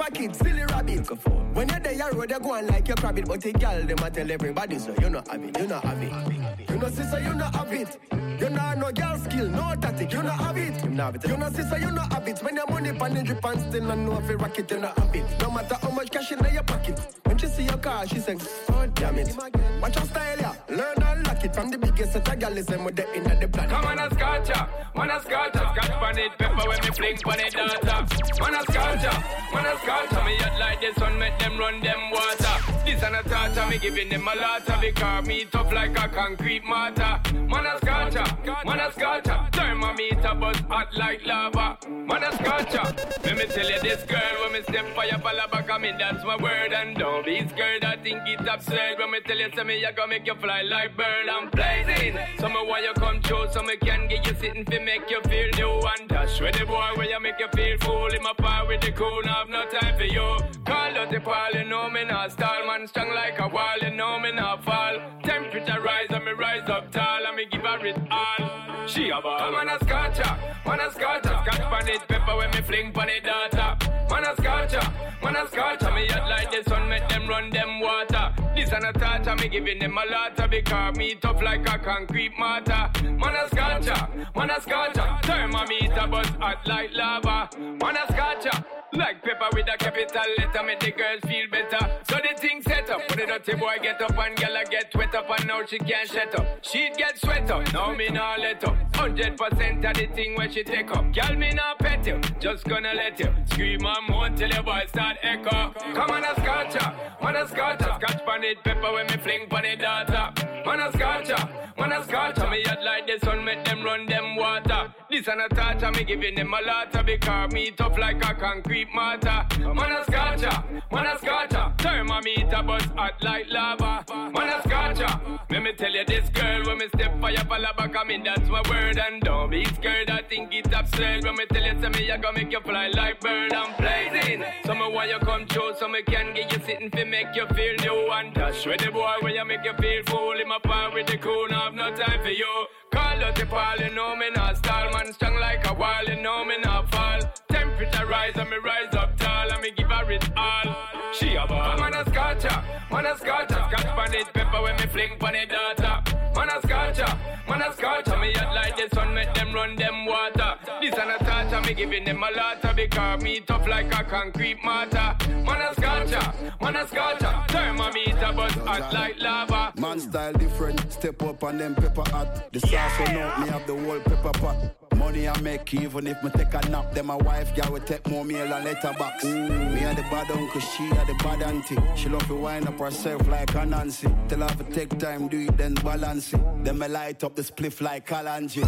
are 0.00 0.04
for 0.04 0.10
kids, 0.10 0.38
silly 0.38 0.64
rabbit. 0.64 1.26
When 1.54 1.68
you're 1.68 1.80
there, 1.80 1.92
you 1.92 2.10
road, 2.18 2.30
you 2.30 2.40
go 2.40 2.54
on 2.54 2.66
like 2.68 2.88
you 2.88 2.94
crab 2.94 3.18
it. 3.18 3.26
But 3.26 3.40
the 3.40 3.52
girl, 3.52 3.82
them 3.82 3.98
a 3.98 4.10
tell 4.10 4.30
everybody, 4.30 4.78
so 4.78 4.94
you 5.00 5.10
not 5.10 5.28
have 5.28 5.42
it, 5.42 5.58
you 5.58 5.66
not 5.66 5.84
have 5.84 6.02
it. 6.02 6.70
You 6.70 6.76
know, 6.76 6.88
sister, 6.88 7.20
you 7.20 7.34
not 7.34 7.54
have 7.54 7.72
it. 7.72 7.98
You 8.40 8.48
know, 8.48 8.74
no 8.74 8.92
girl 8.92 9.18
skill, 9.18 9.48
no 9.48 9.74
tactic, 9.80 10.12
you 10.12 10.22
not 10.22 10.38
have 10.38 10.56
it. 10.56 10.82
You 10.84 10.90
know, 10.90 11.12
you 11.26 11.36
know 11.36 11.50
sister, 11.50 11.78
you 11.78 11.90
not 11.90 12.12
have 12.12 12.28
it. 12.28 12.38
When 12.42 12.56
your 12.56 12.66
money 12.66 12.92
pan 12.92 13.16
in 13.16 13.24
drip 13.24 13.44
and 13.44 13.60
still 13.60 13.84
not 13.84 13.98
know 13.98 14.18
if 14.18 14.30
you 14.30 14.36
rock 14.36 14.58
it, 14.58 14.70
you 14.70 14.78
not 14.78 14.98
have 14.98 15.14
it. 15.14 15.40
No 15.40 15.50
matter 15.50 15.76
how 15.80 15.90
much 15.90 16.10
cash 16.10 16.32
in 16.32 16.38
your 16.52 16.62
pocket. 16.62 16.98
When 17.24 17.36
she 17.36 17.46
see 17.48 17.64
your 17.64 17.78
car, 17.78 18.06
she 18.06 18.18
say, 18.18 18.36
oh 18.70 18.86
damn 18.94 19.18
it. 19.18 19.36
Watch 19.82 19.96
your 19.96 20.04
style, 20.06 20.38
yeah. 20.38 20.54
Learn 20.68 21.02
and 21.02 21.26
lock 21.26 21.44
it 21.44 21.54
from 21.54 21.70
the 21.70 21.78
biggest 21.78 22.12
set 22.12 22.28
of 22.28 22.38
girl 22.38 22.56
is 22.56 22.66
them 22.66 22.84
with 22.84 22.96
the 22.96 23.12
in 23.12 23.24
the 23.24 23.48
planet. 23.48 23.70
Come 23.70 23.84
on 23.84 23.98
a 23.98 24.10
scotcha, 24.14 24.68
man 24.94 25.10
a 25.10 25.20
scotcha, 25.20 25.58
scotch 25.58 25.90
pan 26.00 26.18
it, 26.18 26.32
pepper 26.38 26.68
when 26.68 26.80
me 26.80 26.90
fling 26.90 27.16
pan 27.16 27.40
it 27.40 27.52
data. 27.52 28.06
Man 28.40 28.54
a 28.54 28.62
scotcha, 28.62 29.24
man 29.52 29.66
a 29.66 29.78
scotcha, 29.78 29.89
me 30.24 30.36
yet 30.38 30.58
like 30.58 30.80
the 30.80 30.98
sun 30.98 31.18
make 31.18 31.38
them 31.38 31.58
run 31.58 31.80
them 31.80 32.10
water. 32.10 32.56
This 32.84 33.02
and 33.02 33.16
a 33.16 33.22
torture, 33.22 33.66
me 33.68 33.78
giving 33.78 34.08
them 34.08 34.26
a 34.26 34.34
lot 34.40 34.68
of 34.68 34.80
because 34.80 35.26
me 35.26 35.44
tough 35.44 35.72
like 35.72 35.98
a 35.98 36.08
concrete 36.08 36.64
mortar. 36.64 37.20
Man 37.32 37.66
a 37.66 37.78
scotcha, 37.78 38.38
man 38.64 38.80
a 38.80 38.92
scotcha, 38.92 39.48
thermometer 39.52 40.34
buzz 40.34 40.58
hot 40.68 40.88
like 40.96 41.26
lava. 41.26 41.78
Man 41.88 42.22
a 42.22 42.32
scotcha, 42.32 42.94
let 43.24 43.36
me 43.36 43.46
tell 43.46 43.68
you 43.68 43.80
this 43.80 44.02
girl 44.04 44.36
when 44.42 44.52
me 44.52 44.62
step 44.62 44.86
fire 44.94 45.18
fall 45.18 45.40
back, 45.50 45.70
I 45.70 45.78
mean 45.78 45.98
that's 45.98 46.24
my 46.24 46.36
word 46.36 46.72
and 46.72 46.96
don't 46.96 47.24
be 47.24 47.46
scared. 47.48 47.84
I 47.84 47.96
think 47.96 48.20
it's 48.26 48.48
absurd 48.48 48.98
when 48.98 49.10
me 49.10 49.20
tell 49.20 49.38
you 49.38 49.50
say 49.54 49.64
me 49.64 49.84
I 49.84 49.92
gonna 49.92 50.08
make 50.08 50.26
you 50.26 50.34
fly 50.36 50.62
like 50.62 50.96
bird. 50.96 51.28
I'm 51.30 51.50
blazing, 51.50 52.18
so 52.38 52.48
me 52.48 52.60
why 52.66 52.80
you 52.80 52.92
come 52.94 53.20
true, 53.22 53.46
so 53.52 53.62
me 53.62 53.76
can 53.76 54.08
get 54.08 54.26
you 54.26 54.34
sitting 54.34 54.64
fi 54.64 54.78
make 54.78 55.10
you 55.10 55.20
feel 55.22 55.50
new 55.56 55.80
and 55.98 56.08
dash 56.08 56.40
with 56.40 56.56
the 56.58 56.64
boy 56.64 56.90
where 56.94 57.10
you 57.10 57.20
make 57.20 57.38
you 57.38 57.48
feel 57.54 57.76
fool. 57.78 58.08
In 58.14 58.22
my 58.22 58.32
power 58.38 58.66
with 58.66 58.80
the 58.80 58.92
cool, 58.92 59.22
have 59.24 59.48
no 59.48 59.64
time 59.68 59.79
for 59.96 60.04
you. 60.04 60.38
Call 60.64 60.96
out 60.98 61.10
the 61.10 61.20
pal, 61.20 61.52
you 61.54 61.64
know 61.64 61.88
me 61.90 62.04
not 62.04 62.32
stall, 62.32 62.66
man 62.66 62.86
strong 62.86 63.12
like 63.14 63.38
a 63.38 63.48
wall, 63.48 63.78
you 63.82 63.90
know 63.90 64.18
me 64.18 64.32
not 64.32 64.64
fall. 64.64 64.98
Temperature 65.24 65.80
rise 65.80 66.06
and 66.10 66.24
me 66.24 66.32
rise 66.32 66.68
up 66.68 66.90
tall, 66.90 67.26
and 67.26 67.36
me 67.36 67.46
give 67.50 67.62
her 67.62 67.84
it 67.86 67.98
all. 68.10 68.86
She 68.86 69.10
a 69.10 69.20
ball. 69.20 69.38
Come 69.38 69.54
on 69.54 69.68
a 69.68 69.78
scotcha, 69.84 70.38
man 70.66 70.80
a 70.80 70.90
scotcha, 70.90 71.42
scotch 71.44 71.60
pan 71.70 71.88
it, 71.88 72.08
pepper 72.08 72.36
when 72.36 72.50
me 72.50 72.62
fling 72.62 72.92
pan 72.92 73.08
it 73.08 73.24
data. 73.24 73.76
Man 74.10 74.24
a 74.24 74.34
scotcha, 74.36 74.92
man 75.22 75.36
a 75.36 75.48
scotcha, 75.48 75.94
me 75.94 76.06
hot 76.08 76.28
like 76.28 76.50
the 76.50 76.68
sun, 76.68 76.88
make 76.88 77.08
them 77.08 77.28
run 77.28 77.50
them 77.50 77.80
water. 77.80 78.34
This 78.54 78.72
and 78.72 78.84
a 78.84 78.92
torture, 78.92 79.36
me 79.36 79.48
giving 79.48 79.78
them 79.78 79.96
a 79.96 80.10
lot 80.10 80.38
of 80.40 80.50
because 80.50 80.96
me 80.96 81.14
tough 81.14 81.40
like 81.42 81.68
a 81.68 81.78
concrete 81.78 82.32
mortar. 82.38 82.90
Man 83.04 83.36
a 83.36 83.48
scotcha, 83.48 84.28
man 84.34 84.50
a 84.50 84.60
scotcha, 84.60 85.20
thermometer 85.22 86.06
buzz 86.08 86.28
hot 86.40 86.66
like 86.66 86.90
lava. 86.92 87.48
Man 87.58 87.96
a 87.96 88.12
scotcha, 88.12 88.64
like 89.00 89.22
pepper 89.24 89.48
with 89.54 89.66
a 89.72 89.78
capital 89.78 90.22
letter, 90.38 90.62
make 90.62 90.80
the 90.80 90.90
girls 90.92 91.22
feel 91.26 91.48
better. 91.50 91.82
So 92.08 92.16
the 92.16 92.38
thing 92.38 92.62
set 92.62 92.90
up, 92.90 93.08
put 93.08 93.18
the 93.18 93.26
dirty 93.26 93.54
boy 93.54 93.76
get 93.82 94.00
up 94.02 94.16
and 94.16 94.36
girl 94.36 94.56
get 94.70 94.94
wet 94.94 95.14
up 95.14 95.30
and 95.30 95.48
now 95.48 95.64
she 95.64 95.78
can't 95.78 96.08
shut 96.08 96.38
up. 96.38 96.46
She'd 96.62 96.94
get 96.96 97.18
sweat 97.18 97.50
up, 97.50 97.72
now 97.72 97.94
me 97.94 98.08
nah 98.10 98.36
let 98.36 98.62
up. 98.62 98.76
Hundred 98.94 99.38
percent 99.38 99.84
of 99.84 99.94
the 99.94 100.06
thing 100.08 100.36
when 100.36 100.52
she 100.52 100.62
take 100.62 100.90
up. 100.90 101.12
Girl 101.14 101.34
me 101.34 101.50
nah 101.54 101.74
pet 101.78 102.06
you, 102.06 102.20
just 102.38 102.64
gonna 102.64 102.92
let 102.92 103.18
you 103.18 103.32
scream 103.50 103.84
and 103.84 104.08
moan 104.08 104.36
till 104.36 104.50
your 104.50 104.62
voice 104.62 104.90
start 104.90 105.16
echo. 105.22 105.72
Come 105.94 106.10
on 106.10 106.24
a 106.24 106.34
scotcha, 106.34 106.94
man 107.22 107.36
a 107.36 107.48
scotcha, 107.48 107.98
scotch 108.00 108.26
pan 108.26 108.44
it, 108.44 108.62
pepper 108.62 108.92
when 108.92 109.06
me 109.06 109.16
fling 109.16 109.48
pan 109.48 109.64
it 109.64 109.80
data. 109.80 110.32
Man 110.66 110.80
a 110.80 110.92
scotcha, 110.92 111.72
man 111.78 111.92
a 111.92 112.04
scotcha, 112.04 112.50
me 112.50 112.62
hot 112.66 112.84
like 112.84 113.06
the 113.06 113.18
sun, 113.24 113.42
make 113.44 113.64
them 113.64 113.82
run 113.82 114.04
them 114.06 114.36
water. 114.36 114.94
This 115.10 115.26
and 115.26 115.40
a 115.40 115.48
torture, 115.48 115.90
me 115.90 116.04
giving 116.04 116.34
them 116.34 116.52
a 116.52 116.60
lot 116.66 116.94
of 116.94 117.06
because 117.06 117.52
me 117.52 117.70
tough 117.70 117.98
like 117.98 118.22
a 118.22 118.34
concrete 118.34 118.88
mortar. 118.94 119.46
Man 119.58 119.92
a 119.92 120.04
scotcha, 120.04 120.64
man 120.90 121.06
a 121.06 121.18
scotcha, 121.18 121.74
thermometer 121.78 122.62
buzz 122.62 122.84
hot 122.96 123.22
like 123.22 123.46
lava. 123.50 124.04
Man 124.32 124.48
a 124.48 124.62
scotcha, 124.62 125.38
let 125.50 125.62
me 125.62 125.72
tell 125.72 125.92
you 125.92 126.04
this 126.04 126.28
girl 126.30 126.64
when 126.66 126.78
me 126.78 126.88
step 126.88 127.20
fire 127.20 127.44
back, 127.44 127.96
I 127.96 128.04
mean 128.04 128.24
that's 128.24 128.48
my 128.48 128.62
word 128.68 128.98
and 128.98 129.22
don't 129.22 129.50
be 129.50 129.64
scared. 129.64 130.10
I 130.10 130.22
think 130.22 130.52
it's 130.52 130.72
absurd 130.74 131.24
when 131.24 131.36
me 131.36 131.46
tell 131.46 131.62
you 131.62 131.80
say 131.80 131.88
me 131.88 132.10
I 132.10 132.16
gonna 132.16 132.38
make 132.38 132.52
you 132.52 132.60
fly 132.60 132.88
like 132.88 133.20
bird. 133.20 133.52
I'm 133.52 133.76
blazing, 133.76 134.44
so 134.64 134.74
me 134.74 134.92
want 134.92 135.10
you 135.10 135.18
come 135.18 135.46
true, 135.46 135.72
so 135.78 135.88
me 135.88 136.02
can 136.02 136.34
get 136.34 136.52
you 136.52 136.62
sitting 136.64 136.90
fi 136.90 137.04
make 137.04 137.34
you 137.34 137.46
feel 137.48 137.76
new 137.82 138.10
and 138.12 138.34
dash 138.34 138.66
with 138.66 138.80
the 138.80 138.90
boy 138.90 139.14
when 139.20 139.34
you 139.34 139.44
make 139.44 139.64
you 139.64 139.74
feel 139.74 140.02
fool. 140.06 140.38
In 140.40 140.48
my 140.48 140.58
power 140.62 140.92
with 140.92 141.06
the 141.06 141.18
cool, 141.18 141.46
now 141.48 141.64
have 141.64 141.74
no 141.74 141.94
time 141.94 142.22
for 142.22 142.30
you. 142.30 142.66
Call 142.90 143.24
out 143.24 143.34
the 143.36 143.46
pal, 143.46 143.78
you 143.78 143.94
know 143.94 144.16
me 144.16 144.30
not 144.34 144.56
stall, 144.58 144.90
man 144.92 145.12
strong 145.12 145.36
like 145.36 145.68
a 145.70 145.74
wall, 145.74 146.04
you 146.06 146.16
know 146.20 146.44
me 146.44 146.58
not 146.64 146.90
fall. 146.90 147.20
Temperature 147.48 148.06
rise 148.06 148.32
and 148.36 148.50
me 148.50 148.56
rise 148.56 148.94
up 148.94 149.16
tall, 149.16 149.52
and 149.52 149.62
me 149.62 149.70
give 149.76 149.88
her 149.88 150.10
it 150.10 150.28
all. 150.36 150.76
She 151.12 151.34
a 151.36 151.46
ball. 151.46 151.78
Man 151.78 151.94
a 151.94 152.04
scotcha, 152.10 152.64
man 152.90 153.06
a 153.06 153.16
scotcha, 153.16 153.68
scotch 153.70 153.96
pan 153.96 154.14
it, 154.14 154.32
pepper 154.32 154.62
when 154.62 154.76
me 154.76 154.86
fling 154.86 155.18
pan 155.18 155.34
it 155.36 155.50
data. 155.50 156.09
Man 156.34 156.48
a 156.48 156.60
scotcha, 156.62 157.18
man 157.48 157.62
a 157.62 157.72
scotcha, 157.72 158.16
me 158.18 158.32
hot 158.32 158.54
like 158.54 158.76
the 158.76 158.94
sun, 158.94 159.14
make 159.14 159.32
them 159.34 159.52
run 159.52 159.76
them 159.76 160.06
water. 160.06 160.54
This 160.80 160.94
and 160.98 161.10
a 161.10 161.18
torture, 161.18 161.60
me 161.66 161.74
giving 161.74 162.04
them 162.04 162.22
a 162.22 162.30
lot 162.36 162.76
because 162.76 163.22
me 163.22 163.40
tough 163.40 163.66
like 163.66 163.92
a 163.92 164.04
concrete 164.04 164.58
mortar. 164.64 165.16
Man 165.44 165.60
a 165.60 165.74
scotcha, 165.74 166.34
man 166.60 166.76
a 166.76 166.86
scotcha, 166.86 167.44
thermometer 167.48 168.32
buzz 168.34 168.52
hot 168.52 168.92
like 168.92 169.20
lava. 169.20 169.72
Man 169.76 170.00
style 170.00 170.32
different, 170.32 170.92
step 170.92 171.22
up 171.22 171.42
and 171.42 171.60
them 171.60 171.74
pepper 171.74 172.08
hot. 172.10 172.52
The 172.52 172.60
sauce 172.60 173.00
on 173.00 173.16
out, 173.16 173.40
me 173.40 173.48
have 173.48 173.66
the 173.66 173.76
whole 173.76 174.00
pepper 174.00 174.38
pot. 174.38 174.79
Money 175.00 175.26
I 175.26 175.40
make 175.40 175.72
even 175.72 176.06
if 176.06 176.22
me 176.22 176.30
take 176.30 176.52
a 176.52 176.60
nap. 176.68 176.92
Then 176.92 177.06
my 177.06 177.16
wife 177.16 177.56
girl 177.56 177.72
will 177.72 177.80
take 177.80 178.06
more 178.06 178.22
meal 178.22 178.52
and 178.52 178.64
letterbox. 178.64 179.24
Mm, 179.24 179.72
me 179.74 179.80
and 179.80 179.96
the 179.96 180.02
bad 180.02 180.30
uncle, 180.30 180.60
she 180.60 180.84
had 180.84 181.06
the 181.06 181.14
bad 181.14 181.42
auntie. 181.42 181.78
She 181.96 182.10
love 182.10 182.26
to 182.26 182.34
wind 182.34 182.68
up 182.68 182.78
herself 182.78 183.26
like 183.26 183.54
a 183.54 183.64
Nancy. 183.64 184.08
Tell 184.28 184.40
her 184.40 184.54
to 184.62 184.64
take 184.64 184.98
time, 184.98 185.28
do 185.28 185.38
it 185.40 185.56
then 185.56 185.72
balance 185.74 186.34
it. 186.34 186.40
Then 186.64 186.78
me 186.78 186.86
light 186.88 187.24
up 187.24 187.34
the 187.34 187.42
spliff 187.42 187.80
like 187.80 188.06
Kalanji. 188.06 188.62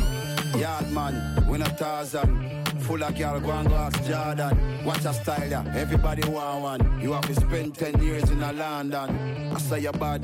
Yard 0.59 0.91
man, 0.91 1.47
win 1.47 1.61
a 1.61 1.69
thousand. 1.69 2.67
Full 2.81 3.05
of 3.05 3.15
girl, 3.17 3.39
go 3.39 3.51
and 3.51 3.69
go 3.69 3.75
ask 3.75 4.03
Jordan. 4.05 4.85
Watch 4.87 5.05
a 5.05 5.13
style, 5.13 5.51
yeah. 5.51 5.75
Everybody 5.77 6.27
want 6.31 6.63
one. 6.63 7.01
You 7.03 7.13
have 7.13 7.27
to 7.27 7.35
spend 7.35 7.75
10 7.75 8.03
years 8.03 8.31
in 8.31 8.43
a 8.43 8.53
London. 8.53 9.53
I 9.55 9.59
say 9.59 9.81
you 9.81 9.93
bad, 9.93 10.23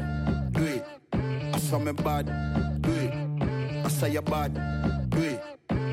do 0.52 0.64
it. 0.64 0.84
I 1.12 1.58
saw 1.58 1.78
me 1.78 1.92
bad, 1.92 2.26
do 2.80 2.92
it. 2.92 3.84
I 3.84 3.88
say 3.88 4.10
you 4.12 4.22
bad, 4.22 4.54
do 5.18 5.24
it. 5.24 5.40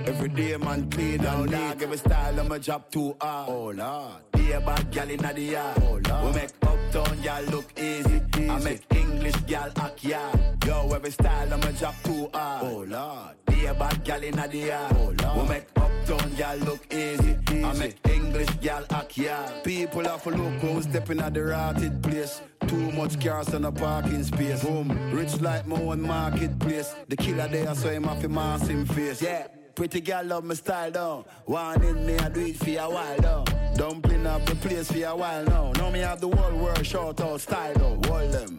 Every 0.08 0.30
day 0.30 0.58
man 0.58 0.90
clean 0.90 1.18
down 1.18 1.48
dog. 1.48 1.82
Every 1.82 1.98
style 1.98 2.40
I'ma 2.40 2.58
drop 2.58 2.92
too 2.92 3.16
hard. 3.22 3.50
Oh 3.50 3.72
lord. 3.72 4.32
Be 4.32 4.52
a 4.52 4.60
bad 4.60 4.92
gal 4.92 5.10
in 5.10 5.18
the 5.18 5.42
yard. 5.42 5.78
Oh 5.84 6.00
lord. 6.08 6.26
We 6.26 6.42
make 6.42 6.65
uptown 6.96 7.22
gal 7.22 7.44
look 7.44 7.66
easy. 7.78 8.22
easy. 8.38 8.50
I 8.50 8.60
make 8.60 8.82
English 8.96 9.36
gal 9.48 9.72
act 9.78 10.04
yard. 10.04 10.40
Yo, 10.66 10.90
every 10.94 11.12
style 11.12 11.54
I'ma 11.54 11.72
drop 11.72 11.96
too 12.04 12.30
hard. 12.34 12.64
Oh 12.64 12.86
lord. 12.88 13.36
Be 13.46 13.66
a 13.66 13.74
bad 13.74 14.04
gal 14.04 14.24
in 14.24 14.36
the 14.36 14.58
yard. 14.58 14.96
Oh 14.98 15.14
lord. 15.22 15.42
We 15.42 15.50
make 15.50 15.68
uptown 15.76 16.34
gal 16.36 16.58
look 16.58 16.94
easy. 16.94 17.38
easy. 17.52 17.64
I 17.64 17.74
make 17.74 17.98
English 18.10 18.50
gal 18.62 18.86
act 18.90 19.18
yard. 19.18 19.64
People 19.64 20.04
have 20.04 20.24
to 20.24 20.30
look 20.32 20.54
who's 20.62 20.86
stepping 20.86 21.20
at 21.20 21.34
the 21.34 21.44
rotted 21.44 22.02
place. 22.04 22.42
Too 22.68 22.92
much 22.92 23.20
cars 23.24 23.54
on 23.54 23.66
a 23.66 23.72
parking 23.72 24.24
space. 24.24 24.64
Boom. 24.64 25.12
Rich 25.12 25.42
like 25.42 25.68
my 25.68 25.80
own 25.80 26.02
marketplace. 26.02 26.96
The 27.08 27.18
killer 27.18 27.48
there, 27.48 27.76
so 27.76 27.90
him 27.90 28.04
have 28.04 28.22
to 28.22 28.30
mask 28.30 28.68
him 28.68 28.86
face. 28.86 29.22
Yeah. 29.22 29.48
Pretty 29.76 30.00
girl 30.00 30.24
love 30.24 30.46
my 30.46 30.54
style 30.54 30.90
down. 30.90 31.26
One 31.46 31.84
in 31.84 32.06
me, 32.06 32.18
I 32.18 32.30
do 32.30 32.40
it 32.46 32.56
for 32.56 32.70
a 32.70 32.90
while 32.90 33.18
down. 33.18 33.46
Dumpling 33.76 34.26
up 34.26 34.46
the 34.46 34.56
place 34.56 34.90
for 34.90 35.04
a 35.04 35.14
while 35.14 35.44
now. 35.44 35.74
Now 35.74 35.90
me 35.90 36.00
have 36.00 36.22
the 36.22 36.30
whole 36.30 36.58
world 36.58 36.86
short 36.86 37.20
out 37.20 37.42
style 37.42 37.74
though. 37.74 38.00
Hold 38.10 38.32
them. 38.32 38.58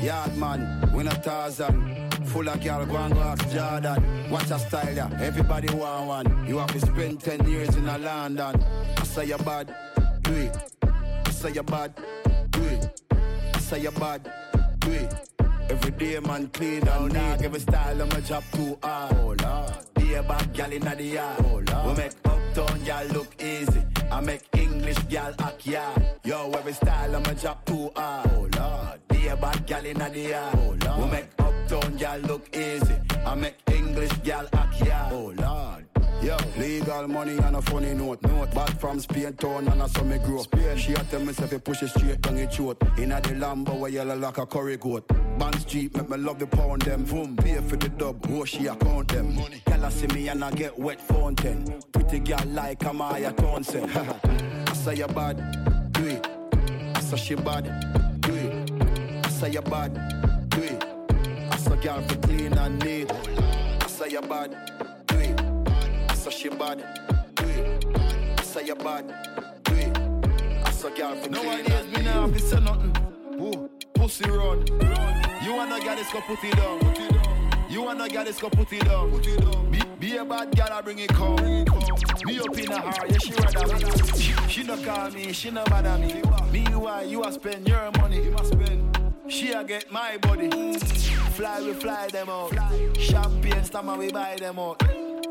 Yard 0.00 0.36
man, 0.36 0.92
win 0.92 1.08
a 1.08 1.14
thousand. 1.14 2.14
Full 2.26 2.48
of 2.48 2.62
girl, 2.62 2.86
go 2.86 2.96
and 2.96 3.14
go 3.14 3.20
ask 3.20 3.50
Jordan. 3.50 4.30
Watch 4.30 4.50
a 4.52 4.58
style, 4.60 4.94
yeah. 4.94 5.10
Everybody 5.20 5.74
want 5.74 6.06
one. 6.06 6.46
You 6.46 6.58
have 6.58 6.72
to 6.72 6.80
spend 6.80 7.20
10 7.20 7.48
years 7.48 7.74
in 7.74 7.88
a 7.88 7.98
London. 7.98 8.64
I 8.96 9.04
say 9.04 9.26
you 9.26 9.38
bad, 9.38 9.74
do 10.22 10.34
it. 10.34 10.56
I 10.82 11.30
say 11.30 11.50
you 11.50 11.64
bad, 11.64 11.94
do 12.50 12.62
it. 12.62 13.00
I 13.54 13.58
say 13.58 13.80
you 13.80 13.90
bad, 13.90 14.32
do 14.78 14.92
it. 14.92 15.30
Every 15.68 15.90
day 15.90 16.20
man 16.20 16.46
clean 16.48 16.86
and 16.86 17.12
neat. 17.12 17.42
Every 17.42 17.58
style 17.58 18.02
I'ma 18.02 18.20
drop 18.20 18.44
too 18.52 18.78
hard. 18.82 19.16
Oh 19.16 19.34
lord. 19.42 19.93
A 20.14 20.22
bad 20.22 20.52
gal 20.52 20.72
in 20.72 20.80
the 20.80 21.02
yard. 21.02 21.70
Oh. 21.72 21.88
We 21.88 21.96
make 21.96 22.12
uptown 22.24 22.84
gal 22.84 23.06
look 23.06 23.42
easy. 23.42 23.82
I 24.12 24.20
make 24.20 24.42
English 24.56 24.98
gal 25.08 25.34
act 25.40 25.66
yard. 25.66 26.02
Yo, 26.24 26.50
every 26.52 26.72
style 26.72 27.16
I'ma 27.16 27.32
drop 27.32 27.64
too 27.64 27.90
hard. 27.96 28.30
Oh 28.32 28.48
lord. 28.56 29.00
Be 29.08 29.26
a 29.26 29.36
bad 29.36 29.66
gal 29.66 29.84
in 29.84 29.98
the 29.98 30.20
yard. 30.20 30.54
Oh 30.56 30.76
lord. 30.86 31.00
We 31.00 31.10
make 31.10 31.28
uptown 31.38 31.96
gal 31.96 32.18
look 32.20 32.56
easy. 32.56 32.96
I 33.26 33.34
make 33.34 33.56
English 33.72 34.12
gal 34.22 34.46
act 34.52 34.80
yard. 34.86 35.12
Oh 35.12 35.34
lord. 35.36 35.93
Yo, 36.24 36.38
legal 36.56 37.06
money 37.06 37.36
and 37.36 37.56
a 37.56 37.60
funny 37.60 37.92
note. 37.92 38.22
Note 38.22 38.54
back 38.54 38.80
from 38.80 38.98
Spain 38.98 39.34
town 39.34 39.68
and 39.68 39.82
I 39.82 39.86
saw 39.88 40.02
me 40.04 40.16
grow. 40.16 40.40
Spain. 40.40 40.78
She 40.78 40.92
a 40.94 40.96
tell 41.04 41.20
me 41.20 41.34
if 41.36 41.52
you 41.52 41.58
push 41.58 41.82
it 41.82 41.88
straight 41.88 42.22
down 42.22 42.38
your 42.38 42.48
throat. 42.48 42.82
Inna 42.96 43.20
the 43.20 43.34
Lambo 43.34 43.78
where 43.78 43.90
yellow 43.90 44.16
like 44.16 44.38
a 44.38 44.46
curry 44.46 44.78
goat. 44.78 45.06
Band 45.38 45.60
Street 45.60 45.94
make 45.94 46.08
me 46.08 46.16
love 46.16 46.38
the 46.38 46.46
pound 46.46 46.80
them. 46.80 47.04
Boom, 47.04 47.36
pay 47.36 47.56
for 47.56 47.76
the 47.76 47.90
dub. 47.90 48.24
Oh, 48.30 48.46
she 48.46 48.66
account 48.66 49.08
them. 49.08 49.36
Money. 49.36 49.62
Girl 49.66 49.84
I 49.84 49.90
see 49.90 50.06
me 50.06 50.28
and 50.28 50.42
I 50.42 50.50
get 50.52 50.78
wet 50.78 50.98
fountain. 50.98 51.82
Pretty 51.92 52.20
girl 52.20 52.42
like 52.46 52.78
Amaya 52.78 53.36
Townsend. 53.36 53.90
I 53.94 54.72
say 54.72 54.94
you 54.94 55.06
bad, 55.08 55.92
do 55.92 56.06
it. 56.06 56.26
I 56.94 57.00
say 57.00 57.16
she 57.16 57.34
bad, 57.34 57.64
do 58.22 58.34
it. 58.34 59.26
I 59.26 59.28
say 59.28 59.50
you 59.50 59.60
bad, 59.60 60.48
do 60.48 60.62
it. 60.62 60.84
I 61.50 61.56
say 61.58 61.76
girl 61.82 62.00
for 62.00 62.16
clean 62.16 62.54
and 62.54 62.82
neat. 62.82 63.12
I 63.12 63.86
say 63.88 64.08
you 64.08 64.22
bad, 64.22 64.56
it. 66.26 66.32
Say 66.32 66.38
she 66.42 66.48
bad, 66.48 66.78
do 67.34 67.44
it. 67.44 67.84
I 68.38 68.42
say 68.42 68.66
you 68.66 68.74
bad, 68.74 69.06
do 69.64 69.74
it. 69.74 69.94
Girl 70.96 71.14
for 71.16 71.28
clean 71.28 71.72
and 71.72 71.92
neat. 71.92 72.04
No 72.04 72.20
one 72.20 72.38
say 72.38 72.60
nothing. 72.60 72.94
Ooh, 73.40 73.70
pussy 73.94 74.28
run. 74.30 74.66
You 75.42 75.54
wanna 75.54 75.80
get 75.80 75.96
this, 75.96 76.12
go 76.12 76.20
put 76.20 76.44
it 76.44 76.56
down. 76.56 76.80
You 77.70 77.82
wanna 77.82 78.08
get 78.08 78.26
this, 78.26 78.38
go 78.38 78.50
put 78.50 78.72
it 78.72 78.84
down. 78.84 79.10
Be, 79.70 79.82
be 79.98 80.16
a 80.18 80.24
bad 80.24 80.54
girl, 80.54 80.68
I 80.70 80.80
bring 80.82 80.98
it 80.98 81.08
come. 81.08 81.36
Me 82.24 82.38
up 82.38 82.58
in 82.58 82.70
a 82.70 82.80
heart, 82.80 83.10
yeah, 83.10 83.18
she 83.18 83.32
rather 83.32 83.74
me. 83.74 84.48
She 84.48 84.62
no 84.62 84.76
call 84.76 85.10
me, 85.10 85.32
she 85.32 85.50
no 85.50 85.64
bother 85.64 85.98
me. 85.98 86.22
Me 86.52 86.64
why 86.76 87.02
you 87.02 87.24
a 87.24 87.32
spend 87.32 87.66
your 87.66 87.90
money? 87.98 88.22
You 88.22 88.30
must 88.30 88.52
spend. 88.52 88.93
She 89.28 89.52
a 89.52 89.64
get 89.64 89.90
my 89.90 90.16
body. 90.18 90.50
Fly, 90.78 91.62
we 91.62 91.72
fly 91.72 92.08
them 92.08 92.28
out. 92.28 92.52
Champagne, 92.98 93.64
stammer, 93.64 93.96
we 93.96 94.12
buy 94.12 94.36
them 94.38 94.58
out. 94.58 94.78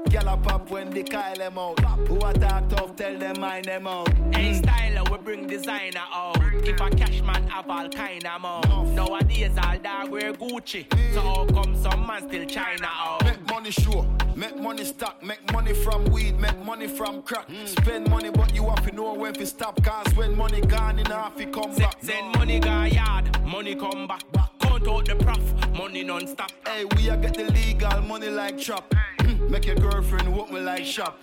Gyal 0.07 0.33
a 0.33 0.37
pop 0.37 0.69
when 0.69 0.89
they 0.89 1.03
call 1.03 1.35
them 1.35 1.57
out. 1.57 1.79
Who 2.07 2.17
a 2.17 2.33
talk 2.33 2.69
tough, 2.69 2.95
tell 2.95 3.17
them 3.17 3.39
mind 3.39 3.65
them 3.65 3.87
out. 3.87 4.09
Hey, 4.35 4.59
styler, 4.59 5.09
we 5.09 5.17
bring 5.19 5.47
designer 5.47 6.01
out. 6.11 6.37
If 6.67 6.79
a 6.79 6.89
cash 6.89 7.21
man 7.21 7.47
have 7.47 7.69
all 7.69 7.87
kind 7.89 8.25
of 8.25 8.41
mouth. 8.41 8.89
Nowadays, 8.89 9.57
all 9.63 9.77
dog 9.77 10.09
wear 10.09 10.33
Gucci. 10.33 10.85
So 11.13 11.21
how 11.21 11.45
come 11.45 11.75
some 11.81 12.05
man 12.05 12.27
still 12.27 12.45
China 12.45 12.87
out? 12.91 13.23
Make 13.23 13.47
money 13.49 13.71
sure, 13.71 14.05
make 14.35 14.57
money 14.57 14.83
stock, 14.83 15.23
make 15.23 15.51
money 15.53 15.73
from 15.73 16.05
weed, 16.05 16.39
make 16.39 16.57
money 16.65 16.87
from 16.87 17.21
crack. 17.21 17.47
Mm. 17.47 17.67
Spend 17.67 18.09
money, 18.09 18.29
but 18.29 18.53
you 18.53 18.69
have 18.69 18.85
to 18.87 18.95
know 18.95 19.13
when 19.13 19.33
to 19.35 19.45
stop. 19.45 19.81
Cause 19.83 20.13
when 20.15 20.35
money 20.35 20.61
gone 20.61 20.99
in 20.99 21.05
half, 21.05 21.39
it 21.39 21.53
come 21.53 21.73
back. 21.75 21.95
Send 22.01 22.35
money 22.35 22.59
go 22.59 22.83
yard, 22.83 23.43
money 23.43 23.75
come 23.83 24.07
back. 24.07 24.23
Count 24.59 24.87
out 24.87 25.05
the 25.05 25.15
prof, 25.15 25.77
money 25.77 26.03
non-stop. 26.03 26.51
Hey, 26.65 26.85
we 26.95 27.09
a 27.09 27.17
get 27.17 27.33
the 27.33 27.51
legal 27.51 28.01
money 28.01 28.29
like 28.29 28.57
chop. 28.57 28.93
Make 29.49 29.65
your 29.65 29.75
girlfriend 29.75 30.33
walk 30.33 30.51
me 30.51 30.61
like 30.61 30.85
shop. 30.85 31.21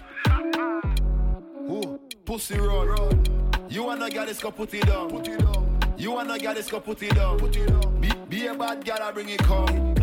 Ooh, 1.70 1.98
pussy 2.24 2.58
run. 2.58 3.24
You 3.68 3.84
wanna 3.84 4.10
get 4.10 4.26
this, 4.26 4.40
go 4.40 4.50
put 4.50 4.74
it 4.74 4.86
down. 4.86 5.10
Put 5.10 5.28
it 5.28 5.38
down. 5.38 5.78
You 5.96 6.12
wanna 6.12 6.38
get 6.38 6.56
this, 6.56 6.70
go 6.70 6.80
put 6.80 7.02
it 7.02 7.14
down. 7.14 7.38
Put 7.38 7.56
it 7.56 7.66
down. 7.66 8.00
Be, 8.00 8.10
be 8.28 8.46
a 8.46 8.54
bad 8.54 8.84
girl, 8.84 8.98
I 9.00 9.12
bring 9.12 9.28
it 9.30 9.38
come. 9.38 9.94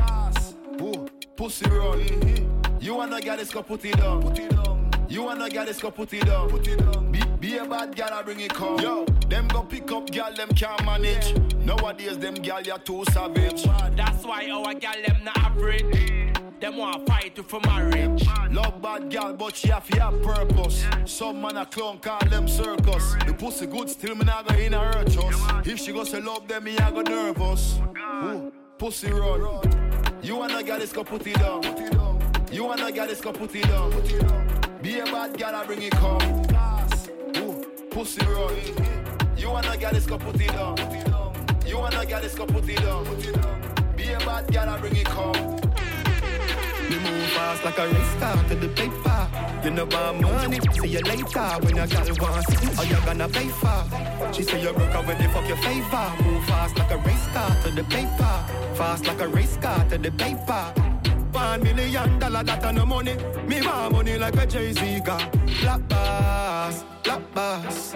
Ooh, 0.81 1.07
pussy 1.35 1.69
run. 1.69 1.99
Mm-hmm. 1.99 2.81
You 2.81 2.95
wanna 2.95 3.21
get 3.21 3.37
this, 3.37 3.51
go 3.51 3.61
put 3.61 3.85
it 3.85 3.97
down. 3.97 4.21
Put 4.21 4.39
it 4.39 4.49
down. 4.49 4.89
You 5.09 5.23
wanna 5.23 5.49
get 5.49 5.67
this, 5.67 5.79
go 5.79 5.91
put 5.91 6.13
it 6.13 6.25
down. 6.25 6.49
Put 6.49 6.67
it 6.67 6.79
down. 6.79 7.11
Be, 7.11 7.21
be 7.39 7.57
a 7.57 7.65
bad 7.65 7.95
girl, 7.95 8.09
I 8.11 8.21
bring 8.23 8.39
it 8.39 8.53
come. 8.53 8.79
Yo, 8.79 9.05
them 9.27 9.47
go 9.49 9.61
pick 9.61 9.91
up 9.91 10.11
girl, 10.11 10.33
them 10.33 10.49
can't 10.49 10.83
manage. 10.85 11.35
Nowadays, 11.67 12.17
them 12.17 12.35
gal 12.35 12.61
you 12.61 12.77
too 12.85 13.03
savage. 13.11 13.63
That's 13.97 14.23
why 14.23 14.49
our 14.49 14.73
gal 14.73 14.93
them 15.05 15.21
not 15.25 15.37
average. 15.37 16.31
Them 16.61 16.77
want 16.77 17.05
fight 17.05 17.35
you 17.35 17.43
for 17.43 17.59
marriage. 17.65 18.25
Love 18.49 18.81
bad 18.81 19.09
gal, 19.09 19.33
but 19.33 19.53
she 19.53 19.67
have 19.67 19.85
have 19.89 20.21
purpose. 20.23 20.85
Some 21.03 21.41
man 21.41 21.57
a 21.57 21.65
clown 21.65 21.99
call 21.99 22.25
them 22.29 22.47
circus. 22.47 23.15
The 23.25 23.33
pussy 23.33 23.65
good, 23.65 23.89
still 23.89 24.15
me 24.15 24.23
not 24.23 24.47
go 24.47 24.55
in 24.55 24.73
a 24.73 24.79
hurt 24.79 25.17
us. 25.17 25.67
If 25.67 25.79
she 25.79 25.91
go 25.91 26.05
say 26.05 26.21
love 26.21 26.47
them, 26.47 26.63
me 26.63 26.77
I 26.77 26.89
go 26.89 27.01
nervous. 27.01 27.79
Ooh, 28.23 28.49
pussy 28.77 29.11
run. 29.11 29.59
You 30.23 30.37
wanna 30.37 30.63
get 30.63 30.79
this, 30.79 30.93
go 30.93 31.03
put 31.03 31.27
it 31.27 31.37
down. 31.37 31.63
You 32.49 32.63
wanna 32.63 32.93
get 32.93 33.09
this, 33.09 33.19
go 33.19 33.33
put 33.33 33.53
it 33.53 33.67
down. 33.67 33.91
Be 34.81 34.99
a 34.99 35.03
bad 35.03 35.37
gal, 35.37 35.53
I 35.53 35.65
bring 35.65 35.81
it 35.81 35.91
come. 35.91 36.45
Ooh, 37.39 37.61
pussy 37.91 38.25
run. 38.25 38.55
You 39.35 39.49
wanna 39.51 39.75
get 39.75 39.93
this, 39.95 40.05
go 40.05 40.17
put 40.17 40.39
it 40.39 40.47
down. 40.47 41.06
You 41.67 41.77
wanna 41.79 42.05
get 42.05 42.21
this, 42.21 42.33
go 42.35 42.45
put 42.45 42.67
it 42.69 42.77
down. 42.77 43.03
Be 43.95 44.11
a 44.13 44.19
bad 44.19 44.51
girl, 44.51 44.69
I 44.69 44.79
bring 44.79 44.95
it 44.95 45.05
come. 45.05 45.57
Me 46.89 46.97
move 46.99 47.29
fast 47.31 47.65
like 47.65 47.77
a 47.77 47.87
race 47.87 48.13
car 48.19 48.43
to 48.47 48.55
the 48.55 48.69
paper. 48.69 49.27
You 49.63 49.71
know 49.71 49.85
want 49.85 50.21
money, 50.21 50.59
see 50.71 50.87
you 50.87 51.01
later. 51.01 51.47
When 51.61 51.75
your 51.75 51.87
girl 51.87 52.07
wants 52.21 52.79
are 52.79 52.85
you 52.85 52.95
gonna 53.05 53.27
pay 53.27 53.49
for? 53.49 53.83
She 54.31 54.43
say 54.43 54.61
you 54.61 54.71
broke 54.71 54.95
up 54.95 55.05
when 55.05 55.17
they 55.17 55.27
fuck 55.27 55.47
your 55.47 55.57
favor. 55.57 56.13
Move 56.23 56.45
fast 56.45 56.77
like 56.77 56.91
a 56.91 56.97
race 56.97 57.27
car 57.33 57.49
to 57.63 57.71
the 57.71 57.83
paper. 57.83 58.35
Fast 58.75 59.05
like 59.05 59.19
a 59.19 59.27
race 59.27 59.57
car 59.57 59.83
to 59.89 59.97
the 59.97 60.11
paper. 60.11 60.73
One 61.33 61.61
million 61.63 62.17
dollar 62.19 62.43
that 62.43 62.73
no 62.73 62.85
money. 62.85 63.17
Me 63.45 63.61
want 63.61 63.91
money 63.91 64.17
like 64.17 64.37
a 64.37 64.45
Jay-Z 64.45 65.01
got. 65.01 65.29
Black 65.61 65.85
bass, 65.89 66.85
black 67.03 67.33
bass. 67.33 67.95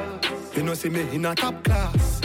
You 0.56 0.64
know 0.64 0.74
see 0.74 0.90
me 0.90 1.02
in 1.16 1.26
a 1.26 1.34
top 1.34 1.64
class. 1.64 2.22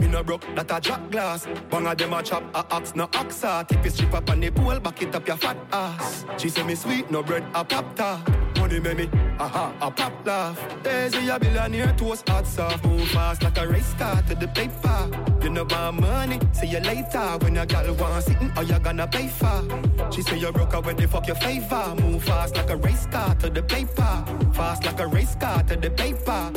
Me 0.00 0.08
no 0.08 0.22
broke, 0.22 0.44
that 0.54 0.70
a 0.70 0.80
jack 0.80 1.10
glass. 1.10 1.44
One 1.68 1.86
of 1.86 1.98
them 1.98 2.12
a 2.14 2.22
chop 2.22 2.42
a 2.54 2.64
ox, 2.74 2.94
no 2.94 3.06
oxa. 3.08 3.68
Tip 3.68 3.84
your 3.84 3.92
strip 3.92 4.14
up 4.14 4.30
on 4.30 4.40
the 4.40 4.50
pole, 4.50 4.80
back 4.80 5.02
it 5.02 5.14
up 5.14 5.26
your 5.28 5.36
fat 5.36 5.56
ass. 5.72 6.24
She 6.38 6.48
say 6.48 6.62
me 6.62 6.74
sweet, 6.74 7.10
no 7.10 7.22
bread, 7.22 7.44
a 7.54 7.64
pop 7.64 7.94
tart. 7.94 8.28
Money 8.58 8.80
make 8.80 8.96
me, 8.96 9.10
aha, 9.38 9.74
a 9.80 9.90
pop 9.90 10.12
laugh. 10.24 10.58
Daisy 10.82 11.28
a 11.28 11.38
billionaire, 11.38 11.94
toast 11.96 12.28
hot 12.28 12.46
soft. 12.46 12.84
Move 12.84 13.08
fast 13.08 13.42
like 13.42 13.58
a 13.58 13.68
race 13.68 13.94
car 13.94 14.22
to 14.22 14.34
the 14.34 14.48
paper. 14.48 15.10
You 15.42 15.50
know 15.50 15.66
want 15.68 16.00
money, 16.00 16.38
see 16.52 16.66
you 16.68 16.80
later. 16.80 17.38
When 17.40 17.56
a 17.58 17.66
girl 17.66 17.94
want 17.94 18.24
sitting, 18.24 18.52
or 18.56 18.62
you 18.62 18.78
gonna 18.78 19.06
pay 19.06 19.28
for? 19.28 19.62
She 20.10 20.22
say 20.22 20.38
you 20.38 20.50
broke 20.52 20.74
up 20.74 20.86
when 20.86 20.96
they 20.96 21.06
fuck 21.06 21.26
your 21.26 21.36
favor. 21.36 21.94
Move 22.00 22.24
fast 22.24 22.56
like 22.56 22.70
a 22.70 22.76
race 22.76 23.06
car 23.06 23.34
to 23.36 23.50
the 23.50 23.62
paper. 23.62 24.24
Fast 24.54 24.84
like 24.84 25.00
a 25.00 25.06
race 25.06 25.34
car 25.36 25.62
to 25.64 25.76
the 25.76 25.90
paper. 25.90 26.52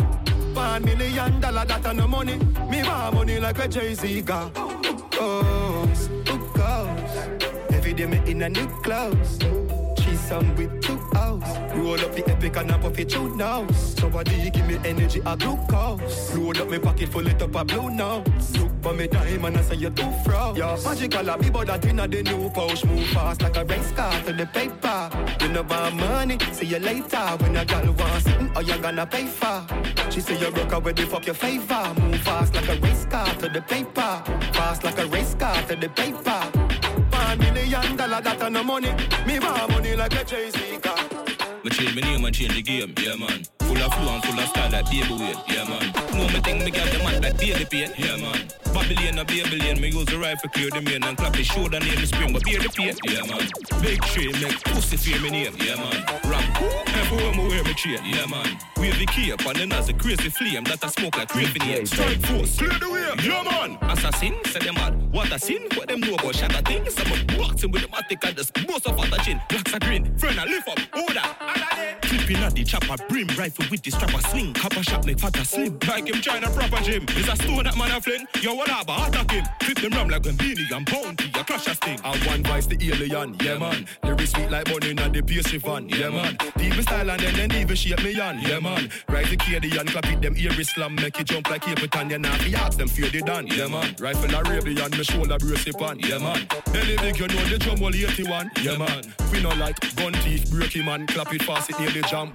One 0.53 0.85
million 0.85 1.39
dollar 1.39 1.65
that 1.65 1.85
a 1.85 1.93
no 1.93 2.07
money. 2.07 2.37
Me 2.69 2.83
want 2.83 3.15
money 3.15 3.39
like 3.39 3.59
a 3.59 3.67
Jay-Z 3.67 4.21
got. 4.21 4.55
Who 4.57 5.09
goes? 5.09 6.09
Who? 6.27 6.33
Every 7.75 7.93
day 7.93 8.05
me 8.05 8.21
in 8.31 8.41
a 8.43 8.49
new 8.49 8.67
clothes. 8.81 9.37
She's 9.99 10.19
some 10.19 10.55
with 10.55 10.82
O's. 11.15 11.43
Roll 11.75 11.99
up 11.99 12.13
the 12.15 12.23
epic 12.29 12.55
and 12.57 12.71
I 12.71 12.77
puff 12.77 12.99
it 12.99 13.11
through 13.11 13.35
nose. 13.35 13.95
Somebody 13.97 14.49
give 14.49 14.67
me 14.67 14.77
energy, 14.85 15.21
a 15.25 15.35
glucose. 15.35 16.35
Load 16.35 16.57
up 16.59 16.69
my 16.69 16.77
pocket 16.77 17.09
full 17.09 17.27
it 17.27 17.41
up 17.41 17.55
a 17.55 17.65
blue 17.65 17.89
notes. 17.89 18.57
Look 18.57 18.71
for 18.81 18.93
me 18.93 19.07
diamond, 19.07 19.57
I 19.57 19.61
say 19.61 19.75
you 19.75 19.89
too 19.89 20.11
fro. 20.23 20.55
Yo, 20.55 20.77
magical 20.83 21.29
a 21.29 21.37
be 21.37 21.49
but 21.49 21.67
that 21.67 21.85
inna 21.85 22.07
the 22.07 22.23
new 22.23 22.49
pouch. 22.49 22.85
Move 22.85 23.07
fast 23.07 23.41
like 23.41 23.57
a 23.57 23.65
race 23.65 23.91
car 23.91 24.13
to 24.23 24.33
the 24.33 24.45
paper. 24.47 25.09
You 25.41 25.49
no 25.49 25.61
want 25.63 25.95
money. 25.95 26.37
See 26.51 26.67
you 26.67 26.79
later 26.79 27.17
when 27.39 27.55
a 27.55 27.65
girl 27.65 27.93
wants 27.93 28.25
something, 28.25 28.51
or 28.55 28.61
you 28.61 28.77
gonna 28.79 29.05
pay 29.05 29.25
for. 29.25 29.65
She 30.09 30.21
say 30.21 30.37
you 30.39 30.47
up 30.47 30.83
with 30.83 30.95
the 30.95 31.05
fuck 31.05 31.25
your 31.25 31.35
favor. 31.35 31.93
Move 31.99 32.21
fast 32.21 32.53
like 32.55 32.69
a 32.69 32.79
race 32.81 33.05
car 33.05 33.33
to 33.35 33.49
the 33.49 33.61
paper. 33.61 34.23
Fast 34.53 34.83
like 34.83 34.97
a 34.99 35.07
race 35.07 35.35
car 35.35 35.55
to 35.63 35.75
the 35.75 35.89
paper. 35.89 36.62
One 37.33 37.39
million 37.39 37.95
dollar 37.95 38.21
that 38.21 38.43
on 38.43 38.53
the 38.53 38.63
money. 38.63 38.91
Me 39.25 39.39
want 39.39 39.71
money 39.71 39.95
like 39.95 40.13
a 40.13 40.23
Jay-Z 40.23 40.77
car. 40.83 41.12
Me 41.63 41.69
change 41.69 41.95
my 41.95 42.01
name 42.01 42.25
and 42.25 42.35
change 42.35 42.53
the 42.53 42.61
game, 42.61 42.93
yeah 42.99 43.15
man. 43.15 43.41
Full 43.59 43.77
of 43.77 43.93
flow 43.93 44.13
and 44.15 44.23
full 44.25 44.37
of 44.37 44.49
style 44.49 44.69
like 44.69 44.85
baby 44.91 45.13
weight, 45.13 45.37
yeah 45.47 45.63
man. 45.63 45.93
Know 46.11 46.27
me 46.27 46.41
think 46.41 46.61
me 46.61 46.71
got 46.71 46.91
the 46.91 46.99
man 46.99 47.21
like 47.21 47.37
daily 47.37 47.63
pain, 47.63 47.89
yeah 47.97 48.17
man. 48.17 48.51
Babylon 48.73 49.19
a 49.19 49.23
Babylon, 49.23 49.79
me 49.79 49.87
use 49.87 50.05
the 50.05 50.17
rifle 50.19 50.49
clear 50.49 50.69
the 50.71 50.81
main 50.81 51.01
and 51.03 51.15
clap 51.15 51.31
the 51.31 51.43
shoulder 51.43 51.79
near 51.79 51.95
the 51.95 52.05
spring, 52.05 52.33
but 52.33 52.43
bear 52.43 52.59
the 52.59 52.67
pain, 52.67 52.93
yeah 53.07 53.23
man. 53.23 53.47
Big 53.81 54.01
tree 54.11 54.33
make 54.43 54.61
pussy 54.65 54.97
fear 54.97 55.21
me 55.21 55.29
name, 55.29 55.55
yeah 55.55 55.77
man. 55.77 56.03
Rap, 56.27 56.43
everywhere 56.99 57.31
me 57.31 57.47
wear 57.47 57.63
me 57.63 57.73
chain, 57.75 57.99
yeah 58.03 58.25
man. 58.25 58.59
Wave 58.75 58.99
the 58.99 59.05
cape 59.05 59.45
and 59.45 59.55
then 59.55 59.71
as 59.71 59.87
a 59.87 59.93
crazy 59.93 60.29
flame 60.29 60.65
that 60.65 60.83
I 60.83 60.87
smoke 60.87 61.15
like 61.15 61.31
here. 61.31 61.85
Strike 61.85 62.19
force, 62.27 62.57
clear 62.57 62.77
the 62.77 62.89
way, 62.91 63.07
yeah 63.23 63.41
man. 63.41 63.77
Assassin, 63.89 64.35
say 64.51 64.59
them 64.59 64.75
mad. 64.75 64.99
What 65.13 65.31
a 65.31 65.39
sin, 65.39 65.69
what 65.75 65.87
them 65.87 66.01
know 66.01 66.15
about 66.15 66.35
shatter 66.35 66.61
things. 66.63 66.93
Some 66.93 67.11
of 67.11 67.25
boxing 67.27 67.71
with 67.71 67.83
the 67.83 67.87
matic 67.87 68.27
and 68.27 68.35
just 68.35 68.51
bust 68.67 68.85
off 68.85 68.99
at 68.99 69.11
the 69.11 69.17
chin. 69.23 69.39
Blacks 69.47 69.73
are 69.73 69.79
green, 69.79 70.17
friend 70.17 70.39
I 70.39 70.45
lift 70.45 70.67
up, 70.67 70.79
the 72.63 72.69
chopper, 72.69 73.03
brim 73.09 73.27
rifle 73.37 73.65
with 73.69 73.81
the 73.83 73.91
strapper 73.91 74.21
swing. 74.29 74.53
Copper 74.53 74.83
shot 74.83 75.05
make 75.05 75.19
fatter 75.19 75.43
slim. 75.43 75.77
Like 75.87 76.07
him 76.07 76.21
trying 76.21 76.43
a 76.43 76.49
proper 76.49 76.81
gym. 76.83 77.05
Is 77.09 77.27
a 77.27 77.35
stone 77.35 77.63
that 77.63 77.77
man 77.77 77.91
a 77.91 78.01
fling. 78.01 78.25
Yo, 78.41 78.53
what 78.53 78.69
up, 78.69 78.89
attack 78.89 79.31
him. 79.31 79.43
Flip 79.61 79.79
them 79.79 79.91
rum 79.91 80.09
like 80.09 80.21
beanie 80.23 80.71
and 80.71 80.85
bounty. 80.85 81.31
A 81.35 81.43
crash 81.43 81.67
a 81.67 81.75
sting. 81.75 81.99
I 82.03 82.17
one 82.27 82.43
vice 82.43 82.67
the 82.67 82.77
alien, 82.81 83.35
yeah 83.41 83.57
man. 83.57 83.85
Lyrics 84.03 84.31
sweet 84.31 84.49
like 84.49 84.65
bunny 84.65 84.91
and 84.91 85.13
the 85.13 85.21
PS 85.21 85.51
van, 85.63 85.89
yeah 85.89 86.09
man. 86.09 86.37
People 86.57 86.83
style 86.83 87.09
and 87.09 87.21
then 87.21 87.35
then 87.35 87.51
even 87.53 87.75
shape 87.75 88.03
me 88.03 88.19
on, 88.19 88.39
yeah 88.41 88.59
man. 88.59 88.89
Rise 89.09 89.29
the 89.29 89.37
KD 89.37 89.79
and 89.79 89.89
clap 89.89 90.07
it 90.07 90.21
them 90.21 90.35
ear 90.37 90.51
slam, 90.63 90.95
make 90.95 91.19
it 91.19 91.27
jump 91.27 91.49
like 91.49 91.63
Capitan, 91.63 92.09
yeah 92.09 92.17
now 92.17 92.33
fi 92.37 92.53
ask 92.55 92.77
them 92.77 92.87
fear 92.87 93.09
they 93.09 93.19
done, 93.19 93.47
yeah 93.47 93.67
man. 93.67 93.95
Rifle 93.99 94.35
a 94.35 94.43
radian, 94.43 94.97
me 94.97 95.03
shoulder 95.03 95.37
brace 95.37 95.67
it 95.67 95.81
on, 95.81 95.99
yeah 95.99 96.17
man. 96.17 96.47
Any 96.73 96.95
big 96.97 97.19
you 97.19 97.27
know 97.27 97.43
the 97.45 97.57
drum 97.59 97.83
all 97.83 97.93
81, 97.93 98.51
yeah 98.61 98.77
man. 98.77 99.03
We 99.31 99.41
no 99.41 99.49
like 99.49 99.79
gun 99.95 100.13
teeth, 100.13 100.49
break 100.51 100.73
him 100.73 100.87
and 100.87 101.07
clap 101.07 101.33
it 101.33 101.43
fast, 101.43 101.69
it 101.69 101.79
nearly 101.79 102.01
jam. 102.03 102.31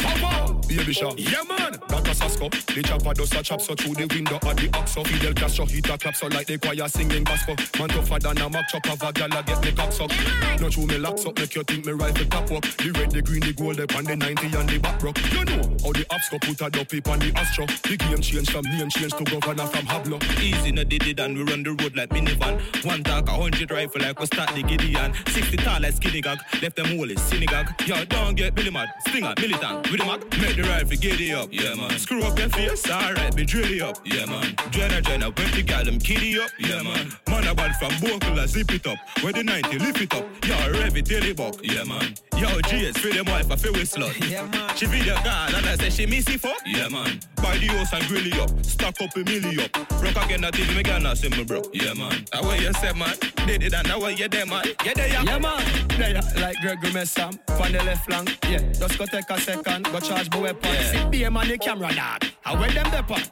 Baby 0.68 0.92
shot, 0.92 1.18
yeah 1.18 1.42
man. 1.48 1.72
That 1.88 2.06
a 2.06 2.12
Sasko, 2.12 2.50
the 2.74 2.82
chopper 2.82 3.14
does 3.14 3.32
a 3.32 3.42
chop 3.42 3.60
so 3.60 3.74
through 3.74 3.94
the 3.94 4.06
window 4.14 4.36
of 4.36 4.56
the 4.56 4.68
oxo. 4.74 5.02
Fidel 5.04 5.32
Castro 5.32 5.64
hit 5.64 5.88
a 5.88 5.96
clap 5.96 6.14
so 6.14 6.26
like 6.26 6.46
the 6.46 6.58
choir 6.58 6.88
singing 6.88 7.24
gospel. 7.24 7.56
Man 7.78 7.88
tougher 7.88 8.18
than 8.18 8.38
a 8.38 8.48
mock 8.48 8.68
chop 8.68 8.86
of 8.90 9.02
a 9.02 9.12
gal 9.12 9.32
a 9.32 9.42
get 9.42 9.64
me 9.64 9.72
cock 9.72 9.92
suck. 9.92 10.12
No 10.60 10.68
true 10.68 10.86
me 10.86 10.98
locks 10.98 11.24
up, 11.24 11.38
make 11.38 11.54
you 11.54 11.62
think 11.64 11.86
me 11.86 11.92
rifle 11.92 12.26
top 12.26 12.50
up. 12.52 12.62
The 12.62 12.92
red, 12.98 13.10
the 13.10 13.22
green, 13.22 13.40
the 13.40 13.52
gold, 13.54 13.80
up 13.80 13.96
on 13.96 14.04
the 14.04 14.16
90 14.16 14.56
and 14.56 14.68
the 14.68 14.78
back 14.78 15.02
rock. 15.02 15.16
You 15.32 15.44
know 15.44 15.62
how 15.82 15.92
the 15.92 16.04
ops 16.10 16.28
go 16.28 16.38
put 16.38 16.60
a 16.60 16.68
dopey 16.70 17.00
on 17.08 17.18
the 17.18 17.32
astro. 17.36 17.64
The 17.66 17.96
game 17.96 18.20
change 18.20 18.50
from 18.50 18.64
name 18.64 18.90
change 18.90 19.14
to 19.14 19.24
governor 19.24 19.66
from 19.66 19.86
Hablo. 19.86 20.20
Easy 20.40 20.72
no 20.72 20.84
did 20.84 21.06
it 21.06 21.18
and 21.20 21.36
we 21.36 21.44
run 21.44 21.62
the 21.62 21.70
road 21.70 21.96
like 21.96 22.10
minivan. 22.10 22.60
One 22.84 23.02
talk, 23.02 23.28
a 23.28 23.32
hundred 23.32 23.70
rifle 23.70 24.02
like 24.02 24.20
we 24.20 24.26
start 24.26 24.54
the 24.54 24.62
Gideon. 24.62 25.14
Sixty 25.28 25.56
tall 25.56 25.80
like 25.80 25.94
skinny 25.94 26.20
gag, 26.20 26.38
left 26.62 26.76
them 26.76 26.98
all 26.98 27.10
is 27.10 27.22
synagogue. 27.22 27.72
Yo, 27.86 28.04
don't 28.04 28.34
get 28.34 28.54
Billy 28.54 28.70
mad, 28.70 28.88
stinger, 29.08 29.34
militant, 29.40 29.90
with 29.90 30.04
the 30.08 30.18
mag, 30.18 30.40
make 30.40 30.56
the 30.56 30.62
rifle 30.62 30.96
giddy 30.96 31.34
up. 31.34 31.48
Yeah 31.52 31.74
man, 31.74 31.98
screw 31.98 32.22
up 32.22 32.38
your 32.38 32.48
face, 32.48 32.88
alright, 32.90 33.34
be 33.34 33.44
drilly 33.44 33.80
up. 33.80 33.98
Yeah 34.04 34.26
man, 34.26 34.54
Jenna 34.70 35.00
Jenna, 35.00 35.30
when 35.30 35.50
the 35.52 35.62
gal 35.62 35.84
them 35.84 35.98
kiddy 35.98 36.38
up. 36.38 36.50
Yeah 36.58 36.82
man, 36.82 37.12
man 37.28 37.46
a 37.46 37.54
bad 37.54 37.76
from 37.76 37.90
Bokel, 37.92 38.46
zip 38.46 38.72
it 38.72 38.86
up. 38.86 38.98
Where 39.22 39.32
the 39.32 39.44
90 39.44 39.78
lift 39.78 40.00
it 40.00 40.14
up. 40.14 40.24
Yo, 40.44 40.72
rev 40.72 40.96
it 40.96 41.06
till 41.06 41.22
it 41.22 41.36
buck. 41.36 41.56
Yeah 41.62 41.84
man, 41.84 42.14
yo 42.36 42.48
GS 42.60 42.98
for 42.98 43.08
them 43.08 43.26
wife, 43.26 43.50
I 43.50 43.56
feel 43.56 43.72
with 43.72 43.90
slut. 43.90 44.14
Yeah 44.28 44.46
man, 44.46 44.76
she 44.76 44.86
video 44.86 45.14
card 45.16 45.54
and 45.54 45.66
I 45.66 45.76
say 45.76 45.90
she 45.90 46.06
miss 46.06 46.28
it 46.28 46.40
fuck. 46.40 46.58
Yeah 46.66 46.88
man, 46.88 47.20
buy 47.36 47.58
the 47.58 47.66
house 47.66 47.92
and 47.92 48.04
grill 48.06 48.26
it 48.26 48.38
up, 48.38 48.50
stack 48.64 49.00
up 49.00 49.14
a 49.16 49.20
milli 49.20 49.60
up. 49.60 49.72
Broke 50.00 50.24
again, 50.24 50.40
that 50.42 50.54
TV 50.54 50.76
me 50.76 50.82
gonna 50.82 51.16
see 51.16 51.28
me 51.28 51.44
bro. 51.44 51.62
Yeah 51.72 51.94
man, 51.94 52.24
that 52.32 52.44
way 52.44 52.60
you 52.60 52.72
say 52.74 52.92
man, 52.92 53.14
did 53.46 53.62
it 53.62 53.74
and 53.74 53.86
that 53.86 54.00
way 54.00 54.14
you 54.14 54.28
there 54.28 54.46
man. 54.46 54.64
Yeah 54.84 54.92
there 54.94 55.08
yeah. 55.08 55.22
Yeah 55.22 55.38
man, 55.38 55.88
there 55.88 56.14
like 56.36 56.56
Gregory 56.60 56.90
Messam, 56.90 57.38
on 57.60 57.72
the 57.72 57.82
left 57.84 58.04
flank. 58.06 58.38
Yeah, 58.48 58.60
just 58.72 58.98
go 58.98 59.06
take 59.06 59.28
a 59.30 59.40
second, 59.40 59.84
go 59.84 59.97
charge 60.00 60.30
my 60.30 60.40
weapon. 60.40 60.70
Yeah. 60.72 60.92
Sit 60.92 61.10
be 61.10 61.24
on 61.24 61.34
the 61.48 61.58
camera 61.58 61.94
dog. 61.94 62.24
I 62.44 62.54
wear 62.58 62.70
them. 62.70 62.86
Strike 62.86 63.08
force, 63.08 63.28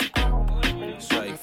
strike 0.99 1.36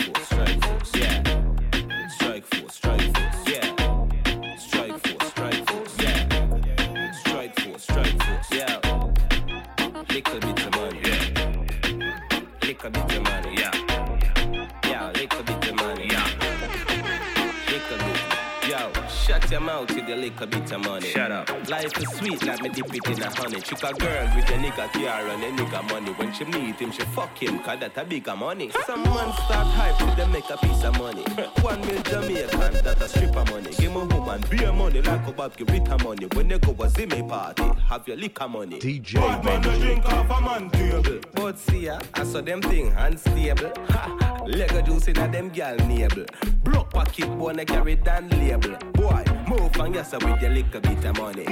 your 19.54 19.62
mouth 19.62 19.94
with 19.94 20.10
your 20.10 20.18
little 20.18 20.48
bit 20.48 20.72
of 20.72 20.84
money. 20.84 21.10
Shut 21.10 21.32
up. 21.32 21.70
Life 21.70 21.96
is 22.02 22.10
sweet, 22.18 22.44
like 22.44 22.64
me 22.64 22.70
dip 22.70 22.92
it 22.92 23.08
in 23.08 23.22
a 23.22 23.30
honey. 23.36 23.62
Chick 23.62 23.84
a 23.84 23.94
girl 23.94 24.36
with 24.36 24.50
a 24.50 24.54
nigga 24.54 24.92
car 24.92 25.28
and 25.28 25.44
a 25.44 25.52
nigga 25.52 25.90
money. 25.92 26.12
When 26.14 26.34
she 26.34 26.44
meet 26.46 26.78
him, 26.78 26.92
she 26.92 27.04
fuck 27.14 27.38
him, 27.38 27.60
cause 27.60 27.80
that 27.80 27.96
a 27.96 28.04
bigger 28.04 28.36
money. 28.36 28.72
Some 28.88 29.04
man 29.04 29.32
start 29.34 29.68
hype 29.68 29.98
to 30.00 30.06
them 30.16 30.32
make 30.32 30.50
a 30.50 30.58
piece 30.58 30.84
of 30.84 30.98
money. 30.98 31.22
One 31.62 31.82
mil 31.82 32.02
Jamaican, 32.02 32.84
that 32.84 33.00
a 33.00 33.08
stripper 33.08 33.46
money. 33.52 33.70
Give 33.78 33.92
me 33.92 34.02
woman 34.02 34.44
beer 34.50 34.74
money 34.74 35.02
like 35.02 35.28
a 35.28 35.32
Bob 35.32 35.56
give 35.56 35.70
Rita 35.70 36.04
money. 36.04 36.26
When 36.34 36.48
they 36.48 36.58
go 36.58 36.72
a 36.72 36.88
Zimmy 36.90 37.30
party, 37.30 37.70
have 37.88 38.08
your 38.08 38.18
liquor 38.18 38.48
money. 38.48 38.80
DJ 38.80 39.16
Bad 39.16 39.46
man, 39.46 39.62
no 39.62 39.80
drink 39.80 40.06
off 40.06 40.32
a 40.32 40.42
man 40.42 40.70
table. 40.72 41.20
But 41.34 41.60
see 41.60 41.86
ya, 41.86 42.00
I 42.16 42.24
saw 42.24 42.42
them 42.42 42.60
thing 42.64 42.92
unstable. 42.94 43.72
Ha, 43.90 44.46
Lego 44.48 44.82
juice 44.82 45.10
in 45.10 45.18
a 45.18 45.28
them 45.32 45.50
gal 45.50 45.76
navel. 45.76 46.26
Block 46.64 46.92
pocket 46.92 47.28
boy, 47.38 47.54
they 47.54 47.66
carry 47.66 47.96
down 47.96 48.30
label. 48.30 48.76
Boy, 48.94 49.24
move 49.58 49.80
on 49.80 49.94
yourself 49.94 50.24
with 50.24 50.42
your 50.42 50.52
little 50.52 50.82
bit 50.82 51.06
of 51.06 51.18
money. 51.18 51.46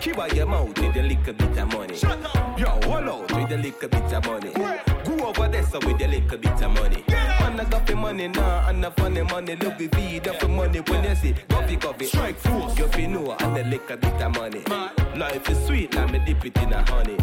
Keep 0.00 0.18
out 0.18 0.34
your 0.34 0.46
mouth 0.46 0.78
with 0.78 0.94
your 0.94 1.04
little 1.04 1.32
bit 1.32 1.58
of 1.58 1.72
money. 1.72 1.96
Shut 1.96 2.24
up. 2.24 2.58
Yo, 2.58 2.66
hold 2.66 3.08
out 3.08 3.32
with 3.32 3.50
your 3.50 3.58
little 3.58 3.88
bit 3.88 4.12
of 4.12 4.26
money. 4.26 4.52
Go 5.04 5.26
over 5.26 5.48
there 5.48 5.62
so 5.64 5.78
with 5.78 6.00
your 6.00 6.08
little 6.08 6.38
bit 6.38 6.62
of 6.62 6.70
money. 6.72 7.04
Man, 7.08 7.60
I 7.60 7.64
got 7.64 7.86
the 7.86 7.96
money 7.96 8.28
now, 8.28 8.68
and 8.68 8.84
the 8.84 8.90
funny 8.92 9.22
money. 9.22 9.56
Look, 9.56 9.78
we 9.78 9.88
feed 9.88 10.28
up 10.28 10.38
the 10.40 10.48
money 10.48 10.80
when 10.80 11.04
you 11.04 11.14
see 11.14 11.34
coffee, 11.48 11.76
coffee. 11.76 12.06
Strike 12.06 12.36
force. 12.36 12.78
You 12.78 12.88
feel 12.88 13.10
know, 13.10 13.36
and 13.38 13.56
the 13.56 13.64
little 13.64 13.96
bit 13.96 14.22
of 14.22 14.34
money. 14.34 14.62
Life 15.16 15.48
is 15.50 15.66
sweet, 15.66 15.94
let 15.94 16.10
me 16.10 16.20
dip 16.24 16.44
it 16.44 16.56
in 16.58 16.72
a 16.72 16.82
honey. 16.90 17.16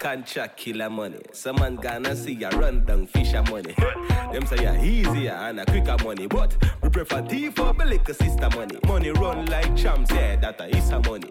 Contract 0.00 0.56
killer 0.56 0.88
money. 0.88 1.20
Some 1.34 1.56
man 1.56 1.76
gonna 1.76 2.16
see 2.16 2.32
ya 2.32 2.48
run 2.54 2.86
down 2.86 3.06
fisher 3.06 3.42
money. 3.42 3.74
Them 4.32 4.46
say 4.46 4.62
ya 4.62 4.72
easier 4.82 5.32
and 5.32 5.60
a 5.60 5.66
quicker 5.66 5.94
money, 6.02 6.26
but 6.26 6.56
we 6.82 6.88
prefer 6.88 7.20
tea 7.20 7.50
for 7.50 7.74
the 7.74 8.14
sister 8.14 8.48
money. 8.56 8.78
Money 8.86 9.10
run 9.10 9.44
like 9.46 9.76
champs, 9.76 10.10
yeah, 10.10 10.36
that 10.36 10.58
a 10.58 10.74
is 10.74 10.88
a 10.90 11.00
money. 11.00 11.30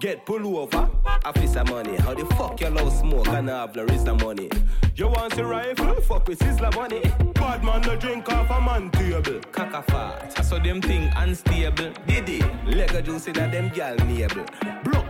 Get 0.00 0.26
pull 0.26 0.58
over, 0.58 0.90
officer 1.24 1.62
money. 1.66 1.96
How 1.98 2.14
the 2.14 2.24
fuck 2.34 2.60
you 2.60 2.70
love 2.70 2.92
smoke 2.92 3.28
and 3.28 3.48
have 3.48 3.74
the 3.74 3.86
rest 3.86 4.08
of 4.08 4.20
money? 4.20 4.50
You 4.96 5.06
want 5.06 5.38
a 5.38 5.44
rifle? 5.44 5.94
Fuck 6.00 6.26
with 6.26 6.40
Sizzler 6.40 6.74
money. 6.74 7.02
Bad 7.34 7.62
man, 7.62 7.82
no 7.82 7.94
drink 7.94 8.28
off 8.28 8.50
a 8.50 8.60
man 8.60 8.90
table. 8.90 9.40
Cock 9.52 9.86
fat, 9.86 10.34
I 10.36 10.42
saw 10.42 10.58
them 10.58 10.82
thing 10.82 11.12
unstable. 11.16 11.92
Diddy, 12.08 12.42
Lego 12.66 13.02
juice 13.02 13.28
in 13.28 13.38
a 13.38 13.48
them 13.48 13.70
gal 13.72 13.94
navel. 14.06 14.46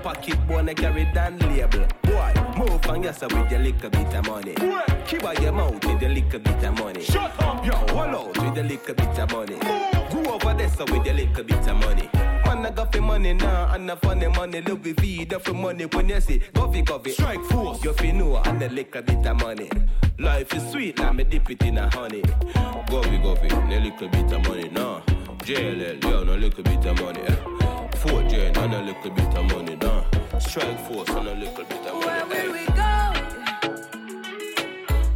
Pocket 0.03 0.47
boy, 0.47 0.63
they 0.63 0.75
carry 0.75 1.05
down 1.13 1.39
label. 1.41 1.87
Boy, 2.03 2.33
move 2.57 2.87
on 2.87 3.03
yourself 3.03 3.33
with 3.35 3.51
your 3.51 3.61
little 3.61 3.91
bit 3.91 4.15
of 4.15 4.27
money. 4.27 4.55
Keep 5.07 5.25
out 5.25 5.43
your 5.43 5.53
mouth 5.53 5.85
with 5.85 6.01
your 6.01 6.11
little 6.11 6.39
bit 6.41 6.65
of 6.65 6.79
money. 6.79 7.03
Shut 7.03 7.43
up. 7.43 7.65
Yo, 7.67 7.73
hold 7.73 8.15
out 8.15 8.27
with 8.29 8.57
your 8.57 8.65
little 8.65 8.95
bit 8.95 9.19
of 9.19 9.31
money. 9.33 9.59
Go 10.11 10.33
over 10.33 10.55
there 10.55 10.71
so 10.71 10.85
with 10.85 11.05
your 11.05 11.15
little 11.15 11.45
bit 11.45 11.69
of 11.69 11.77
money. 11.77 12.09
Man, 12.15 12.65
I 12.65 12.71
got 12.71 12.93
the 12.93 13.01
money 13.03 13.35
now, 13.35 13.75
and 13.75 13.89
the 13.89 13.97
funny 13.97 14.29
money. 14.29 14.63
Feed 14.63 15.35
up 15.35 15.43
for 15.43 15.53
money 15.53 15.85
when 15.85 16.09
you 16.09 16.21
see 16.21 16.39
coffee, 16.55 16.83
coffee. 16.83 17.11
Strike 17.13 17.45
force. 17.45 17.85
You 17.85 17.93
feel 17.93 18.15
know, 18.15 18.37
and 18.39 18.61
the 18.61 18.71
little 18.71 19.03
bit 19.03 19.27
of 19.27 19.37
money. 19.37 19.71
Life 20.19 20.55
is 20.55 20.71
sweet, 20.71 20.99
let 20.99 21.15
me 21.15 21.25
dip 21.25 21.51
it 21.51 21.63
in 21.63 21.77
a 21.79 21.91
honey. 21.95 22.23
Go, 22.89 23.01
we 23.03 23.19
go, 23.19 23.33
a 23.33 23.81
little 23.81 24.09
bit 24.09 24.33
of 24.33 24.49
money 24.49 24.69
now. 24.71 25.03
JLL, 25.45 26.03
yo, 26.03 26.25
no 26.25 26.37
little 26.37 26.65
bit 26.65 26.85
of 26.87 27.01
money. 27.01 27.21
Eh. 27.21 27.60
4J, 28.01 28.57
and 28.57 28.73
a 28.75 28.83
little 28.83 29.11
bit 29.11 29.37
of 29.37 29.45
money 29.53 29.77
now. 29.77 30.07
Strike 30.39 30.81
force, 30.87 31.11
and 31.11 31.29
a 31.29 31.35
little 31.35 31.65
bit 31.65 31.87
of 31.87 31.95
money. 31.95 32.07
Where 32.07 32.21
eh. 32.21 32.47
will 32.47 32.53
we 32.53 32.65
go? 32.67 33.13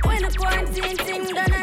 When 0.06 0.23
the 0.23 0.35
quarantine 0.36 0.97
thing 0.98 1.24
done 1.35 1.53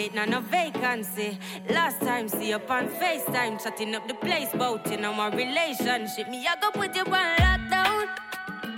waiting 0.00 0.18
on 0.18 0.32
a 0.32 0.40
vacancy. 0.40 1.38
Last 1.68 2.00
time, 2.00 2.26
see 2.28 2.48
you 2.48 2.60
on 2.68 2.88
FaceTime, 3.00 3.62
chatting 3.62 3.94
up 3.94 4.08
the 4.08 4.14
place, 4.14 4.48
bout 4.54 4.90
in 4.90 5.04
on 5.04 5.16
my 5.16 5.28
relationship. 5.28 6.26
Me, 6.30 6.46
I 6.46 6.56
go 6.60 6.70
put 6.70 6.94
you 6.96 7.02
on 7.02 7.36
lockdown. 7.44 8.08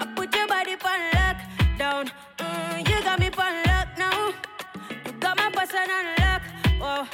I 0.01 0.05
put 0.17 0.35
your 0.35 0.49
body 0.49 0.73
on 0.73 1.01
lockdown. 1.19 2.11
Mm, 2.39 2.79
you 2.89 3.03
got 3.05 3.21
me 3.21 3.29
on 3.45 3.55
lock 3.69 3.89
now. 3.99 4.33
You 5.07 5.13
got 5.21 5.37
my 5.37 5.49
person 5.51 5.89
on 5.99 6.07
lock. 6.23 6.43
Oh, 6.81 7.09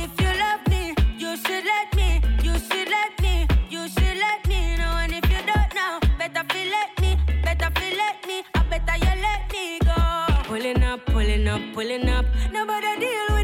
if 0.00 0.10
you 0.20 0.32
love 0.44 0.62
me, 0.68 0.94
you 1.18 1.36
should 1.42 1.64
let 1.64 1.88
me. 1.96 2.08
You 2.44 2.54
should 2.66 2.88
let 2.96 3.12
me. 3.20 3.48
You 3.68 3.88
should 3.88 4.16
let 4.26 4.46
me 4.46 4.76
know. 4.76 4.92
And 5.02 5.12
if 5.12 5.24
you 5.32 5.42
don't 5.50 5.74
know, 5.78 5.98
better 6.18 6.44
feel 6.52 6.70
let 6.70 6.90
me. 7.00 7.18
Better 7.42 7.70
feel 7.76 7.96
let 7.96 8.24
me. 8.28 8.44
I 8.54 8.62
better 8.70 8.96
you 9.04 9.14
let 9.26 9.42
me 9.52 9.78
go. 9.80 10.00
Pulling 10.44 10.82
up, 10.84 11.04
pulling 11.06 11.48
up, 11.48 11.62
pulling 11.74 12.08
up. 12.08 12.26
Nobody 12.52 12.92
deal 13.00 13.26
with 13.30 13.39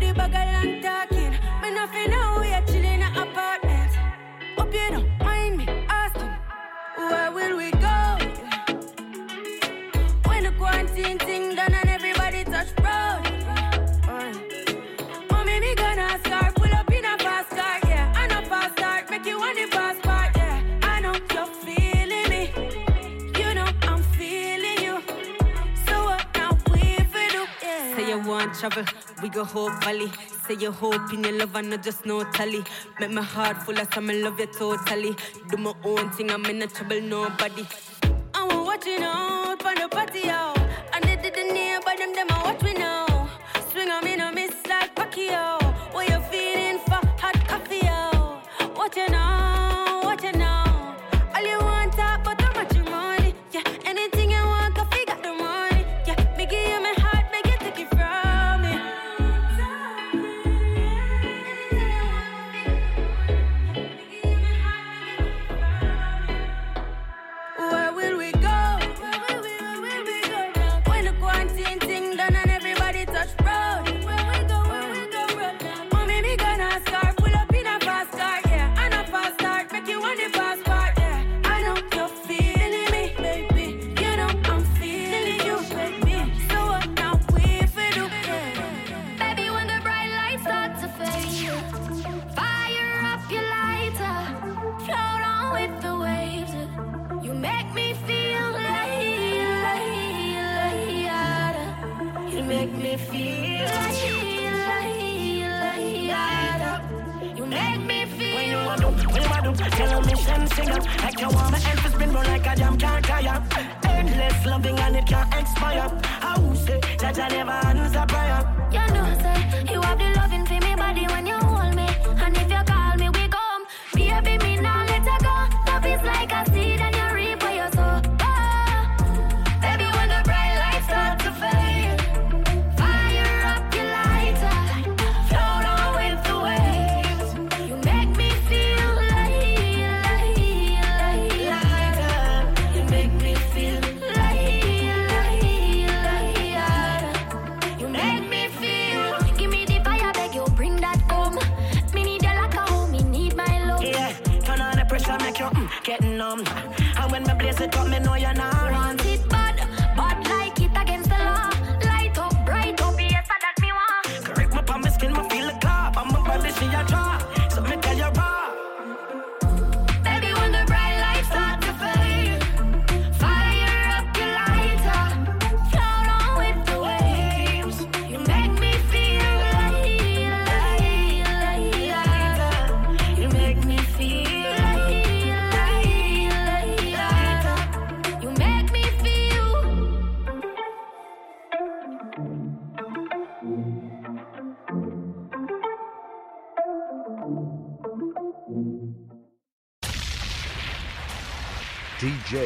and 0.67 0.83
talking. 0.83 1.31
Me 1.63 1.71
nothing 1.71 2.11
now, 2.11 2.41
we 2.41 2.49
are 2.53 2.63
chilling 2.67 3.01
in 3.01 3.03
apartment. 3.03 3.93
Hope 4.57 4.73
you 4.73 4.91
don't 4.91 5.19
mind 5.21 5.57
me 5.59 5.67
asking, 5.89 6.35
where 6.97 7.31
will 7.33 7.57
we 7.57 7.71
go? 7.73 7.99
When 10.29 10.45
the 10.45 10.53
quarantine 10.59 11.19
thing 11.19 11.55
done 11.55 11.75
and 11.75 11.89
everybody 11.89 12.45
touch 12.45 12.69
road. 12.79 13.23
Uh, 14.09 14.33
Mommy, 15.31 15.61
me 15.61 15.75
gonna 15.75 16.19
start, 16.25 16.55
pull 16.55 16.75
up 16.75 16.93
in 16.93 17.05
a 17.05 17.19
fast 17.19 17.51
car, 17.51 17.79
yeah. 17.89 18.13
I 18.17 18.27
know 18.27 18.43
fast 18.49 18.73
start, 18.79 19.11
make 19.11 19.27
you 19.27 19.39
want 19.39 19.57
the 19.57 19.67
fast 19.77 20.03
part, 20.03 20.37
yeah. 20.37 20.63
I 20.83 21.01
know 21.01 21.15
you're 21.35 21.53
feeling 21.65 22.29
me. 22.35 22.43
You 23.41 23.55
know 23.55 23.69
I'm 23.83 24.03
feeling 24.19 24.79
you. 24.83 25.03
So 25.87 26.05
what 26.05 26.27
now 26.35 26.51
we 26.73 26.97
for 27.13 27.27
do? 27.35 27.45
Yeah. 27.63 27.97
Say 27.97 28.09
you 28.09 28.19
want 28.21 28.55
travel, 28.55 28.85
we 29.23 29.29
go 29.29 29.45
Valley. 29.45 30.11
Say 30.49 30.55
you 30.61 30.71
hope 30.71 31.13
in 31.13 31.25
your 31.25 31.33
love 31.33 31.57
and 31.57 31.71
not 31.71 31.83
just 31.83 32.07
no 32.07 32.23
tally. 32.31 32.63
Make 33.01 33.11
my 33.11 33.23
heart 33.23 33.63
full 33.65 33.77
of 33.79 33.93
some 33.93 34.07
love 34.07 34.39
you 34.39 34.47
totally. 34.47 35.17
Do 35.51 35.57
my 35.57 35.73
own 35.85 36.11
thing, 36.11 36.31
I'm 36.31 36.45
in 36.47 36.61
no 36.61 36.67
trouble, 36.67 37.01
nobody. 37.01 37.67
I'm 38.33 38.65
watching 38.65 39.03
out 39.03 39.65
on 39.67 39.75
the 39.75 39.89
patio. 39.91 40.55
And 40.93 41.03
they 41.05 41.17
didn't 41.17 41.57
hear 41.57 41.81
but 41.85 41.99
them, 41.99 42.15
them 42.15 42.36